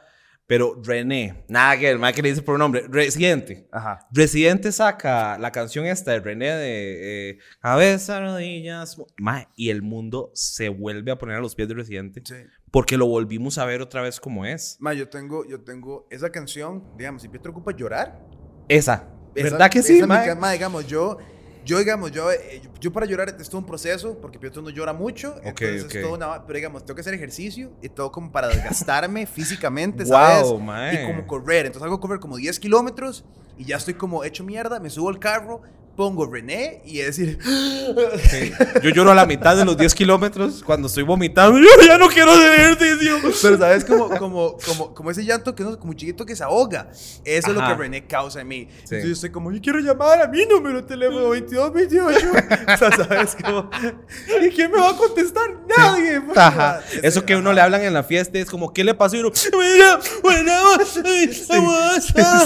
Pero 0.49 0.81
René, 0.83 1.43
nada 1.47 1.77
que 1.77 1.91
el 1.91 2.01
que 2.11 2.23
le 2.23 2.29
dice 2.29 2.41
por 2.41 2.57
nombre, 2.57 2.83
Residente. 2.89 3.67
Ajá. 3.71 4.07
Residente 4.11 4.71
saca 4.71 5.37
la 5.37 5.51
canción 5.51 5.85
esta 5.85 6.11
de 6.13 6.21
René 6.21 6.47
de 6.47 7.29
eh, 7.29 7.37
Cabeza, 7.61 8.19
rodillas, 8.19 8.97
mae, 9.19 9.47
y 9.55 9.69
el 9.69 9.83
mundo 9.83 10.31
se 10.33 10.69
vuelve 10.69 11.11
a 11.11 11.19
poner 11.19 11.35
a 11.35 11.39
los 11.39 11.53
pies 11.53 11.67
de 11.67 11.75
Residente 11.75 12.23
Sí. 12.25 12.33
porque 12.71 12.97
lo 12.97 13.05
volvimos 13.05 13.59
a 13.59 13.65
ver 13.65 13.79
otra 13.83 14.01
vez 14.01 14.19
como 14.19 14.43
es. 14.43 14.77
Ma, 14.79 14.95
yo 14.95 15.07
tengo, 15.07 15.45
yo 15.47 15.61
tengo 15.61 16.07
esa 16.09 16.31
canción, 16.31 16.83
digamos, 16.97 17.21
si 17.21 17.27
Pietro 17.27 17.51
ocupa 17.51 17.71
llorar, 17.75 18.19
Esa, 18.67 19.07
Esa- 19.35 19.49
¿verdad 19.51 19.69
que 19.69 19.83
sí, 19.83 19.97
esa 19.97 20.07
mi 20.07 20.15
ca- 20.15 20.33
ma, 20.33 20.51
digamos, 20.53 20.87
yo, 20.87 21.19
yo, 21.69 21.77
digamos, 21.77 22.11
yo, 22.11 22.31
eh, 22.31 22.61
yo, 22.79 22.91
para 22.91 23.05
llorar 23.05 23.35
es 23.39 23.47
todo 23.47 23.59
un 23.59 23.65
proceso, 23.65 24.17
porque 24.19 24.39
Pietro 24.39 24.63
no 24.63 24.71
llora 24.71 24.91
mucho, 24.91 25.35
entonces 25.43 25.83
ok. 25.83 25.95
es 25.95 26.01
todo 26.01 26.15
una, 26.15 26.43
pero 26.47 26.57
digamos, 26.57 26.83
tengo 26.83 26.95
que 26.95 27.01
hacer 27.01 27.13
ejercicio 27.13 27.71
y 27.83 27.89
todo 27.89 28.11
como 28.11 28.31
para 28.31 28.47
desgastarme 28.47 29.25
físicamente, 29.27 30.03
¿sabes? 30.03 30.47
Wow. 30.47 30.63
Y 30.91 31.05
como 31.05 31.27
correr, 31.27 31.67
entonces 31.67 31.85
hago 31.85 31.99
correr 31.99 32.19
como 32.19 32.37
10 32.37 32.59
kilómetros 32.59 33.23
y 33.55 33.65
ya 33.65 33.77
estoy 33.77 33.93
como 33.93 34.23
hecho 34.23 34.43
mierda, 34.43 34.79
me 34.79 34.89
subo 34.89 35.09
al 35.09 35.19
carro, 35.19 35.61
pongo 35.99 36.25
René 36.25 36.81
y 36.85 36.99
decir, 36.99 37.37
Yo 38.81 38.89
lloro 38.91 39.11
a 39.11 39.15
la 39.15 39.25
mitad 39.25 39.57
de 39.57 39.65
los 39.65 39.75
10 39.75 39.93
kilómetros 39.93 40.63
cuando 40.63 40.87
estoy 40.87 41.03
vomitando. 41.03 41.59
Yo 41.59 41.65
ya 41.85 41.97
no 41.97 42.07
quiero 42.07 42.31
hacer 42.31 42.53
ejercicio. 42.53 43.17
pero 43.41 43.57
sabes 43.57 43.83
como, 43.83 44.07
como, 44.11 44.55
como, 44.65 44.93
como 44.93 45.11
ese 45.11 45.25
llanto 45.25 45.53
que 45.53 45.61
no, 45.61 45.77
como 45.77 45.91
chiquito 45.91 46.25
que 46.25 46.37
se 46.37 46.43
ahoga. 46.45 46.87
Eso 47.25 47.49
es 47.49 47.53
lo 47.53 47.59
Ajá. 47.59 47.71
que 47.75 47.81
René 47.81 48.07
causa 48.07 48.39
en 48.39 48.47
mí. 48.47 48.69
Sí. 48.69 48.95
Entonces 48.95 49.05
yo 49.07 49.11
estoy 49.11 49.31
como, 49.31 49.51
yo 49.51 49.59
quiero 49.61 49.79
llamar 49.79 50.21
a 50.21 50.27
mi 50.29 50.45
número 50.45 50.77
de 50.81 50.87
teléfono 50.87 51.19
2228. 51.19 52.27
o 52.73 52.77
sea, 52.77 52.91
sabes 52.95 53.35
como, 53.43 53.69
¿y 54.41 54.49
quién 54.51 54.71
me 54.71 54.79
va 54.79 54.91
a 54.91 54.95
contestar? 54.95 55.49
Nadie. 55.77 56.21
pues, 56.21 56.37
Ajá. 56.37 56.79
Ese- 56.93 57.05
Eso 57.07 57.25
que 57.25 57.35
uno 57.35 57.51
le 57.51 57.59
hablan 57.59 57.83
en 57.83 57.93
la 57.93 58.03
fiesta 58.03 58.39
es 58.39 58.49
como, 58.49 58.71
¿qué 58.71 58.85
le 58.85 58.93
pasó? 58.93 59.17
Y 59.17 59.19
uno, 59.19 59.31
"Mira, 59.51 59.99
ah". 61.59 61.99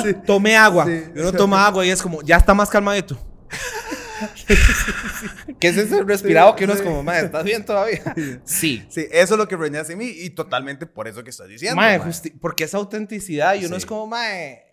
sí. 0.03 0.15
Tome 0.25 0.57
agua. 0.57 0.87
Sí. 0.87 1.03
Y 1.15 1.19
uno 1.19 1.31
toma 1.31 1.67
agua 1.67 1.85
y 1.85 1.91
es 1.91 2.01
como, 2.01 2.23
ya 2.23 2.37
está 2.37 2.55
más 2.55 2.67
calmadito. 2.71 3.15
¿Qué 5.59 5.67
es 5.69 5.77
ese 5.77 6.03
respirado 6.03 6.55
que 6.55 6.65
uno 6.65 6.73
es 6.73 6.79
Sí. 6.79 6.85
como, 6.85 7.03
madre, 7.03 7.25
¿estás 7.25 7.43
bien 7.43 7.65
todavía? 7.65 8.01
Sí. 8.45 8.85
Sí, 8.89 9.07
eso 9.11 9.33
es 9.33 9.37
lo 9.37 9.47
que 9.47 9.55
René 9.55 9.79
hace 9.79 9.93
en 9.93 9.99
mí 9.99 10.07
y 10.09 10.29
totalmente 10.31 10.85
por 10.85 11.07
eso 11.07 11.23
que 11.23 11.29
estás 11.29 11.47
diciendo. 11.47 11.81
Justi- 11.81 12.33
porque 12.39 12.63
esa 12.65 12.77
autenticidad 12.77 13.55
y 13.55 13.65
uno 13.65 13.75
Sí. 13.75 13.79
es 13.79 13.85
como, 13.85 14.07
mae, 14.07 14.63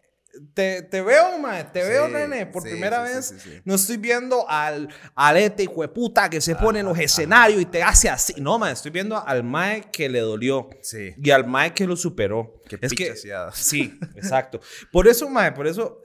te, 0.55 0.82
te 0.82 1.02
veo, 1.02 1.39
mae, 1.39 1.65
te 1.65 1.82
veo, 1.82 2.07
Sí, 2.07 2.12
René, 2.12 2.47
por 2.47 2.62
sí, 2.62 2.70
primera 2.70 3.07
sí, 3.07 3.15
vez. 3.15 3.27
sí, 3.27 3.35
sí, 3.40 3.51
sí. 3.51 3.61
No 3.65 3.74
estoy 3.74 3.97
viendo 3.97 4.48
al, 4.48 4.89
al 5.15 5.36
este 5.36 5.65
hijo 5.65 5.82
de 5.82 5.89
puta 5.89 6.31
que 6.31 6.40
se 6.40 6.55
pone 6.55 6.81
en 6.81 6.86
los 6.86 6.98
escenarios 6.98 7.61
y 7.61 7.65
te 7.66 7.82
hace 7.82 8.09
así. 8.09 8.35
No, 8.39 8.59
mae, 8.59 8.73
estoy 8.73 8.90
viendo 8.93 9.16
al 9.27 9.43
mae 9.43 9.90
que 9.90 10.09
le 10.09 10.20
dolió. 10.20 10.70
Sí. 10.82 11.15
Y 11.20 11.31
al 11.31 11.47
mae 11.47 11.74
que 11.74 11.86
lo 11.86 11.97
superó. 11.97 12.61
Qué 12.69 12.78
es 12.81 12.93
que. 12.93 13.15
Sí, 13.52 13.98
exacto. 14.15 14.61
Por 14.93 15.09
eso, 15.09 15.28
mae, 15.28 15.51
por 15.52 15.66
eso, 15.66 16.01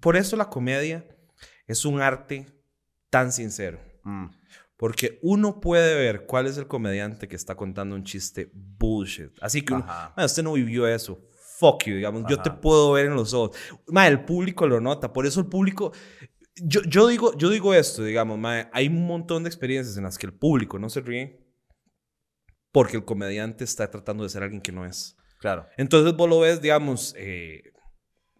por 0.00 0.16
eso 0.16 0.36
la 0.36 0.48
comedia 0.50 1.06
es 1.66 1.84
un 1.84 2.00
arte 2.00 2.46
tan 3.10 3.32
sincero. 3.32 3.80
Mm. 4.04 4.26
Porque 4.76 5.18
uno 5.22 5.60
puede 5.60 5.94
ver 5.94 6.26
cuál 6.26 6.46
es 6.46 6.56
el 6.56 6.66
comediante 6.66 7.28
que 7.28 7.36
está 7.36 7.54
contando 7.54 7.94
un 7.94 8.02
chiste 8.04 8.50
bullshit. 8.52 9.30
Así 9.40 9.62
que 9.62 9.74
uno, 9.74 9.84
Ajá. 9.84 10.12
"Ma, 10.16 10.24
usted 10.24 10.42
no 10.42 10.54
vivió 10.54 10.88
eso. 10.88 11.20
Fuck 11.58 11.84
you, 11.84 11.94
digamos. 11.94 12.24
Yo 12.28 12.42
te 12.42 12.50
Ajá. 12.50 12.60
puedo 12.60 12.92
ver 12.92 13.06
en 13.06 13.14
los 13.14 13.32
ojos. 13.32 13.56
Ma, 13.86 14.08
el 14.08 14.24
público 14.24 14.66
lo 14.66 14.80
nota. 14.80 15.12
Por 15.12 15.26
eso 15.26 15.38
el 15.40 15.46
público... 15.46 15.92
Yo, 16.56 16.82
yo, 16.82 17.06
digo, 17.08 17.36
yo 17.38 17.48
digo 17.48 17.72
esto, 17.72 18.02
digamos, 18.04 18.38
ma, 18.38 18.68
hay 18.72 18.88
un 18.88 19.06
montón 19.06 19.42
de 19.44 19.48
experiencias 19.48 19.96
en 19.96 20.02
las 20.02 20.18
que 20.18 20.26
el 20.26 20.34
público 20.34 20.78
no 20.78 20.90
se 20.90 21.00
ríe 21.00 21.40
porque 22.72 22.96
el 22.96 23.04
comediante 23.04 23.64
está 23.64 23.90
tratando 23.90 24.24
de 24.24 24.30
ser 24.30 24.42
alguien 24.42 24.60
que 24.60 24.72
no 24.72 24.84
es. 24.84 25.16
Claro. 25.38 25.66
Entonces 25.76 26.14
vos 26.14 26.28
lo 26.28 26.40
ves, 26.40 26.60
digamos, 26.60 27.14
eh, 27.16 27.71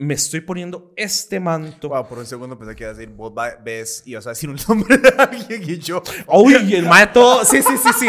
me 0.02 0.14
estoy 0.14 0.40
poniendo 0.40 0.92
este 0.96 1.38
manto. 1.38 1.88
Wow, 1.88 2.08
por 2.08 2.18
un 2.18 2.26
segundo 2.26 2.58
pensé 2.58 2.74
que 2.74 2.82
iba 2.82 2.90
a 2.90 2.94
decir, 2.94 3.14
vos 3.14 3.32
ves 3.62 4.02
y 4.04 4.14
vas 4.14 4.26
a 4.26 4.30
decir 4.30 4.50
un 4.50 4.58
nombre 4.68 4.98
de 4.98 5.08
alguien 5.16 5.62
y 5.62 5.78
yo. 5.78 6.02
Uy, 6.26 6.56
y 6.56 6.74
el 6.74 6.86
mae 6.86 7.06
todo. 7.06 7.44
Sí, 7.44 7.62
sí, 7.62 7.76
sí, 7.78 7.90
sí. 7.98 8.08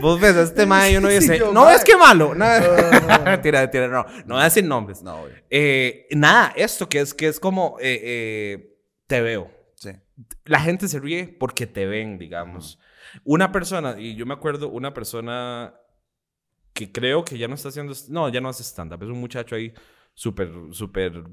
Vos 0.00 0.18
ves 0.20 0.34
a 0.36 0.42
este 0.42 0.64
mae 0.64 0.92
y 0.92 0.96
uno 0.96 1.08
Sí, 1.08 1.18
dice, 1.18 1.38
yo, 1.38 1.52
no 1.52 1.64
mae. 1.64 1.76
es 1.76 1.84
que 1.84 1.96
malo. 1.96 2.34
No, 2.34 2.46
mentira, 3.24 3.60
mentira, 3.60 3.88
no. 3.88 4.04
No 4.24 4.34
voy 4.34 4.40
a 4.40 4.44
decir 4.44 4.64
nombres. 4.64 5.02
No. 5.02 5.24
Eh, 5.50 6.06
nada, 6.12 6.52
esto 6.56 6.88
que 6.88 7.00
es, 7.00 7.12
que 7.12 7.28
es 7.28 7.38
como, 7.38 7.76
eh, 7.78 8.00
eh, 8.02 8.78
te 9.06 9.20
veo. 9.20 9.50
Sí. 9.74 9.90
La 10.46 10.60
gente 10.60 10.88
se 10.88 10.98
ríe 10.98 11.28
porque 11.38 11.66
te 11.66 11.84
ven, 11.86 12.18
digamos. 12.18 12.78
Una 13.24 13.52
persona, 13.52 13.96
y 14.00 14.16
yo 14.16 14.24
me 14.24 14.32
acuerdo, 14.32 14.70
una 14.70 14.94
persona 14.94 15.74
que 16.72 16.90
creo 16.90 17.22
que 17.22 17.36
ya 17.36 17.48
no 17.48 17.54
está 17.54 17.68
haciendo, 17.68 17.92
no, 18.08 18.30
ya 18.30 18.40
no 18.40 18.48
hace 18.48 18.62
stand-up, 18.62 19.02
es 19.02 19.10
un 19.10 19.20
muchacho 19.20 19.54
ahí 19.54 19.74
súper, 20.14 20.50
súper, 20.72 21.24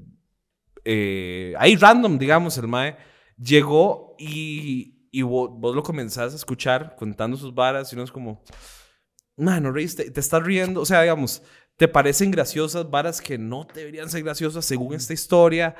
eh, 0.84 1.54
ahí 1.58 1.76
random, 1.76 2.18
digamos, 2.18 2.56
el 2.58 2.68
mae, 2.68 2.96
llegó 3.36 4.16
y, 4.18 5.08
y 5.10 5.22
vos, 5.22 5.50
lo 5.74 5.82
comenzás 5.82 6.32
a 6.32 6.36
escuchar 6.36 6.96
contando 6.96 7.36
sus 7.36 7.54
varas 7.54 7.92
y 7.92 7.96
uno 7.96 8.04
es 8.04 8.12
como, 8.12 8.42
man, 9.36 9.62
no 9.62 9.72
reíste, 9.72 10.10
te 10.10 10.20
estás 10.20 10.42
riendo, 10.42 10.80
o 10.80 10.86
sea, 10.86 11.02
digamos, 11.02 11.42
te 11.80 11.88
parecen 11.88 12.30
graciosas 12.30 12.90
varas 12.90 13.22
que 13.22 13.38
no 13.38 13.66
deberían 13.74 14.10
ser 14.10 14.22
graciosas 14.22 14.66
según 14.66 14.92
esta 14.92 15.14
historia. 15.14 15.74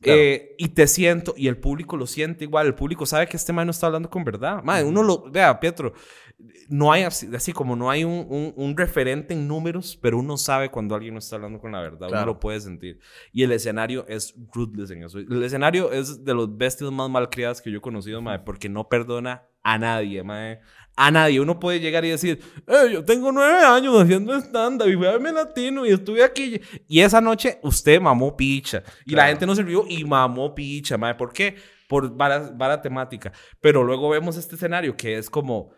Claro. 0.00 0.18
eh, 0.20 0.56
y 0.58 0.70
te 0.70 0.88
siento, 0.88 1.32
y 1.36 1.46
el 1.46 1.58
público 1.58 1.96
lo 1.96 2.08
siente 2.08 2.42
igual. 2.42 2.66
El 2.66 2.74
público 2.74 3.06
sabe 3.06 3.28
que 3.28 3.36
este 3.36 3.52
man 3.52 3.68
no 3.68 3.70
está 3.70 3.86
hablando 3.86 4.10
con 4.10 4.24
verdad. 4.24 4.64
Man, 4.64 4.84
uno 4.84 5.04
lo. 5.04 5.30
Vea, 5.30 5.60
Pietro, 5.60 5.92
no 6.68 6.90
hay 6.90 7.04
así, 7.04 7.28
así 7.32 7.52
como 7.52 7.76
no 7.76 7.88
hay 7.88 8.02
un, 8.02 8.26
un- 8.28 8.52
un 8.56 8.76
referente 8.76 9.32
en 9.32 9.46
números, 9.46 9.96
pero 10.02 10.18
uno 10.18 10.36
sabe 10.36 10.72
cuando 10.72 10.96
alguien 10.96 11.14
no 11.14 11.18
está 11.20 11.36
hablando 11.36 11.60
con 11.60 11.70
la 11.70 11.80
verdad. 11.80 12.00
Uno 12.08 12.08
Claro. 12.08 12.26
lo 12.26 12.40
puede 12.40 12.60
sentir. 12.60 12.98
Y 13.32 13.44
el 13.44 13.52
escenario 13.52 14.06
es 14.08 14.34
ruthless 14.52 14.90
en 14.90 15.04
eso. 15.04 15.18
El 15.20 15.40
escenario 15.44 15.92
es 15.92 16.24
de 16.24 16.34
los 16.34 16.56
bestias 16.58 16.90
más 16.90 17.08
malcriadas 17.08 17.62
que 17.62 17.70
yo 17.70 17.78
he 17.78 17.80
conocido, 17.80 18.20
mae, 18.20 18.40
porque 18.40 18.68
no 18.68 18.88
perdona 18.88 19.44
a 19.62 19.78
nadie, 19.78 20.24
mae. 20.24 20.58
A 20.96 21.10
nadie. 21.10 21.40
Uno 21.40 21.58
puede 21.58 21.80
llegar 21.80 22.04
y 22.04 22.10
decir, 22.10 22.40
"Eh, 22.66 22.90
yo 22.92 23.04
tengo 23.04 23.32
nueve 23.32 23.64
años 23.64 24.00
haciendo 24.00 24.32
stand-up 24.40 24.88
y 24.88 24.94
fui 24.96 25.06
a 25.06 25.12
verme 25.12 25.32
latino 25.32 25.84
y 25.84 25.90
estuve 25.90 26.22
aquí. 26.22 26.60
Y 26.86 27.00
esa 27.00 27.20
noche 27.20 27.58
usted 27.62 28.00
mamó 28.00 28.36
picha. 28.36 28.82
Y 29.04 29.10
la 29.10 29.16
Claro. 29.24 29.30
gente 29.30 29.46
no 29.46 29.54
se 29.56 29.62
rió 29.62 29.84
y 29.88 30.04
mamó 30.04 30.54
picha, 30.54 30.96
mae. 30.96 31.14
¿Por 31.16 31.32
qué? 31.32 31.56
Por 31.88 32.14
vara, 32.16 32.52
vara 32.54 32.80
temática. 32.80 33.32
Pero 33.60 33.82
luego 33.82 34.08
vemos 34.08 34.36
este 34.36 34.54
escenario 34.54 34.96
que 34.96 35.18
es 35.18 35.28
como, 35.28 35.70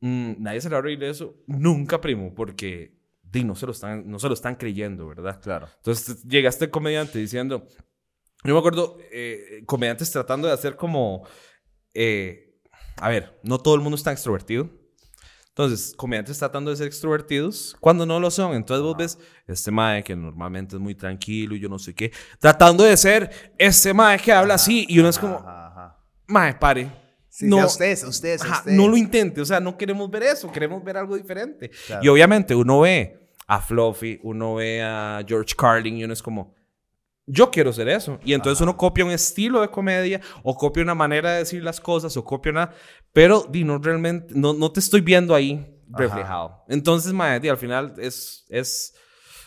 mm, 0.00 0.32
nadie 0.38 0.60
se 0.60 0.68
le 0.68 0.74
va 0.74 0.78
a 0.78 0.82
reír 0.82 0.98
de 0.98 1.10
eso. 1.10 1.36
Nunca, 1.46 2.00
primo, 2.00 2.34
porque 2.34 2.94
di, 3.22 3.44
no, 3.44 3.54
se 3.54 3.66
lo 3.66 3.72
están, 3.72 4.08
no 4.10 4.18
se 4.18 4.28
lo 4.28 4.34
están 4.34 4.56
creyendo, 4.56 5.06
¿verdad? 5.06 5.40
Claro. 5.42 5.68
Entonces 5.76 6.22
llega 6.24 6.48
este 6.48 6.70
comediante 6.70 7.18
diciendo, 7.18 7.66
yo 8.44 8.52
me 8.54 8.58
acuerdo, 8.58 8.96
eh, 9.12 9.62
comediantes 9.66 10.10
tratando 10.10 10.48
de 10.48 10.54
hacer 10.54 10.76
como, 10.76 11.26
eh, 11.94 12.51
a 12.96 13.08
ver, 13.08 13.38
no 13.42 13.58
todo 13.58 13.74
el 13.74 13.80
mundo 13.80 13.96
está 13.96 14.12
extrovertido. 14.12 14.68
Entonces, 15.48 15.92
comediantes 15.96 16.38
tratando 16.38 16.70
de 16.70 16.78
ser 16.78 16.86
extrovertidos 16.86 17.76
cuando 17.78 18.06
no 18.06 18.18
lo 18.18 18.30
son. 18.30 18.54
Entonces 18.54 18.82
vos 18.82 18.96
ves 18.96 19.18
este 19.46 19.70
mae 19.70 20.02
que 20.02 20.16
normalmente 20.16 20.76
es 20.76 20.80
muy 20.80 20.94
tranquilo 20.94 21.54
y 21.54 21.60
yo 21.60 21.68
no 21.68 21.78
sé 21.78 21.94
qué, 21.94 22.10
tratando 22.38 22.84
de 22.84 22.96
ser 22.96 23.52
este 23.58 23.92
mae 23.92 24.18
que 24.18 24.32
habla 24.32 24.54
así 24.54 24.86
y 24.88 24.98
uno 24.98 25.10
es 25.10 25.18
como, 25.18 25.34
Ajá, 25.36 25.66
ajá. 25.66 25.98
mae, 26.26 26.54
pare. 26.54 26.90
Sí, 27.28 27.46
no, 27.46 27.56
sea 27.58 27.66
usted, 27.66 27.96
sea 27.96 28.08
usted, 28.08 28.38
sea 28.38 28.46
Ajá, 28.50 28.58
usted. 28.60 28.72
no 28.72 28.88
lo 28.88 28.96
intente, 28.96 29.40
o 29.42 29.44
sea, 29.44 29.60
no 29.60 29.76
queremos 29.76 30.10
ver 30.10 30.22
eso, 30.22 30.50
queremos 30.50 30.82
ver 30.84 30.96
algo 30.96 31.16
diferente. 31.16 31.70
Claro. 31.86 32.02
Y 32.04 32.08
obviamente 32.08 32.54
uno 32.54 32.80
ve 32.80 33.28
a 33.46 33.60
Fluffy, 33.60 34.20
uno 34.22 34.54
ve 34.54 34.82
a 34.82 35.22
George 35.26 35.54
Carlin 35.56 35.98
y 35.98 36.04
uno 36.04 36.12
es 36.14 36.22
como, 36.22 36.54
yo 37.32 37.50
quiero 37.50 37.72
ser 37.72 37.88
eso. 37.88 38.18
Y 38.24 38.34
entonces 38.34 38.60
uno 38.60 38.76
copia 38.76 39.04
un 39.04 39.10
estilo 39.10 39.62
de 39.62 39.68
comedia 39.68 40.20
o 40.42 40.54
copia 40.54 40.82
una 40.82 40.94
manera 40.94 41.32
de 41.32 41.38
decir 41.38 41.62
las 41.62 41.80
cosas 41.80 42.16
o 42.16 42.24
copia 42.24 42.52
una... 42.52 42.70
Pero, 43.12 43.46
di, 43.48 43.64
no 43.64 43.78
realmente, 43.78 44.34
no, 44.36 44.52
no 44.52 44.70
te 44.70 44.80
estoy 44.80 45.00
viendo 45.00 45.34
ahí 45.34 45.80
Ajá. 45.92 45.98
reflejado. 45.98 46.64
Entonces, 46.68 47.12
mae, 47.12 47.40
di, 47.40 47.48
al 47.48 47.56
final 47.56 47.94
es, 47.98 48.44
es, 48.48 48.94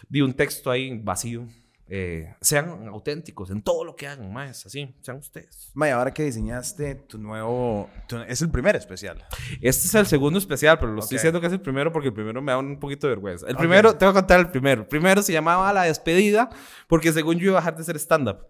di, 0.10 0.22
un 0.22 0.34
texto 0.34 0.72
ahí 0.72 1.00
vacío. 1.00 1.48
Eh, 1.88 2.36
sean 2.42 2.88
auténticos 2.88 3.52
en 3.52 3.62
todo 3.62 3.86
lo 3.86 3.96
que 3.96 4.08
hagan, 4.08 4.34
más 4.34 4.66
así, 4.66 4.96
sean 5.02 5.18
ustedes. 5.18 5.70
May, 5.76 5.92
ahora 5.92 6.12
que 6.12 6.24
diseñaste 6.24 6.96
tu 6.96 7.20
nuevo... 7.20 7.90
tu- 8.08 8.18
es 8.22 8.42
el 8.42 8.50
primer 8.50 8.76
especial. 8.76 9.24
Este 9.62 9.86
es 9.88 9.94
el 9.94 10.08
segundo 10.08 10.40
especial, 10.40 10.80
pero 10.80 10.94
lo 10.94 11.00
estoy 11.02 11.18
Ok. 11.18 11.20
diciendo 11.20 11.40
que 11.42 11.46
es 11.48 11.54
el 11.54 11.62
primero 11.62 11.92
porque 11.92 12.08
el 12.08 12.14
primero 12.16 12.42
me 12.42 12.52
da 12.54 12.58
un 12.58 12.80
poquito 12.80 13.06
de 13.06 13.12
vergüenza. 13.14 13.48
El 13.48 13.56
primero, 13.56 13.96
te 13.96 14.04
voy 14.04 14.12
a 14.12 14.16
contar 14.16 14.40
el 14.40 14.50
primero. 14.50 14.82
El 14.82 14.88
primero 14.88 15.22
se 15.22 15.32
llamaba 15.32 15.72
La 15.74 15.84
Despedida 15.84 16.50
porque 16.88 17.12
según 17.14 17.38
yo 17.38 17.50
iba 17.52 17.58
a 17.60 17.62
dejar 17.62 17.78
de 17.78 17.84
ser 17.84 17.98
stand-up. 17.98 18.48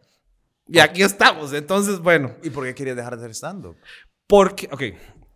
Y 0.68 0.80
aquí 0.80 1.03
estamos. 1.03 1.52
Entonces, 1.52 1.99
bueno, 1.99 2.36
¿Y 2.41 2.49
por 2.52 2.64
qué 2.64 2.74
querías 2.74 2.95
dejar 2.95 3.18
de 3.18 3.24
hacer 3.24 3.32
stand-up? 3.36 3.76
porque, 4.28 4.70
ok, 4.72 4.82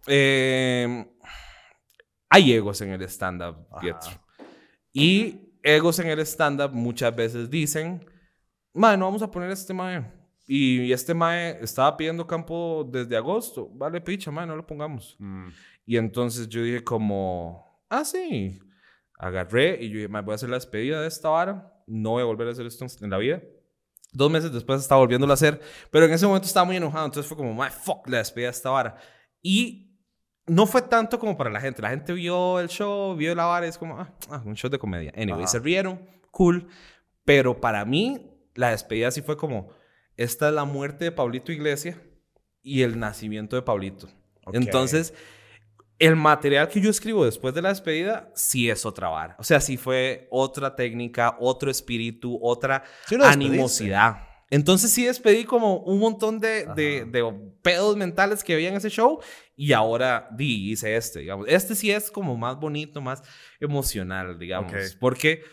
eh, 0.08 1.06
hay 2.30 2.54
egos 2.54 2.80
en 2.82 2.92
el 2.92 3.02
stand-up. 3.04 3.68
Pietro. 3.82 4.10
Y 4.94 5.49
egos 5.64 6.00
en 6.00 6.08
el 6.08 6.20
stand-up 6.20 6.72
muchas 6.74 7.16
veces 7.16 7.50
dicen, 7.50 8.06
mae, 8.74 8.98
no 8.98 9.06
vamos 9.06 9.22
a 9.22 9.30
poner 9.32 9.50
a 9.50 9.54
este 9.54 9.74
mae. 9.74 10.06
Y 10.48 10.92
este 10.92 11.14
mae 11.14 11.60
estaba 11.62 11.96
pidiendo 11.96 12.26
campo 12.26 12.88
desde 12.92 13.16
agosto. 13.16 13.70
Vale, 13.74 14.02
picha, 14.02 14.32
mae, 14.32 14.48
no 14.48 14.56
lo 14.56 14.66
pongamos. 14.66 15.16
Mm, 15.20 15.48
Y 15.86 15.98
entonces 15.98 16.48
yo 16.50 16.64
dije 16.64 16.84
como, 16.84 17.84
ah, 17.90 18.04
sí. 18.04 18.60
Agarré 19.18 19.84
y 19.84 19.90
yo 19.90 19.96
dije, 19.96 20.08
"Ma, 20.08 20.22
voy 20.22 20.32
a 20.32 20.36
hacer 20.36 20.50
la 20.50 20.56
despedida 20.56 21.02
de 21.02 21.08
esta 21.08 21.30
vara. 21.30 21.74
No 21.88 22.12
voy 22.12 22.22
a 22.22 22.26
volver 22.26 22.48
a 22.48 22.52
hacer 22.52 22.66
esto 22.66 22.86
en 23.02 23.10
la 23.10 23.18
vida. 23.18 23.42
Dos 24.14 24.32
meses 24.32 24.52
después 24.54 24.80
estaba 24.82 25.02
volviéndolo 25.02 25.34
a 25.34 25.36
hacer. 25.36 25.60
Pero 25.92 26.06
en 26.06 26.14
ese 26.14 26.26
momento 26.26 26.48
estaba 26.48 26.66
muy 26.66 26.78
enojado. 26.78 27.06
Entonces 27.06 27.28
fue 27.28 27.36
como, 27.38 27.54
my 27.54 27.70
fuck, 27.70 28.08
la 28.08 28.20
despedida 28.20 28.48
de 28.48 28.52
esta 28.52 28.70
vara. 28.70 28.96
Y 29.42 29.89
no 30.50 30.66
fue 30.66 30.82
tanto 30.82 31.20
como 31.20 31.38
para 31.38 31.50
la 31.50 31.62
gente. 31.62 31.82
La 31.82 31.90
gente 31.90 32.14
vio 32.14 32.60
el 32.60 32.68
show, 32.68 33.16
vio 33.16 33.34
la 33.36 33.46
vara 33.46 33.68
es 33.68 33.78
como, 33.78 34.00
ah, 34.00 34.12
ah, 34.30 34.42
un 34.46 34.56
show 34.56 34.70
de 34.70 34.80
comedia. 34.80 35.14
Anyway, 35.16 35.44
Ajá. 35.44 35.52
se 35.52 35.60
rieron, 35.60 36.02
cool. 36.32 36.68
Pero 37.24 37.62
para 37.62 37.86
mí, 37.86 38.32
la 38.56 38.72
despedida 38.72 39.12
sí 39.12 39.22
fue 39.22 39.38
como, 39.38 39.70
esta 40.18 40.50
es 40.50 40.54
la 40.54 40.66
muerte 40.66 41.06
de 41.06 41.12
Pablito 41.12 41.52
Iglesias 41.52 41.98
y 42.62 42.82
el 42.82 43.00
nacimiento 43.00 43.56
de 43.56 43.62
Pablito. 43.62 44.10
Entonces, 44.52 45.14
el 46.00 46.16
material 46.16 46.70
que 46.70 46.82
yo 46.82 46.90
escribo 46.90 47.26
después 47.26 47.54
de 47.54 47.62
la 47.62 47.70
despedida 47.70 48.32
sí 48.34 48.70
es 48.70 48.86
otra 48.86 49.10
vara. 49.10 49.36
O 49.38 49.44
sea, 49.44 49.60
sí 49.60 49.78
fue 49.78 50.28
otra 50.32 50.76
técnica, 50.76 51.38
otro 51.40 51.70
espíritu, 51.70 52.40
otra 52.42 52.84
Sí 53.06 53.16
animosidad. 53.22 54.29
Entonces 54.50 54.92
sí 54.92 55.06
despedí 55.06 55.44
como 55.44 55.78
un 55.78 56.00
montón 56.00 56.40
de, 56.40 56.66
de, 56.76 57.06
de, 57.06 57.34
pedos 57.62 57.96
mentales 57.96 58.44
que 58.44 58.54
había 58.54 58.70
en 58.70 58.76
ese 58.76 58.90
show 58.90 59.20
y 59.56 59.74
ahora 59.74 60.28
di, 60.32 60.72
hice 60.72 60.96
este, 60.96 61.20
digamos. 61.20 61.48
Este 61.48 61.76
sí 61.76 61.92
es 61.92 62.10
como 62.10 62.36
más 62.36 62.60
bonito, 62.60 63.00
más 63.00 63.22
emocional, 63.60 64.40
digamos. 64.40 64.74
Porque, 65.00 65.44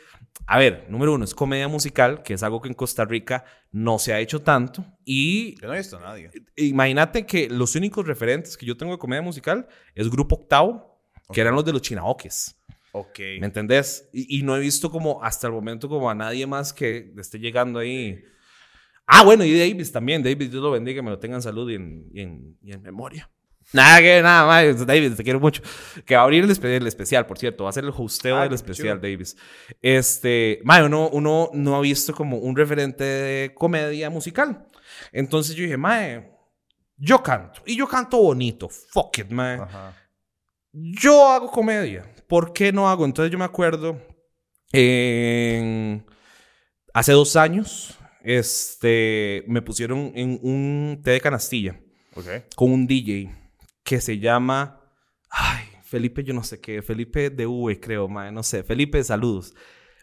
a 0.46 0.58
ver, 0.58 0.86
número 0.88 1.12
uno, 1.12 1.24
es 1.24 1.34
comedia 1.34 1.68
musical, 1.68 2.22
que 2.22 2.34
es 2.34 2.42
algo 2.42 2.62
que 2.62 2.68
en 2.68 2.74
Costa 2.74 3.04
Rica 3.04 3.44
no 3.70 3.98
se 3.98 4.14
ha 4.14 4.20
hecho 4.20 4.40
tanto. 4.40 4.84
Y... 5.04 5.60
Yo 5.60 5.68
no 5.68 5.74
he 5.74 5.78
visto 5.78 5.98
a 5.98 6.00
nadie. 6.00 6.30
Imagínate 6.56 7.26
que 7.26 7.50
los 7.50 7.74
únicos 7.74 8.06
referentes 8.06 8.56
que 8.56 8.64
yo 8.64 8.76
tengo 8.78 8.92
de 8.92 8.98
comedia 8.98 9.22
musical 9.22 9.68
es 9.94 10.08
Grupo 10.08 10.36
Octavo, 10.36 11.02
que 11.32 11.40
eran 11.42 11.54
los 11.54 11.64
de 11.66 11.72
los 11.72 11.82
chinaoques. 11.82 12.56
Ok. 12.92 13.18
¿Me 13.40 13.46
entendés? 13.46 14.08
Y, 14.14 14.38
y 14.38 14.42
no 14.42 14.56
he 14.56 14.60
visto 14.60 14.90
como 14.90 15.22
hasta 15.22 15.48
el 15.48 15.52
momento 15.52 15.86
como 15.86 16.08
a 16.08 16.14
nadie 16.14 16.46
más 16.46 16.72
que 16.72 17.12
esté 17.18 17.38
llegando 17.38 17.78
ahí 17.78 18.24
Ah, 19.06 19.22
bueno, 19.22 19.44
y 19.44 19.56
Davis 19.56 19.92
también. 19.92 20.22
Davis, 20.22 20.50
Dios 20.50 20.62
lo 20.62 20.72
bendiga, 20.72 21.00
me 21.02 21.10
lo 21.10 21.18
tengan 21.18 21.40
salud 21.40 21.70
y 21.70 21.76
en, 21.76 22.08
y 22.12 22.72
en, 22.72 22.82
memoria. 22.82 23.30
Nada 23.72 24.00
que 24.00 24.22
nada 24.22 24.46
más, 24.46 24.86
Davis, 24.86 25.16
te 25.16 25.24
quiero 25.24 25.40
mucho. 25.40 25.62
Que 26.04 26.14
va 26.14 26.22
a 26.22 26.24
abrir 26.24 26.44
el, 26.44 26.50
especial, 26.86 27.26
por 27.26 27.38
cierto, 27.38 27.64
va 27.64 27.70
a 27.70 27.72
ser 27.72 27.84
el 27.84 27.92
hosteo 27.96 28.36
ah, 28.36 28.44
del 28.44 28.54
especial, 28.54 29.00
Davis. 29.00 29.36
Este, 29.80 30.60
mae, 30.64 30.84
uno, 30.84 31.08
uno 31.08 31.50
no 31.52 31.76
ha 31.76 31.80
visto 31.80 32.14
como 32.14 32.38
un 32.38 32.56
referente 32.56 33.04
de 33.04 33.54
comedia 33.54 34.10
musical. 34.10 34.66
Entonces 35.12 35.54
yo 35.54 35.62
dije, 35.64 35.76
mae, 35.76 36.32
yo 36.96 37.22
canto. 37.22 37.62
Y 37.66 37.76
yo 37.76 37.86
canto 37.86 38.18
bonito. 38.18 38.68
Fuck 38.68 39.18
it, 39.18 39.30
mae. 39.30 39.60
Yo 40.72 41.28
hago 41.28 41.50
comedia. 41.50 42.12
¿Por 42.26 42.52
qué 42.52 42.72
no 42.72 42.88
hago? 42.88 43.04
Entonces 43.04 43.30
yo 43.30 43.38
me 43.38 43.44
acuerdo 43.44 44.00
en... 44.72 46.04
hace 46.92 47.12
dos 47.12 47.36
años 47.36 47.95
este, 48.26 49.44
me 49.46 49.62
pusieron 49.62 50.10
en 50.16 50.40
un 50.42 51.00
té 51.04 51.12
de 51.12 51.20
canastilla 51.20 51.80
con 52.56 52.72
un 52.72 52.84
DJ 52.84 53.32
que 53.84 54.00
se 54.00 54.18
llama, 54.18 54.80
ay, 55.30 55.66
Felipe, 55.84 56.24
yo 56.24 56.34
no 56.34 56.42
sé 56.42 56.60
qué, 56.60 56.82
Felipe 56.82 57.30
de 57.30 57.46
V, 57.46 57.78
creo, 57.78 58.08
no 58.08 58.42
sé, 58.42 58.64
Felipe, 58.64 59.04
saludos. 59.04 59.54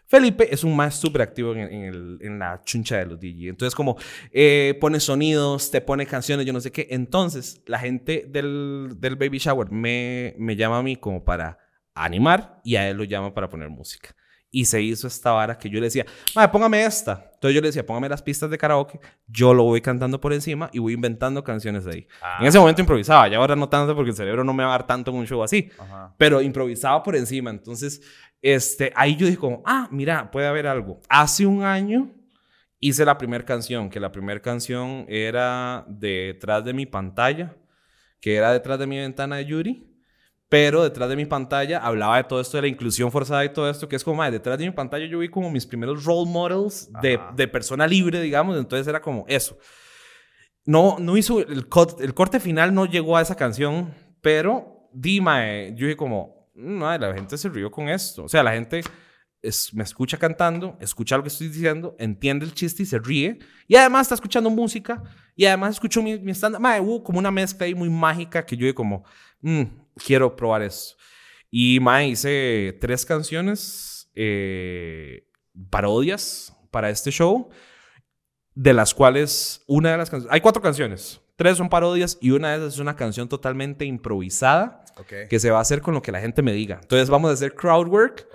Felipe 0.06 0.48
es 0.50 0.64
un 0.64 0.74
más 0.74 0.94
súper 0.94 1.20
activo 1.20 1.54
en, 1.54 2.38
la 2.38 2.62
chuncha 2.64 2.96
de 2.98 3.06
los 3.06 3.20
DJ. 3.20 3.50
Entonces, 3.50 3.74
como 3.74 3.98
eh, 4.32 4.76
pone 4.80 5.00
sonidos, 5.00 5.70
te 5.70 5.82
pone 5.82 6.06
canciones, 6.06 6.46
yo 6.46 6.52
no 6.54 6.60
sé 6.60 6.72
qué. 6.72 6.86
Entonces, 6.90 7.62
la 7.66 7.78
gente 7.78 8.24
del, 8.26 8.96
del 8.98 9.16
baby 9.16 9.38
shower 9.38 9.70
me, 9.70 10.34
me 10.38 10.56
llama 10.56 10.78
a 10.78 10.82
mí 10.82 10.96
como 10.96 11.24
para 11.24 11.58
animar 11.94 12.60
y 12.64 12.76
a 12.76 12.88
él 12.88 12.96
lo 12.96 13.04
llama 13.04 13.34
para 13.34 13.50
poner 13.50 13.68
música 13.68 14.14
y 14.54 14.66
se 14.66 14.80
hizo 14.80 15.08
esta 15.08 15.32
vara 15.32 15.58
que 15.58 15.68
yo 15.68 15.80
le 15.80 15.86
decía, 15.86 16.06
madre, 16.32 16.52
póngame 16.52 16.84
esta. 16.84 17.28
Entonces 17.34 17.56
yo 17.56 17.60
le 17.60 17.68
decía, 17.68 17.84
póngame 17.84 18.08
las 18.08 18.22
pistas 18.22 18.48
de 18.48 18.56
karaoke, 18.56 19.00
yo 19.26 19.52
lo 19.52 19.64
voy 19.64 19.80
cantando 19.80 20.20
por 20.20 20.32
encima 20.32 20.70
y 20.72 20.78
voy 20.78 20.92
inventando 20.92 21.42
canciones 21.42 21.84
de 21.84 21.90
ahí. 21.90 22.06
En 22.38 22.46
ese 22.46 22.60
momento 22.60 22.80
improvisaba, 22.80 23.26
ya 23.26 23.38
ahora 23.38 23.56
no 23.56 23.68
tanto 23.68 23.96
porque 23.96 24.10
el 24.10 24.16
cerebro 24.16 24.44
no 24.44 24.54
me 24.54 24.62
va 24.62 24.68
a 24.68 24.78
dar 24.78 24.86
tanto 24.86 25.10
en 25.10 25.16
un 25.16 25.26
show 25.26 25.42
así, 25.42 25.70
pero 26.16 26.40
improvisaba 26.40 27.02
por 27.02 27.16
encima. 27.16 27.50
Entonces, 27.50 28.00
este, 28.40 28.92
ahí 28.94 29.16
yo 29.16 29.26
dije 29.26 29.38
como, 29.38 29.60
ah, 29.66 29.88
mira, 29.90 30.30
puede 30.30 30.46
haber 30.46 30.68
algo. 30.68 31.00
Hace 31.08 31.46
un 31.46 31.64
año 31.64 32.12
hice 32.78 33.04
la 33.04 33.18
primera 33.18 33.44
canción, 33.44 33.90
que 33.90 33.98
la 33.98 34.12
primera 34.12 34.40
canción 34.40 35.04
era 35.08 35.84
detrás 35.88 36.64
de 36.64 36.72
mi 36.72 36.86
pantalla, 36.86 37.56
que 38.20 38.36
era 38.36 38.52
detrás 38.52 38.78
de 38.78 38.86
mi 38.86 38.98
ventana 38.98 39.34
de 39.36 39.46
Yuri 39.46 39.93
pero 40.54 40.84
detrás 40.84 41.08
de 41.08 41.16
mi 41.16 41.26
pantalla 41.26 41.78
hablaba 41.78 42.16
de 42.16 42.22
todo 42.22 42.40
esto 42.40 42.58
de 42.58 42.62
la 42.62 42.68
inclusión 42.68 43.10
forzada 43.10 43.44
y 43.44 43.52
todo 43.52 43.68
esto, 43.68 43.88
que 43.88 43.96
es 43.96 44.04
como, 44.04 44.22
detrás 44.30 44.56
de 44.56 44.64
mi 44.64 44.70
pantalla 44.70 45.04
yo 45.04 45.18
vi 45.18 45.28
como 45.28 45.50
mis 45.50 45.66
primeros 45.66 46.04
role 46.04 46.30
models 46.30 46.88
de, 47.02 47.18
de, 47.34 47.48
persona 47.48 47.88
libre, 47.88 48.20
digamos, 48.20 48.56
entonces 48.56 48.86
era 48.86 49.00
como 49.00 49.24
eso. 49.26 49.58
No, 50.64 50.96
no 51.00 51.16
hizo, 51.16 51.40
el, 51.40 51.66
el 51.98 52.14
corte 52.14 52.38
final 52.38 52.72
no 52.72 52.86
llegó 52.86 53.16
a 53.16 53.22
esa 53.22 53.34
canción, 53.34 53.92
pero 54.20 54.88
Dima, 54.92 55.44
yo 55.70 55.86
dije 55.86 55.96
como, 55.96 56.48
mm, 56.54 56.78
no, 56.78 56.98
la 56.98 57.12
gente 57.14 57.36
se 57.36 57.48
rió 57.48 57.68
con 57.68 57.88
esto, 57.88 58.22
o 58.22 58.28
sea, 58.28 58.44
la 58.44 58.52
gente... 58.52 58.82
Es, 59.42 59.74
me 59.74 59.82
escucha 59.82 60.16
cantando, 60.16 60.78
escucha 60.80 61.18
lo 61.18 61.22
que 61.22 61.28
estoy 61.28 61.48
diciendo, 61.48 61.94
entiende 61.98 62.46
el 62.46 62.54
chiste 62.54 62.82
y 62.82 62.86
se 62.86 62.98
ríe. 62.98 63.40
Y 63.68 63.76
además 63.76 64.06
está 64.06 64.14
escuchando 64.14 64.48
música. 64.48 65.02
Y 65.36 65.44
además 65.44 65.74
escucho 65.74 66.02
mi, 66.02 66.18
mi 66.18 66.30
stand 66.32 66.56
hubo 66.80 67.04
como 67.04 67.18
una 67.18 67.30
mezcla 67.30 67.66
ahí 67.66 67.74
muy 67.74 67.90
mágica 67.90 68.46
que 68.46 68.56
yo 68.56 68.62
dije 68.62 68.74
como, 68.74 69.04
mm, 69.42 69.64
quiero 69.96 70.36
probar 70.36 70.62
eso. 70.62 70.96
Y 71.50 71.78
mae, 71.80 72.08
hice 72.08 72.76
tres 72.80 73.06
canciones, 73.06 74.10
eh, 74.14 75.28
parodias 75.70 76.56
para 76.70 76.90
este 76.90 77.10
show, 77.10 77.48
de 78.54 78.74
las 78.74 78.94
cuales 78.94 79.62
una 79.66 79.92
de 79.92 79.98
las 79.98 80.10
canciones, 80.10 80.34
hay 80.34 80.40
cuatro 80.40 80.62
canciones, 80.62 81.20
tres 81.36 81.56
son 81.56 81.68
parodias 81.68 82.18
y 82.20 82.30
una 82.30 82.50
de 82.50 82.56
esas 82.58 82.74
es 82.74 82.80
una 82.80 82.96
canción 82.96 83.28
totalmente 83.28 83.84
improvisada 83.84 84.84
que 85.28 85.40
se 85.40 85.50
va 85.50 85.58
a 85.58 85.62
hacer 85.62 85.80
con 85.80 85.94
lo 85.94 86.02
que 86.02 86.12
la 86.12 86.20
gente 86.20 86.40
me 86.42 86.52
diga. 86.52 86.78
Entonces 86.80 87.10
vamos 87.10 87.30
a 87.30 87.34
hacer 87.34 87.54
crowd 87.54 87.88
work 87.88 88.28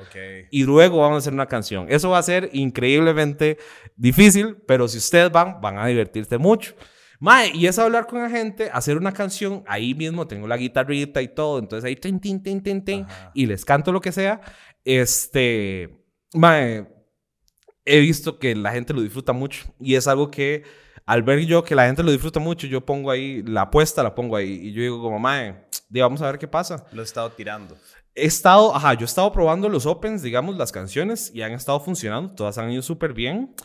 y 0.52 0.64
luego 0.64 0.99
vamos 0.99 1.15
a 1.15 1.19
hacer 1.19 1.34
una 1.34 1.45
canción. 1.45 1.88
Eso 1.90 2.10
va 2.10 2.18
a 2.18 2.23
ser 2.23 2.49
increíblemente 2.53 3.57
difícil, 3.95 4.57
pero 4.68 4.88
si 4.88 4.98
ustedes 4.98 5.31
van, 5.31 5.61
van 5.61 5.77
a 5.77 5.86
divertirse 5.88 6.38
mucho. 6.38 6.76
Mae, 7.19 7.51
y 7.53 7.67
es 7.67 7.77
hablar 7.77 8.07
con 8.07 8.21
la 8.21 8.29
gente, 8.29 8.69
hacer 8.71 8.97
una 8.97 9.11
canción, 9.11 9.63
ahí 9.67 9.93
mismo 9.93 10.25
tengo 10.25 10.47
la 10.47 10.55
guitarrita 10.55 11.21
y 11.21 11.27
todo, 11.27 11.59
entonces 11.59 11.85
ahí 11.85 11.97
tin, 11.97 12.19
tin, 12.19 12.41
tin, 12.41 12.63
tin, 12.63 12.83
tin, 12.83 13.05
y 13.33 13.45
les 13.45 13.65
canto 13.65 13.91
lo 13.91 13.99
que 13.99 14.13
sea. 14.13 14.39
Este, 14.85 16.05
mae, 16.33 16.87
he 17.83 17.99
visto 17.99 18.39
que 18.39 18.55
la 18.55 18.71
gente 18.71 18.93
lo 18.93 19.01
disfruta 19.01 19.33
mucho 19.33 19.65
y 19.79 19.95
es 19.95 20.07
algo 20.07 20.31
que 20.31 20.63
al 21.05 21.23
ver 21.23 21.39
yo 21.45 21.63
que 21.63 21.75
la 21.75 21.87
gente 21.87 22.03
lo 22.03 22.11
disfruta 22.11 22.39
mucho, 22.39 22.67
yo 22.67 22.85
pongo 22.85 23.11
ahí 23.11 23.41
la 23.43 23.63
apuesta, 23.63 24.03
la 24.03 24.13
pongo 24.13 24.35
ahí 24.35 24.67
y 24.67 24.73
yo 24.73 24.81
digo 24.81 25.01
como, 25.01 25.19
mae, 25.19 25.65
vamos 25.89 26.21
a 26.21 26.27
ver 26.27 26.37
qué 26.37 26.47
pasa. 26.47 26.85
Lo 26.93 27.01
he 27.01 27.05
estado 27.05 27.31
tirando. 27.31 27.75
He 28.13 28.25
estado, 28.25 28.75
ajá, 28.75 28.93
yo 28.93 29.01
he 29.01 29.05
estado 29.05 29.31
probando 29.31 29.67
los 29.69 29.85
opens, 29.85 30.21
digamos, 30.21 30.55
las 30.55 30.71
canciones 30.71 31.31
y 31.33 31.41
han 31.41 31.51
estado 31.51 31.79
funcionando, 31.79 32.33
todas 32.33 32.57
han 32.59 32.71
ido 32.71 32.81
súper 32.81 33.13
bien, 33.13 33.55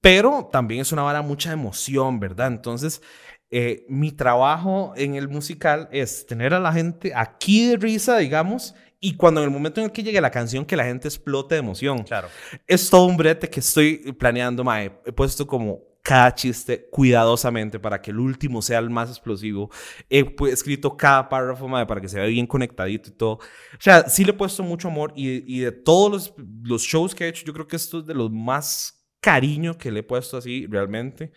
pero 0.00 0.48
también 0.50 0.80
es 0.80 0.92
una 0.92 1.02
vara 1.02 1.22
mucha 1.22 1.52
emoción, 1.52 2.20
¿verdad? 2.20 2.48
Entonces, 2.48 3.02
eh, 3.50 3.84
mi 3.88 4.12
trabajo 4.12 4.92
en 4.96 5.14
el 5.16 5.28
musical 5.28 5.88
es 5.90 6.26
tener 6.26 6.54
a 6.54 6.60
la 6.60 6.72
gente 6.72 7.12
aquí 7.14 7.66
de 7.66 7.76
risa, 7.76 8.16
digamos, 8.18 8.74
y 9.00 9.16
cuando 9.16 9.40
en 9.40 9.46
el 9.46 9.50
momento 9.50 9.80
en 9.80 9.86
el 9.86 9.92
que 9.92 10.02
llegue 10.02 10.20
la 10.20 10.30
canción, 10.30 10.64
que 10.64 10.76
la 10.76 10.84
gente 10.84 11.08
explote 11.08 11.54
de 11.54 11.60
emoción. 11.60 12.04
Claro. 12.04 12.28
Es 12.66 12.88
todo 12.88 13.06
un 13.06 13.16
brete 13.16 13.48
que 13.48 13.60
estoy 13.60 14.12
planeando, 14.18 14.62
mae. 14.62 14.92
He 15.06 15.12
puesto 15.12 15.46
como 15.46 15.80
cada 16.02 16.34
chiste 16.34 16.88
cuidadosamente 16.90 17.78
para 17.78 18.00
que 18.00 18.10
el 18.10 18.18
último 18.18 18.62
sea 18.62 18.78
el 18.78 18.90
más 18.90 19.08
explosivo. 19.08 19.70
He 20.08 20.34
escrito 20.50 20.96
cada 20.96 21.28
párrafo 21.28 21.66
mae, 21.66 21.86
para 21.86 22.00
que 22.00 22.08
se 22.08 22.18
vea 22.18 22.26
bien 22.26 22.46
conectadito 22.46 23.08
y 23.08 23.12
todo. 23.12 23.32
O 23.32 23.80
sea, 23.80 24.08
sí 24.08 24.22
le 24.22 24.30
he 24.30 24.34
puesto 24.34 24.62
mucho 24.62 24.88
amor 24.88 25.12
y, 25.16 25.56
y 25.56 25.60
de 25.60 25.72
todos 25.72 26.10
los, 26.12 26.34
los 26.62 26.82
shows 26.82 27.14
que 27.14 27.24
he 27.24 27.28
hecho, 27.28 27.44
yo 27.46 27.54
creo 27.54 27.66
que 27.66 27.76
esto 27.76 28.00
es 28.00 28.06
de 28.06 28.14
los 28.14 28.30
más 28.30 28.99
cariño 29.20 29.76
que 29.78 29.90
le 29.90 30.00
he 30.00 30.02
puesto 30.02 30.36
así 30.36 30.66
realmente. 30.66 31.32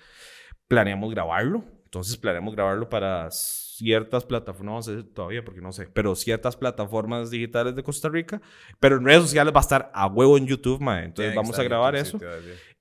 Planeamos 0.68 1.14
grabarlo. 1.14 1.64
Entonces 1.86 2.18
planeamos 2.18 2.56
grabarlo 2.56 2.90
para 2.90 3.30
ciertas 3.30 4.26
plataformas, 4.26 4.88
no 4.88 5.02
sé 5.02 5.04
todavía 5.04 5.44
porque 5.44 5.62
no 5.62 5.72
sé, 5.72 5.88
pero 5.94 6.16
ciertas 6.16 6.56
plataformas 6.56 7.30
digitales 7.30 7.76
de 7.76 7.84
Costa 7.84 8.10
Rica. 8.10 8.42
Pero 8.80 8.98
en 8.98 9.06
redes 9.06 9.24
sociales 9.24 9.54
va 9.54 9.60
a 9.60 9.62
estar 9.62 9.92
a 9.94 10.08
huevo 10.08 10.38
en 10.38 10.48
YouTube, 10.48 10.82
mae. 10.82 11.06
Entonces 11.06 11.36
vamos 11.36 11.58
a 11.60 11.64
grabar 11.64 11.96
eso. 11.96 12.20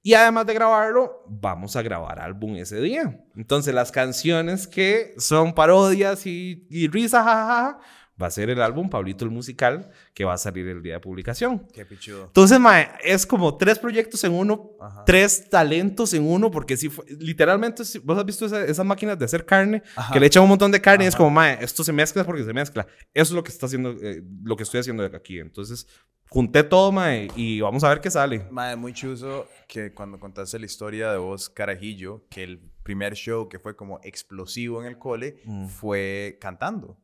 y 0.02 0.14
además 0.14 0.46
de 0.46 0.54
grabarlo, 0.54 1.24
vamos 1.28 1.76
a 1.76 1.82
grabar 1.82 2.20
álbum 2.20 2.56
ese 2.56 2.80
día. 2.80 3.22
Entonces 3.36 3.74
las 3.74 3.92
canciones 3.92 4.66
que 4.66 5.14
son 5.18 5.54
parodias 5.54 6.26
y, 6.26 6.66
y 6.70 6.88
risa, 6.88 7.22
jajaja 7.22 7.80
va 8.20 8.26
a 8.26 8.30
ser 8.30 8.50
el 8.50 8.60
álbum 8.60 8.90
Pablito 8.90 9.24
el 9.24 9.30
Musical 9.30 9.90
que 10.14 10.24
va 10.24 10.34
a 10.34 10.38
salir 10.38 10.66
el 10.68 10.82
día 10.82 10.94
de 10.94 11.00
publicación. 11.00 11.66
Qué 11.72 11.84
pichudo. 11.84 12.26
Entonces, 12.26 12.58
mae, 12.60 12.88
es 13.02 13.26
como 13.26 13.56
tres 13.56 13.78
proyectos 13.78 14.22
en 14.24 14.32
uno, 14.32 14.72
tres 15.06 15.48
talentos 15.48 16.12
en 16.14 16.24
uno, 16.24 16.50
porque 16.50 16.76
si 16.76 16.88
fue, 16.88 17.04
literalmente, 17.18 17.82
vos 18.04 18.18
has 18.18 18.24
visto 18.24 18.46
esas 18.46 18.86
máquinas 18.86 19.18
de 19.18 19.24
hacer 19.24 19.44
carne, 19.44 19.82
que 20.12 20.20
le 20.20 20.26
echan 20.26 20.42
un 20.42 20.50
montón 20.50 20.70
de 20.70 20.80
carne 20.80 21.04
y 21.04 21.08
es 21.08 21.16
como, 21.16 21.30
mae, 21.30 21.58
esto 21.60 21.82
se 21.84 21.92
mezcla 21.92 22.24
porque 22.24 22.44
se 22.44 22.52
mezcla. 22.52 22.86
Eso 23.14 23.32
es 23.32 23.32
lo 23.32 23.42
que 23.42 23.50
está 23.50 23.66
haciendo, 23.66 23.90
eh, 24.02 24.22
lo 24.44 24.56
que 24.56 24.62
estoy 24.62 24.80
haciendo 24.80 25.04
aquí. 25.04 25.38
Entonces, 25.38 25.86
junté 26.28 26.62
todo, 26.62 26.92
mae, 26.92 27.28
y 27.36 27.60
vamos 27.60 27.82
a 27.84 27.88
ver 27.88 28.00
qué 28.00 28.10
sale. 28.10 28.46
Mae, 28.50 28.76
muy 28.76 28.92
chuzo 28.92 29.48
que 29.66 29.92
cuando 29.92 30.18
contaste 30.18 30.58
la 30.58 30.66
historia 30.66 31.10
de 31.10 31.18
vos, 31.18 31.48
Carajillo, 31.48 32.26
que 32.30 32.42
el 32.42 32.60
primer 32.82 33.14
show 33.14 33.48
que 33.48 33.58
fue 33.58 33.76
como 33.76 34.00
explosivo 34.02 34.80
en 34.80 34.88
el 34.88 34.98
cole 34.98 35.36
mm. 35.44 35.66
fue 35.66 36.38
cantando. 36.40 36.98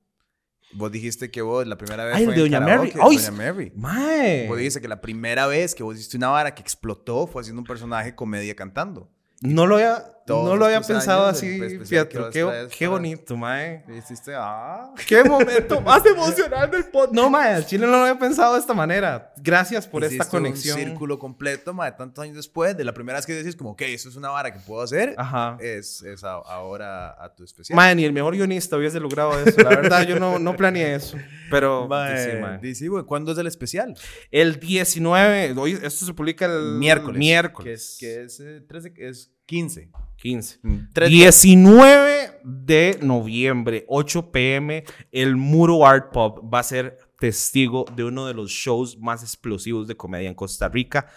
Vos 0.72 0.92
dijiste 0.92 1.30
que 1.30 1.40
vos 1.40 1.66
la 1.66 1.78
primera 1.78 2.04
vez 2.04 2.16
Ay, 2.16 2.24
fue 2.26 2.34
de 2.34 2.40
Doña 2.40 2.60
Mary. 2.60 2.92
Ay, 3.00 3.16
Doña 3.16 3.30
Mary. 3.30 3.72
Mae. 3.74 4.46
Vos 4.48 4.58
dijiste 4.58 4.80
que 4.80 4.88
la 4.88 5.00
primera 5.00 5.46
vez 5.46 5.74
que 5.74 5.82
vos 5.82 5.96
hiciste 5.96 6.16
una 6.16 6.28
vara 6.28 6.54
que 6.54 6.62
explotó 6.62 7.26
fue 7.26 7.40
haciendo 7.40 7.60
un 7.60 7.66
personaje 7.66 8.14
comedia 8.14 8.54
cantando. 8.54 9.10
No 9.40 9.66
lo 9.66 9.76
había... 9.76 10.17
todos 10.28 10.48
no 10.48 10.56
lo 10.56 10.64
había 10.66 10.80
pensado 10.80 11.26
así, 11.26 11.58
vos 11.78 11.88
Qué, 11.88 12.04
traes 12.04 12.72
qué 12.76 12.86
bonito, 12.86 13.36
mae. 13.36 13.84
Hiciste, 13.98 14.32
ah. 14.36 14.92
Qué 15.06 15.24
momento 15.24 15.80
más 15.80 16.04
emocional 16.06 16.70
del 16.70 16.84
pod. 16.84 17.10
No, 17.12 17.28
mae, 17.30 17.54
al 17.54 17.66
Chile 17.66 17.86
no 17.86 17.92
lo 17.92 17.98
había 18.04 18.18
pensado 18.18 18.54
de 18.54 18.60
esta 18.60 18.74
manera. 18.74 19.32
Gracias 19.38 19.86
por 19.86 20.04
esta 20.04 20.14
Hiciste 20.16 20.30
conexión. 20.30 20.78
Un 20.78 20.84
círculo 20.84 21.18
completo, 21.18 21.74
ma, 21.74 21.86
de 21.86 21.92
tantos 21.92 22.22
años 22.22 22.36
después, 22.36 22.76
de 22.76 22.84
la 22.84 22.92
primera 22.94 23.18
vez 23.18 23.26
que 23.26 23.32
decís 23.34 23.56
como, 23.56 23.70
ok, 23.70 23.82
eso 23.82 24.08
es 24.08 24.16
una 24.16 24.30
vara 24.30 24.52
que 24.52 24.60
puedo 24.60 24.82
hacer, 24.82 25.14
Ajá. 25.18 25.56
es, 25.60 26.02
es 26.02 26.22
a- 26.24 26.34
ahora 26.34 27.16
a 27.22 27.34
tu 27.34 27.44
especial. 27.44 27.76
Mae, 27.76 27.94
ni 27.94 28.04
el 28.04 28.12
mejor 28.12 28.34
guionista 28.34 28.76
hubiese 28.76 29.00
logrado 29.00 29.38
eso. 29.40 29.60
La 29.62 29.70
verdad, 29.70 30.02
yo 30.06 30.18
no, 30.20 30.38
no 30.38 30.56
planeé 30.56 30.94
eso. 30.94 31.16
Pero 31.50 31.88
Ma, 31.88 32.16
sí, 32.16 32.28
mae. 32.40 32.74
sí, 32.74 32.86
güey, 32.88 33.04
¿cuándo 33.04 33.32
es 33.32 33.38
el 33.38 33.46
especial? 33.46 33.94
el 34.30 34.60
19, 34.60 35.54
hoy 35.56 35.72
esto 35.82 36.04
se 36.04 36.12
publica 36.14 36.44
el 36.46 36.74
Miércoles. 36.78 37.18
Miércoles. 37.18 37.68
Que 37.68 37.72
es, 37.72 37.96
que 37.98 38.22
es, 38.24 38.40
eh, 38.40 38.60
13, 38.68 38.92
es 38.98 39.32
15. 39.48 39.88
15. 40.16 40.58
Mm, 40.62 40.78
19 41.08 42.40
de 42.44 42.98
noviembre, 43.00 43.84
8 43.88 44.30
pm, 44.30 44.84
el 45.10 45.36
Muro 45.36 45.86
Art 45.86 46.12
Pub 46.12 46.52
va 46.52 46.58
a 46.58 46.62
ser 46.62 46.98
testigo 47.18 47.86
de 47.96 48.04
uno 48.04 48.26
de 48.26 48.34
los 48.34 48.50
shows 48.50 48.98
más 48.98 49.22
explosivos 49.22 49.88
de 49.88 49.96
comedia 49.96 50.28
en 50.28 50.34
Costa 50.34 50.68
Rica. 50.68 51.08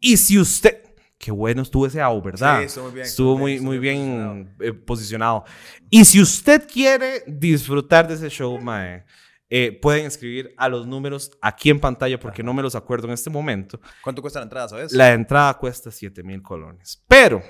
Y 0.00 0.16
si 0.16 0.38
usted... 0.38 0.82
Qué 1.16 1.30
bueno 1.30 1.60
estuvo 1.60 1.86
ese 1.86 2.00
AU, 2.00 2.22
¿verdad? 2.22 2.60
Sí, 2.60 2.64
estuvo 2.64 2.84
muy 2.84 2.94
bien, 2.94 3.06
Estuvo 3.06 3.38
muy, 3.38 3.52
bien, 3.52 3.64
muy 3.64 3.78
bien 3.78 4.54
eh, 4.60 4.72
posicionado. 4.72 5.44
Y 5.90 6.04
si 6.06 6.20
usted 6.20 6.66
quiere 6.66 7.22
disfrutar 7.26 8.08
de 8.08 8.14
ese 8.14 8.30
show, 8.30 8.58
mae, 8.58 9.04
eh, 9.52 9.76
pueden 9.82 10.06
escribir 10.06 10.54
a 10.56 10.68
los 10.68 10.86
números 10.86 11.32
aquí 11.42 11.70
en 11.70 11.80
pantalla 11.80 12.20
porque 12.20 12.40
no 12.40 12.54
me 12.54 12.62
los 12.62 12.76
acuerdo 12.76 13.08
en 13.08 13.14
este 13.14 13.30
momento. 13.30 13.80
¿Cuánto 14.02 14.22
cuesta 14.22 14.38
la 14.38 14.44
entrada, 14.44 14.68
sabes? 14.68 14.92
La 14.92 15.12
entrada 15.12 15.54
cuesta 15.58 15.90
7 15.90 16.22
mil 16.22 16.40
colones. 16.40 17.02
Pero 17.08 17.42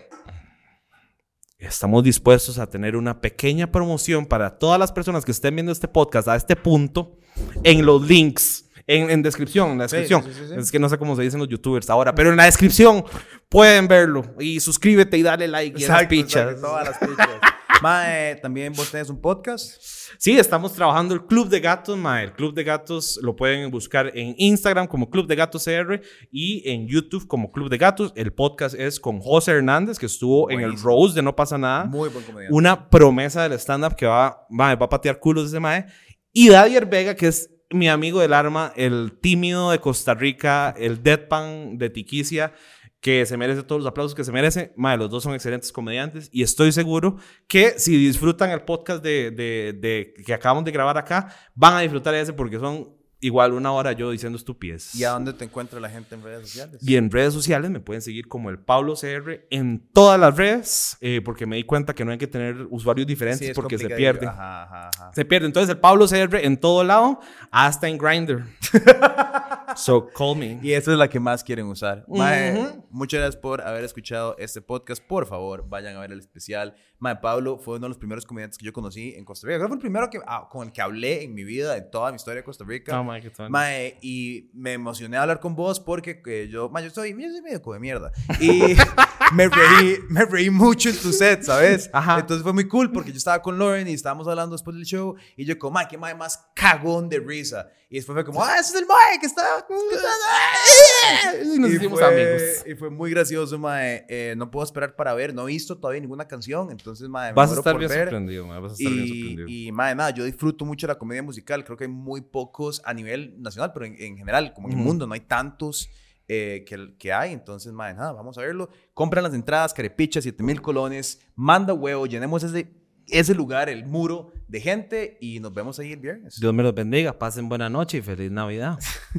estamos 1.59 2.03
dispuestos 2.03 2.59
a 2.59 2.67
tener 2.67 2.97
una 2.97 3.21
pequeña 3.21 3.71
promoción 3.71 4.25
para 4.25 4.59
todas 4.59 4.79
las 4.79 4.91
personas 4.91 5.27
que 5.27 5.33
estén 5.33 5.55
viendo 5.55 5.73
este 5.73 5.89
podcast 5.89 6.29
a 6.29 6.37
este 6.37 6.57
punto 6.57 7.19
en 7.65 7.85
los 7.85 8.09
links. 8.09 8.70
En, 8.93 9.09
en 9.09 9.23
descripción, 9.23 9.71
en 9.71 9.79
la 9.79 9.85
descripción. 9.85 10.25
sí, 10.25 10.31
sí, 10.33 10.41
sí. 10.49 10.55
Es 10.57 10.73
que 10.73 10.81
no 10.81 10.89
sé 10.89 10.99
cómo 10.99 11.15
se 11.15 11.23
dicen 11.23 11.39
los 11.39 11.49
youtubers 11.49 11.89
ahora, 11.91 12.13
pero 12.13 12.31
en 12.31 12.37
la 12.37 12.47
descripción 12.47 13.05
pueden 13.49 13.87
verlo. 13.87 14.35
Y 14.41 14.59
suscríbete 14.59 15.17
y 15.17 15.23
dale 15.23 15.47
like 15.47 15.81
y 15.81 15.85
esas 15.85 16.07
pichas. 16.07 16.43
exacto, 16.43 16.61
todas 16.61 16.89
las 16.89 16.99
pichas. 16.99 17.29
Mae, 17.83 18.37
también 18.37 18.73
vos 18.75 18.91
tenés 18.91 19.09
un 19.09 19.21
podcast. 19.21 19.81
Sí, 20.19 20.39
estamos 20.39 20.75
trabajando 20.75 21.15
el 21.15 21.25
Club 21.25 21.49
de 21.49 21.61
Gatos, 21.61 21.97
mae. 21.97 22.25
El 22.25 22.33
Club 22.33 22.53
de 22.53 22.63
Gatos 22.63 23.19
lo 23.23 23.35
pueden 23.37 23.71
buscar 23.71 24.11
en 24.15 24.35
Instagram 24.37 24.87
como 24.87 25.09
Club 25.09 25.27
de 25.27 25.35
Gatos 25.35 25.65
CR 25.65 26.01
y 26.31 26.69
en 26.69 26.87
YouTube 26.87 27.27
como 27.27 27.51
Club 27.51 27.71
de 27.71 27.79
Gatos. 27.79 28.13
El 28.17 28.35
podcast 28.35 28.75
es 28.75 29.01
con 29.01 29.21
José 29.21 29.53
Hernández, 29.53 29.99
que 29.99 30.07
estuvo 30.07 30.51
en 30.51 30.61
el. 30.61 30.79
Rose 30.79 31.15
de 31.15 31.23
No 31.23 31.35
Pasa 31.35 31.57
Nada. 31.57 31.85
Muy 31.85 32.11
buen 32.11 32.25
comediante. 32.25 32.55
Una 32.55 32.91
promesa 32.91 33.49
del 33.49 33.59
stand-up 33.59 33.95
que 33.95 34.05
va, 34.05 34.47
mae, 34.51 34.77
va 34.77 34.87
a 34.87 34.91
patear 34.91 35.19
culos 35.19 35.47
ese 35.47 35.61
mae. 35.61 35.87
Y 36.33 36.51
Dadier 36.51 36.85
Vega, 36.85 37.15
que 37.15 37.29
es 37.29 37.49
mi 37.71 37.89
amigo 37.89 38.21
del 38.21 38.33
arma, 38.33 38.73
el 38.77 39.13
tímido 39.21 39.71
de 39.71 39.79
Costa 39.81 40.15
Rica, 40.15 40.75
el 40.77 41.03
deadpan 41.03 41.79
de 41.79 41.91
Tiquicia, 41.91 42.53
que 43.01 43.25
se 43.25 43.37
merece 43.37 43.63
todos 43.63 43.81
los 43.83 43.89
aplausos 43.89 44.15
que 44.15 44.25
se 44.25 44.33
merece. 44.33 44.73
Mae, 44.77 44.97
los 44.99 45.09
dos 45.11 45.23
son 45.23 45.35
excelentes 45.35 45.73
comediantes 45.73 46.29
y 46.33 46.43
estoy 46.43 46.73
seguro 46.73 47.17
que 47.47 47.79
si 47.79 47.97
disfrutan 47.97 48.51
el 48.51 48.63
podcast 48.63 49.03
de, 49.03 49.31
de- 49.31 49.73
de- 49.79 50.15
que 50.25 50.35
acabamos 50.35 50.65
de 50.65 50.73
grabar 50.73 50.99
acá, 50.99 51.35
van 51.55 51.75
a 51.75 51.81
disfrutar 51.81 52.15
ese 52.15 52.33
porque 52.33 52.59
son 52.59 52.95
igual 53.21 53.53
una 53.53 53.73
hora 53.73 53.93
yo 53.93 54.11
diciendo 54.11 54.37
estupidez. 54.37 54.95
¿Y 54.95 55.05
a 55.05 55.11
dónde 55.11 55.33
te 55.33 55.45
encuentra 55.45 55.79
la 55.81 55.91
gente 55.91 56.15
en 56.15 56.23
redes 56.23 56.49
sociales? 56.49 56.81
Y 56.83 56.97
en 56.97 57.11
redes 57.11 57.33
sociales 57.35 57.71
me 57.71 57.81
pueden 57.81 58.03
seguir 58.03 58.29
como 58.29 58.51
el 58.51 58.59
Pablo 58.59 58.95
CR 58.95 59.47
en 59.51 59.89
todas 59.93 60.19
las 60.19 60.37
redes, 60.37 60.97
eh, 61.01 61.21
porque 61.25 61.47
me 61.47 61.57
di 61.57 61.65
cuenta 61.65 61.95
que 61.95 62.05
no 62.05 62.13
hay 62.13 62.19
que 62.19 62.27
tener 62.27 62.67
usuarios 62.71 63.07
diferentes 63.07 63.49
Sí, 63.49 63.55
porque 63.55 63.79
se 63.79 63.89
pierde. 63.91 64.27
Ajá, 64.27 64.63
ajá, 64.65 64.91
ajá. 64.95 65.13
Se 65.15 65.25
pierde. 65.25 65.47
Entonces 65.47 65.71
el 65.71 65.79
Pablo 65.79 66.07
CR 66.07 66.37
en 66.37 66.57
todo 66.57 66.85
lado, 66.85 67.21
hasta 67.51 67.89
en 67.89 67.99
Grindr. 67.99 68.45
so 69.77 70.09
call 70.17 70.37
me. 70.37 70.59
Y 70.63 70.73
esa 70.73 70.93
es 70.93 70.99
la 70.99 71.09
que 71.09 71.21
más 71.21 71.45
quieren 71.45 71.67
usar. 71.67 72.05
Mae, 72.09 72.59
Ujú. 72.59 72.87
muchas 72.91 73.21
gracias 73.21 73.41
por 73.41 73.61
haber 73.63 73.85
escuchado 73.85 74.37
este 74.39 74.61
podcast. 74.61 75.03
Por 75.03 75.27
favor, 75.27 75.69
vayan 75.69 75.97
a 75.97 76.01
ver 76.01 76.13
el 76.13 76.21
especial. 76.21 76.75
Mae, 76.99 77.17
Pablo 77.17 77.59
fue 77.59 77.77
uno 77.77 77.85
de 77.87 77.89
los 77.89 77.99
primeros 77.99 78.27
comediantes 78.27 78.59
que 78.59 78.67
yo 78.67 78.73
conocí 78.73 79.15
en 79.17 79.25
Costa 79.25 79.47
Rica. 79.47 79.59
Creo 79.59 79.69
que 79.69 79.71
fue 79.71 79.77
el 79.77 79.81
primero 79.81 80.11
que, 80.11 80.21
ah, 80.27 80.49
con 80.51 80.67
el 80.67 80.73
que 80.73 80.83
hablé 80.83 81.25
en 81.25 81.35
mi 81.35 81.45
vida, 81.45 81.75
de 81.75 81.81
toda 81.83 82.11
mi 82.11 82.17
historia 82.17 82.41
de 82.41 82.45
Costa 82.45 82.65
Rica. 82.65 83.01
Oh, 83.01 83.05
my, 83.05 83.21
qué. 83.21 83.31
Mae, 83.49 83.99
y 84.03 84.51
me 84.53 84.75
emocioné 84.75 85.17
a 85.17 85.23
hablar 85.23 85.41
con 85.41 85.55
vos 85.55 85.81
porque 85.81 86.21
que 86.23 86.49
yo, 86.49 86.69
mae, 86.69 86.85
yo 86.85 86.91
soy, 86.91 87.11
yo 87.11 87.31
soy 87.31 87.41
medio 87.43 87.59
de 87.59 87.81
mierda. 87.81 88.13
Y 88.39 88.75
me 89.33 89.49
reí, 89.49 89.99
me 90.09 90.25
reí 90.25 90.51
mucho 90.51 90.89
en 90.89 90.99
tu 90.99 91.13
set, 91.13 91.43
¿sabes? 91.43 91.89
Ajá. 91.93 92.21
Entonces 92.21 92.43
fue 92.43 92.53
muy 92.53 92.69
cool 92.69 92.93
porque 92.93 93.13
yo 93.13 93.17
estaba 93.17 93.41
con 93.41 93.59
Lauren 93.59 93.89
y 93.89 93.93
estábamos 93.95 94.29
hablando 94.29 94.55
después 94.55 94.77
del 94.77 94.85
show 94.85 95.17
y 95.37 95.45
yo 95.45 95.59
como, 95.59 95.75
mae, 95.75 95.89
qué 95.89 95.97
mae 95.97 96.15
más 96.15 96.51
cagón 96.55 97.09
de 97.09 97.21
risa. 97.21 97.69
Y 97.89 97.97
después 97.97 98.15
fue 98.15 98.25
como, 98.25 98.43
ah, 98.43 98.59
ese 98.59 98.77
es 98.77 98.83
el 98.83 98.87
mae 98.87 99.19
que 99.19 99.27
está... 99.27 99.60
Y 101.55 101.59
nos 101.59 101.71
hicimos 101.71 101.99
fue, 101.99 102.09
amigos. 102.09 102.43
Y 102.67 102.75
fue 102.75 102.91
muy 102.91 103.11
gracioso, 103.11 103.59
mae. 103.59 104.05
Eh, 104.09 104.35
no 104.37 104.51
puedo 104.51 104.65
esperar 104.65 104.95
para 104.97 105.15
ver, 105.15 105.35
no 105.35 105.43
he 105.45 105.47
visto 105.53 105.77
todavía 105.79 106.01
ninguna 106.01 106.27
canción, 106.29 106.71
entonces, 106.71 107.09
mae, 107.09 107.31
me 107.31 107.37
Vas 107.37 107.51
a 107.53 107.55
estar 107.57 107.73
por 107.73 107.81
bien 107.81 107.89
ver. 107.91 108.01
sorprendido, 108.05 108.47
mae, 108.47 108.61
Vas 108.61 108.73
a 108.73 108.75
estar 108.75 108.93
bien 108.93 109.05
Y, 109.05 109.09
sorprendido. 109.09 109.49
y 109.49 109.73
madre, 109.73 109.95
nada, 109.95 110.11
yo 110.11 110.25
disfruto 110.25 110.65
mucho 110.65 110.87
la 110.87 110.97
comedia 110.97 111.23
musical. 111.23 111.65
Creo 111.65 111.77
que 111.77 111.85
hay 111.85 111.91
muy 111.91 112.21
pocos 112.21 112.83
a 112.85 112.95
nivel 112.95 113.35
nacional, 113.41 113.73
pero 113.73 113.87
en, 113.87 113.97
en 114.01 114.17
general, 114.19 114.53
como 114.55 114.69
en 114.69 114.73
el 114.75 114.79
Ujú. 114.81 114.87
mundo, 114.89 115.07
no 115.07 115.15
hay 115.15 115.21
tantos 115.21 115.89
eh, 116.29 116.65
que, 116.67 116.95
que 116.99 117.13
hay. 117.13 117.33
Entonces, 117.33 117.73
madre, 117.73 117.95
nada, 117.95 118.13
vamos 118.13 118.37
a 118.39 118.43
verlo. 118.43 118.69
Compran 118.95 119.25
las 119.25 119.35
entradas, 119.35 119.75
carepicha, 119.75 120.21
7 120.21 120.43
mil 120.43 120.61
colones. 120.63 121.21
Manda 121.35 121.75
huevo, 121.75 122.07
llenemos 122.07 122.43
ese, 122.45 122.71
ese 123.09 123.35
lugar, 123.35 123.69
el 123.69 123.85
muro 123.87 124.31
de 124.47 124.61
gente 124.61 125.19
y 125.21 125.41
nos 125.41 125.53
vemos 125.53 125.79
ahí 125.81 125.93
el 125.93 125.99
viernes. 126.01 126.39
Dios 126.41 126.55
me 126.55 126.63
los 126.63 126.75
bendiga. 126.75 127.19
Pasen 127.19 127.49
buena 127.49 127.69
noche 127.69 127.99
y 127.99 128.03
feliz 128.03 128.31
Navidad. 128.31 128.79